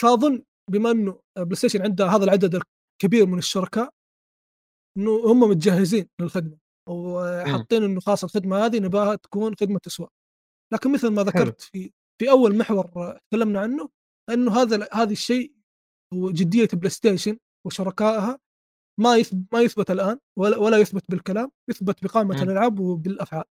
فأظن 0.00 0.42
بما 0.70 0.90
إنه 0.90 1.20
PlayStation 1.38 1.82
عنده 1.82 2.06
هذا 2.06 2.24
العدد 2.24 2.60
الكبير 3.02 3.26
من 3.26 3.38
الشركاء 3.38 3.90
إنه 4.98 5.10
هم 5.10 5.40
متجهزين 5.40 6.08
للخدمة 6.20 6.58
وحاطين 6.88 7.82
إنه 7.82 8.00
خلاص 8.00 8.24
الخدمة 8.24 8.66
هذه 8.66 8.78
نباها 8.78 9.14
تكون 9.14 9.54
خدمة 9.60 9.78
تسوى 9.78 10.08
لكن 10.72 10.92
مثل 10.92 11.08
ما 11.08 11.22
ذكرت 11.22 11.60
في 11.60 11.92
في 12.20 12.30
أول 12.30 12.56
محور 12.56 13.18
تكلمنا 13.30 13.60
عنه 13.60 13.88
إنه 14.30 14.52
هذا 14.52 14.88
هذا 14.92 15.12
الشيء 15.12 15.54
وجديه 16.14 16.68
PlayStation 16.72 17.38
وشركائها 17.66 18.38
ما 19.00 19.16
يثبت 19.16 19.54
ما 19.54 19.60
يثبت 19.60 19.90
الآن 19.90 20.18
ولا, 20.38 20.56
ولا 20.56 20.78
يثبت 20.78 21.10
بالكلام 21.10 21.50
يثبت 21.70 22.04
بقائمه 22.04 22.42
الألعاب 22.42 22.80
وبالأفعال. 22.80 23.44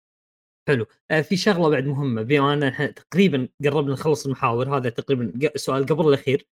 حلو. 0.68 0.86
آه 1.12 1.22
في 1.22 1.38
شغلة 1.38 1.70
بعد 1.70 1.86
مهمة. 1.86 2.22
بما 2.22 2.54
ان 2.54 2.64
إحنا 2.64 2.88
تقريبا 2.88 3.48
قربنا 3.64 3.94
نخلص 3.94 4.26
المحاور 4.26 4.78
هذا 4.78 4.90
تقريبا 4.90 5.50
سؤال 5.56 5.86
قبل 5.86 6.08
الأخير 6.08 6.48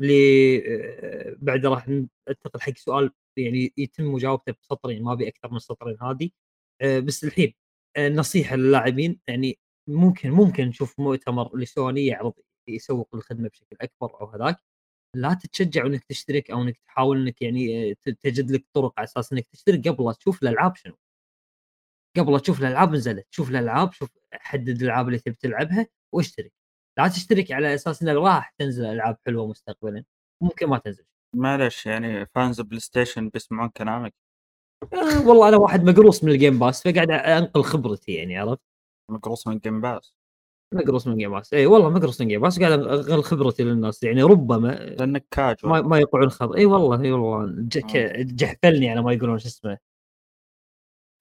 اللي 0.00 0.58
آه 0.68 1.36
بعد 1.38 1.66
راح 1.66 1.88
ننتقل 1.88 2.60
حق 2.60 2.76
سؤال 2.78 3.10
يعني 3.36 3.72
يتم 3.76 4.04
مجاوبته 4.14 4.54
بسطرين 4.62 5.02
ما 5.04 5.12
أبي 5.12 5.28
أكثر 5.28 5.52
من 5.52 5.58
سطرين 5.58 5.96
هذه. 6.02 6.30
آه 6.82 6.98
بس 7.00 7.24
الحين 7.24 7.54
آه 7.96 8.08
نصيحة 8.08 8.56
للاعبين 8.56 9.20
يعني 9.28 9.58
ممكن 9.88 10.30
ممكن 10.30 10.64
نشوف 10.68 11.00
مؤتمر 11.00 11.56
لسوني 11.58 12.06
يعرض 12.06 12.34
يسوق 12.68 13.08
الخدمة 13.14 13.48
بشكل 13.48 13.76
أكبر 13.80 14.20
أو 14.20 14.26
هذاك. 14.26 14.56
لا 15.16 15.34
تتشجع 15.34 15.86
إنك 15.86 16.04
تشترك 16.04 16.50
أو 16.50 16.62
إنك 16.62 16.78
تحاول 16.78 17.22
إنك 17.22 17.42
يعني 17.42 17.92
آه، 17.92 17.96
تجد 18.22 18.50
لك 18.50 18.64
طرق 18.74 18.94
على 18.98 19.04
أساس 19.04 19.32
إنك 19.32 19.46
تشترك 19.46 19.88
قبل 19.88 20.04
لا 20.04 20.12
تشوف 20.12 20.42
الألعاب 20.42 20.76
شنو. 20.76 20.94
قبل 22.18 22.40
تشوف 22.40 22.60
الألعاب 22.60 22.92
نزلت. 22.92 23.26
شوف 23.30 23.50
الألعاب 23.50 23.92
شوف 23.92 24.10
حدد 24.32 24.68
الألعاب 24.68 25.06
اللي 25.06 25.18
تبي 25.18 25.36
تلعبها 25.40 25.86
واشترك 26.12 26.52
لا 26.98 27.08
تشترك 27.08 27.52
على 27.52 27.74
أساس 27.74 28.02
انه 28.02 28.12
راح 28.12 28.54
تنزل 28.58 28.84
ألعاب 28.84 29.16
حلوة 29.26 29.46
مستقبلا. 29.46 30.04
ممكن 30.42 30.66
ما 30.66 30.78
تنزل. 30.78 31.04
معلش 31.36 31.86
يعني 31.86 32.26
fans 32.26 32.60
PlayStation 32.60 33.28
بيسمعون 33.28 33.68
كلامك؟ 33.68 34.14
آه 34.92 35.28
والله 35.28 35.48
أنا 35.48 35.56
واحد 35.56 35.84
مقروص 35.84 36.24
من 36.24 36.30
ال 36.30 36.36
Game 36.36 36.58
Pass 36.58 36.88
فقاعد 36.88 37.10
أنقل 37.10 37.62
خبرتي 37.62 38.12
يعني 38.12 38.38
عرفت؟ 38.38 38.60
مقروص 39.10 39.46
من 39.46 39.56
ال 39.56 39.61
Game 39.61 39.80
Pass 39.80 40.14
مقروص 40.74 41.06
من 41.06 41.16
Game 41.16 41.30
Pass 41.30 41.54
إي 41.54 41.66
والله 41.66 41.90
مقروص 41.90 42.20
من 42.20 42.28
Game 42.28 42.40
Pass 42.40 42.60
قاعد 42.60 42.72
أنقل 42.72 43.22
خبرتي 43.22 43.62
للناس 43.64 44.02
يعني 44.02 44.22
ربما 44.22 44.68
لأنك 44.68 45.26
كاج 45.30 45.56
ما, 45.64 45.80
ما 45.80 45.98
يقعون 45.98 46.30
خبر. 46.30 46.56
إي 46.56 46.66
والله 46.66 47.02
إي 47.02 47.12
والله. 47.12 47.66
جحفلني 48.22 48.90
على 48.90 49.02
ما 49.02 49.12
يقولون 49.12 49.38
شو 49.38 49.48
اسمه. 49.48 49.78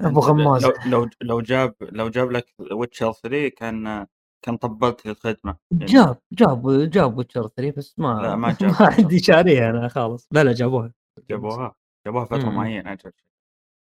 أبو 0.05 0.19
غماز. 0.19 0.65
لو 0.65 0.73
لو 0.85 1.09
لو 1.21 1.41
جاب 1.41 1.75
لو 1.81 2.09
جاب 2.09 2.31
لك 2.31 2.53
Witcher 2.71 3.11
3 3.13 3.47
كان 3.47 4.07
كان 4.45 4.57
طبلت 4.57 5.05
الخدمة 5.05 5.57
يعني. 5.71 5.85
جاب 5.85 6.17
جاب 6.31 6.89
جاب 6.89 7.17
Witcher 7.17 7.47
3 7.47 7.77
بس 7.77 7.99
ما 7.99 8.19
لا 8.21 8.35
ما 8.35 8.51
جاب 8.61 8.69
ما 8.69 8.75
عندي 8.81 9.19
شاريها 9.19 9.69
أنا 9.69 9.87
خالص 9.87 10.27
لا 10.31 10.43
لا 10.43 10.53
جابوها 10.53 10.93
جابوها 11.29 11.75
جابوها 12.07 12.25
فترة. 12.25 12.49
معينة 12.49 12.91
أجل. 12.93 13.11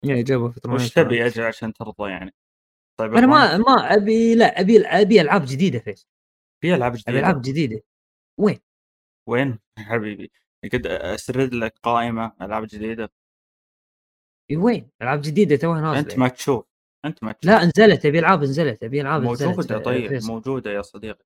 اي 0.05 0.24
جابوها 0.24 0.51
فترة 0.51 0.70
معينة 0.70 0.84
وش 0.86 0.93
تبي 0.93 1.26
أجل 1.26 1.43
عشان 1.43 1.74
ترضى 1.74 2.09
يعني؟ 2.12 2.34
طيب 2.99 3.16
أنا 3.16 3.28
ما 3.28 3.57
ما 3.57 3.93
أبي 3.95 4.36
لا 4.36 4.59
أبي 4.62 4.86
أبي 4.88 5.22
ألعاب 5.22 5.41
جديدة 5.45 5.80
فيس 5.80 6.07
في 6.62 6.76
ألعاب 6.76 6.91
جديدة؟ 6.93 7.09
ابي 7.12 7.20
ألعاب 7.20 7.41
جديدة. 7.41 7.82
وين؟ 8.39 8.59
وين؟ 9.30 9.59
حبيبي 9.80 10.32
قد 10.74 10.88
أسرد 10.88 11.53
لك 11.53 11.74
قائمة 11.84 12.32
ألعاب 12.41 12.68
جديدة. 12.68 13.12
وين؟ 14.58 14.89
ألعاب 15.02 15.22
جديدة 15.22 15.56
توها 15.56 15.82
نازلة 15.82 15.99
أنت 15.99 16.20
ما 16.20 16.28
تشوف 16.28 16.66
أنت 17.06 17.24
ما 17.24 17.32
تشوف 17.32 17.52
لا 17.52 17.66
نزلت 17.66 18.06
أبي 18.06 18.20
ألعاب 18.20 18.41
نزلت 18.41 18.84
أبي 18.84 19.02
ألعاب 19.02 19.22
موجودة 19.22 19.52
نزلت 19.52 19.86
طيب 19.86 20.08
فيس. 20.08 20.30
موجودة 20.30 20.72
يا 20.72 20.82
صديقي. 20.82 21.26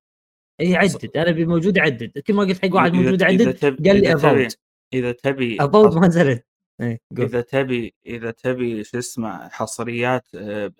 اي 0.60 0.76
عدد 0.76 1.16
أنا 1.16 1.30
أبي 1.30 1.44
موجود 1.46 1.78
عدد 1.78 2.18
كل 2.18 2.34
ما 2.34 2.42
قلت 2.42 2.66
حق 2.66 2.74
واحد 2.74 2.92
موجود 2.92 3.22
عدد 3.22 3.64
قال 3.64 4.00
لي 4.00 4.14
افولد 4.14 4.52
إذا 4.94 5.12
تبي 5.12 5.56
افولد 5.60 5.94
ما 5.94 6.06
نزلت. 6.06 6.46
إيه، 6.80 7.00
إذا 7.18 7.40
تبي 7.40 7.94
إذا 8.06 8.30
تبي 8.30 8.84
شو 8.84 8.98
اسمه 8.98 9.48
حصريات 9.48 10.28
آه، 10.34 10.72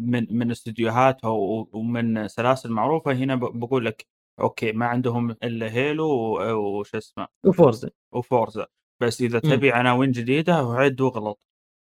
من 0.00 0.26
من 0.30 0.50
استديوهات 0.50 1.20
ومن 1.24 2.28
سلاسل 2.28 2.70
معروفة 2.70 3.12
هنا 3.12 3.34
بقول 3.34 3.84
لك 3.84 4.06
أوكي 4.40 4.72
ما 4.72 4.86
عندهم 4.86 5.30
إلا 5.30 5.72
هيلو 5.72 6.08
وش 6.80 6.94
اسمه 6.94 7.28
وفورزا. 7.44 7.90
وفورزا. 8.12 8.66
بس 9.02 9.20
إذا 9.20 9.38
تبي 9.38 9.72
عناوين 9.72 10.10
جديدة 10.10 10.54
عد 10.54 11.00
واغلط. 11.00 11.46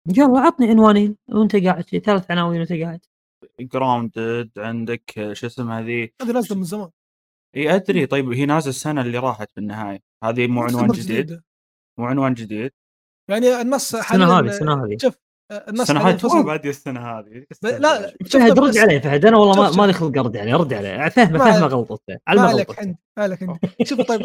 يلا 0.08 0.40
عطني 0.40 0.70
عنوانين 0.70 1.16
وانت 1.28 1.56
قاعد 1.56 1.88
في 1.88 2.00
ثلاث 2.00 2.30
عناوين 2.30 2.58
وانت 2.58 2.72
قاعد. 2.72 3.00
Grounded 3.60 4.50
عندك 4.58 5.30
شو 5.32 5.46
اسمه 5.46 5.78
هذه؟ 5.78 6.08
هذه 6.22 6.32
نازله 6.32 6.58
من 6.58 6.64
زمان. 6.64 6.90
إي 7.56 7.74
أدري. 7.74 8.06
طيب 8.06 8.32
هي 8.32 8.46
نازلة 8.46 8.70
السنة 8.70 9.00
اللي 9.00 9.18
راحت 9.18 9.48
بالنهاية. 9.56 10.00
هذه 10.24 10.46
مو 10.46 10.62
عنوان 10.62 10.86
جديد. 10.86 11.40
مو 11.98 12.06
عنوان 12.06 12.34
جديد. 12.34 12.72
يعني 13.30 13.60
النص 13.60 13.94
السنة 13.94 14.38
هذه 14.38 14.46
السنة 14.46 14.84
هذه. 14.84 14.96
شوف 15.02 15.14
الناس 15.52 15.90
السنة 15.90 16.08
هذه؟ 16.08 16.16
تو 16.16 16.42
بادي 16.42 16.70
السنة 16.70 17.00
هذه. 17.00 17.46
لا 17.62 18.16
فهد 18.30 18.58
رد 18.58 18.76
عليه 18.76 18.98
فهد. 18.98 19.26
أنا 19.26 19.36
والله 19.36 19.70
ما 19.70 19.76
مالي 19.76 19.92
خلق 19.92 20.18
ارد 20.18 20.36
عليه 20.36 20.54
رد 20.54 20.72
عليه. 20.72 21.08
فهمه 21.08 21.38
فهمه 21.38 21.66
غلطته 21.66 22.18
على 22.26 22.40
ما 22.40 22.48
عليك 22.48 22.80
عندي 22.80 22.98
عليك 23.18 23.42
عندي 23.42 23.58
شوف 23.84 24.00
طيب 24.00 24.20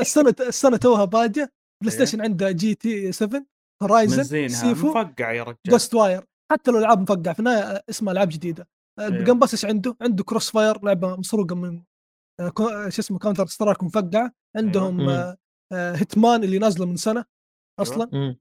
السنة 0.00 0.34
السنة 0.40 0.76
توها 0.76 1.04
باديه 1.04 1.52
PlayStation 1.82 2.20
عنده 2.20 2.50
GT 2.50 3.12
7 3.12 3.53
Horizon 3.82 4.48
Sifu 4.48 4.90
مفقع 4.90 5.32
يا 5.32 5.42
رجال. 5.42 5.56
Ghostwire 5.66 6.24
حتى 6.52 6.70
لو 6.70 6.78
العاب 6.78 7.00
مفقع 7.00 7.32
في 7.32 7.38
النهاية 7.38 7.84
اسمها 7.90 8.12
ألعاب 8.12 8.28
جديدة. 8.28 8.68
ال 9.00 9.08
Game 9.08 9.38
Pass 9.38 9.54
إيش 9.54 9.64
عنده؟ 9.64 9.96
عنده 10.00 10.24
CrossFire 10.24 10.84
لعبة 10.84 11.16
مسروقة 11.16 11.54
من 11.54 11.82
شو 12.88 13.00
اسمه 13.00 13.18
Counter-Strike 13.18 13.82
مفقعة. 13.82 14.32
عندهم 14.56 15.10
Hitman 15.72 16.44
اللي 16.44 16.58
نازلة 16.58 16.86
من 16.86 16.96
سنة 16.96 17.24
أصلا. 17.80 18.36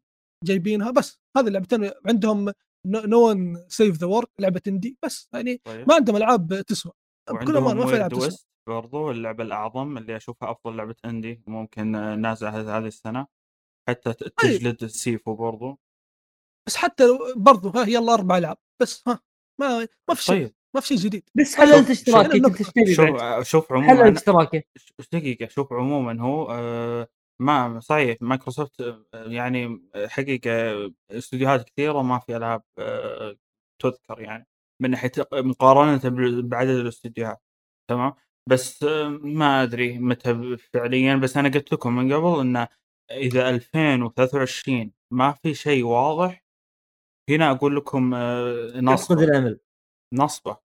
جايبينها. 0.46 0.92
بس 0.92 1.20
هذه 1.38 1.48
اللعبتين 1.48 1.92
عندهم 2.08 2.54
No 2.88 3.30
One 3.30 3.66
Save 3.68 3.98
the 3.98 4.08
World 4.08 4.28
لعبة 4.40 4.62
indie 4.68 4.98
بس 5.06 5.30
يعني 5.34 5.62
طيب. 5.66 5.88
ما 5.88 5.96
عندهم 5.96 6.16
ألعاب 6.16 6.62
تسوى. 6.62 6.92
بكل 7.30 7.58
أمان 7.58 7.78
ما 7.78 7.86
في 7.86 7.96
ألعاب 7.96 8.12
تسوى. 8.12 8.38
برضو 8.70 9.12
اللعبة 9.12 9.44
الأعظم 9.44 9.98
اللي 9.98 10.16
أشوفها 10.16 10.52
أفضل 10.52 10.78
لعبة 10.78 10.96
اندي 11.06 11.44
ممكن 11.48 11.92
نازعه 12.22 12.78
هذه 12.78 12.88
السنة. 12.88 13.28
حتى. 13.88 14.14
تجلد 14.14 14.84
السيفو 14.84 15.36
برضو 15.36 15.80
بس 16.68 16.76
حتى 16.76 17.04
برضو 17.36 17.70
ها 17.70 17.86
يلا 17.88 18.14
أربع 18.14 18.38
ألعاب 18.38 18.58
بس 18.82 19.08
ها 19.08 19.20
ما 19.60 19.88
ما 20.10 20.16
في 20.16 20.24
شيء 20.24 20.36
طيب. 20.36 20.56
ما 20.76 20.82
في 20.82 20.88
شيء 20.88 20.98
جديد 20.98 21.30
بس 21.36 21.56
حللت 21.56 21.90
اشتراكي 21.90 22.94
شوف 22.94 23.42
شوف 23.42 23.74
عموما 23.74 23.88
حللت 23.88 24.18
اشتراكي 24.18 24.64
دقيقة 25.14 25.48
شوف 25.48 25.74
عموما 25.74 26.22
هو 26.22 26.52
آه 26.52 27.08
ما 27.42 27.80
صحيح 27.80 28.18
مايكروسوفت 28.22 28.82
آه، 28.82 29.06
يعني 29.14 29.82
آه، 29.96 30.08
حقيقة 30.08 30.52
استديوهات 31.12 31.70
كثيرة 31.70 32.02
ما 32.02 32.20
في 32.20 32.38
ألعاب 32.38 32.64
آه، 32.80 33.36
تُذكر 33.82 34.22
يعني، 34.22 34.48
من 34.82 34.90
ناحية 34.92 35.12
مقارنة 35.34 36.02
بعدد 36.42 36.70
الاستديوهات 36.70 37.42
تمام؟ 37.90 38.14
بس 38.50 38.84
ما 39.22 39.64
أدري 39.64 40.00
متى 40.00 40.58
فعليًا 40.58 41.16
بس 41.16 41.38
أنا 41.38 41.50
قلت 41.50 41.74
لكم 41.74 41.96
من 41.96 42.14
قبل 42.14 42.40
إنه 42.40 42.68
إذا 43.12 43.50
2023 43.50 44.92
ما 45.12 45.32
في 45.32 45.54
شيء 45.54 45.84
واضح 45.84 46.46
هنا 47.30 47.52
أقول 47.52 47.76
لكم 47.76 48.16
نصبة. 48.76 49.24
الأمل. 49.24 49.60
نصبة. 50.14 50.58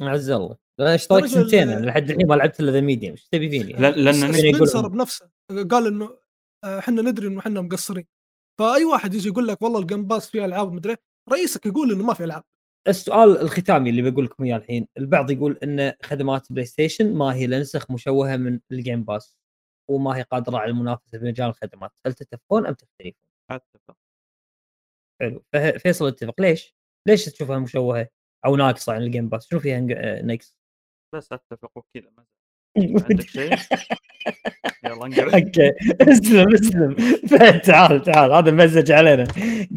عز 0.00 0.30
الله. 0.30 0.56
أنا 0.80 0.94
اشتركت 0.94 1.26
سنتين 1.26 1.68
يعني 1.68 1.86
لحد 1.86 2.10
الحين 2.10 2.26
ما 2.26 2.34
لعبت 2.34 2.60
إلا 2.60 2.72
The 2.72 2.80
Medium 2.80 3.12
إيش 3.12 3.28
تبي 3.28 3.50
فيني؟ 3.50 3.72
لأن 3.72 4.32
سبنسر 4.32 4.88
بنفسه 4.88 5.30
قال 5.70 5.86
إنه 5.86 6.18
آه، 6.64 6.78
إحنا 6.78 7.02
ندري 7.02 7.26
إنه 7.26 7.40
إحنا 7.40 7.60
مقصرين 7.60 8.06
فأي 8.58 8.84
واحد 8.84 9.14
يجي 9.14 9.28
يقول 9.28 9.48
لك 9.48 9.62
والله 9.62 9.80
ال 9.80 9.85
Game 9.85 10.06
Pass 10.06 10.30
فيه 10.30 10.44
ألعاب 10.44 10.72
مدري 10.72 10.96
رئيسك 11.32 11.66
يقول 11.66 11.92
إنه 11.92 12.04
ما 12.04 12.14
في 12.14 12.24
ألعاب 12.24 12.42
السؤال 12.88 13.40
الختامي 13.40 13.90
اللي 13.90 14.10
بقول 14.10 14.24
لكم 14.24 14.44
إياه 14.44 14.56
الحين 14.56 14.86
البعض 14.98 15.30
يقول 15.30 15.58
إن 15.62 15.92
خدمات 16.02 16.52
PlayStation 16.52 17.14
ما 17.14 17.34
هي 17.34 17.46
إلا 17.46 17.55
نسخ 17.55 17.90
مشوهة 17.90 18.36
من 18.36 18.60
ال 18.72 18.78
Game 18.78 19.04
Pass 19.04 19.36
وما 19.88 20.16
هي 20.16 20.22
قادرة 20.22 20.58
على 20.58 20.70
المنافسة 20.70 21.18
في 21.18 21.24
مجال 21.24 21.48
الخدمات. 21.48 21.92
هل 22.06 22.14
تتفقون 22.14 22.66
أم 22.66 22.74
تختلفون؟ 22.74 23.28
أتفق. 23.50 23.96
حلو. 25.20 25.44
فيصل 25.78 26.06
اتفق 26.06 26.40
ليش؟ 26.40 26.74
ليش 27.08 27.24
تشوفها 27.24 27.58
مشوهة 27.58 28.08
أو 28.46 28.56
ناقصة 28.56 28.92
عن 28.92 29.02
ال 29.02 29.07
Game 29.07 29.28
Pass 29.28 29.48
شنو 29.50 29.60
فيها 29.60 29.80
نقص؟ 30.22 30.56
بس 31.14 31.32
أتفق 31.32 31.70
وكذا 31.78 32.10
عندك 32.78 33.28
شيء؟ 33.28 33.50
يلا 34.84 35.06
انقرأ. 35.06 35.34
أوكي. 35.34 35.72
اسلم 36.00 36.54
اسلم. 36.54 36.94
فهد 37.28 37.60
تعال 37.60 38.02
تعال. 38.02 38.32
هذا 38.32 38.50
المزج 38.50 38.92
علينا. 38.92 39.24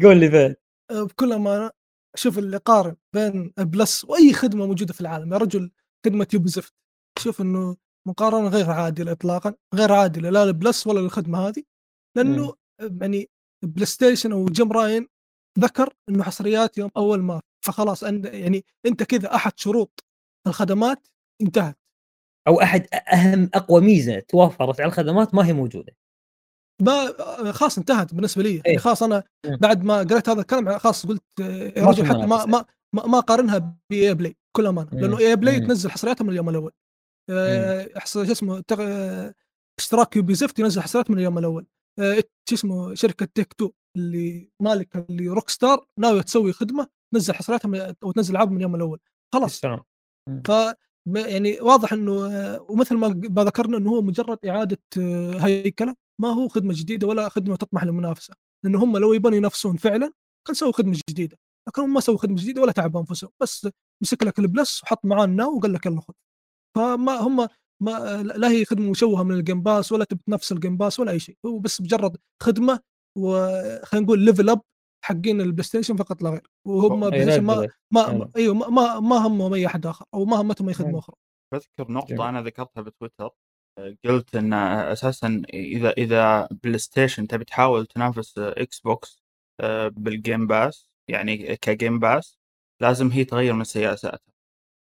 قول 0.02 0.20
لي 0.20 0.30
فهد. 0.30 0.56
بكل 0.90 1.32
أمانة 1.32 1.70
شوف 2.14 2.38
اللي 2.38 2.56
قارن 2.56 2.96
بين 3.12 3.52
Plus 3.58 4.04
وأي 4.04 4.32
خدمة 4.32 4.66
موجودة 4.66 4.92
في 4.92 5.00
العالم 5.00 5.32
يا 5.32 5.38
رجل 5.38 5.70
خدمة 6.06 6.26
Ubisoft 6.34 6.74
شوف 7.18 7.40
إنه 7.40 7.76
مقارنة 8.08 8.48
غير 8.48 8.70
عادلة 8.70 9.12
اطلاقا 9.12 9.54
غير 9.74 9.92
عادلة 9.92 10.30
لا 10.30 10.44
لل 10.44 10.58
Plus 10.58 10.86
ولا 10.86 11.00
للخدمة 11.00 11.48
هذه 11.48 11.62
لأنه 12.16 12.54
يعني 13.00 13.30
PlayStation 13.64 14.32
أو 14.32 14.44
جيم 14.44 14.72
راين 14.72 15.08
ذكر 15.58 15.94
إنه 16.08 16.24
حصريات 16.24 16.78
يوم 16.78 16.90
أول 16.96 17.22
ما 17.22 17.40
فخلاص 17.64 18.02
يعني 18.02 18.64
أنت 18.86 19.02
كذا 19.02 19.34
أحد 19.34 19.52
شروط 19.56 20.04
الخدمات 20.46 21.08
انتهت. 21.42 21.78
أو 22.48 22.60
أحد 22.60 22.86
أهم 23.12 23.50
أقوى 23.54 23.80
ميزة 23.80 24.20
توفرت 24.20 24.80
على 24.80 24.88
الخدمات 24.88 25.34
ما 25.34 25.46
هي 25.46 25.52
موجودة. 25.52 25.96
ما 26.82 27.12
خلاص 27.52 27.78
انتهت 27.78 28.14
بالنسبة 28.14 28.42
لي. 28.42 28.62
يعني 28.66 28.78
خلاص 28.78 29.02
أنا 29.02 29.22
بعد 29.46 29.84
ما 29.84 29.98
قريت 29.98 30.28
هذا 30.28 30.40
الكلام 30.40 30.78
خلاص 30.78 31.06
قلت 31.06 31.24
يا 31.40 31.84
رجل 31.84 32.06
حتى 32.06 32.26
ما 32.26 32.46
ما 32.46 32.64
ما 32.92 33.20
قارنها 33.20 33.78
ب 33.90 34.14
EA 34.14 34.21
Play 34.21 34.36
كل 34.56 34.66
أمانة 34.66 34.90
لأنه 34.92 35.18
EA 35.18 35.36
Play 35.36 35.60
تنزل 35.60 35.90
حصرياتها 35.90 36.24
من 36.24 36.30
اليوم 36.30 36.48
الأول. 36.48 36.72
شو 38.04 38.22
اسمه 38.22 38.64
اشتراك 39.78 40.16
يوبي 40.16 40.34
زفت 40.34 40.58
ينزل 40.58 40.82
حصريات 40.82 41.10
من 41.10 41.18
اليوم 41.18 41.38
الأول. 41.38 41.66
شو 42.48 42.54
اسمه 42.54 42.94
شركة 42.94 43.28
Take-Two 43.34 43.70
اللي 43.96 44.50
مالك 44.60 44.96
اللي 44.96 45.28
Rockstar 45.28 45.86
ناوية 45.98 46.22
تسوي 46.22 46.52
خدمة 46.52 46.88
تنزل 47.12 47.34
حصرياتها 47.34 47.96
أو 48.02 48.12
تنزل 48.12 48.34
العاب 48.34 48.50
من 48.50 48.56
اليوم 48.56 48.74
الأول. 48.74 49.00
خلاص. 49.34 49.60
ف 50.46 50.52
يعني 51.14 51.60
واضح 51.60 51.92
إنه 51.92 52.12
ومثل 52.68 52.96
ما 52.96 53.08
ما 53.08 53.44
ذكرنا 53.44 53.76
إنه 53.76 53.90
هو 53.90 54.02
مجرد 54.02 54.38
إعادة 54.46 54.78
هيكلة. 55.40 55.94
ما 56.20 56.28
هو 56.28 56.48
خدمة 56.48 56.74
جديدة 56.76 57.06
ولا 57.06 57.28
خدمة 57.28 57.56
تطمح 57.56 57.84
للمنافسة. 57.84 58.34
لأنه 58.64 58.84
هم 58.84 58.96
لو 58.96 59.12
يبون 59.12 59.34
ينافسون 59.34 59.76
فعلا 59.76 60.12
كان 60.46 60.54
سووا 60.54 60.72
خدمة 60.72 60.98
جديدة. 61.10 61.38
لكن 61.68 61.82
هم 61.82 61.94
ما 61.94 62.00
سووا 62.00 62.18
خدمة 62.18 62.36
جديدة 62.36 62.62
ولا 62.62 62.72
تعبوا 62.72 63.00
أنفسهم. 63.00 63.30
بس 63.40 63.68
مسك 64.02 64.22
لك 64.22 64.38
ال 64.38 64.47
Plus 64.47 64.82
وحط 64.82 65.04
معاه 65.04 65.24
ال 65.24 65.32
Now 65.32 65.56
وقال 65.56 65.72
لك 65.72 65.86
يلا 65.86 66.00
خذ. 66.00 66.14
فما 66.78 67.12
هم 67.12 67.48
ما 67.82 68.22
لا 68.22 68.50
هي 68.50 68.64
خدمة 68.64 68.90
مشوهة 68.90 69.22
من 69.22 69.34
ال 69.34 69.40
Game 69.40 69.62
Pass 69.62 69.92
ولا 69.92 70.04
تبي 70.04 70.20
تنافس 70.26 70.52
ال 70.52 70.57
Game 70.57 70.76
Pass 70.76 71.00
ولا 71.00 71.10
أي 71.10 71.18
شيء. 71.18 71.36
هو 71.46 71.58
بس 71.58 71.80
مجرد 71.80 72.16
خدمة 72.42 72.80
وخلينا 73.18 74.06
نقول 74.06 74.24
level 74.24 74.50
up 74.50 74.60
حقين 75.04 75.40
ال 75.40 75.62
PlayStation 75.62 75.96
فقط 75.96 76.22
لا 76.22 76.30
غير. 76.30 76.50
وهم 76.66 77.00
ما 77.00 77.38
ما 77.40 77.68
ما 77.90 78.30
أيوه 78.36 78.54
ما 78.54 79.00
ما 79.00 79.16
همهم 79.16 79.54
أي 79.54 79.66
أحد 79.66 79.86
آخر 79.86 80.04
أو 80.14 80.24
ما 80.24 80.40
همتهم 80.40 80.68
أي 80.68 80.74
خدمة 80.74 80.98
أخرى. 80.98 81.16
بذكر 81.54 81.92
نقطة 81.92 82.28
أنا 82.28 82.42
ذكرتها 82.42 82.80
بتويتر. 82.80 83.30
قلت 84.04 84.36
إن 84.36 84.52
أساسا 84.52 85.42
إذا 85.54 85.90
إذا 85.90 86.48
PlayStation 86.64 87.26
تبي 87.26 87.44
تحاول 87.44 87.86
تنافس 87.86 88.38
Xbox 88.38 89.22
بال 89.90 90.09
Game 90.09 90.46
Pass 90.46 90.90
يعني 91.10 91.56
ك 91.56 91.64
Game 91.64 91.98
Pass 91.98 92.38
لازم 92.82 93.08
هي 93.08 93.24
تغير 93.24 93.52
من 93.52 93.64
سياساتها 93.64 94.32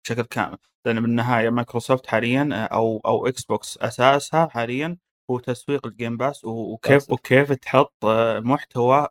بشكل 0.08 0.22
كامل. 0.24 0.58
لأن 0.86 1.02
بالنهاية 1.02 1.50
مايكروسوفت 1.50 2.08
حاليا 2.08 2.68
أو 2.72 3.02
أو 3.06 3.28
Xbox 3.28 3.78
أساسها 3.78 4.48
حاليا 4.48 4.98
هو 5.32 5.40
تسويق 5.40 5.88
ال 5.88 5.94
Game 5.94 6.18
Pass 6.18 6.45
وكيف 6.46 7.12
وكيف 7.12 7.54
تحط 7.54 7.94
محتوى 8.38 9.08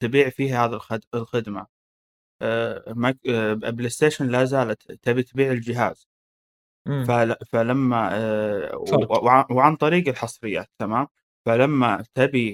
تبيع 0.00 0.28
فيه 0.30 0.64
هذه 0.64 0.80
الخدمة. 1.14 1.66
PlayStation 3.70 4.28
لا 4.28 4.44
زالت 4.44 4.92
تبي 4.92 5.22
تبيع 5.22 5.50
الجهاز. 5.52 6.08
فلما 7.46 8.10
وعن 9.50 9.76
طريق 9.76 10.08
الحصريات 10.08 10.70
تمام؟ 10.78 11.06
فلما 11.46 12.04
تبي 12.14 12.52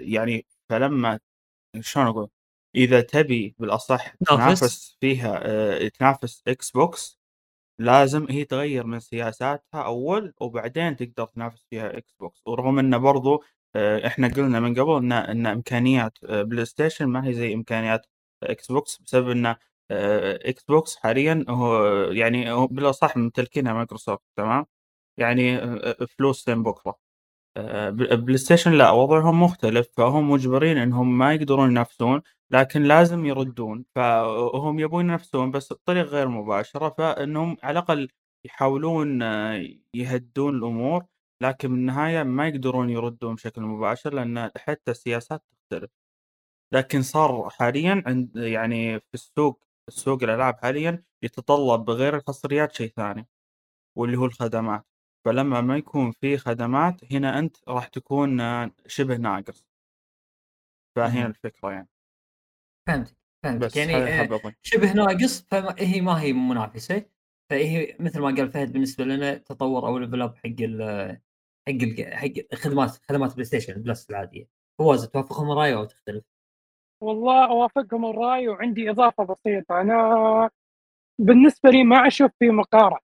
يعني 0.00 0.46
فلما 0.68 1.18
شلون 1.80 2.06
أقول؟ 2.06 2.28
إذا 2.76 3.00
تبي 3.00 3.54
بالأصح 3.58 4.14
تنافس. 4.26 4.96
فيها 5.00 5.88
تنافس 5.88 6.42
Xbox 6.48 7.18
لازم 7.80 8.26
هي 8.30 8.44
تغير 8.44 8.86
من 8.86 9.00
سياساتها 9.00 9.82
أول 9.82 10.34
وبعدين 10.40 10.96
تقدر 10.96 11.26
تنافس 11.26 11.66
فيها 11.70 11.98
Xbox 11.98 12.42
ورغم 12.46 12.78
إنه 12.78 12.98
برضو 12.98 13.44
إحنا 13.76 14.28
قلنا 14.28 14.60
من 14.60 14.74
قبل 14.80 14.96
إن 14.96 15.12
إن 15.12 15.46
إمكانيات 15.46 16.18
PlayStation 16.24 17.06
ما 17.06 17.26
هي 17.26 17.32
زي 17.34 17.54
إمكانيات 17.54 18.06
Xbox 18.42 18.98
بسبب 19.02 19.30
إن 19.30 19.54
Xbox 19.90 20.96
حاليا 20.96 21.44
هو 21.48 21.84
يعني 22.12 22.52
هو 22.52 22.66
بالأصح 22.66 23.16
ممتلكينها 23.16 23.72
مايكروسوفت 23.72 24.22
تمام؟ 24.36 24.66
يعني 25.18 25.60
فلوس 26.06 26.48
لين 26.48 26.62
بكرة. 26.62 26.96
PlayStation 27.90 28.72
لا 28.72 28.90
وضعهم 28.90 29.42
مختلف 29.42 29.88
فهم 29.96 30.30
مجبرين 30.30 30.78
إنهم 30.78 31.18
ما 31.18 31.34
يقدرون 31.34 31.70
ينافسون. 31.70 32.22
لكن 32.52 32.82
لازم 32.82 33.24
يردون 33.26 33.84
فهم 33.94 34.78
يبون 34.78 35.04
ينافسون 35.04 35.50
بس 35.50 35.72
بطريقة 35.72 36.04
غير 36.06 36.28
مباشرة 36.28 36.88
فإنهم 36.98 37.56
على 37.62 37.78
الأقل 37.78 38.08
يحاولون 38.46 39.22
يهدون 39.94 40.56
الأمور 40.56 41.06
لكن 41.42 41.68
بالنهايه 41.68 42.22
ما 42.22 42.48
يقدرون 42.48 42.90
يردون 42.90 43.34
بشكل 43.34 43.62
مباشر 43.62 44.14
لأن 44.14 44.50
حتى 44.56 44.90
السياسات 44.90 45.42
تختلف. 45.52 45.90
لكن 46.74 47.02
صار 47.02 47.50
حاليا 47.50 48.02
عند 48.06 48.36
يعني 48.36 49.00
في 49.00 49.14
السوق 49.14 49.64
السوق 49.88 50.22
الألعاب 50.22 50.56
حاليا 50.58 51.04
يتطلب 51.24 51.90
غير 51.90 52.16
الحصريات 52.16 52.72
شيء 52.76 52.88
ثاني 52.96 53.28
واللي 53.98 54.18
هو 54.18 54.24
الخدمات. 54.26 54.86
فلما 55.26 55.60
ما 55.60 55.76
يكون 55.76 56.12
في 56.12 56.38
خدمات 56.38 57.12
هنا 57.14 57.38
أنت 57.38 57.56
راح 57.68 57.88
تكون 57.88 58.40
شبه 58.86 59.16
ناقص. 59.16 59.64
فهنا 60.96 61.26
الفكرة 61.26 61.70
يعني. 61.72 61.91
فهمت 62.86 63.16
فهمت 63.44 63.76
يعني 63.76 64.28
شبه 64.62 64.92
ناقص 64.92 65.46
فهي 65.50 66.00
ما 66.00 66.20
هي 66.20 66.32
منافسة. 66.32 67.06
فهي 67.50 67.96
مثل 68.00 68.20
ما 68.20 68.26
قال 68.26 68.52
فهد 68.52 68.72
بالنسبة 68.72 69.04
لنا 69.04 69.34
تطور 69.34 69.86
أو 69.86 69.98
level 69.98 70.22
up 70.22 70.36
حق 70.36 70.60
ال 70.60 70.82
حق 71.68 71.72
ال 71.82 72.14
حق 72.14 72.54
خدمات 72.54 72.90
خدمات 73.08 73.32
PlayStation 73.32 73.82
Plus 73.82 74.10
العادية. 74.10 74.48
فواز 74.78 75.08
توافقهم 75.08 75.50
الرأي 75.50 75.74
أو 75.74 75.84
تختلف؟ 75.84 76.24
والله 77.00 77.46
أوافقهم 77.46 78.06
الرأي 78.06 78.48
وعندي 78.48 78.90
إضافة 78.90 79.24
بسيطة. 79.24 79.80
أنا 79.80 80.50
بالنسبة 81.18 81.70
لي 81.70 81.84
ما 81.84 82.06
أشوف 82.06 82.30
في 82.38 82.50
مقارنة. 82.50 82.98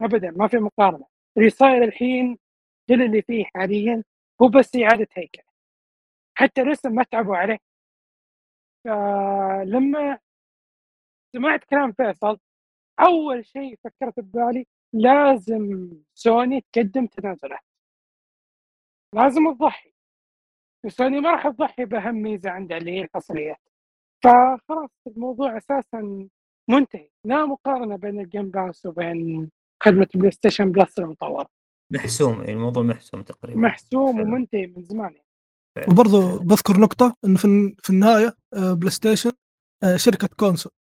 ابدا 0.00 0.30
ما 0.30 0.48
في 0.48 0.56
مقارنة. 0.56 1.06
اللي 1.36 1.50
صاير 1.50 1.84
الحين 1.84 2.38
كل 2.88 3.02
اللي 3.02 3.22
فيه 3.22 3.44
حاليا 3.54 4.04
هو 4.42 4.48
بس 4.48 4.76
إعادة 4.76 5.08
هيكله 5.12 5.44
حتى 6.34 6.62
لسه 6.62 6.90
ما 6.90 7.02
تعبوا 7.02 7.36
عليه. 7.36 7.58
فلما 8.84 10.18
سمعت 11.32 11.64
كلام 11.64 11.92
فيصل 11.92 12.38
أول 13.00 13.46
شيء 13.46 13.78
فكرت 13.84 14.20
ببالي 14.20 14.66
لازم 14.92 15.92
سوني 16.14 16.64
تقدم 16.72 17.06
تنازلات 17.06 17.64
لازم 19.14 19.54
تضحي. 19.54 19.92
سوني 20.88 21.20
ما 21.20 21.30
راح 21.30 21.48
تضحي 21.48 21.84
بأهم 21.84 22.14
ميزة 22.14 22.50
عندها 22.50 22.78
اللي 22.78 22.90
هي 22.90 23.02
الحصريات 23.02 23.60
فخلاص 24.24 24.90
الموضوع 25.06 25.56
أساسا 25.56 26.28
منتهي. 26.68 27.10
لا 27.24 27.46
مقارنة 27.46 27.96
بين 27.96 28.20
ال 28.20 28.26
Game 28.26 28.50
Pass 28.50 28.86
وبين 28.86 29.50
خدمة 29.82 30.08
PlayStation 30.14 30.72
Plus 30.72 30.98
المطوره 30.98 31.48
محسوم 31.92 32.40
الموضوع 32.40 32.82
محسوم 32.82 33.22
تقريبا. 33.22 33.60
محسوم 33.60 34.20
ومنتهي 34.20 34.66
من 34.66 34.82
زمان. 34.82 35.12
يعني. 35.12 35.29
وبرضه 35.88 36.38
بذكر 36.38 36.80
نقطة 36.80 37.16
إنه 37.24 37.36
في 37.36 37.74
في 37.82 37.90
النهاية 37.90 38.36
PlayStation 38.52 39.32
شركة 39.96 40.28
console 40.36 40.72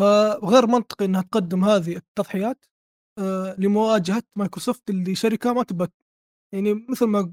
فغير 0.00 0.66
منطقي 0.66 1.04
إنها 1.04 1.22
تقدم 1.22 1.64
هذه 1.64 1.96
التضحيات 1.96 2.64
لمواجهة 3.58 4.22
مايكروسوفت 4.36 4.90
اللي 4.90 5.14
شركة 5.14 5.52
ما 5.52 5.62
تبى 5.62 5.86
يعني 6.54 6.86
مثل 6.88 7.06
ما 7.06 7.32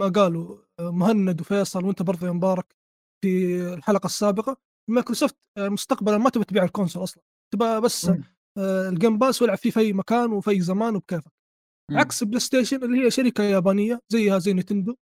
ما 0.00 0.08
قالوا 0.08 0.58
مهند 0.80 1.40
وفيصل 1.40 1.84
وأنت 1.84 2.02
برضه 2.02 2.26
يا 2.26 2.32
مبارك 2.32 2.76
في 3.24 3.56
الحلقة 3.74 4.06
السابقة 4.06 4.56
مايكروسوفت 4.90 5.36
مستقبلا 5.58 6.18
ما 6.18 6.30
تبى 6.30 6.44
تبيع 6.44 6.64
ال 6.64 6.69
console 6.69 7.02
أصلا. 7.02 7.22
تبى 7.54 7.80
بس 7.80 8.10
ال 8.58 8.70
Game 8.70 9.18
Pass 9.18 9.42
والعب 9.42 9.58
فيه 9.58 9.70
في 9.70 9.80
أي 9.80 9.92
مكان 9.92 10.32
وفي 10.32 10.50
أي 10.50 10.60
زمان 10.60 10.96
وبكيفك. 10.96 11.32
عكس 11.90 12.24
PlayStation 12.24 12.84
اللي 12.84 13.04
هي 13.04 13.10
شركة 13.10 13.44
يابانية 13.44 14.00
زيها 14.08 14.38
زي 14.38 14.52
Nintendo. 14.52 14.96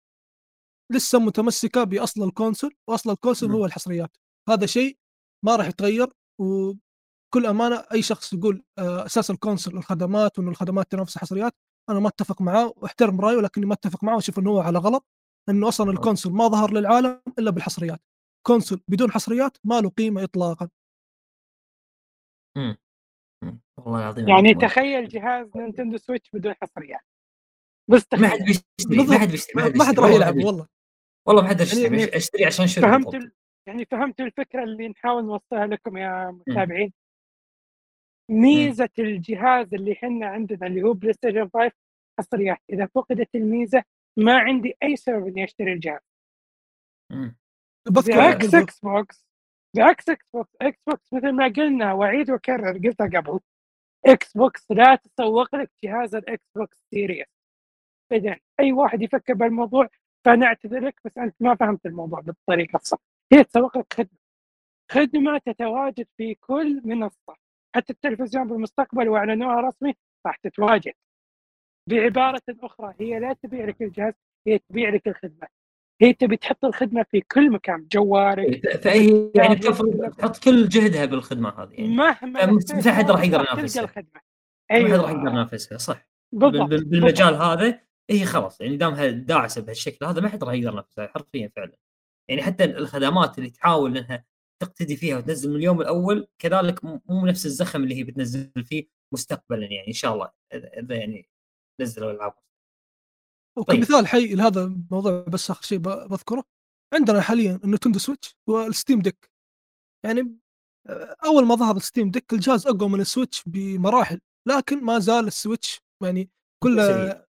لسه 0.92 1.18
متمسكة 1.18 1.84
بأصل 1.84 2.22
ال 2.22 2.29
console 2.29 2.74
وأصل 2.88 3.10
ال 3.10 3.15
console 3.15 3.50
هو 3.50 3.66
الحصريات. 3.66 4.16
هذا 4.48 4.66
شيء 4.66 4.98
ما 5.44 5.56
راح 5.56 5.66
يتغير 5.66 6.08
وكل 6.40 7.46
أمانة 7.46 7.84
أي 7.92 8.02
شخص 8.02 8.32
يقول 8.32 8.62
أساس 8.78 9.30
ال 9.30 9.36
console 9.36 9.76
الخدمات 9.76 10.38
وإنه 10.38 10.50
الخدمات 10.50 10.92
تنافس 10.92 11.16
الحصريات 11.16 11.52
أنا 11.90 12.00
ما 12.00 12.08
أتفق 12.08 12.42
معاه 12.42 12.72
وأحترم 12.76 13.20
رأيه 13.20 13.36
ولكني 13.36 13.66
ما 13.66 13.74
أتفق 13.74 14.04
معاه 14.04 14.14
وأشوف 14.14 14.38
إنه 14.38 14.50
هو 14.50 14.60
على 14.60 14.78
غلط 14.78 15.06
إنه 15.48 15.68
أصلا 15.68 15.90
ال 15.90 15.95
console 15.95 16.32
ما 16.32 16.48
ظهر 16.48 16.72
للعالم 16.72 17.20
إلا 17.38 17.50
بالحصريات. 17.50 18.00
console 18.46 18.80
بدون 18.88 19.10
حصريات 19.10 19.56
ما 19.64 19.80
له 19.80 19.88
قيمة 19.90 20.24
اطلاقا. 20.24 20.68
امم 22.56 22.76
والله 23.76 24.00
العظيم 24.00 24.28
يعني 24.28 24.54
تخيل 24.54 25.08
جهاز 25.08 25.56
Nintendo 25.56 25.96
Switch 25.96 26.30
بدون 26.30 26.54
حصريات. 26.62 27.00
بس 27.90 28.06
ما 28.12 28.28
حد 28.28 28.38
بيشتري 28.38 29.06
ما 29.08 29.18
حد 29.18 29.28
بيشتري 29.28 29.62
ما 29.78 29.84
حد 29.84 30.00
راح 30.00 30.10
يلعب 30.10 30.36
والله. 30.36 30.66
والله 31.28 31.42
ما 31.42 31.48
حد 31.48 31.60
يشتري 31.60 31.82
يعني 31.82 32.16
اشتري 32.16 32.44
عشان 32.44 32.66
شنو 32.66 32.88
فهمت 32.88 33.32
يعني 33.68 33.84
فهمت 33.84 34.20
الفكرة 34.20 34.64
اللي 34.64 34.88
نحاول 34.88 35.24
نوصلها 35.24 35.66
لكم 35.66 35.96
يا 35.96 36.30
متابعين. 36.30 36.92
ميزة 38.30 38.88
الجهاز 38.98 39.74
اللي 39.74 39.92
إحنا 39.92 40.26
عندنا 40.26 40.66
اللي 40.66 40.82
هو 40.82 40.92
PlayStation 40.92 41.48
5 41.54 41.72
حصريات 42.18 42.58
إذا 42.72 42.86
فقدت 42.86 43.34
الميزة 43.34 43.82
ما 44.18 44.38
عندي 44.38 44.74
أي 44.82 44.96
سبب 44.96 45.26
إني 45.26 45.44
أشتري 45.44 45.72
الجهاز. 45.72 46.00
بعكس 47.90 48.54
Xbox 48.54 49.26
بعكس 49.76 50.08
Xbox 50.08 50.56
Xbox 50.62 51.12
مثل 51.12 51.32
ما 51.32 51.48
قلنا 51.48 51.92
واعيد 51.92 52.30
واكرر 52.30 52.78
قلتها 52.78 53.20
قبل. 53.20 53.40
Xbox 54.06 54.70
لا 54.70 54.94
تسوق 54.94 55.56
لك 55.56 55.72
جهاز 55.84 56.14
ال 56.14 56.44
Xbox 56.56 56.84
Series 56.90 57.33
ابدا 58.14 58.36
أي 58.60 58.72
واحد 58.72 59.02
يفكر 59.02 59.34
بالموضوع 59.34 59.88
فأنا 60.24 60.46
أعتذر 60.46 60.80
لك 60.80 61.00
بس 61.04 61.18
أنت 61.18 61.34
ما 61.40 61.54
فهمت 61.54 61.86
الموضوع 61.86 62.20
بالطريقة 62.20 62.76
الصح. 62.76 62.98
هي 63.32 63.44
تسوق 63.44 63.78
لك 63.78 63.92
خدمة. 63.92 64.18
خدمة 64.90 65.38
تتواجد 65.38 66.06
في 66.16 66.34
كل 66.34 66.80
منصة. 66.84 67.36
حتى 67.76 67.92
التلفزيون 67.92 68.48
بالمستقبل 68.48 69.08
واعلنوها 69.08 69.60
رسمي 69.60 69.94
راح 70.26 70.36
تتواجد. 70.36 70.92
بعبارة 71.90 72.42
أخرى 72.62 72.94
هي 73.00 73.18
لا 73.18 73.32
تبيع 73.32 73.64
لك 73.64 73.82
الجهاز 73.82 74.12
هي 74.46 74.58
تبيع 74.58 74.88
لك 74.88 75.08
الخدمة. 75.08 75.48
هي 76.02 76.12
تبي 76.12 76.36
تحط 76.36 76.64
الخدمة 76.64 77.02
في 77.10 77.20
كل 77.20 77.50
مكان 77.50 77.86
جوالك 77.92 78.76
فهي 78.76 79.30
يعني 79.34 79.54
تحط 79.54 80.44
كل 80.44 80.68
جهدها 80.68 81.04
بالخدمة 81.04 81.48
هذه 81.48 81.72
يعني. 81.72 81.96
مهما 81.96 82.46
ما 82.46 82.92
حد 82.92 83.10
راح 83.10 83.22
يقدر 83.22 83.40
ينافسها. 83.40 83.82
الخدمة. 83.82 84.20
أيوه. 84.70 84.88
ما 84.88 84.94
حد 84.94 85.00
راح 85.00 85.10
يقدر 85.10 85.28
ينافسها 85.28 85.78
صح. 85.78 86.08
بالضبط. 86.32 86.68
بالمجال 86.68 87.30
بالضبط. 87.30 87.42
هذا 87.42 87.80
هي 88.10 88.24
خلاص 88.24 88.60
يعني 88.60 88.76
دامها 88.76 89.08
داعسه 89.08 89.60
بهالشكل 89.60 90.06
هذا 90.06 90.20
ما 90.20 90.28
حد 90.28 90.44
راح 90.44 90.54
يقدر 90.54 90.72
ينافسها 90.72 91.06
حرفيا 91.06 91.52
فعلا. 91.56 91.76
يعني 92.28 92.42
حتى 92.42 92.64
الخدمات 92.64 93.38
اللي 93.38 93.50
تحاول 93.50 93.98
إنها 93.98 94.24
تقتدي 94.62 94.96
فيها 94.96 95.18
وتنزل 95.18 95.50
من 95.50 95.56
اليوم 95.56 95.80
الأول 95.80 96.28
كذلك 96.38 96.84
مو 96.84 97.26
نفس 97.26 97.46
الزخم 97.46 97.82
اللي 97.82 97.94
هي 97.94 98.04
بتنزل 98.04 98.64
فيه 98.64 98.88
مستقبلا 99.12 99.66
يعني 99.66 99.88
إن 99.88 99.92
شاء 99.92 100.14
الله 100.14 100.30
إذا 100.54 100.96
يعني 100.96 101.28
نزلوا 101.80 102.10
العاب 102.10 102.34
وكمثال 103.58 103.96
طيب. 103.96 104.06
حي 104.06 104.34
لهذا 104.34 104.64
الموضوع 104.64 105.24
بس 105.24 105.50
آخر 105.50 105.62
شيء 105.62 105.78
بذكره. 105.78 106.44
عندنا 106.94 107.20
حاليا 107.20 107.60
ال 107.64 107.68
Nintendo 107.68 107.98
Switch 107.98 108.36
وال 108.48 108.63
Steam 108.63 109.00
Deck. 109.00 109.30
يعني 110.04 110.38
أول 111.24 111.46
ما 111.46 111.54
ظهر 111.54 111.76
ال 111.76 111.82
Steam 111.82 112.10
Deck 112.10 112.32
الجهاز 112.32 112.66
أقوى 112.66 112.88
من 112.88 113.00
ال 113.00 113.06
Switch 113.06 113.42
بمراحل 113.46 114.20
لكن 114.48 114.84
ما 114.84 114.98
زال 114.98 115.26
ال 115.26 115.34
Switch 115.34 115.80
يعني 116.02 116.30
كله 116.62 117.26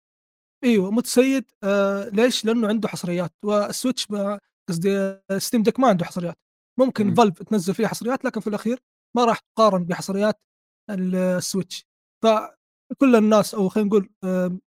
إيوه 0.63 0.91
متسيد 0.91 1.45
آه 1.63 2.09
ليش؟ 2.09 2.45
لأنه 2.45 2.67
عنده 2.67 2.87
حصريات 2.87 3.33
وال 3.43 3.59
Switch 3.59 4.07
قصدي 4.69 5.17
Steam 5.37 5.63
Deck 5.63 5.79
ما 5.79 5.87
عنده 5.87 6.05
حصريات. 6.05 6.37
ممكن 6.79 7.13
Valve 7.13 7.43
تنزل 7.43 7.73
فيه 7.73 7.87
حصريات 7.87 8.25
لكن 8.25 8.41
في 8.41 8.47
الأخير 8.47 8.79
ما 9.15 9.25
راح 9.25 9.39
تقارن 9.39 9.83
بحصريات 9.85 10.41
ال 10.89 11.01
Switch. 11.01 11.85
فكل 12.23 13.15
الناس 13.15 13.53
أو 13.55 13.69
خلينا 13.69 13.89
نقول 13.89 14.09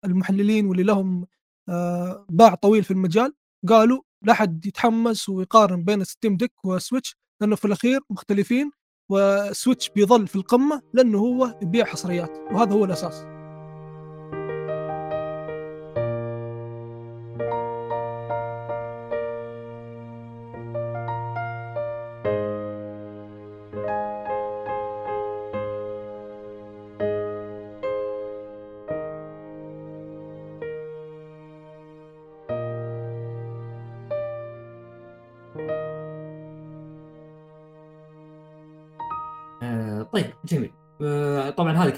المحللين 0.05 0.67
واللي 0.67 0.83
لهم 0.83 1.27
آه، 1.69 2.27
باع 2.29 2.55
طويل 2.55 2.85
في 2.85 2.91
المجال 2.91 3.35
قالوا 3.69 4.03
لا 4.23 4.35
حد 4.35 4.67
يتحمس 4.67 5.29
ويقارن 5.29 5.85
بين 5.85 6.05
Steam 6.05 6.37
Deck 6.37 6.65
و 6.65 6.72
Switch 6.72 7.17
لأنه 7.41 7.57
في 7.57 7.65
الأخير 7.65 8.01
مختلفين 8.11 8.71
و 9.11 9.22
Switch 9.22 9.89
بيظل 9.91 10.27
في 10.27 10.37
القمة 10.37 10.83
لأنه 10.95 11.19
هو 11.19 11.59
يبيع 11.63 11.85
حصريات 11.85 12.39
وهذا 12.53 12.73
هو 12.73 12.85
الأساس. 12.85 13.38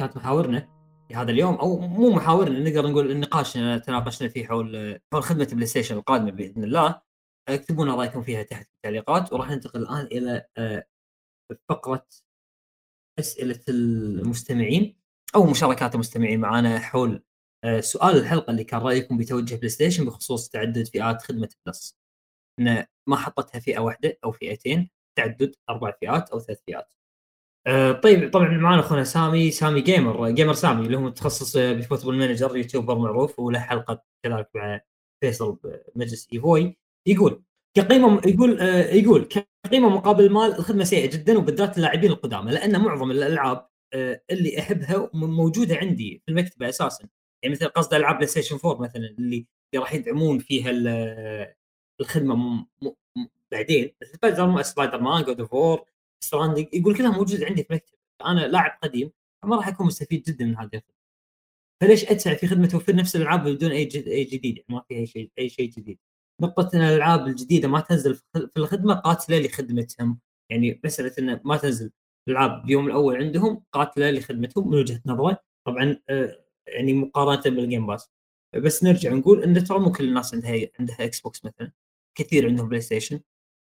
كانت 0.01 0.16
محاورنا 0.16 0.68
في 1.09 1.14
هذا 1.14 1.31
اليوم 1.31 1.55
أو 1.55 1.78
مو 1.78 2.10
محاورنا 2.10 2.70
نقدر 2.70 2.90
نقول 2.90 3.10
النقاش 3.10 3.52
تناقشنا 3.52 4.28
فيه 4.28 4.47
حول 4.47 5.01
حول 5.12 5.22
خدمة 5.22 5.48
بلاي 5.52 5.66
ستيشن 5.66 5.97
القادمة 5.97 6.31
بإذن 6.31 6.64
الله. 6.64 7.01
اكتبوا 7.48 7.85
لنا 7.85 7.94
رأيكم 7.94 8.22
فيها 8.22 8.43
تحت 8.43 8.66
في 8.66 8.74
التعليقات 8.77 9.32
وراح 9.32 9.51
ننتقل 9.51 9.82
الآن 9.82 10.06
إلى 10.06 10.47
آه، 10.56 10.85
فقرة 11.68 12.06
أسئلة 13.18 13.60
المستمعين 13.68 14.97
أو 15.35 15.47
مشاركات 15.47 15.94
المستمعين 15.94 16.40
معنا 16.40 16.78
حول 16.78 17.24
آه، 17.64 17.81
سؤال 17.81 18.16
الحلقة 18.16 18.51
اللي 18.51 18.64
كان 18.64 18.81
رأيكم 18.81 19.18
بتوجه 19.18 19.55
بلاي 19.55 19.68
ستيشن 19.68 20.05
بخصوص 20.05 20.48
تعدد 20.48 20.86
فئات 20.89 21.22
خدمة 21.22 21.48
بلس. 21.66 21.98
ما 23.06 23.16
حطتها 23.16 23.59
فئة 23.60 23.78
واحدة 23.78 24.18
أو 24.24 24.32
فئتين 24.32 24.90
تعدد 25.18 25.55
أربع 25.70 25.90
فئات 26.01 26.31
أو 26.31 26.40
ثلاث 26.40 26.60
فئات. 26.66 26.89
آه، 27.66 27.93
طيب 27.93 28.31
طبعا 28.31 28.49
معنا 28.49 28.81
أخونا 28.81 29.05
سامي 29.05 29.51
سامي 29.51 29.81
جيمر 29.81 30.31
جيمر 30.31 30.53
سامي 30.55 30.87
اللي 30.87 30.97
هو 30.97 31.01
متخصص 31.01 31.57
ب 31.56 31.63
Football 31.63 32.16
Manager 32.18 32.56
YouTuber 32.56 32.98
معروف 32.99 33.39
وله 33.39 33.59
حلقة 33.59 34.03
كذلك 34.24 34.49
مع 34.55 34.81
فيصل 35.20 35.59
بمجلس 35.95 36.28
إيفوي. 36.32 36.77
يقول 37.07 37.43
كقيمة 37.77 38.20
يقول 38.27 38.61
آه، 38.61 38.95
يقول 38.95 39.24
كقيمة 39.65 39.89
مقابل 39.89 40.24
المال 40.24 40.57
الخدمة 40.59 40.85
سيئة 40.85 41.11
جدا 41.11 41.39
وبالذات 41.39 41.77
اللاعبين 41.77 42.11
القدامى 42.11 42.53
لأن 42.53 42.81
معظم 42.81 43.11
الألعاب 43.11 43.69
آه، 43.95 44.23
اللي 44.31 44.59
أحبها 44.61 45.11
موجودة 45.15 45.77
عندي 45.77 46.23
في 46.27 46.32
المكتبة 46.32 46.69
أساسا. 46.69 47.09
يعني 47.43 47.55
مثل 47.55 47.69
قصد 47.69 47.95
ألعاب 47.95 48.15
بلاي 48.15 48.27
ستيشن 48.27 48.59
4 48.65 48.82
مثلا 48.82 49.07
اللي 49.19 49.47
راح 49.77 49.95
يدعمون 49.95 50.39
فيها 50.39 50.70
الخدمة 52.01 52.35
م... 52.37 52.66
م... 52.82 52.91
بعدين. 53.53 53.95
سبايدر 54.62 55.01
مان 55.01 55.23
God 55.24 55.40
of 55.40 55.55
ستراندنج 56.20 56.66
يقول 56.72 56.97
كلها 56.97 57.10
موجودة 57.10 57.47
عندي 57.47 57.64
في 57.64 57.74
مكتبة 57.74 57.94
أنا 58.24 58.40
لاعب 58.40 58.78
قديم 58.82 59.10
ما 59.44 59.56
راح 59.56 59.68
أكون 59.68 59.86
مستفيد 59.86 60.22
جدا 60.22 60.44
من 60.44 60.56
هذه 60.56 60.70
الخدمه 60.74 61.01
فليش 61.80 62.05
أدفع 62.05 62.34
في 62.34 62.47
خدمة 62.47 62.66
توفير 62.66 62.97
نفس 62.97 63.16
الألعاب 63.16 63.48
بدون 63.48 63.70
أي 63.70 63.84
جد 63.84 64.09
أي 64.09 64.24
جديد؟ 64.24 64.56
يعني 64.56 64.64
ما 64.68 64.82
في 64.88 64.94
أي 64.94 65.06
شيء 65.06 65.30
أي 65.38 65.48
شيء 65.48 65.70
جديد. 65.70 65.98
نقطة 66.42 66.70
إن 66.74 66.80
الألعاب 66.82 67.26
الجديدة 67.26 67.68
ما 67.68 67.80
تنزل 67.80 68.14
في 68.14 68.51
الخدمة 68.56 68.94
قاتلة 68.94 69.38
لخدمتهم. 69.38 70.20
يعني 70.51 70.80
مسألة 70.84 71.12
إنه 71.18 71.40
ما 71.44 71.56
تنزل 71.56 71.90
الألعاب 72.28 72.64
اليوم 72.64 72.86
الأول 72.86 73.16
عندهم 73.16 73.64
قاتلة 73.72 74.10
لخدمتهم 74.10 74.70
من 74.70 74.78
وجهة 74.78 75.01
نظره 75.06 75.40
طبعا 75.66 75.97
آه، 76.09 76.44
يعني 76.66 76.92
مقارنة 76.92 77.56
بالجيم 77.56 77.86
باس 77.86 78.10
بس 78.56 78.84
نرجع 78.84 79.12
نقول 79.12 79.42
إن 79.42 79.64
ترى 79.64 79.78
مو 79.78 79.92
كل 79.92 80.05
الناس 80.05 80.34
عندها 80.34 80.68
عندها 80.80 81.05
إكس 81.05 81.20
بوكس 81.20 81.44
مثلا. 81.44 81.72
كثير 82.18 82.48
عندهم 82.48 82.68
بلاي 82.68 82.80
ستيشن 82.80 83.20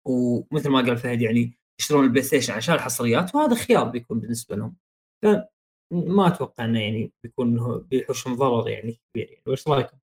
ومثل 0.06 0.68
ما 0.70 0.80
قال 0.80 0.98
فهد 0.98 1.22
يعني 1.22 1.58
يشترون 1.80 2.04
البلاي 2.04 2.22
ستيشن 2.22 2.52
عشان 2.54 2.74
الحصريات 2.74 3.34
وهذا 3.34 3.54
خيار 3.54 3.84
بيكون 3.84 4.20
بالنسبة 4.20 4.56
لهم. 4.56 4.76
فما 5.22 6.26
أتوقع 6.26 6.64
إنه 6.64 6.80
يعني 6.80 7.12
بيكون 7.22 7.78
بيحوشهم 7.80 8.34
ضرر 8.34 8.68
يعني 8.68 9.00
كبير 9.12 9.30
يعني. 9.30 9.42
وش 9.46 9.68
رايكم؟ 9.68 9.98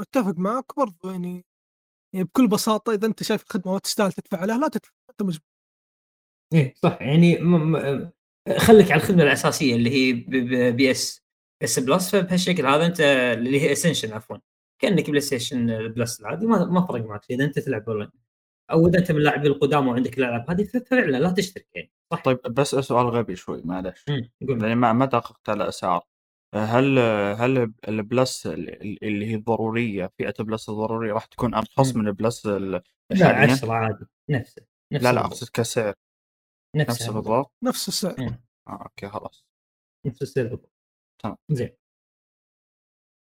أتفق 0.00 0.38
معك 0.38 0.76
برضو 0.76 1.10
يعني 1.10 1.44
يعني 2.14 2.24
بكل 2.24 2.48
بساطة 2.48 2.92
إذا 2.94 3.06
أنت 3.06 3.22
شايف 3.22 3.42
الخدمة 3.42 3.72
ما 3.72 3.78
تستاهل 3.78 4.12
تدفع 4.12 4.38
عليها 4.38 4.58
لا 4.58 4.68
تدفع 4.68 4.92
أنت 5.10 5.22
مجبور 5.22 5.46
إيه 6.54 6.74
صح. 6.76 6.98
يعني 7.02 7.38
م... 7.38 7.72
م... 7.72 8.10
خليك 8.58 8.90
على 8.92 9.02
الخدمة 9.02 9.22
الأساسية 9.22 9.76
اللي 9.76 9.90
هي 9.90 10.12
PS 10.72 11.78
بلس. 11.78 12.10
فبهالشكل 12.10 12.66
هذا 12.66 12.86
أنت 12.86 13.00
اللي 13.00 13.60
هي 13.60 13.72
Essential 13.72 14.12
عفوا. 14.12 14.36
كأنك 14.82 15.10
بلاي 15.10 15.20
ستيشن 15.20 15.88
بلس 15.88 16.20
العادي 16.20 16.46
ما 16.46 16.64
ما 16.64 16.86
فرق 16.86 17.04
معك 17.04 17.30
إذا 17.30 17.44
أنت 17.44 17.58
تلعب 17.58 17.88
أونلاين. 17.88 18.10
أو 18.72 18.86
إذا 18.86 18.98
أنت 18.98 19.12
من 19.12 19.18
اللاعبين 19.18 19.52
القدامى 19.52 19.90
وعندك 19.90 20.18
الألعاب 20.18 20.50
هذه 20.50 20.64
ففعلا 20.64 21.16
لا 21.16 21.30
تشترك 21.30 21.66
يعني 21.74 21.92
صح. 22.12 22.22
طيب 22.22 22.38
بس 22.42 22.68
سؤال 22.74 23.06
غبي 23.06 23.36
شوي 23.36 23.62
معلش. 23.64 24.04
يعني 24.40 24.74
ما 24.74 24.92
ما 24.92 25.04
دققت 25.04 25.48
على 25.48 25.62
الأسعار 25.64 26.06
هل 26.54 26.98
هل 27.38 27.72
البلس 27.88 28.46
اللي 28.46 29.26
هي 29.26 29.34
الضرورية 29.34 30.10
فئة 30.18 30.34
البلس 30.40 30.68
الضرورية 30.68 31.12
راح 31.12 31.24
تكون 31.24 31.54
أرخص 31.54 31.96
من 31.96 32.08
البلس 32.08 32.46
العادي 32.46 34.04
نفسه 34.30 34.64
نفس 34.92 35.04
لا 35.04 35.12
لا 35.12 35.20
أقصد 35.20 35.48
كسعر. 35.48 35.94
نفسه 36.76 36.92
نفس 36.92 37.10
بالضبط 37.10 37.52
نفس 37.62 37.88
السعر. 37.88 38.38
آه 38.68 38.82
أوكي 38.82 39.08
خلاص. 39.08 39.46
نفس 40.06 40.22
السعر. 40.22 40.44
بالضبط 40.44 40.72
تمام. 41.22 41.36
زين. 41.50 41.70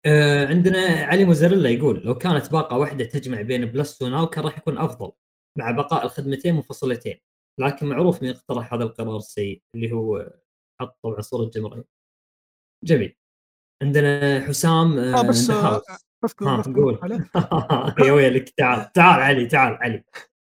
آه 0.07 0.47
عندنا 0.47 0.79
علي 0.79 1.25
موزاريلا 1.25 1.69
يقول 1.69 2.01
لو 2.05 2.15
كانت 2.15 2.53
باقة 2.53 2.79
واحدة 2.79 3.05
تجمع 3.05 3.43
بين 3.43 3.67
بلس 3.67 4.03
وناو 4.03 4.27
كان 4.27 4.45
راح 4.45 4.59
يكون 4.59 4.79
أفضل. 4.79 5.13
مع 5.57 5.71
بقاء 5.71 6.05
الخدمتين 6.05 6.55
منفصلتين 6.55 7.21
لكن 7.61 7.87
معروف 7.87 8.23
من 8.23 8.29
اقترح 8.29 8.75
هذا 8.75 8.85
القرار 8.85 9.17
السيء 9.17 9.63
اللي 9.75 9.93
هو 9.93 10.33
حط 10.81 10.99
طبعا 11.03 11.21
صورة 11.21 11.51
جمرين 11.51 11.85
جميل. 12.85 13.17
عندنا 13.83 14.41
حسام 14.47 14.99
آه 14.99 15.29
بس 15.29 15.51
آه، 15.51 15.83
قول. 16.77 16.99
يا 18.07 18.13
ويلك 18.13 18.49
تعال 18.49 18.93
تعال 18.93 19.21
علي 19.23 19.47
تعال 19.47 19.75
علي. 19.75 20.05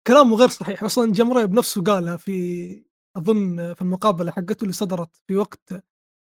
كلامه 0.06 0.36
غير 0.36 0.48
صحيح. 0.48 0.84
أصلا 0.84 1.12
جمري 1.12 1.46
بنفسه 1.46 1.82
قالها 1.82 2.16
في 2.16 2.84
أظن 3.16 3.74
في 3.74 3.82
المقابلة 3.82 4.30
حقته 4.30 4.62
اللي 4.62 4.72
صدرت 4.72 5.16
في 5.26 5.36
وقت 5.36 5.84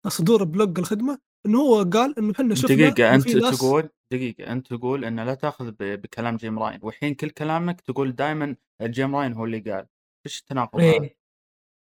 صدور 0.08 0.44
blog 0.44 0.78
الخدمة. 0.78 1.18
إنه 1.46 1.58
هو 1.58 1.82
قال 1.82 2.18
إنه 2.18 2.32
إحنا 2.32 2.54
شفنا 2.54 2.76
دقيقة 2.76 3.14
أنت 3.14 3.36
ناس... 3.36 3.58
تقول 3.58 3.88
دقيقة 4.12 4.52
أنت 4.52 4.74
تقول 4.74 5.04
انه 5.04 5.24
لا 5.24 5.34
تأخذ 5.34 5.72
بكلام 5.80 6.36
جيم 6.36 6.58
راين. 6.58 6.80
والحين 6.82 7.14
كل 7.14 7.30
كلامك 7.30 7.80
تقول 7.80 8.12
دائما 8.12 8.56
جيم 8.82 9.16
راين 9.16 9.32
هو 9.32 9.44
اللي 9.44 9.58
قال. 9.58 9.86
إيش 10.26 10.40
التناقض 10.40 10.80
إيه. 10.80 11.16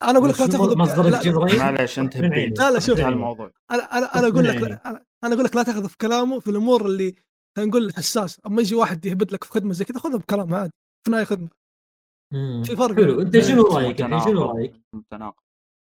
أنا 0.04 0.18
أقول 0.18 0.30
لك 0.30 0.40
لا 0.40 0.48
تأخذ 0.48 0.78
مصدر 0.78 1.22
جيم 1.22 1.38
راين؟ 1.38 1.60
معلش 1.60 2.00
انت 2.00 2.18
لا 2.18 2.72
لا 2.72 2.80
شوف. 2.80 3.00
الموضوع. 3.00 3.52
أنا 3.72 3.98
أنا 3.98 4.20
أنا 4.20 4.28
أقول 4.28 4.48
لك 4.48 4.82
أنا 4.86 5.04
أقول 5.24 5.44
لك 5.44 5.56
لا 5.56 5.64
تأخذ 5.64 5.90
في 5.90 5.98
كلامه 5.98 6.40
في 6.40 6.50
الأمور 6.50 6.86
اللي 6.86 7.16
خلينا 7.58 7.72
نقول 7.72 7.94
حساس. 7.94 8.42
أما 8.46 8.62
يجي 8.62 8.76
واحد 8.76 9.06
يهبط 9.06 9.32
لك 9.32 9.44
في 9.44 9.52
خدمة 9.52 9.74
زي 9.74 9.86
كذا 9.86 10.00
خذها 10.00 10.18
بكلام 10.18 10.54
عادي 10.54 10.72
في 11.06 11.12
نهاية 11.12 11.24
خدمة. 11.26 11.50
في 12.66 12.76
فرق 12.78 12.96
حلو. 12.96 13.22
أنت 13.22 13.40
شنو 13.40 13.64
رأيك؟ 13.64 13.98
شنو 13.98 14.42
رأيك؟ 14.42 14.82
متناقض. 14.94 15.43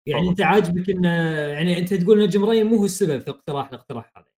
يعني 0.07 0.29
أنت 0.29 0.41
عاجبك 0.41 0.89
انه 0.89 1.09
يعني 1.47 1.77
أنت 1.77 1.93
تقول 1.93 2.21
إن 2.21 2.29
جيم 2.29 2.45
راين 2.45 2.67
مو 2.67 2.75
هو 2.75 2.85
السبب 2.85 3.21
في 3.21 3.29
اقتراح 3.29 3.67
الاقتراح 3.67 4.13
هذا. 4.17 4.33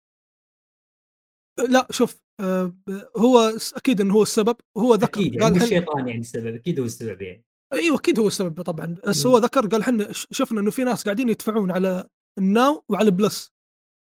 لا 1.69 1.87
شوف 1.91 2.21
آه 2.39 2.73
هو 3.17 3.57
أكيد 3.75 4.01
انه 4.01 4.13
هو 4.13 4.21
السبب. 4.21 4.55
هو 4.77 4.95
ذكر 4.95 5.19
أكيد 5.19 5.33
يعني 5.33 5.45
قال 5.45 5.63
الشيطان 5.63 6.07
يعني 6.07 6.19
السبب 6.19 6.55
أكيد 6.55 6.79
هو 6.79 6.85
السبب 6.85 7.21
يعني. 7.21 7.45
أيوه 7.73 7.97
أكيد 7.97 8.19
هو 8.19 8.27
السبب 8.27 8.61
طبعا. 8.61 8.97
بس 9.07 9.25
هو 9.25 9.37
ذكر 9.37 9.67
قال 9.67 9.81
إحنا 9.81 10.07
شفنا 10.11 10.61
إنه 10.61 10.71
في 10.71 10.83
ناس 10.83 11.03
قاعدين 11.03 11.29
يدفعون 11.29 11.71
على 11.71 12.07
الناو 12.37 12.83
وعلى 12.89 13.05
البلس. 13.05 13.51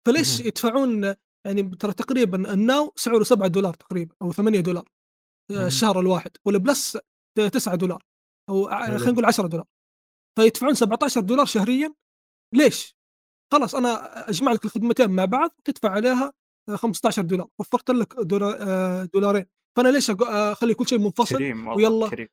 فليش 0.06 0.40
مم. 0.40 0.46
يدفعون 0.46 1.14
يعني 1.46 1.62
ترى 1.62 1.92
تقريبا 1.92 2.52
الناو 2.52 2.92
سعره 2.96 3.22
7 3.22 3.48
دولار 3.48 3.74
تقريبا 3.74 4.14
أو 4.22 4.32
8 4.32 4.60
دولار 4.60 4.88
آه، 5.50 5.54
مم. 5.54 5.66
الشهر 5.66 6.00
الواحد. 6.00 6.30
والبلس 6.44 6.98
9 7.52 7.74
دولار 7.74 8.02
أو 8.50 8.68
خلينا 8.68 9.10
نقول 9.12 9.24
10 9.24 9.46
دولار. 9.46 9.66
فيدفعون 10.38 10.74
17 10.74 11.20
دولار 11.20 11.46
شهريا. 11.46 11.94
ليش؟ 12.54 12.96
خلاص 13.52 13.74
أنا 13.74 14.28
أجمع 14.30 14.52
لك 14.52 14.64
الخدمتين 14.64 15.10
مع 15.10 15.24
بعض 15.24 15.50
تدفع 15.64 15.90
عليها 15.90 16.32
15 16.74 17.22
دولار. 17.22 17.48
وفرت 17.58 17.90
لك 17.90 18.18
آه، 18.18 19.04
دولارين. 19.04 19.46
فأنا 19.76 19.88
ليش 19.88 20.10
أخلي 20.10 20.74
كل 20.74 20.88
شيء 20.88 20.98
منفصل؟ 20.98 21.42
ويلا. 21.76 22.08
كريم. 22.08 22.28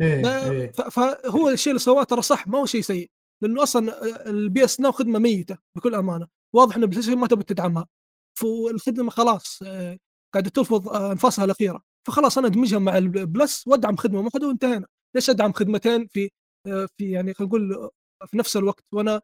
إيه 0.00 0.50
إيه. 0.50 0.72
فهو 0.72 1.48
الشيء 1.48 1.70
اللي 1.70 1.80
سواه 1.80 2.04
ترى 2.04 2.22
صح 2.22 2.48
ما 2.48 2.58
هو 2.58 2.66
شيء 2.66 2.80
سيء. 2.80 3.10
لأنه 3.42 3.62
أصلا 3.62 4.04
ال 4.30 4.64
PS 4.64 4.80
Now 4.80 4.92
خدمة 4.92 5.18
ميتة 5.18 5.58
بكل 5.76 5.94
أمانة. 5.94 6.26
واضح 6.54 6.76
ان 6.76 6.86
بلاي 6.86 7.14
ما 7.16 7.26
تبي 7.26 7.44
تدعمها. 7.44 7.86
فالخدمة 8.38 9.10
خلاص 9.10 9.62
آه، 9.66 9.98
قاعدة 10.34 10.50
تلفظ 10.50 10.88
آه، 10.88 11.12
أنفاسها 11.12 11.44
الأخيرة. 11.44 11.82
فخلاص 12.06 12.38
أنا 12.38 12.46
أدمجها 12.46 12.78
مع 12.78 12.98
البلس 12.98 13.66
وأدعم 13.66 13.96
خدمة 13.96 14.20
واحدة 14.20 14.48
وانتهينا. 14.48 14.86
ليش 15.14 15.30
أدعم 15.30 15.52
خدمتين 15.52 16.06
في 16.06 16.30
في 16.96 17.10
يعني 17.10 17.34
خلينا 17.34 17.48
نقول 17.48 17.90
في 18.26 18.38
نفس 18.38 18.56
الوقت. 18.56 18.84
وأنا 18.92 19.20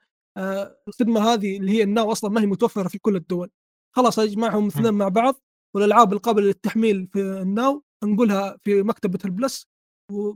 الخدمة 0.88 1.20
هذه 1.20 1.56
اللي 1.56 1.72
هي 1.72 1.82
الناو 1.82 2.12
أصلا 2.12 2.30
ما 2.30 2.40
هي 2.40 2.46
متوفرة 2.46 2.88
في 2.88 2.98
كل 2.98 3.16
الدول. 3.16 3.50
خلاص 3.96 4.18
اجمعهم 4.18 4.66
اثنين 4.66 4.94
مع 4.94 5.08
بعض 5.08 5.34
والألعاب 5.76 6.12
القابلة 6.12 6.44
للتحميل 6.46 7.08
في 7.12 7.20
الناو 7.20 7.82
ننقلها 8.04 8.58
في 8.64 8.82
مكتبة 8.82 9.18
البلس 9.24 9.66
و 10.12 10.32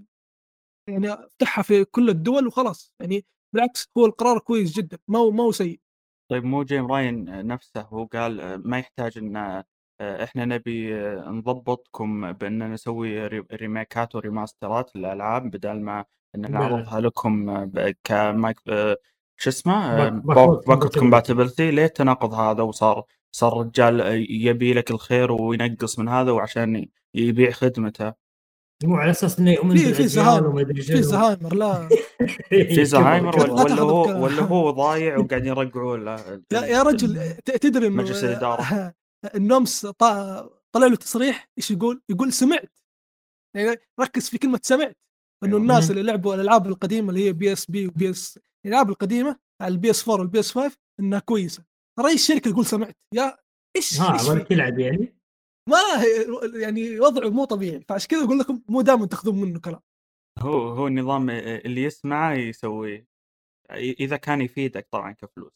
يعني 0.88 1.12
أفتحها 1.12 1.62
في 1.62 1.84
كل 1.84 2.08
الدول 2.08 2.46
وخلاص. 2.46 2.92
يعني 3.00 3.24
بالعكس 3.54 3.88
هو 3.98 4.06
القرار 4.06 4.38
كويس 4.38 4.72
جدا 4.72 4.98
ما 5.08 5.18
هو 5.18 5.30
ما 5.30 5.42
هو 5.44 5.52
سيء. 5.52 5.80
طيب 6.30 6.44
مو 6.44 6.62
جيم 6.62 6.86
راين 6.92 7.46
نفسه 7.46 7.80
هو 7.80 8.04
قال 8.04 8.62
ما 8.68 8.78
يحتاج 8.78 9.18
إن 9.18 9.64
إحنا 10.00 10.44
نبي 10.44 10.94
نضبطكم 11.20 12.32
بان 12.32 12.72
نسوي 12.72 13.26
ريميكات 13.52 14.14
وريماسترات 14.14 14.96
للألعاب 14.96 15.50
بدل 15.50 15.80
ما 15.80 16.04
إن 16.34 16.50
نعرضها 16.52 17.00
لكم 17.00 17.64
كمايك 18.04 18.60
شو 19.36 19.50
اسمه 19.50 20.08
backward 20.08 20.98
compatibility 20.98 21.70
ليه 21.70 21.84
التناقض 21.84 22.34
هذا؟ 22.34 22.62
وصار 22.62 23.04
صار 23.32 23.58
رجال 23.60 24.26
يبي 24.30 24.74
لك 24.74 24.90
الخير 24.90 25.32
وينقص 25.32 25.98
من 25.98 26.08
هذا 26.08 26.30
وعشان 26.30 26.88
يبيع 27.14 27.50
خدمته. 27.50 28.12
مو 28.84 28.96
على 28.96 29.10
أساس 29.10 29.38
إنه 29.38 29.50
يؤمن 29.52 29.76
في 29.76 29.94
في 29.94 30.08
زهايمر 30.08 30.74
في 30.74 31.02
زهايمر 31.02 31.54
لا. 31.54 31.88
في 32.74 32.84
زهايمر 32.84 33.50
ولا 33.50 33.82
هو 33.82 34.24
ولا 34.24 34.42
هو 34.42 34.70
ضايع 34.70 35.16
وقاعد 35.18 35.46
يرقعوا 35.46 35.96
له 35.96 36.42
لا 36.50 36.66
يا 36.66 36.82
رجل 36.82 37.32
تدري 37.44 37.88
مجلس 37.88 38.24
الإدارة. 38.24 38.94
النومس 39.34 39.86
طلع 39.86 40.86
له 40.86 40.96
تصريح 40.96 41.50
إيش 41.58 41.70
يقول؟ 41.70 42.02
يقول 42.08 42.32
سمعت. 42.32 42.72
يعني 43.54 43.76
ركز 44.00 44.28
في 44.28 44.38
كلمة 44.38 44.60
سمعت. 44.62 44.96
إنه. 45.44 45.56
الناس 45.56 45.90
اللي 45.90 46.02
لعبوا 46.02 46.34
الألعاب 46.34 46.66
القديمة 46.66 47.10
اللي 47.10 47.24
هي 47.24 47.32
PSP 47.32 48.10
و 48.10 48.19
PS 48.19 48.38
الألعاب 48.66 48.90
القديمة 48.90 49.38
على 49.62 49.72
ال 49.74 49.90
PS 49.90 50.08
4 50.08 50.20
وال 50.20 50.40
PS 50.40 50.52
5 50.52 50.76
إنها 51.00 51.18
كويسة. 51.18 51.64
رئيس 52.00 52.30
الشركة 52.30 52.48
يقول 52.48 52.66
سمعت؟ 52.66 52.96
يا 53.14 53.36
إيش 53.76 54.00
ها 54.00 54.34
ما 54.34 54.42
تلعب 54.42 54.78
يعني؟ 54.78 55.18
ما 55.68 55.78
يعني 56.54 57.00
وضعه 57.00 57.28
مو 57.28 57.44
طبيعي 57.44 57.80
فعشان 57.88 58.08
كذا 58.08 58.24
أقول 58.24 58.38
لكم 58.38 58.62
مو 58.68 58.80
دائما 58.80 59.06
تاخذون 59.06 59.40
منه 59.40 59.60
كلام. 59.60 59.80
هو 60.38 60.68
هو 60.68 60.86
النظام 60.86 61.30
اللي 61.30 61.82
يسمعه 61.82 62.34
يسويه. 62.34 63.06
إذا 63.74 64.16
كان 64.16 64.40
يفيدك 64.40 64.88
طبعا 64.90 65.12
كفلوس. 65.12 65.52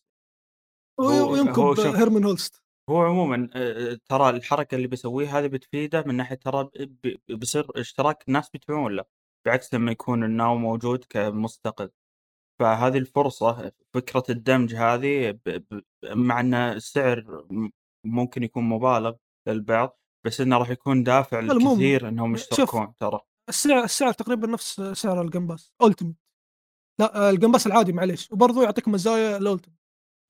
ويمكن 1.00 1.96
هيرمن 1.96 2.24
هولست. 2.24 2.62
هو 2.90 3.02
عموما 3.02 3.46
ترى 4.08 4.30
الحركة 4.30 4.74
اللي 4.74 4.86
بيسويها 4.86 5.38
هذه 5.38 5.46
بتفيده 5.46 6.04
من 6.06 6.14
ناحية 6.14 6.36
ترى 6.36 6.70
بيصير 7.28 7.80
اشتراك 7.80 8.28
الناس 8.28 8.50
بيدفعون 8.50 8.96
له 8.96 9.04
بعكس 9.46 9.74
لما 9.74 9.92
يكون 9.92 10.24
الناو 10.24 10.56
موجود 10.56 11.04
كمستقل. 11.04 11.90
فهذه 12.60 12.98
الفرصة 12.98 13.72
فكرة 13.94 14.24
الدمج 14.30 14.74
هذه 14.74 15.38
مع 16.04 16.40
إن 16.40 16.54
السعر 16.54 17.46
ممكن 18.06 18.42
يكون 18.42 18.64
مبالغ 18.64 19.14
للبعض 19.48 19.98
بس 20.26 20.40
إنه 20.40 20.58
راح 20.58 20.70
يكون 20.70 21.02
دافع 21.02 21.40
للكثير 21.40 22.08
إنهم 22.08 22.34
يشتركون 22.34 22.94
ترى. 22.96 23.20
السعر 23.48 23.84
السعر 23.84 24.12
تقريبا 24.12 24.46
نفس 24.46 24.80
سعر 24.80 25.22
الجيم 25.22 25.56
باس 25.56 25.72
Ultimate 25.82 26.16
لا 27.00 27.30
الجيم 27.30 27.54
باس 27.54 27.66
العادي 27.66 27.92
معليش 27.92 28.32
وبرضه 28.32 28.62
يعطيك 28.62 28.88
مزايا 28.88 29.36
ال 29.36 29.41
Ultimate 29.41 29.78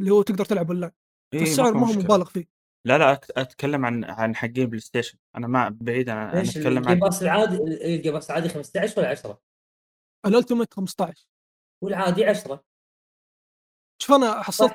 اللي 0.00 0.10
هو 0.10 0.22
تقدر 0.22 0.44
تلعب 0.44 0.70
أونلاين. 0.70 0.92
إيه 1.34 1.42
السعر 1.42 1.74
ما 1.74 1.88
هو 1.88 1.92
مبالغ 1.92 2.24
فيه. 2.24 2.61
لا 2.84 2.98
لا 2.98 3.12
أتكلم 3.12 3.84
عن 3.86 4.04
عن 4.04 4.36
حقين 4.36 4.66
بلاي 4.66 4.80
ستيشن 4.80 5.18
أنا 5.36 5.46
ما 5.46 5.68
بعيد 5.80 6.08
أنا 6.08 6.42
أتكلم 6.42 6.88
عن 6.88 6.92
الجيم 6.92 7.12
باس 7.12 7.22
العادي 7.22 7.56
الجيم 7.94 8.18
باس 8.18 8.30
العادي 8.30 8.48
15 8.48 9.00
ولا 9.00 9.08
10 9.08 9.42
ال 10.26 10.32
Ultimate 10.32 10.74
15 10.74 11.26
والعادي 11.82 12.24
10 12.24 12.64
شوف 14.02 14.16
أنا 14.16 14.42
حصلت 14.42 14.72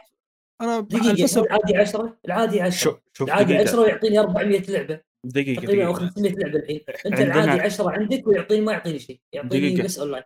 أنا 0.62 0.80
دقيقة 0.80 1.42
العادي 1.42 1.78
10 1.78 2.20
العادي 2.26 2.62
10 2.62 3.02
العادي 3.22 3.58
10 3.58 3.80
ويعطيني 3.80 4.20
400 4.20 4.62
لعبة. 4.62 5.02
دقيقة 5.26 5.62
تقريبا 5.62 5.94
500 5.94 6.32
لعبة 6.32 6.60
الحين. 6.60 6.82
أنت 7.06 7.20
العادي 7.20 7.62
10 7.62 7.90
عندك 7.90 8.28
ويعطيني 8.28 8.62
ما 8.62 8.72
يعطيني 8.72 9.00
شيء 9.00 9.22
يعطيني 9.34 9.70
دقيقة. 9.70 9.86
بس 9.86 10.00
اونلاين 10.00 10.24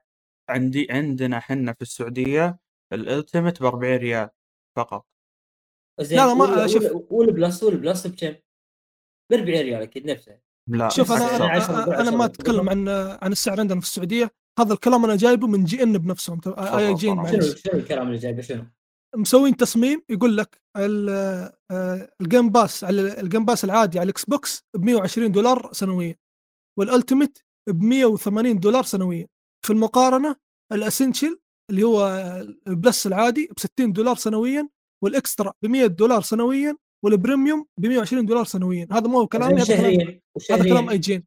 عندي 0.50 0.88
عندنا 0.90 1.38
إحنا 1.38 1.74
في 1.74 1.82
السعودية 1.82 2.60
ال 2.94 3.01
Ultimate 3.01 3.62
ب 3.62 3.66
40 3.66 3.98
ريال 3.98 4.30
فقط. 4.76 5.11
زين 6.00 6.18
لا 6.18 6.28
لا 6.28 6.34
ما 6.34 6.68
شوف 6.68 6.84
وال 7.10 7.28
Plus 7.28 7.64
وال 7.64 7.79
Plus 7.79 8.08
بكم؟ 8.08 8.34
ب 9.30 9.34
40 9.34 9.48
ريال 9.48 9.82
أكيد 9.82 10.06
نفسه. 10.06 10.38
لا 10.68 10.90
شوف 10.90 11.12
أنا 11.12 11.36
أنا, 11.36 11.84
أنا, 11.84 12.02
أنا 12.02 12.12
ما 12.12 12.26
أتكلم 12.26 12.70
عن 12.70 12.90
عن 13.22 13.32
السعر 13.32 13.60
عندنا 13.60 13.80
في 13.80 13.86
السعودية. 13.86 14.32
هذا 14.60 14.74
الكلام 14.74 15.06
أنا 15.06 15.16
جايبه 15.16 15.48
من 15.48 15.64
IGN 15.64 15.98
بنفسهم. 15.98 16.42
IGN 16.48 17.28
شنو 17.28 17.42
شنو 17.42 17.80
الكلام 17.80 18.08
اللي 18.08 18.18
جايبه؟ 18.18 18.42
شنو؟ 18.42 18.66
مسوين 19.16 19.56
تصميم 19.58 20.02
يقول 20.10 20.38
لك 20.38 20.62
ال 22.22 22.27
Game 22.27 22.50
Pass 22.50 22.84
على 22.84 23.20
ال 23.22 23.27
Game 23.27 23.46
Pass 23.46 23.64
العادي 23.64 24.00
على 24.00 24.06
الإكس 24.06 24.26
بوكس 24.26 24.64
ب 24.74 24.84
120 24.84 25.32
دولار 25.32 25.70
سنويا 25.74 26.16
وال 26.80 26.92
Ultimate 26.92 27.40
ب 27.70 27.84
180 27.84 28.60
دولار 28.60 28.84
سنويا. 28.84 29.28
في 29.66 29.74
المقارنة 29.74 30.36
ال 30.72 30.79
Essential 30.79 31.40
اللي 31.70 31.84
هو 31.84 32.08
ال 32.68 32.76
Plus 32.76 33.08
العادي 33.08 33.50
ب 33.58 33.60
60 33.60 33.94
دولار 33.94 34.16
سنويا 34.16 34.70
وال 35.04 35.18
Extra 35.18 35.54
ب 35.62 35.68
100 35.68 35.86
دولار 35.86 36.22
سنويا 36.22 36.78
وال 37.06 37.19
Premium 37.19 37.66
ب 37.78 37.86
120 37.86 38.26
دولار 38.26 38.46
سنويا. 38.46 38.88
هذا 38.92 39.08
مو 39.08 39.28
كلام 39.28 39.58
هذا 39.58 40.64
كلام 40.64 40.90
IGN. 40.90 41.24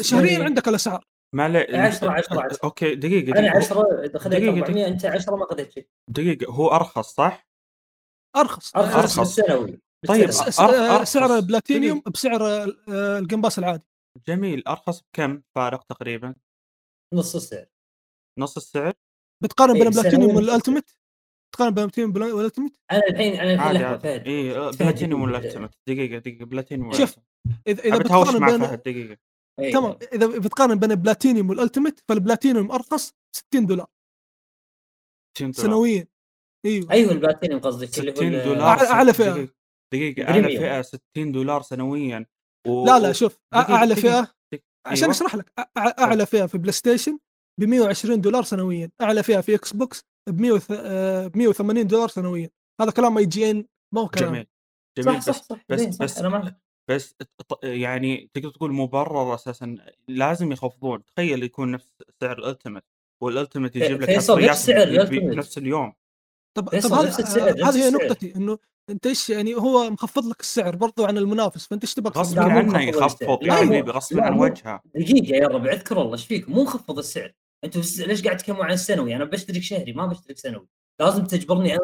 شهريا 0.00 0.44
عندك 0.44 0.68
الأسعار. 0.68 1.04
ما 1.34 1.44
عليه 1.44 1.78
10 1.78 2.10
10 2.10 2.40
10 2.40 2.58
okay 2.64 2.94
دقيقة, 2.94 3.30
دقيقة. 3.30 3.38
أنا 3.38 3.56
10 3.56 4.04
اذا 4.04 4.18
خذيت 4.18 4.48
400 4.48 4.86
أنت 4.86 5.04
10 5.04 5.36
ما 5.36 5.46
خذيت 5.46 5.72
شيء. 5.72 5.88
دقيقة 6.10 6.52
هو 6.52 6.68
أرخص 6.68 7.14
صح؟ 7.14 7.48
أرخص. 8.36 8.76
أرخص 8.76 9.18
بالسنوي. 9.18 9.80
طيب 10.08 10.30
سعر 11.04 11.36
البلاتينيوم 11.36 12.02
بسعر 12.14 12.64
ال 12.88 12.96
Game 12.96 13.27
Pass 13.27 13.58
العادي 13.58 13.84
جميل. 14.28 14.62
أرخص 14.68 15.00
بكم 15.00 15.42
فارق 15.54 15.82
تقريبا؟ 15.82 16.34
نص 17.14 17.34
السعر. 17.34 17.66
نص 18.38 18.56
السعر؟ 18.56 18.92
بتقارن 19.42 19.76
إيه، 19.76 19.82
بين 19.82 19.92
سنوياً 19.92 20.34
بلاتينيوم 20.34 20.82
تقارن 21.52 21.74
بين 21.74 21.84
Platinum 21.86 22.36
وال 22.38 22.46
Ultimate 22.46 22.76
أنا 22.92 23.02
الحين 23.10 23.32
أنا 23.40 23.54
الحين 23.54 23.72
لحظة 23.72 23.98
فهد 23.98 24.26
اي 24.28 24.54
فهد 24.54 24.78
بلاتينيوم 24.78 25.22
جديد. 25.22 25.34
وال 25.36 25.43
Ultimate 25.43 25.70
دقيقة 25.88 26.18
دقيقة 26.18 26.44
بلاتينيوم 26.44 26.92
شوف، 26.92 27.16
اذا 27.66 27.82
إذا 27.84 27.98
بتقارن 27.98 28.46
بين 28.46 28.58
فهد 28.66 28.78
دقيقه 28.78 29.16
إيه، 29.60 29.72
تمام. 29.72 29.96
إذا 30.12 30.26
بتقارن 30.26 30.78
بين 30.78 30.90
ال 30.90 30.97
Platinum 30.97 31.50
وال 31.50 31.60
Ultimate 31.60 32.00
فال 32.08 32.20
Platinum 32.20 32.70
أرخص 32.72 33.14
60 33.36 33.66
دولار. 33.66 33.86
60 35.36 35.50
دولار. 35.50 35.66
سنويا. 35.66 36.06
إيوه. 36.66 36.90
أيوه 36.90 37.12
البلاتينيوم 37.12 37.60
قصدك 37.60 37.98
اللي 37.98 38.10
هو 38.10 38.14
60 38.14 38.34
ال- 38.34 38.44
دولار. 38.44 38.76
دقيقة, 38.76 39.48
دقيقة 39.92 40.28
أعلى 40.28 40.42
Premium. 40.42 40.62
فئة 40.62 40.82
60 40.82 41.32
دولار 41.32 41.62
سنويا. 41.62 42.26
و... 42.68 42.86
لا 42.86 42.98
لا 42.98 43.12
شوف 43.12 43.38
أعلى 43.54 43.96
فئه 43.96 44.20
دقيقة. 44.52 44.66
عشان 44.86 45.02
أيوة. 45.04 45.16
أشرح 45.16 45.34
لك 45.34 45.52
أعلى 45.78 46.26
فئة 46.26 46.46
في 46.46 46.58
بلاي 46.58 46.72
ستيشن 46.72 47.18
ب 47.60 47.64
120 47.64 48.20
دولار 48.20 48.42
سنويا. 48.42 48.90
أعلى 49.00 49.22
فئة 49.22 49.40
في 49.40 49.54
إكس 49.54 49.72
بوكس 49.72 50.04
ب 50.26 50.40
180 51.36 51.86
دولار 51.86 52.08
سنويا. 52.08 52.50
هذا 52.80 52.90
كلام 52.90 53.18
IGN 53.18 53.64
ما 53.94 54.00
هو 54.00 54.08
كلام. 54.08 54.30
جميل 54.30 54.46
جميل 54.98 55.22
صح 55.22 55.42
صح 55.42 55.56
بس 55.68 55.80
صح 55.80 55.88
بس 55.88 55.94
صح، 55.96 56.04
بس 56.04 56.20
معك. 56.22 56.60
بس 56.90 57.14
يعني 57.62 58.30
تقدر 58.34 58.50
تقول 58.50 58.72
مبرر 58.72 59.34
أساسا 59.34 59.76
لازم 60.08 60.52
يخفضون. 60.52 61.04
تخيل 61.04 61.42
يكون 61.42 61.70
نفس 61.70 61.88
سعر 62.20 62.38
ال 62.38 62.43
Ultimate 62.43 62.84
وال 63.22 63.33
Ultimate 63.33 63.76
يجيب 63.76 64.02
لك 64.02 64.10
نفس 64.10 64.26
سعر. 64.26 65.06
بنفس 65.06 65.58
اليوم. 65.58 65.92
طب 66.56 66.68
طب 66.68 66.74
نفس 66.74 67.20
نفس 67.20 67.38
هذه 67.38 67.76
هي 67.76 67.88
السعر. 67.88 67.90
نقطتي 67.90 68.36
إنه 68.36 68.58
أنت 68.90 69.06
إيش 69.06 69.30
يعني 69.30 69.54
هو 69.54 69.90
مخفض 69.90 70.26
لك 70.26 70.40
السعر 70.40 70.76
برضو 70.76 71.04
عن 71.04 71.18
المنافس 71.18 71.66
فأنت 71.66 71.84
إيش 71.84 71.94
تبغى 71.94 72.20
غصب 72.20 72.38
عنه 72.38 72.82
يخفض. 72.82 73.42
يا 73.42 73.52
حبيبي 73.52 73.90
غصب 73.90 74.20
عن 74.20 74.38
وجهه. 74.38 74.82
دقيقة 74.94 75.36
يا 75.36 75.48
ربع 75.48 75.72
اذكر 75.72 76.02
الله 76.02 76.12
إيش 76.12 76.26
فيك؟ 76.26 76.48
مو 76.48 76.62
مخفض 76.62 76.98
السعر. 76.98 77.32
أنتوا 77.64 77.82
س- 77.82 78.00
ليش 78.00 78.22
قاعد 78.24 78.36
تتكلموا 78.36 78.64
عن 78.64 78.72
السنوي 78.72 79.16
أنا 79.16 79.24
بشترك 79.24 79.62
شهري 79.62 79.92
ما 79.92 80.06
بشترك 80.06 80.38
سنوي 80.38 80.68
لازم 81.00 81.24
تجبرني 81.24 81.78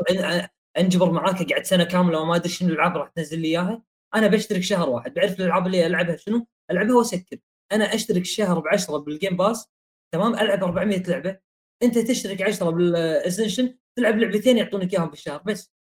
أنجبر 0.78 1.10
معاك 1.10 1.50
قاعد 1.50 1.64
سنة 1.64 1.84
كاملة 1.84 2.20
وما 2.20 2.36
أدري 2.36 2.48
شنو 2.48 2.68
الألعاب 2.68 2.96
راح 2.96 3.08
تنزل 3.08 3.38
لي 3.40 3.48
إياها. 3.48 3.82
أنا 4.14 4.26
بشترك 4.26 4.60
شهر 4.60 4.88
واحد. 4.88 5.14
بعرف 5.14 5.40
الألعاب 5.40 5.66
اللي 5.66 5.86
ألعبها 5.86 6.16
شنو؟ 6.16 6.46
ألعبها 6.70 6.96
وأسكر. 6.96 7.36
أنا 7.72 7.94
أشترك 7.94 8.24
شهر 8.24 8.58
ب 8.60 8.68
10 8.68 8.96
بال 8.98 9.11
Game 9.11 9.36
Pass 9.36 9.68
تمام؟ 10.14 10.34
ألعب 10.34 10.64
400 10.64 11.02
لعبة. 11.02 11.38
أنت 11.82 11.98
تشترك 11.98 12.42
10 12.42 12.70
بال 12.70 12.90
Essential 12.90 13.78
تلعب 13.98 14.18
لعبتين 14.18 14.58
يعطونك 14.58 14.94
إياهم 14.94 15.08
بالشهر 15.10 15.42
بس. 15.42 15.72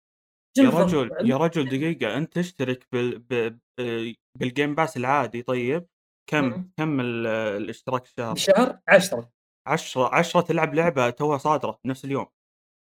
يا؟ 0.57 0.69
رجل 0.69 1.29
يا 1.29 1.37
رجل 1.37 1.69
دقيقة. 1.69 2.17
أنت 2.17 2.33
تشترك 2.35 2.87
بال... 2.91 3.19
ب... 3.19 3.59
بال 4.39 4.51
Game 4.51 4.75
Pass 4.75 4.97
العادي. 4.97 5.41
طيب 5.41 5.87
كم. 6.29 6.69
كم 6.77 6.99
ال- 6.99 7.27
الاشتراك 7.27 8.05
الشهر؟ 8.05 8.33
بالشهر 8.33 8.79
10 8.87 9.31
10 9.67 10.15
10 10.15 10.41
تلعب 10.41 10.73
لعبة 10.73 11.09
توها 11.09 11.37
صادرة 11.37 11.79
بنفس 11.85 12.05
اليوم 12.05 12.25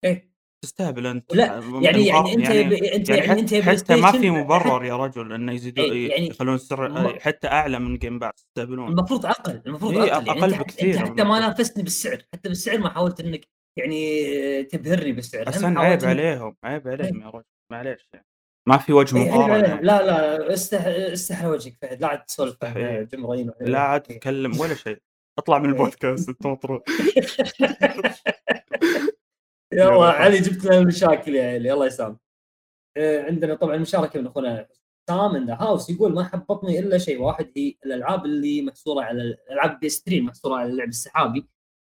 إيه 0.06 0.38
تستهبل 0.64 1.07
أنت 1.07 1.35
لا 1.35 1.45
يعني 1.81 1.84
يعني 1.84 2.11
المقارنة- 2.11 2.34
أنت 2.34 2.49
يعني, 2.49 2.95
أنت 2.95 3.10
يعني, 3.10 3.27
يعني 3.27 3.39
أنت 3.41 3.53
حتى, 3.56 3.95
ما 3.95 4.11
في 4.11 4.30
مبرر 4.30 4.85
يا 4.85 4.98
رجل 4.98 5.34
إنه 5.34 5.52
يزيدوا 5.53 5.84
إيه، 5.84 6.10
يعني 6.10 6.27
يخلون 6.27 6.56
السعر 6.56 7.19
حتى 7.19 7.48
أعلى 7.48 7.80
من 7.80 7.98
Game 7.98 8.19
Pass 8.19 8.48
يستهبلون 8.48 8.88
المفروض 8.88 9.26
أقل 9.26 9.61
المفروض 9.65 9.98
إيه، 9.98 10.15
أقل 10.15 10.27
يعني 10.27 10.39
أقل 10.39 10.53
أنت 10.53 10.64
بكثير 10.64 10.99
انت 10.99 11.10
حتى 11.10 11.23
ما. 11.23 11.39
نافستني 11.39 11.84
بالسعر 11.84 12.23
حتى 12.34 12.49
بالسعر 12.49 12.77
ما 12.77 12.89
حاولت 12.89 13.19
إنك 13.19 13.48
يعني 13.80 14.64
تبهرني 14.64 15.11
بالسعر 15.11 15.45
حاولت 15.52 15.77
عيب 15.77 16.06
عليهم 16.06 16.56
عيب 16.64 16.88
عليهم 16.88 17.18
إيه. 17.18 17.23
يا 17.23 17.30
رجل 17.30 17.45
معليش 17.72 18.10
يعني 18.14 18.26
ما 18.68 18.77
في 18.77 18.94
وجه 18.94 19.18
إيه، 19.18 19.31
عليهم. 19.31 19.65
يعني. 19.65 19.81
لا 19.81 20.06
لا 20.06 20.53
استح... 20.53 20.85
استحى 20.85 21.48
وجهك 21.48 21.77
فهد 21.81 22.02
لا 22.02 22.07
عاد 22.07 22.26
تسولف 22.26 22.64
لا 22.64 23.80
عاد 23.80 24.03
إيه. 24.10 24.18
تتكلم 24.18 24.60
ولا 24.60 24.73
شيء 24.73 24.98
أطلع 25.38 25.57
من 25.59 25.65
إيه. 25.65 25.72
البودكاست 25.73 26.30
أنت 26.30 26.47
مطروح 26.47 26.81
يلا. 29.73 30.05
علي 30.05 30.39
جبت 30.39 30.65
لنا 30.65 30.77
المشاكل 30.77 31.35
يا 31.35 31.53
علي. 31.53 31.73
الله 31.73 31.85
يسامح 31.85 32.18
آه، 32.97 33.23
عندنا 33.23 33.55
طبعا 33.55 33.77
مشاركة 33.77 34.19
من 34.22 34.27
أخونا 34.27 34.68
سام 35.09 35.35
ان 35.35 35.45
ذا 35.45 35.53
هاوس 35.53 35.89
يقول 35.89 36.14
ما 36.14 36.23
حبطني 36.23 36.80
إلا 36.80 36.97
شيء 36.97 37.22
واحد 37.22 37.51
هي 37.57 37.76
الألعاب 37.85 38.26
اللي 38.26 38.61
محصورة 38.61 39.03
على 39.03 39.22
الالعاب 39.22 39.80
بي 39.80 39.89
3 39.89 40.22
محصورة 40.22 40.55
على 40.55 40.69
اللعب 40.69 40.88
السحابي. 40.88 41.47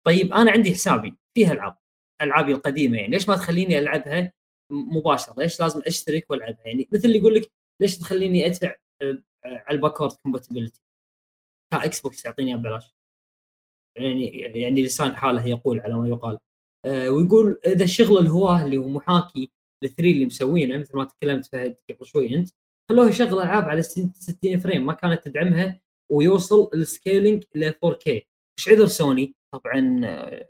طيب 0.06 0.32
أنا 0.32 0.50
عندي 0.50 0.72
حسابي 0.74 1.16
فيها 1.34 1.52
ألعاب 1.52 1.76
ألعابي 2.22 2.52
القديمة 2.52 2.96
يعني. 2.98 3.10
ليش 3.10 3.28
ما 3.28 3.36
تخليني 3.36 3.78
ألعبها 3.78 4.32
مباشرة؟ 4.70 5.34
ليش 5.38 5.60
لازم 5.60 5.82
أشترك 5.86 6.30
وألعبها؟ 6.30 6.62
يعني 6.64 6.88
مثل 6.92 7.04
اللي 7.04 7.18
يقول 7.18 7.34
لك 7.34 7.52
ليش 7.80 7.98
تخليني 7.98 8.46
أدفع 8.46 8.74
آه، 9.02 9.18
على 9.44 9.76
ال 9.76 9.80
backward 9.80 10.12
compatibility 10.12 10.82
إكس 11.72 12.00
بوكس 12.00 12.24
يعطيني 12.24 12.56
ببلاش. 12.56 12.94
يعني 13.96 14.26
يعني 14.38 14.82
لسان 14.82 15.16
حاله 15.16 15.46
يقول 15.46 15.80
على 15.80 15.94
ما 15.94 16.08
يقال. 16.08 16.38
آه، 16.84 17.10
ويقول 17.10 17.60
إذا 17.66 17.84
الشغل 17.84 18.18
الهواه 18.18 18.64
اللي 18.64 18.76
هو 18.76 18.88
محاكي 18.88 19.52
ال 19.84 19.89
three 19.89 20.12
اللي 20.12 20.26
مسوينه 20.26 20.78
مثل 20.78 20.96
ما 20.96 21.04
تكلمت 21.04 21.46
فهد 21.46 21.76
قبل 21.90 22.06
شوي 22.06 22.34
أنت 22.34 22.48
خلوه 22.90 23.08
يشغل 23.08 23.40
ألعاب 23.40 23.64
على 23.64 23.82
60 23.82 24.58
frame 24.60 24.86
ما 24.86 24.92
كانت 24.92 25.24
تدعمها 25.24 25.80
ويوصل 26.12 26.70
ال 26.74 26.83
scaling 26.83 27.44
ل 27.54 27.70
4K 27.72 28.08
إيش 28.58 28.68
عذر 28.68 28.86
سوني؟ 28.86 29.34
طبعا 29.54 30.00
آه، 30.04 30.48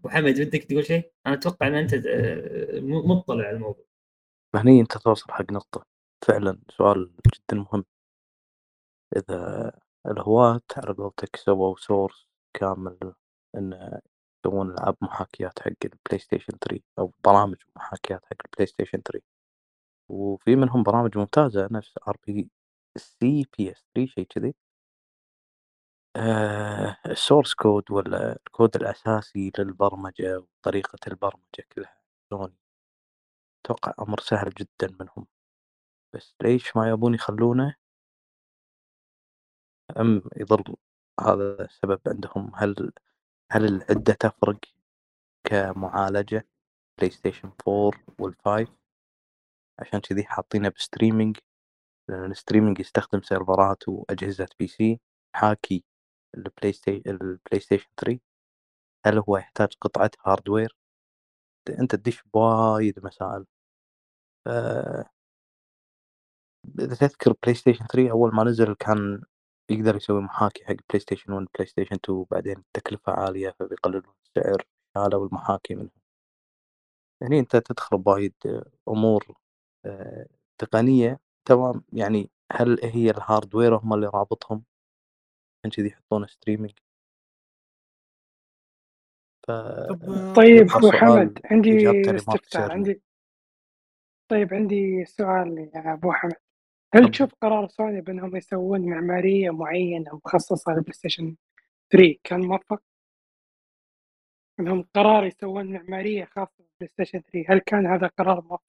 ابو 0.00 0.08
حمد 0.08 0.40
بدك 0.40 0.64
تقول 0.64 0.84
شيء؟ 0.84 1.12
أنا 1.26 1.34
أتوقع 1.34 1.66
إن 1.66 1.74
أنت 1.74 1.94
آه، 1.94 2.80
مطلع 2.80 3.44
على 3.44 3.56
الموضوع. 3.56 3.84
هني 4.54 4.80
أنت 4.80 4.98
توصل 4.98 5.32
حق 5.32 5.52
نقطة. 5.52 5.86
فعلا 6.28 6.58
سؤال 6.70 7.10
جدا 7.26 7.56
مهم. 7.56 7.84
إذا 9.16 9.72
الهواة 10.06 10.60
على 10.76 10.94
قولتك 10.94 11.36
سووا 11.36 11.76
source 11.76 12.29
كامل 12.54 13.14
إن 13.56 14.00
يسوون 14.46 14.70
ألعاب 14.70 14.96
محاكيات 15.02 15.58
حق 15.60 15.72
البلاي 15.84 16.18
ستيشن 16.18 16.58
3 16.58 16.82
أو 16.98 17.12
برامج 17.24 17.56
محاكيات 17.76 18.24
حق 18.26 18.36
البلاي 18.46 18.66
ستيشن 18.66 19.02
3 19.02 19.24
وفي 20.08 20.56
منهم 20.56 20.82
برامج 20.82 21.18
ممتازة 21.18 21.68
نفس 21.72 21.98
ار 22.08 22.16
بي 22.26 22.50
سي 22.98 23.46
بي 23.58 23.72
اس 23.72 23.84
3 23.94 24.06
شيء 24.14 24.26
كذي. 24.26 24.54
آه 26.16 26.96
ال 27.06 27.13
source 27.13 27.54
code 27.54 27.90
ولا 27.90 28.32
الكود 28.32 28.76
الأساسي 28.76 29.52
للبرمجة 29.58 30.38
وطريقة 30.38 30.98
البرمجة 31.08 31.64
كلها 31.72 32.02
سوني. 32.30 32.54
أتوقع 33.64 33.94
أمر 34.00 34.20
سهل 34.20 34.50
جدا 34.50 34.96
منهم. 35.00 35.26
بس 36.14 36.34
ليش 36.42 36.76
ما 36.76 36.88
يبون 36.90 37.14
يخلونه؟ 37.14 37.74
أم 39.96 40.22
يظل 40.36 40.76
هذا 41.20 41.64
السبب 41.64 42.00
عندهم؟ 42.06 42.52
هل 42.54 42.92
هل 43.52 43.64
العدة 43.64 44.12
تفرق 44.14 44.58
كمعالجة 45.44 46.46
بلاي 46.98 47.10
ستيشن 47.10 47.52
4 47.68 47.92
وال 48.18 48.35
five 48.35 48.68
عشان 49.78 50.00
كذي 50.00 50.24
حاطينه 50.24 50.68
ب 50.68 50.75
streaming 50.75 51.36
لأن 52.08 52.30
ال 52.30 52.35
streaming 52.35 52.80
يستخدم 52.80 53.22
سيرفرات 53.22 53.88
وأجهزة 53.88 54.48
PC 54.58 55.00
حاكي 55.36 55.84
البلاي 56.36 56.72
ستيشن 56.72 57.10
البلاي 57.10 57.60
ستيشن 57.60 57.88
3 58.00 58.20
هل 59.06 59.18
هو 59.18 59.36
يحتاج 59.36 59.68
قطعة 59.80 60.10
hardware 60.26 60.76
أنت 61.80 61.94
تدش 61.94 62.22
بوايد 62.34 63.04
مسائل. 63.04 63.46
ف 64.44 64.48
إذا 66.80 66.94
تذكر 66.94 67.34
بلاي 67.42 67.54
ستيشن 67.54 67.86
3 67.86 68.10
أول 68.10 68.34
ما 68.34 68.44
نزل 68.44 68.74
كان 68.74 69.22
يقدر 69.70 69.96
يسوي 69.96 70.20
محاكي 70.22 70.64
حق 70.64 70.74
بلاي 70.90 71.00
ستيشن 71.00 71.32
1 71.32 71.46
بلاي 71.54 71.66
ستيشن 71.66 71.96
2 72.04 72.26
بعدين 72.30 72.56
التكلفة 72.58 73.12
عالية 73.12 73.50
فبيقللون 73.50 74.14
السعر 74.26 74.64
شالوا 74.94 75.26
المحاكي 75.26 75.74
منها. 75.74 76.00
هني 77.22 77.38
أنت 77.38 77.56
تدخل 77.56 77.98
بوايد 77.98 78.34
أمور 78.88 79.34
آه، 79.84 80.26
تقنية 80.58 81.20
تمام. 81.44 81.84
يعني 81.92 82.30
هل 82.52 82.78
هي 82.84 83.10
ال 83.10 83.17
hardware 83.17 83.76
هم 83.76 83.94
اللي 83.94 84.06
رابطهم؟ 84.06 84.64
عشان 85.58 85.70
كذي 85.70 85.88
يحطون 85.88 86.26
streaming 86.26 86.78
ف 89.46 89.50
آه، 89.50 90.32
طيب 90.36 90.70
أبو 90.70 90.90
حمد 90.92 91.38
عندي 91.44 91.90
استفسار 92.16 92.72
عندي 92.72 93.02
طيب 94.30 94.54
عندي 94.54 95.04
سؤال 95.04 95.70
يا 95.74 95.92
أبو 95.92 96.12
حمد. 96.12 96.49
هل. 96.94 97.10
تشوف 97.10 97.34
قرار 97.42 97.68
سوني 97.68 98.00
بأنهم 98.00 98.36
يسوون 98.36 98.90
معمارية 98.90 99.50
معينة 99.50 100.20
مخصصة 100.24 100.72
للبلاي 100.72 100.92
ستيشن 100.92 101.36
3 101.90 102.18
كان 102.24 102.40
موفق؟ 102.40 102.82
إنهم 104.60 104.84
قرار 104.94 105.24
يسوون 105.24 105.72
معمارية 105.72 106.24
خاصة 106.24 106.52
بالبلاي 106.58 106.88
ستيشن 106.88 107.20
3 107.20 107.44
هل 107.54 107.58
كان 107.58 107.86
هذا 107.86 108.06
قرار 108.06 108.40
موفق؟ 108.40 108.62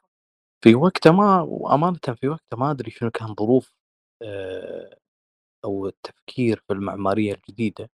في 0.64 0.76
وقته 0.76 1.12
ما 1.12 1.42
وأمانة 1.42 2.00
في 2.16 2.28
وقته 2.28 2.58
ما 2.58 2.72
أدري 2.72 2.92
شنو 2.92 3.10
كان 3.12 3.36
ظروف 3.36 3.74
آه، 4.22 4.98
أو 5.66 5.88
التفكير 5.88 6.64
في 6.68 6.74
المعمارية 6.74 7.34
الجديدة 7.34 7.90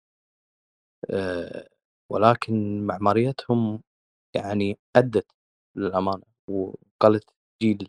آه، 1.10 1.68
ولكن 2.10 2.86
معماريتهم 2.86 3.82
يعني 4.34 4.78
أدت 4.96 5.26
للأمانة 5.76 6.22
ونقلت 6.48 7.30
جيل 7.62 7.88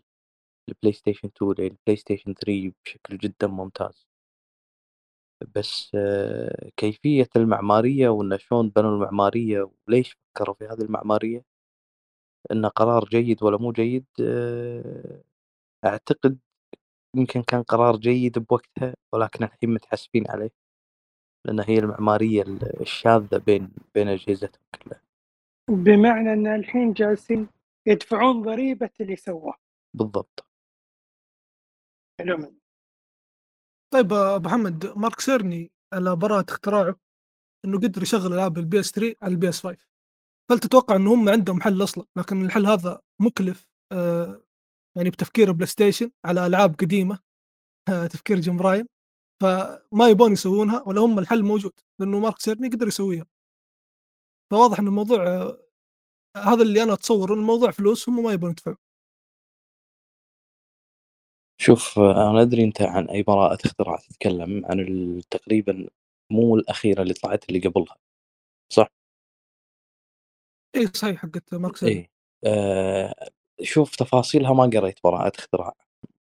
ال 0.68 0.92
PlayStation 0.92 1.28
2 1.36 1.54
لل 1.58 1.96
PlayStation 1.96 2.34
3 2.34 2.72
بشكل 2.84 3.18
جدا 3.18 3.46
ممتاز. 3.46 4.06
بس 5.54 5.96
كيفية 6.76 7.28
المعمارية 7.36 8.08
وإن 8.08 8.38
شلون 8.38 8.68
بنوا 8.70 8.90
المعمارية 8.96 9.70
وليش 9.88 10.16
فكروا 10.34 10.54
في 10.54 10.64
هذه 10.64 10.82
المعمارية؟ 10.82 11.44
إنه 12.52 12.68
قرار 12.68 13.04
جيد 13.04 13.42
ولا 13.42 13.58
مو 13.58 13.72
جيد 13.72 14.06
أعتقد 15.84 16.38
يمكن 17.16 17.42
كان 17.42 17.62
قرار 17.62 17.96
جيد 17.96 18.38
بوقتها 18.38 18.94
ولكن 19.12 19.44
الحين 19.44 19.74
متحسفين 19.74 20.30
عليه. 20.30 20.50
لأن 21.44 21.60
هي 21.60 21.78
المعمارية 21.78 22.42
الشاذة 22.80 23.36
بين 23.38 23.70
بين 23.94 24.08
أجهزتهم 24.08 24.62
كلها. 24.82 25.00
بمعنى 25.70 26.32
إن 26.32 26.46
الحين 26.46 26.92
جالسين 26.92 27.48
يدفعون 27.86 28.42
ضريبة 28.42 28.90
اللي 29.00 29.16
سواه 29.16 29.54
بالضبط. 29.94 30.46
حلو 32.26 32.36
منه. 32.36 32.56
طيب 33.92 34.12
أبو 34.12 34.48
محمد 34.48 34.86
مارك 34.96 35.20
سيرني 35.20 35.70
على 35.92 36.16
براءة 36.16 36.46
اختراعه 36.50 36.96
إنه 37.64 37.78
قدر 37.78 38.02
يشغل 38.02 38.32
ألعاب 38.32 38.58
ال 38.58 38.80
PS 38.80 38.90
3 38.90 39.16
على 39.22 39.32
ال 39.32 39.48
PS 39.48 39.60
5 39.60 39.76
هل 40.50 40.58
تتوقع 40.58 40.96
ان 40.96 41.06
هم 41.06 41.28
عندهم 41.28 41.60
حل 41.62 41.82
أصلا؟ 41.82 42.04
لكن 42.16 42.44
الحل 42.44 42.66
هذا 42.66 43.00
مكلف 43.20 43.66
آه 43.92 44.42
يعني 44.96 45.10
بتفكير 45.10 45.52
PlayStation 45.52 46.10
على 46.24 46.46
ألعاب 46.46 46.74
قديمة 46.74 47.18
آه 47.88 48.06
تفكير 48.06 48.40
جيم 48.40 48.60
راين 48.62 48.86
فما 49.42 50.08
يبون 50.08 50.32
يسوونها 50.32 50.82
ولا 50.86 51.00
هم 51.00 51.18
الحل 51.18 51.42
موجود 51.42 51.72
لأنه 52.00 52.20
مارك 52.20 52.38
سيرني 52.40 52.68
قدر 52.68 52.86
يسويها. 52.88 53.26
فواضح 54.52 54.78
إن 54.80 54.86
الموضوع 54.86 55.26
آه 55.26 55.58
هذا 56.36 56.62
اللي 56.62 56.82
أنا 56.82 56.92
اتصور 56.92 57.34
الموضوع 57.34 57.70
فلوس 57.70 58.08
هم 58.08 58.24
ما 58.24 58.32
يبون 58.32 58.50
يدفعون. 58.50 58.76
شوف 61.58 61.98
آه، 61.98 62.30
أنا 62.30 62.42
أدري 62.42 62.64
أنت 62.64 62.82
عن 62.82 63.08
أي 63.08 63.22
براءة 63.22 63.58
اختراع 63.66 63.96
تتكلم 63.96 64.66
عن 64.66 64.80
ال- 64.80 65.22
تقريبا 65.30 65.88
مو 66.30 66.56
الأخيرة 66.56 67.02
اللي 67.02 67.14
طلعت 67.14 67.48
اللي 67.48 67.60
قبلها 67.60 67.96
صح؟ 68.72 68.88
إي 70.76 70.86
صحيح 70.86 71.22
حقت 71.22 71.54
مارك 71.54 71.76
سيرني 71.76 71.94
إيه 71.96 72.10
آه 72.46 73.14
شوف 73.62 73.96
تفاصيلها 73.96 74.52
ما 74.52 74.62
قريت 74.80 74.98
براءة 75.04 75.32
اختراع 75.38 75.72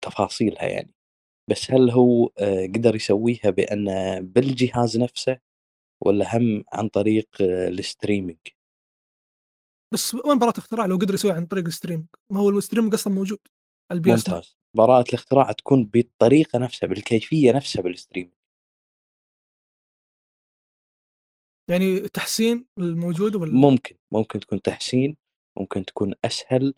تفاصيلها 0.04 0.64
يعني 0.64 0.94
بس 1.50 1.70
هل 1.70 1.90
هو 1.90 2.26
آه 2.38 2.66
قدر 2.66 2.94
يسويها 2.94 3.50
بأن 3.50 3.84
بالجهاز 4.26 4.98
نفسه 4.98 5.38
ولا 6.00 6.36
هم 6.36 6.64
عن 6.72 6.88
طريق 6.88 7.28
آه 7.40 7.68
ال 7.68 7.75
streaming؟ 7.75 8.38
بس 9.94 10.14
وين 10.14 10.38
براءة 10.38 10.58
اختراع 10.58 10.86
لو 10.86 10.96
قدر 10.96 11.14
يسويها 11.14 11.34
عن 11.34 11.46
طريق 11.46 11.66
ال 11.66 11.72
stream 11.72 12.08
ما 12.32 12.40
هو 12.40 12.50
ال 12.50 12.56
stream 12.56 12.92
أصلا 12.94 13.12
موجود 13.14 13.38
على 13.90 13.98
ال 13.98 14.14
PS 14.14 14.28
ممتاز. 14.28 14.59
براءة 14.74 15.08
الاختراع 15.08 15.52
تكون 15.52 15.84
بالطريقة 15.84 16.58
نفسها 16.58 16.86
بالكيفية 16.86 17.52
نفسها 17.52 17.82
بال 17.82 17.94
stream 17.94 18.30
يعني 21.70 22.00
تحسين 22.08 22.66
الموجود 22.78 23.34
ولا 23.36 23.52
ممكن 23.52 23.96
ممكن 24.12 24.40
تكون 24.40 24.62
تحسين 24.62 25.16
ممكن 25.58 25.84
تكون 25.84 26.14
أسهل 26.24 26.74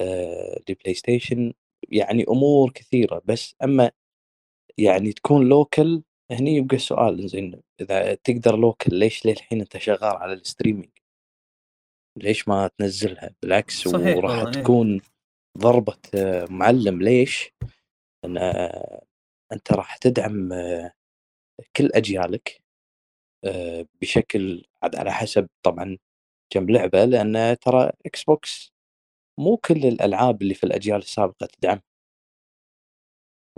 آه 0.00 0.60
ل 0.68 0.94
PlayStation 0.94 1.52
يعني 1.88 2.24
أمور 2.28 2.70
كثيرة 2.70 3.22
بس 3.24 3.54
أما 3.64 3.90
يعني 4.78 5.12
تكون 5.12 5.48
local 5.48 6.02
هني 6.30 6.56
يبقى 6.56 6.76
السؤال 6.76 7.28
زين 7.28 7.60
إذا 7.80 8.14
تقدر 8.14 8.56
local 8.56 8.94
ليش 8.96 9.26
للحين 9.26 9.60
أنت 9.60 9.76
شغال 9.78 10.16
على 10.16 10.32
ال 10.32 10.38
streaming 10.38 10.90
ليش 12.16 12.48
ما 12.48 12.70
تنزلها؟ 12.78 13.34
بالعكس 13.42 13.88
صحيح 13.88 14.16
وراح 14.16 14.38
والله، 14.38 14.56
إيه. 14.56 14.62
تكون 14.62 15.00
ضربة 15.58 15.98
آه، 16.14 16.46
معلم 16.50 17.02
ليش؟ 17.02 17.50
لأن 18.24 18.38
آه، 18.38 19.02
أنت 19.52 19.72
راح 19.72 19.96
تدعم 19.96 20.52
آه، 20.52 20.92
كل 21.76 21.90
أجيالك 21.94 22.62
بشكل 24.02 24.64
على 24.82 25.12
حسب 25.12 25.48
طبعا 25.62 25.98
كم 26.50 26.70
لعبة 26.70 27.04
لأن 27.04 27.56
ترى 27.60 27.92
Xbox 28.06 28.72
مو 29.40 29.56
كل 29.56 29.86
الألعاب 29.86 30.42
اللي 30.42 30.54
في 30.54 30.64
الأجيال 30.64 30.98
السابقة 30.98 31.46
تدعم 31.46 31.80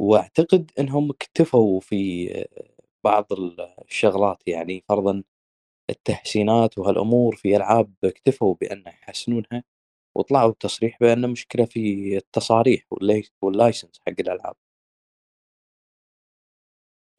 وأعتقد 0.01 0.71
إنهم 0.79 1.11
اكتفوا 1.11 1.81
في 1.81 2.29
بعض 3.05 3.27
الشغلات 3.89 4.43
يعني 4.49 4.85
فرضا 4.89 5.23
التحسينات 5.91 6.79
وهالأمور 6.79 7.37
في 7.37 7.57
ألعاب 7.57 7.95
اكتفوا 8.05 8.55
بأن 8.61 8.85
يحسنونها 8.87 9.65
وطلعوا 10.17 10.51
بتصريح 10.53 10.99
بأن 11.01 11.31
مشكله 11.31 11.65
في 11.67 12.17
التصاريح 12.17 12.83
وال 13.43 13.56
license 13.56 14.01
حق 14.07 14.15
الألعاب. 14.21 14.57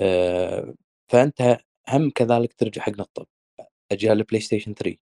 آه، 0.01 0.73
فأنت 1.11 1.57
هم 1.89 2.09
كذلك 2.09 2.53
ترجع 2.53 2.81
حق 2.81 2.91
نقطة. 2.91 3.25
أجيال 3.91 4.17
ال 4.17 4.41
PlayStation 4.41 4.73
3 4.75 4.97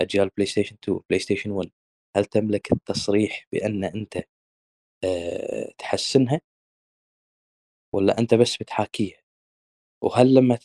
أجيال 0.00 0.30
PlayStation 0.36 0.76
2 0.84 1.00
PlayStation 1.10 1.50
1 1.50 1.70
هل 2.16 2.24
تملك 2.24 2.72
التصريح 2.72 3.48
بأن 3.52 3.84
أنت 3.84 4.18
آه، 5.04 5.72
تحسنها؟ 5.78 6.40
ولا 7.94 8.18
أنت 8.18 8.34
بس 8.34 8.56
بتحاكيها؟ 8.56 9.18
وهل 10.02 10.34
لما 10.34 10.58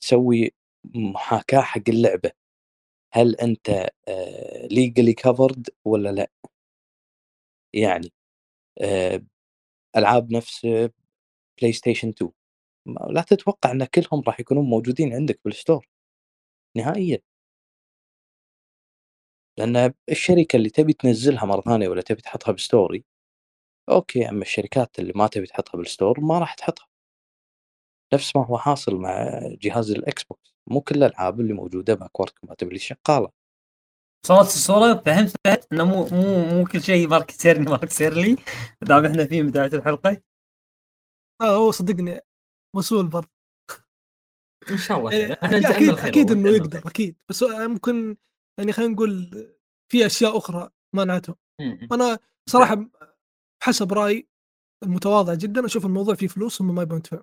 تسوي 0.00 0.52
محاكاة 0.94 1.60
حق 1.60 1.82
اللعبة 1.88 2.32
هل 3.14 3.36
أنت 3.36 3.88
legally 4.70 5.12
كفرد 5.12 5.68
ولا 5.84 6.08
لأ؟ 6.12 6.30
يعني 7.74 8.12
آه، 8.82 9.22
ألعاب 9.96 10.32
نفس 10.32 10.66
PlayStation 11.60 12.08
2 12.10 12.32
ما- 12.86 13.08
لا 13.12 13.22
تتوقع 13.22 13.72
إن 13.72 13.84
كلهم 13.86 14.22
راح 14.28 14.40
يكونون 14.40 14.64
موجودين 14.66 15.14
عندك 15.14 15.40
بال 15.44 15.57
store 15.57 15.88
نهائيا. 16.76 17.20
لأن 19.58 19.92
الشركة 20.10 20.56
اللي 20.56 20.70
تبي 20.70 20.92
تنزلها 20.92 21.44
مرة 21.44 21.60
ثانية 21.60 21.88
ولا 21.88 22.02
تبي 22.02 22.22
تحطها 22.22 22.52
ب 22.52 22.61
store 22.61 23.04
أوكي 23.90 24.28
أما 24.30 24.42
الشركات 24.42 24.98
اللي 24.98 25.12
ما 25.16 25.26
تبي 25.26 25.46
تحطها 25.46 25.78
بال 25.78 25.90
store 25.90 26.20
ما 26.20 26.40
راح 26.40 26.54
تحطها. 26.54 26.86
نفس 28.14 28.36
ما 28.36 28.46
هو 28.46 28.58
حاصل 28.58 28.96
مع 28.96 29.40
جهاز 29.62 29.90
ال 29.90 30.22
Xbox. 30.24 30.51
مو 30.70 30.80
كل 30.80 30.96
الألعاب 30.96 31.40
اللي 31.40 31.52
موجودة 31.52 31.94
backward 31.94 32.30
compatible 32.30 32.80
شغالة. 32.80 33.30
وصلت 34.26 34.46
الصورة 34.46 34.94
فهمت 35.06 35.32
فهمت 35.44 35.72
إنه 35.72 35.84
مو 35.84 36.06
مو 36.06 36.44
مو 36.44 36.64
كل 36.64 36.82
شيء 36.82 37.08
مارك 37.08 37.30
سيرني 37.30 37.70
مارك 37.70 37.90
سيرني 37.90 38.36
مدحناه 38.82 39.24
في 39.26 39.42
بداية 39.42 39.72
الحلقة. 39.74 40.22
آه 41.40 41.56
هو 41.56 41.70
صدقني 41.70 42.20
مسؤول 42.76 43.06
برضه. 43.08 43.30
إن 44.70 44.76
شاء 44.76 44.98
الله 44.98 45.32
أكيد 45.32 45.98
أكيد, 45.98 46.30
إنه 46.30 46.50
يقدر. 46.50 46.78
أكيد. 46.78 47.16
بس 47.28 47.42
ممكن 47.42 48.16
يعني 48.58 48.72
خلينا 48.72 48.92
نقول 48.92 49.30
في 49.92 50.06
أشياء 50.06 50.38
أخرى 50.38 50.70
منعته 50.94 51.34
م- 51.60 51.64
م. 51.64 51.88
أنا 51.92 52.18
صراحة 52.48 52.86
حسب 53.62 53.92
رأيي 53.92 54.28
المتواضع 54.82 55.34
جدا 55.34 55.66
أشوف 55.66 55.86
الموضوع 55.86 56.14
فيه 56.14 56.26
فلوس 56.28 56.62
هم 56.62 56.74
ما 56.74 56.82
يبون 56.82 56.98
يدفعون. 56.98 57.22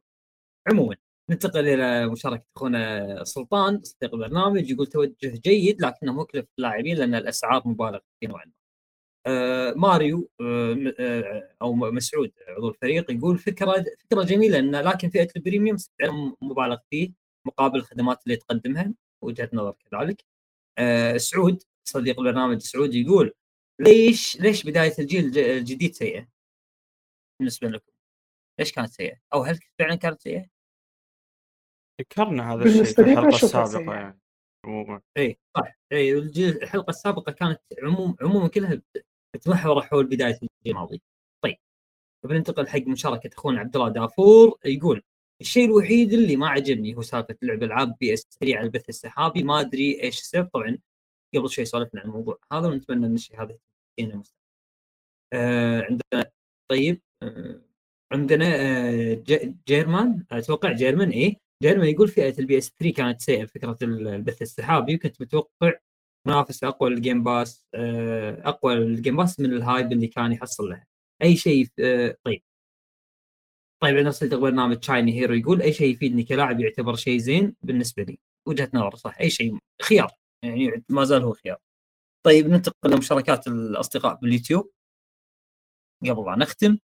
عموما. 0.72 0.96
ننتقل 1.30 1.68
إلى 1.68 2.08
مشاركة 2.08 2.44
أخونا 2.58 3.24
سلطان 3.24 3.84
صديق 3.84 4.14
البرنامج 4.16 4.70
يقول 4.72 4.88
توجه 4.88 5.14
جيد 5.46 5.82
لكنه 5.82 6.14
مكلف 6.14 6.46
للاعبين 6.58 6.98
لأن 6.98 7.16
الأسعار 7.16 7.62
مبالغ 7.68 8.00
في 8.20 8.28
نوعا 8.28 8.46
ما. 8.46 8.52
آه 9.28 9.74
ماريو 9.74 10.30
آه 10.42 10.94
آه 11.00 11.56
أو 11.62 11.74
مسعود 11.74 12.32
عضو 12.48 12.70
الفريق 12.70 13.12
يقول 13.12 13.38
فكرة 13.38 13.86
فكرة 14.04 14.24
جميلة 14.24 14.60
إن 14.60 14.76
لكن 14.76 15.10
فئة 15.10 15.28
ال 15.36 15.41
premium 15.41 15.78
سعرها 15.78 16.36
مبالغ 16.42 16.78
فيه 16.90 17.12
مقابل 17.48 17.80
الخدمات 17.80 18.24
اللي 18.24 18.36
تقدمها 18.38 18.94
وجهة 19.24 19.50
نظر 19.54 19.72
كذلك. 19.92 20.26
آه 20.78 21.18
سعود 21.18 21.64
صديق 21.88 22.20
البرنامج 22.20 22.62
سعود 22.62 22.94
يقول 22.96 23.34
ليش 23.80 24.42
ليش 24.42 24.64
بداية 24.64 24.94
الجيل 25.00 25.26
الج- 25.26 25.38
الجديد 25.38 25.94
سيئة؟ 25.96 26.28
بالنسبة 27.40 27.68
لكم 27.68 27.92
ليش 28.60 28.72
كانت 28.72 28.90
سيئة؟ 28.90 29.18
أو 29.34 29.44
هل 29.44 29.60
فعلا 29.80 29.96
كانت 29.96 30.22
سيئة؟ 30.22 30.46
ذكرنا 32.00 32.54
هذا 32.54 32.64
الشيء 32.66 32.84
في 32.84 33.02
الحلقة 33.02 33.28
السابقة. 33.28 33.94
يعني 33.94 34.20
عموما 34.66 35.02
إي 35.18 35.38
صح 35.58 35.76
إي 35.92 36.14
الحلقة 36.50 36.90
السابقة 36.90 37.32
كانت 37.32 37.62
عموم 37.84 38.16
عموما 38.22 38.48
كلها 38.48 38.82
بتمحور 39.36 39.82
حول 39.82 40.06
بداية 40.06 40.34
الجيل 40.34 40.50
الماضي. 40.68 41.02
طيب 41.44 41.58
بننتقل 42.26 42.68
حق 42.68 42.88
مشاركة 42.88 43.30
أخونا 43.38 43.60
عبد 43.60 43.76
الله 43.76 43.90
دافور 43.90 44.60
يقول 44.66 45.04
الشيء 45.42 45.66
الوحيد 45.66 46.14
اللي 46.14 46.36
ما 46.36 46.50
عجبني 46.50 46.96
هو 46.96 47.02
سالفة 47.02 47.36
لعب 47.42 47.64
العاب 47.64 47.98
PS 48.00 48.28
3 48.40 48.56
على 48.58 48.66
البث 48.66 48.90
السحابي 48.90 49.44
ما 49.44 49.60
أدري 49.60 50.04
إيش 50.04 50.20
السبب 50.20 50.50
طبعا 50.54 50.78
قبل 51.36 51.50
شوي 51.50 51.66
سولفنا 51.66 52.02
عن 52.02 52.10
الموضوع 52.10 52.40
هذا 52.54 52.68
ونتمنى 52.68 53.06
إن 53.06 53.14
الشيء 53.14 53.42
هذا 53.42 53.58
مستقبلا. 54.00 54.24
آه 55.34 55.82
عندنا 55.82 56.32
طيب 56.72 57.02
آه 57.24 57.62
عندنا 58.12 58.46
آه 58.46 59.24
جيرمان 59.68 60.26
أتوقع 60.32 60.72
جيرمان 60.72 61.10
إيه 61.10 61.38
جيرمان 61.64 61.90
يقول 61.90 62.08
فئة 62.08 62.40
ال 62.40 62.58
PS 62.58 62.70
3 62.80 62.94
كانت 62.96 63.22
سيئة 63.22 63.46
فكرة 63.46 63.78
البث 63.82 64.42
السحابي 64.42 64.96
وكنت 64.96 65.22
متوقع 65.22 65.74
منافسة 66.28 66.68
أقوى 66.68 66.90
لل 66.90 67.01
Game 67.01 67.24
Pass 67.24 67.66
آه، 67.74 68.50
أقوى 68.50 68.76
لل 68.76 68.90
Game 68.90 69.18
Pass 69.18 69.40
من 69.40 69.54
ال 69.54 69.61
hype 69.61 69.92
اللي 69.92 70.08
كان 70.08 70.32
يحصل 70.32 70.70
له 70.70 70.84
أي 71.22 71.36
شيء 71.36 71.68
آه، 71.80 72.18
طيب. 72.24 72.44
طيب 73.82 73.98
عندنا 73.98 74.12
صديق 74.12 74.40
برنامج 74.40 74.78
تشايني 74.80 75.14
هيرو 75.14 75.34
يقول 75.34 75.62
أي 75.62 75.74
شيء 75.74 75.94
يفيدني 75.94 76.24
كلاعب 76.24 76.60
يعتبر 76.60 76.96
شيء 76.96 77.18
زين؟ 77.18 77.56
بالنسبة 77.62 78.04
لي 78.04 78.20
وجهة 78.48 78.70
نظر 78.74 78.96
صح. 78.96 79.20
أي 79.20 79.30
شيء 79.30 79.58
خيار 79.82 80.12
يعني 80.44 80.84
ما 80.90 81.04
زال 81.04 81.24
هو 81.24 81.34
خيار. 81.34 81.58
طيب 82.26 82.48
ننتقل 82.48 82.92
لمشاركات 82.92 83.48
الأصدقاء 83.48 84.16
باليوتيوب. 84.16 84.72
قبل 86.04 86.26
لا 86.26 86.36
نختم 86.36 86.78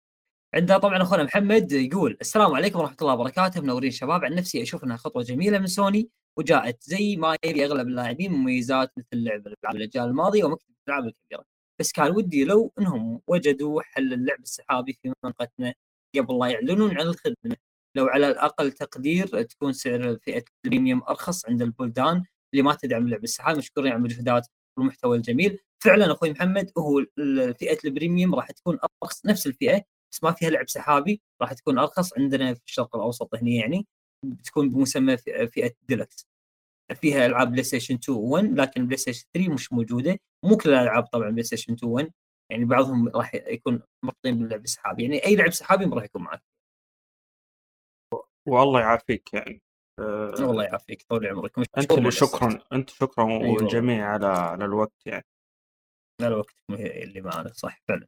عندنا 0.54 0.78
طبعا 0.78 1.02
أخونا 1.02 1.22
محمد 1.22 1.72
يقول 1.72 2.16
السلام 2.20 2.54
عليكم 2.54 2.78
ورحمة 2.78 2.96
الله 3.02 3.14
وبركاته. 3.14 3.60
منورين 3.60 3.90
شباب 3.90 4.24
عن 4.24 4.34
نفسي 4.34 4.62
أشوف 4.62 4.84
أنها 4.84 4.96
خطوة 4.96 5.22
جميلة 5.22 5.58
من 5.58 5.66
سوني 5.66 6.08
وجاءت 6.38 6.82
زي 6.82 7.16
ما 7.16 7.36
يبي 7.44 7.64
أغلب 7.64 7.88
اللاعبين 7.88 8.32
مميزات 8.32 8.92
مثل 8.96 9.24
لعب 9.24 9.46
الألعاب 9.46 9.76
الأجيال 9.76 10.04
الماضية 10.04 10.44
ومكتبه 10.44 10.74
الألعاب 10.88 11.04
الكبيرة. 11.06 11.44
بس 11.80 11.92
كان 11.92 12.10
ودي 12.16 12.44
لو 12.44 12.72
إنهم 12.78 13.20
وجدوا 13.26 13.82
حل 13.82 14.12
اللعب 14.12 14.40
السحابي 14.40 14.92
في 15.02 15.12
منطقتنا 15.24 15.74
قبل 16.16 16.38
لا 16.38 16.46
يعلنون 16.46 16.90
عن 16.98 17.06
الخدمة. 17.06 17.56
لو 17.94 18.06
على 18.06 18.28
الأقل 18.28 18.72
تقدير 18.72 19.42
تكون 19.42 19.72
سعر 19.72 20.16
فئة 20.22 20.44
البريميوم 20.64 21.02
أرخص 21.08 21.46
عند 21.46 21.62
البلدان 21.62 22.22
اللي 22.52 22.62
ما 22.62 22.74
تدعم 22.74 23.04
اللعب 23.04 23.24
السحابي. 23.24 23.58
مشكورين 23.58 23.92
على 23.92 23.98
المجهودات 23.98 24.46
والمحتوى 24.78 25.16
الجميل. 25.16 25.58
فعلا 25.84 26.12
أخوي 26.12 26.30
محمد 26.30 26.70
هو 26.78 27.04
فئة 27.58 27.78
ال 27.84 27.91
premium 27.91 28.34
راح 28.34 28.50
تكون 28.50 28.78
أرخص 29.02 29.26
نفس 29.26 29.46
الفئة 29.46 29.93
بس 30.14 30.24
ما 30.24 30.32
فيها 30.32 30.50
لعب 30.50 30.68
سحابي 30.68 31.22
راح 31.42 31.52
تكون 31.52 31.78
أرخص 31.78 32.18
عندنا 32.18 32.54
في 32.54 32.64
الشرق 32.66 32.96
الأوسط 32.96 33.34
هنا 33.34 33.50
يعني 33.50 33.86
بتكون 34.24 34.70
بمسمى 34.70 35.16
فئة 35.16 35.72
ديلكس 35.88 36.28
فيها 36.94 37.26
ألعاب 37.26 37.50
PlayStation 37.50 37.94
2 37.94 38.18
1 38.18 38.44
لكن 38.44 38.86
PlayStation 38.86 39.26
3 39.34 39.52
مش 39.52 39.72
موجودة. 39.72 40.18
مو 40.44 40.56
كل 40.56 40.70
الألعاب 40.70 41.04
طبعا 41.04 41.30
PlayStation 41.30 41.72
2 41.72 41.92
1 41.92 42.12
يعني 42.50 42.64
بعضهم 42.64 43.08
راح 43.08 43.34
يكون 43.34 43.82
مرتبطين 44.04 44.38
باللعب 44.38 44.64
السحابي. 44.64 45.02
يعني 45.02 45.24
أي 45.24 45.36
لعب 45.36 45.50
سحابي 45.50 45.86
ما 45.86 45.96
راح 45.96 46.04
يكون 46.04 46.22
معك. 46.22 46.42
والله 48.48 48.80
يعافيك 48.80 49.34
يعني. 49.34 49.62
أه 50.00 50.34
والله 50.40 50.64
يعافيك 50.64 51.02
طول 51.08 51.26
عمرك. 51.26 51.58
أنت 51.78 51.92
اللي 51.92 52.10
شكرا 52.10 52.60
أنت 52.72 52.90
شكرا 52.90 53.28
أيوة. 53.28 53.52
والجميع 53.52 54.06
على 54.06 54.26
على 54.26 54.64
الوقت 54.64 55.06
يعني. 55.06 55.26
على 56.22 56.34
الوقت 56.34 56.54
اللي 56.70 57.20
معنا 57.20 57.52
صح 57.52 57.82
فعلا. 57.88 58.06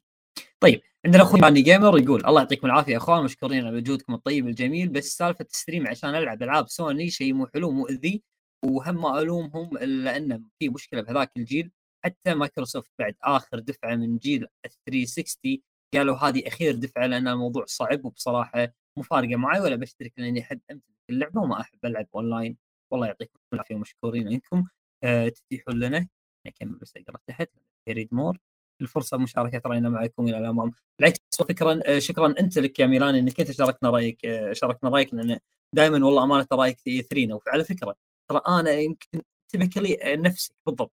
طيب 0.67 0.83
عندنا 1.05 1.23
أخوي 1.23 1.41
Money 1.41 1.63
Gamer 1.63 1.99
يقول 1.99 2.27
الله 2.27 2.41
يعطيكم 2.41 2.67
العافية 2.67 2.93
يا 2.93 2.97
أخوان 2.97 3.25
مشكورين 3.25 3.67
على 3.67 3.77
وجودكم 3.77 4.15
الطيب 4.15 4.49
الجميل 4.49 4.89
بس 4.89 5.17
سالفة 5.17 5.47
ال 5.51 5.56
stream 5.56 5.87
عشان 5.89 6.15
ألعب 6.15 6.43
ألعاب 6.43 6.69
سوني 6.69 7.11
شيء 7.11 7.35
مو 7.35 7.47
حلو 7.47 7.71
مؤذي 7.71 8.23
وهم 8.65 9.03
ما 9.03 9.19
ألومهم 9.21 9.77
إلا 9.77 10.17
أن 10.17 10.45
في 10.59 10.69
مشكلة 10.69 11.03
بهذاك 11.03 11.31
الجيل 11.37 11.71
حتى 12.05 12.35
مايكروسوفت 12.35 12.91
بعد 12.99 13.15
آخر 13.23 13.59
دفعة 13.59 13.95
من 13.97 14.19
جيل 14.19 14.47
360 14.85 15.59
قالوا 15.95 16.17
هذه 16.17 16.47
أخير 16.47 16.75
دفعة 16.75 17.07
لأن 17.07 17.29
الموضوع 17.29 17.65
صعب 17.67 18.05
وبصراحة 18.05 18.73
مو 18.97 19.03
فارقة 19.03 19.37
معي 19.37 19.61
ولا 19.61 19.77
بشترك 19.77 20.13
لأني 20.17 20.41
أحب 20.41 20.61
أمتلك 20.71 20.95
اللعبة 21.11 21.41
وما 21.41 21.61
أحب 21.61 21.79
ألعب 21.85 22.07
أونلاين. 22.15 22.57
والله 22.91 23.07
يعطيكم 23.07 23.39
العافية 23.53 23.75
ومشكورين 23.75 24.29
انكم 24.29 24.65
أه 25.05 25.29
تتيحون 25.29 25.81
لنا 25.81 26.09
نكمل 26.47 26.79
بس 26.79 26.95
أقرأ 26.97 27.19
تحت. 27.27 27.51
read 27.89 28.09
more. 28.13 28.39
الفرصة 28.81 29.17
مشاركه 29.17 29.63
راينا 29.67 29.89
معكم 29.89 30.29
إلى 30.29 30.39
الامام 30.39 30.73
بالعكس 30.99 31.21
شكرا 31.49 31.81
آه، 31.87 31.99
شكرا 31.99 32.35
أنت 32.41 32.59
لك 32.59 32.79
يا 32.79 32.87
ميلان 32.87 33.15
إنك 33.15 33.41
أنت 33.41 33.51
شاركنا 33.51 33.91
رأيك 33.91 34.27
آه، 34.27 34.53
شاركنا 34.53 34.91
رأيك 34.91 35.15
لأن 35.15 35.39
دائما 35.73 36.07
والله 36.07 36.25
أمانة 36.25 36.47
رأيك 36.53 36.87
يثرينا 36.87 37.35
وعلى 37.47 37.65
فكرة 37.65 37.95
ترى 38.31 38.41
أنا 38.49 38.71
يمكن 38.71 39.23
typically 39.49 39.99
نفسك 40.05 40.55
بالضبط. 40.67 40.93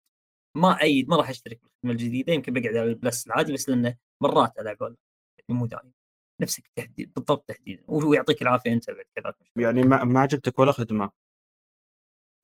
ما 0.55 0.81
ايد 0.81 1.09
ما 1.09 1.15
راح 1.15 1.29
أشترك 1.29 1.59
بالخدمه 1.61 1.91
الجديدة 1.91 2.33
يمكن 2.33 2.53
بقعد 2.53 2.75
على 2.75 2.89
ال 2.89 2.97
Plus 2.97 3.27
العادي 3.27 3.53
بس 3.53 3.69
لأنه 3.69 3.97
مرات 4.21 4.59
ألعب 4.59 4.77
يعني 4.81 4.95
مو 5.49 5.65
دائما 5.65 5.91
نفسك 6.41 6.71
تحديد 6.75 7.13
بالضبط 7.13 7.45
تحديدا 7.49 7.83
ويعطيك 7.87 8.41
العافية 8.41 8.73
أنت 8.73 8.89
بعد 8.89 9.05
كذا. 9.15 9.33
يعني 9.55 9.83
ما 9.83 10.03
ما 10.03 10.19
عجبتك 10.19 10.59
ولا 10.59 10.71
خدمة؟ 10.71 11.11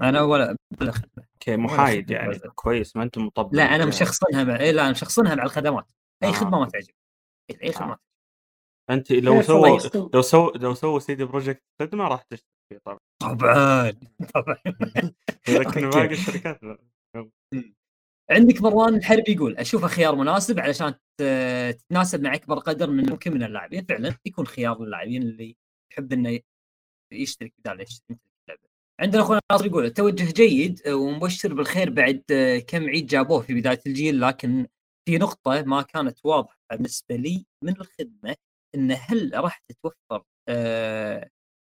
أنا 0.01 0.21
ولا 0.21 0.57
okay 0.81 1.57
محايد 1.57 2.11
يعني. 2.11 2.39
كويس 2.39 2.95
ما 2.95 3.03
انت 3.03 3.17
مطبق 3.17 3.55
لا 3.55 3.63
أنا 3.63 3.85
مشخصنها 3.85 4.43
مع... 4.43 4.59
إيه 4.59 4.71
لا 4.71 4.81
أنا 4.81 4.91
مشخصنها 4.91 5.35
مع 5.35 5.43
الخدمات. 5.43 5.85
أي 6.23 6.29
آه. 6.29 6.31
خدمة 6.31 6.59
ما 6.59 6.65
تعجب. 6.65 6.93
أي 7.63 7.71
خدمة 7.71 7.91
آه. 7.93 7.99
أنت 8.89 9.11
لو 9.11 9.41
سووا 9.41 9.79
لو 10.13 10.21
سووا 10.21 10.57
لو 10.57 10.73
سووا 10.73 10.99
CD 10.99 11.25
Projekt 11.25 11.63
خدمة 11.81 12.07
راح 12.07 12.21
تشتري 12.21 12.79
طبعا. 12.85 12.99
طبعا 13.21 13.91
طبعا. 14.33 14.57
لكن 15.59 15.89
باقي 15.89 16.13
الشركات 16.13 16.59
عندك 18.31 18.61
مروان 18.61 18.95
الحربي 18.95 19.31
يقول 19.31 19.57
اشوفه 19.57 19.87
خيار 19.87 20.15
مناسب 20.15 20.59
علشان 20.59 20.93
تتناسب 21.19 22.21
مع 22.21 22.33
أكبر 22.33 22.59
قدر 22.59 22.89
من 22.89 23.09
ممكن 23.09 23.33
من 23.33 23.43
اللاعبين. 23.43 23.85
فعلا 23.85 24.15
يكون 24.25 24.47
خيار 24.47 24.83
للاعبين 24.83 25.21
اللي 25.21 25.55
يحب 25.91 26.13
إنه 26.13 26.39
يشترك 27.13 27.53
بدال 27.59 27.81
يشترك. 27.81 28.17
عندنا 28.99 29.21
اخونا 29.21 29.39
ناصر 29.51 29.65
يقول 29.65 29.85
التوجه 29.85 30.31
جيد 30.31 30.87
ومبشر 30.87 31.53
بالخير 31.53 31.89
بعد 31.89 32.23
كم 32.67 32.89
عيد 32.89 33.07
جابوه 33.07 33.41
في 33.41 33.53
بداية 33.53 33.81
الجيل 33.87 34.21
لكن 34.21 34.67
في 35.07 35.17
نقطة 35.17 35.61
ما 35.61 35.81
كانت 35.81 36.19
واضحة 36.23 36.57
بالنسبة 36.71 37.15
لي 37.15 37.45
من 37.63 37.81
الخدمة 37.81 38.35
إن 38.75 38.91
هل 38.91 39.31
راح 39.33 39.63
تتوفر 39.67 40.23
آه، 40.49 41.29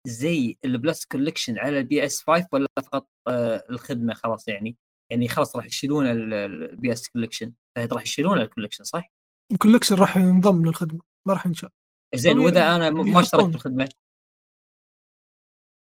زي 0.06 0.59
ال 0.65 0.73
Plus 0.73 1.05
Collection 1.05 1.59
على 1.59 1.78
ال 1.78 2.05
PS 2.05 2.23
5 2.22 2.48
ولا 2.52 2.68
فقط 2.82 3.09
آه، 3.28 3.64
الخدمة 3.70 4.14
خلاص 4.14 4.48
يعني 4.48 4.76
يعني 5.12 5.28
خلاص 5.28 5.56
راح 5.56 5.66
يشيلون 5.66 6.06
ال 6.06 6.93
PS 6.93 7.09
Collection 7.09 7.52
راح 7.78 8.02
يشيلون 8.02 8.40
ال 8.40 8.44
Collection 8.44 8.85
صح؟ 8.84 9.12
ال 9.52 9.56
Collection 9.56 9.94
راح 9.96 10.16
ينضم 10.16 10.66
للخدمة 10.66 11.01
ما 11.28 11.34
راح 11.34 11.46
ينشال 11.46 11.70
زين 12.14 12.38
وإذا 12.38 12.76
أنا 12.76 12.90
ما 12.90 13.20
اشتركت 13.20 13.44
بالخدمه 13.44 13.88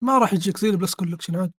ما 0.02 0.18
راح 0.18 0.32
يجيك 0.32 0.58
زي 0.58 0.68
ال 0.70 0.75
Plus 0.75 0.94
Collection 0.94 1.36
عادي. 1.36 1.52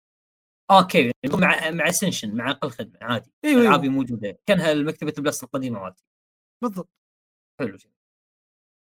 okay 0.70 1.12
مع 1.26 1.70
مع 1.70 1.88
Essential 1.88 2.34
مع 2.36 2.50
أقل 2.50 2.70
خدمة 2.70 2.98
عادي. 3.02 3.32
إيوه 3.44 3.62
ألعابي 3.62 3.88
موجودة. 3.88 4.38
كأنها 4.46 4.74
مكتبة 4.74 5.12
ال 5.18 5.23
Plus 5.23 5.44
القديمة 5.44 5.80
مالتي 5.82 6.04
بالضبط. 6.62 6.88
حلو. 7.60 7.78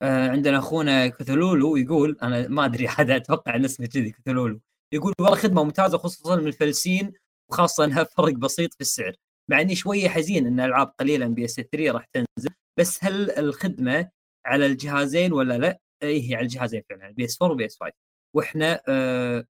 آه 0.02 0.28
عندنا 0.30 0.58
أخونا 0.58 1.06
كثلولو 1.08 1.76
يقول 1.76 2.18
أنا 2.22 2.48
ما 2.48 2.64
أدري 2.64 2.88
حدا 2.98 3.16
أتوقع 3.16 3.56
إن 3.56 3.64
اسمه 3.64 3.86
كذي 3.86 4.10
كثلولو 4.10 4.60
يقول 4.94 5.12
والله 5.20 5.36
خدمة 5.36 5.64
ممتازة 5.64 5.98
خصوصا 5.98 6.36
من 6.36 6.46
الفلسين 6.46 7.12
وخاصة 7.50 7.84
إنها 7.84 8.04
فرق 8.04 8.34
بسيط 8.34 8.74
في 8.74 8.80
السعر. 8.80 9.12
مع 9.50 9.60
إني 9.60 9.74
شوية 9.76 10.08
حزين 10.08 10.46
إن 10.46 10.60
ألعاب 10.60 10.86
قليلة 11.00 11.26
PS 11.26 11.54
3 11.54 11.90
راح 11.90 12.04
تنزل 12.12 12.50
بس 12.78 13.04
هل 13.04 13.30
الخدمة 13.30 14.10
على 14.46 14.66
الجهازين 14.66 15.32
ولا 15.32 15.58
لا؟ 15.58 15.78
اي 16.02 16.30
هي 16.30 16.34
على 16.34 16.42
الجهازين 16.44 16.82
فعلا 16.90 17.10
PS 17.10 17.42
4 17.42 17.54
و 17.54 17.66
PS 17.66 17.76
5 17.80 17.92
وإحنا 18.36 18.82
آه 18.88 19.46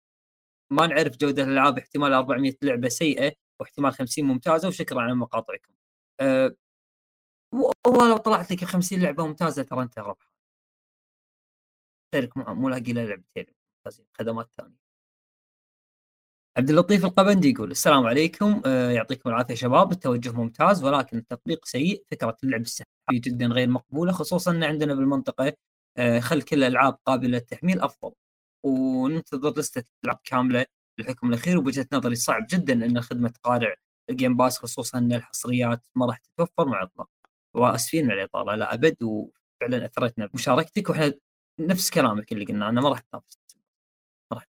ما 0.73 0.87
نعرف 0.87 1.17
جودة 1.17 1.43
الألعاب 1.43 1.79
احتمال 1.79 2.13
400 2.13 2.55
لعبة 2.63 2.89
سيئة 2.89 3.33
واحتمال 3.61 3.93
50 3.93 4.25
ممتازة 4.25 4.69
وشكرا 4.69 5.01
على 5.03 5.15
مقاطعكم. 5.15 5.73
أه 6.21 6.57
والله 7.87 8.09
لو 8.09 8.17
طلعت 8.17 8.53
لك 8.53 8.65
50 8.65 9.01
لعبة 9.03 9.27
ممتازة 9.27 9.63
ترى 9.63 9.83
أنت 9.83 9.99
ربح. 9.99 10.33
غيرك 12.15 12.37
مو 12.37 12.69
لاقي 12.69 12.93
له 12.93 13.05
لعبتين 13.05 13.47
ممتازين 13.79 14.07
خدمات 14.15 14.51
ثانية. 14.57 14.83
عبد 16.57 16.71
اللطيف 16.71 17.05
القبندي 17.05 17.51
يقول 17.51 17.71
السلام 17.71 18.07
عليكم 18.07 18.63
أه 18.67 18.91
يعطيكم 18.91 19.31
العافية 19.31 19.55
شباب 19.55 19.93
التوجه 19.93 20.33
ممتاز 20.33 20.85
ولكن 20.85 21.19
التطبيق 21.19 21.65
سيء 21.65 22.05
فكرة 22.11 22.37
اللعب 22.45 22.61
السحابي 22.61 23.19
جدا 23.19 23.47
غير 23.47 23.69
مقبولة 23.69 24.13
خصوصا 24.13 24.51
إن 24.51 24.65
عندنا 24.65 24.95
بالمنطقة 24.95 25.53
خل 26.21 26.43
كل 26.43 26.57
الألعاب 26.65 26.99
قابلة 27.07 27.29
للتحميل 27.31 27.81
أفضل 27.81 28.13
وننتظر 28.63 29.59
لسته 29.59 29.85
العاب 30.05 30.19
كاملة 30.25 30.67
للحكم 30.99 31.29
الأخير 31.29 31.59
وبوجهة 31.59 31.87
نظري 31.93 32.15
صعب 32.15 32.47
جدا 32.51 32.73
إن 32.73 32.97
الخدمه 32.97 33.29
تقارع 33.29 33.75
الجيم 34.11 34.37
باس 34.37 34.59
خصوصا 34.59 34.99
إن 34.99 35.13
الحصريات 35.13 35.87
ما 35.95 36.07
راح 36.07 36.19
تتوفر 36.19 36.65
مع 36.69 36.83
الإطلاق. 36.83 37.09
وآسفين 37.55 38.11
على 38.11 38.21
الإطالة 38.21 38.55
لا 38.55 38.75
أبد 38.75 39.03
وفعلا 39.03 39.85
أثرتنا 39.85 40.27
بمشاركتك 40.27 40.91
وإحنا 40.91 41.15
نفس 41.61 41.91
كلامك 41.91 42.33
اللي 42.33 42.45
قلنا 42.45 42.69
أنا 42.69 42.81
ما 42.81 42.89
راح 42.89 43.01
تنافس 43.01 43.39
ما 44.33 44.37
راح 44.37 44.47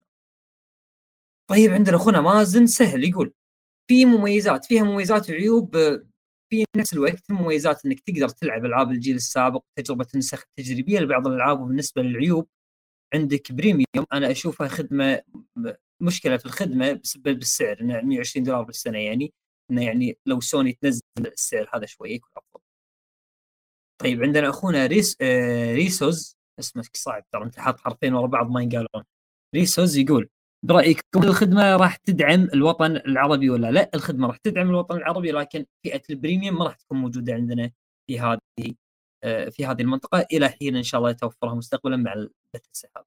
طيب 1.51 1.71
عندنا 1.73 1.97
أخونا 1.97 2.21
مازن 2.21 2.67
سهل 2.67 3.05
يقول 3.05 3.33
في 3.89 4.05
مميزات 4.05 4.65
فيها 4.65 4.83
مميزات 4.83 5.31
وعيوب 5.31 5.77
في 6.51 6.65
نفس 6.77 6.93
الوقت 6.93 7.31
مميزات 7.31 7.85
إنك 7.87 8.01
تقدر 8.01 8.29
تلعب 8.29 8.65
ألعاب 8.65 8.91
الجيل 8.91 9.17
السابق 9.17 9.65
تجربة 9.79 10.07
النسخ 10.15 10.45
التجريبيه 10.49 11.01
لبعض 11.01 11.27
الألعاب 11.27 11.61
وبالنسبة 11.61 12.03
للعيوب 12.03 12.49
عندك 13.15 13.53
بريميوم 13.53 13.87
أنا 14.13 14.31
أشوفها 14.31 14.69
خدمة 14.69 15.23
مشكلة 16.01 16.37
في 16.37 16.47
الخدمة 16.47 16.93
بسبب 16.93 17.39
السعر 17.39 17.81
إنه 17.81 18.01
120 18.01 18.45
دولار 18.45 18.63
بالسنة 18.63 18.99
يعني 18.99 19.33
إنه 19.71 19.85
يعني 19.85 20.19
لو 20.27 20.41
سوني 20.41 20.73
تنزل 20.73 21.03
السعر 21.19 21.71
هذا 21.75 21.87
شوي 21.87 22.11
يكون 22.11 22.31
أفضل. 22.37 22.63
طيب 24.01 24.23
عندنا 24.23 24.49
أخونا 24.51 24.87
ريس 24.87 25.17
آه 25.21 25.75
ريسوز 25.75 26.37
اسمك 26.59 26.97
صعب 26.97 27.25
ترى 27.33 27.45
أنت 27.45 27.59
حاط 27.61 27.81
حرفين 27.81 28.15
ورا 28.15 28.27
بعض 28.27 28.51
ما 28.51 28.63
ينقالون. 28.63 29.05
ريسوز 29.55 29.97
يقول 29.97 30.29
برأيك 30.63 31.01
الخدمة 31.17 31.77
راح 31.77 31.97
تدعم 31.97 32.49
الوطن 32.55 32.97
العربي 32.97 33.51
ولا 33.51 33.71
لا؟ 33.71 33.91
الخدمة 33.95 34.29
راح 34.29 34.37
تدعم 34.37 34.71
الوطن 34.71 34.97
العربي 34.97 35.33
لكن 35.33 35.67
فئة 35.85 36.03
ال 36.11 36.17
premium 36.17 36.59
ما 36.59 36.65
راح 36.65 36.75
تكون 36.77 36.99
موجودة 36.99 37.35
عندنا 37.35 37.71
في 38.07 38.21
هذه 38.21 38.75
في 39.25 39.67
هذه 39.67 39.83
المنطقة 39.83 40.27
إلى 40.33 40.49
حين 40.49 40.77
إن 40.77 40.83
شاء 40.83 40.99
الله 40.99 41.11
يتوفرها 41.11 41.55
مستقبلا 41.55 41.97
مع 41.97 42.13
البث 42.13 42.69
السحابي. 42.75 43.07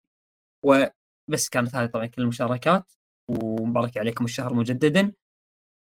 وبس 0.65 1.49
كانت 1.51 1.75
هذه 1.75 1.85
طبعا 1.85 2.05
كل 2.05 2.21
المشاركات 2.21 2.91
ومبارك 3.29 3.97
عليكم 3.97 4.25
الشهر 4.25 4.53
مجددا. 4.53 5.13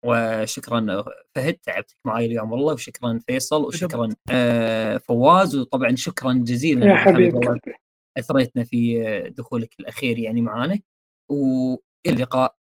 وشكرا 0.06 1.04
فهد 1.34 1.54
تعبتك 1.54 1.96
معي 2.06 2.26
اليوم 2.26 2.52
والله 2.52 2.74
وشكرا 2.74 3.20
فيصل 3.26 3.64
وشكرا 3.64 4.08
آه 4.30 4.96
فواز 4.96 5.56
وطبعا 5.56 5.94
شكرا 5.96 6.32
جزيلا 6.32 6.86
يا 6.86 6.96
حبيبي 6.96 7.60
أثريتنا 8.18 8.64
في 8.64 9.02
دخولك 9.36 9.74
الأخير 9.80 10.18
يعني 10.18 10.40
معانا. 10.40 10.80
وإلى 11.30 11.80
اللقاء 12.06 12.56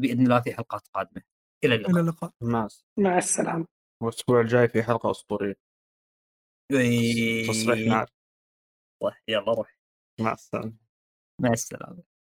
بإذن 0.00 0.24
الله 0.24 0.40
في 0.40 0.54
حلقات 0.54 0.88
قادمة. 0.94 1.22
إلى 1.64 1.74
اللقاء. 1.74 1.92
إلى 1.92 2.00
اللقاء. 2.00 2.30
مع 2.98 3.18
السلامة. 3.18 3.66
والأسبوع 4.02 4.40
الجاي 4.40 4.68
في 4.68 4.82
حلقة 4.82 5.10
أسطورية. 5.10 5.54
تصريح 7.48 7.88
نار 7.88 8.06
طيب 9.02 9.12
يلا 9.28 9.52
روح. 9.52 9.78
مع 10.20 10.32
السلامة. 10.32 10.72
مع 11.40 11.52
السلامة. 11.52 12.13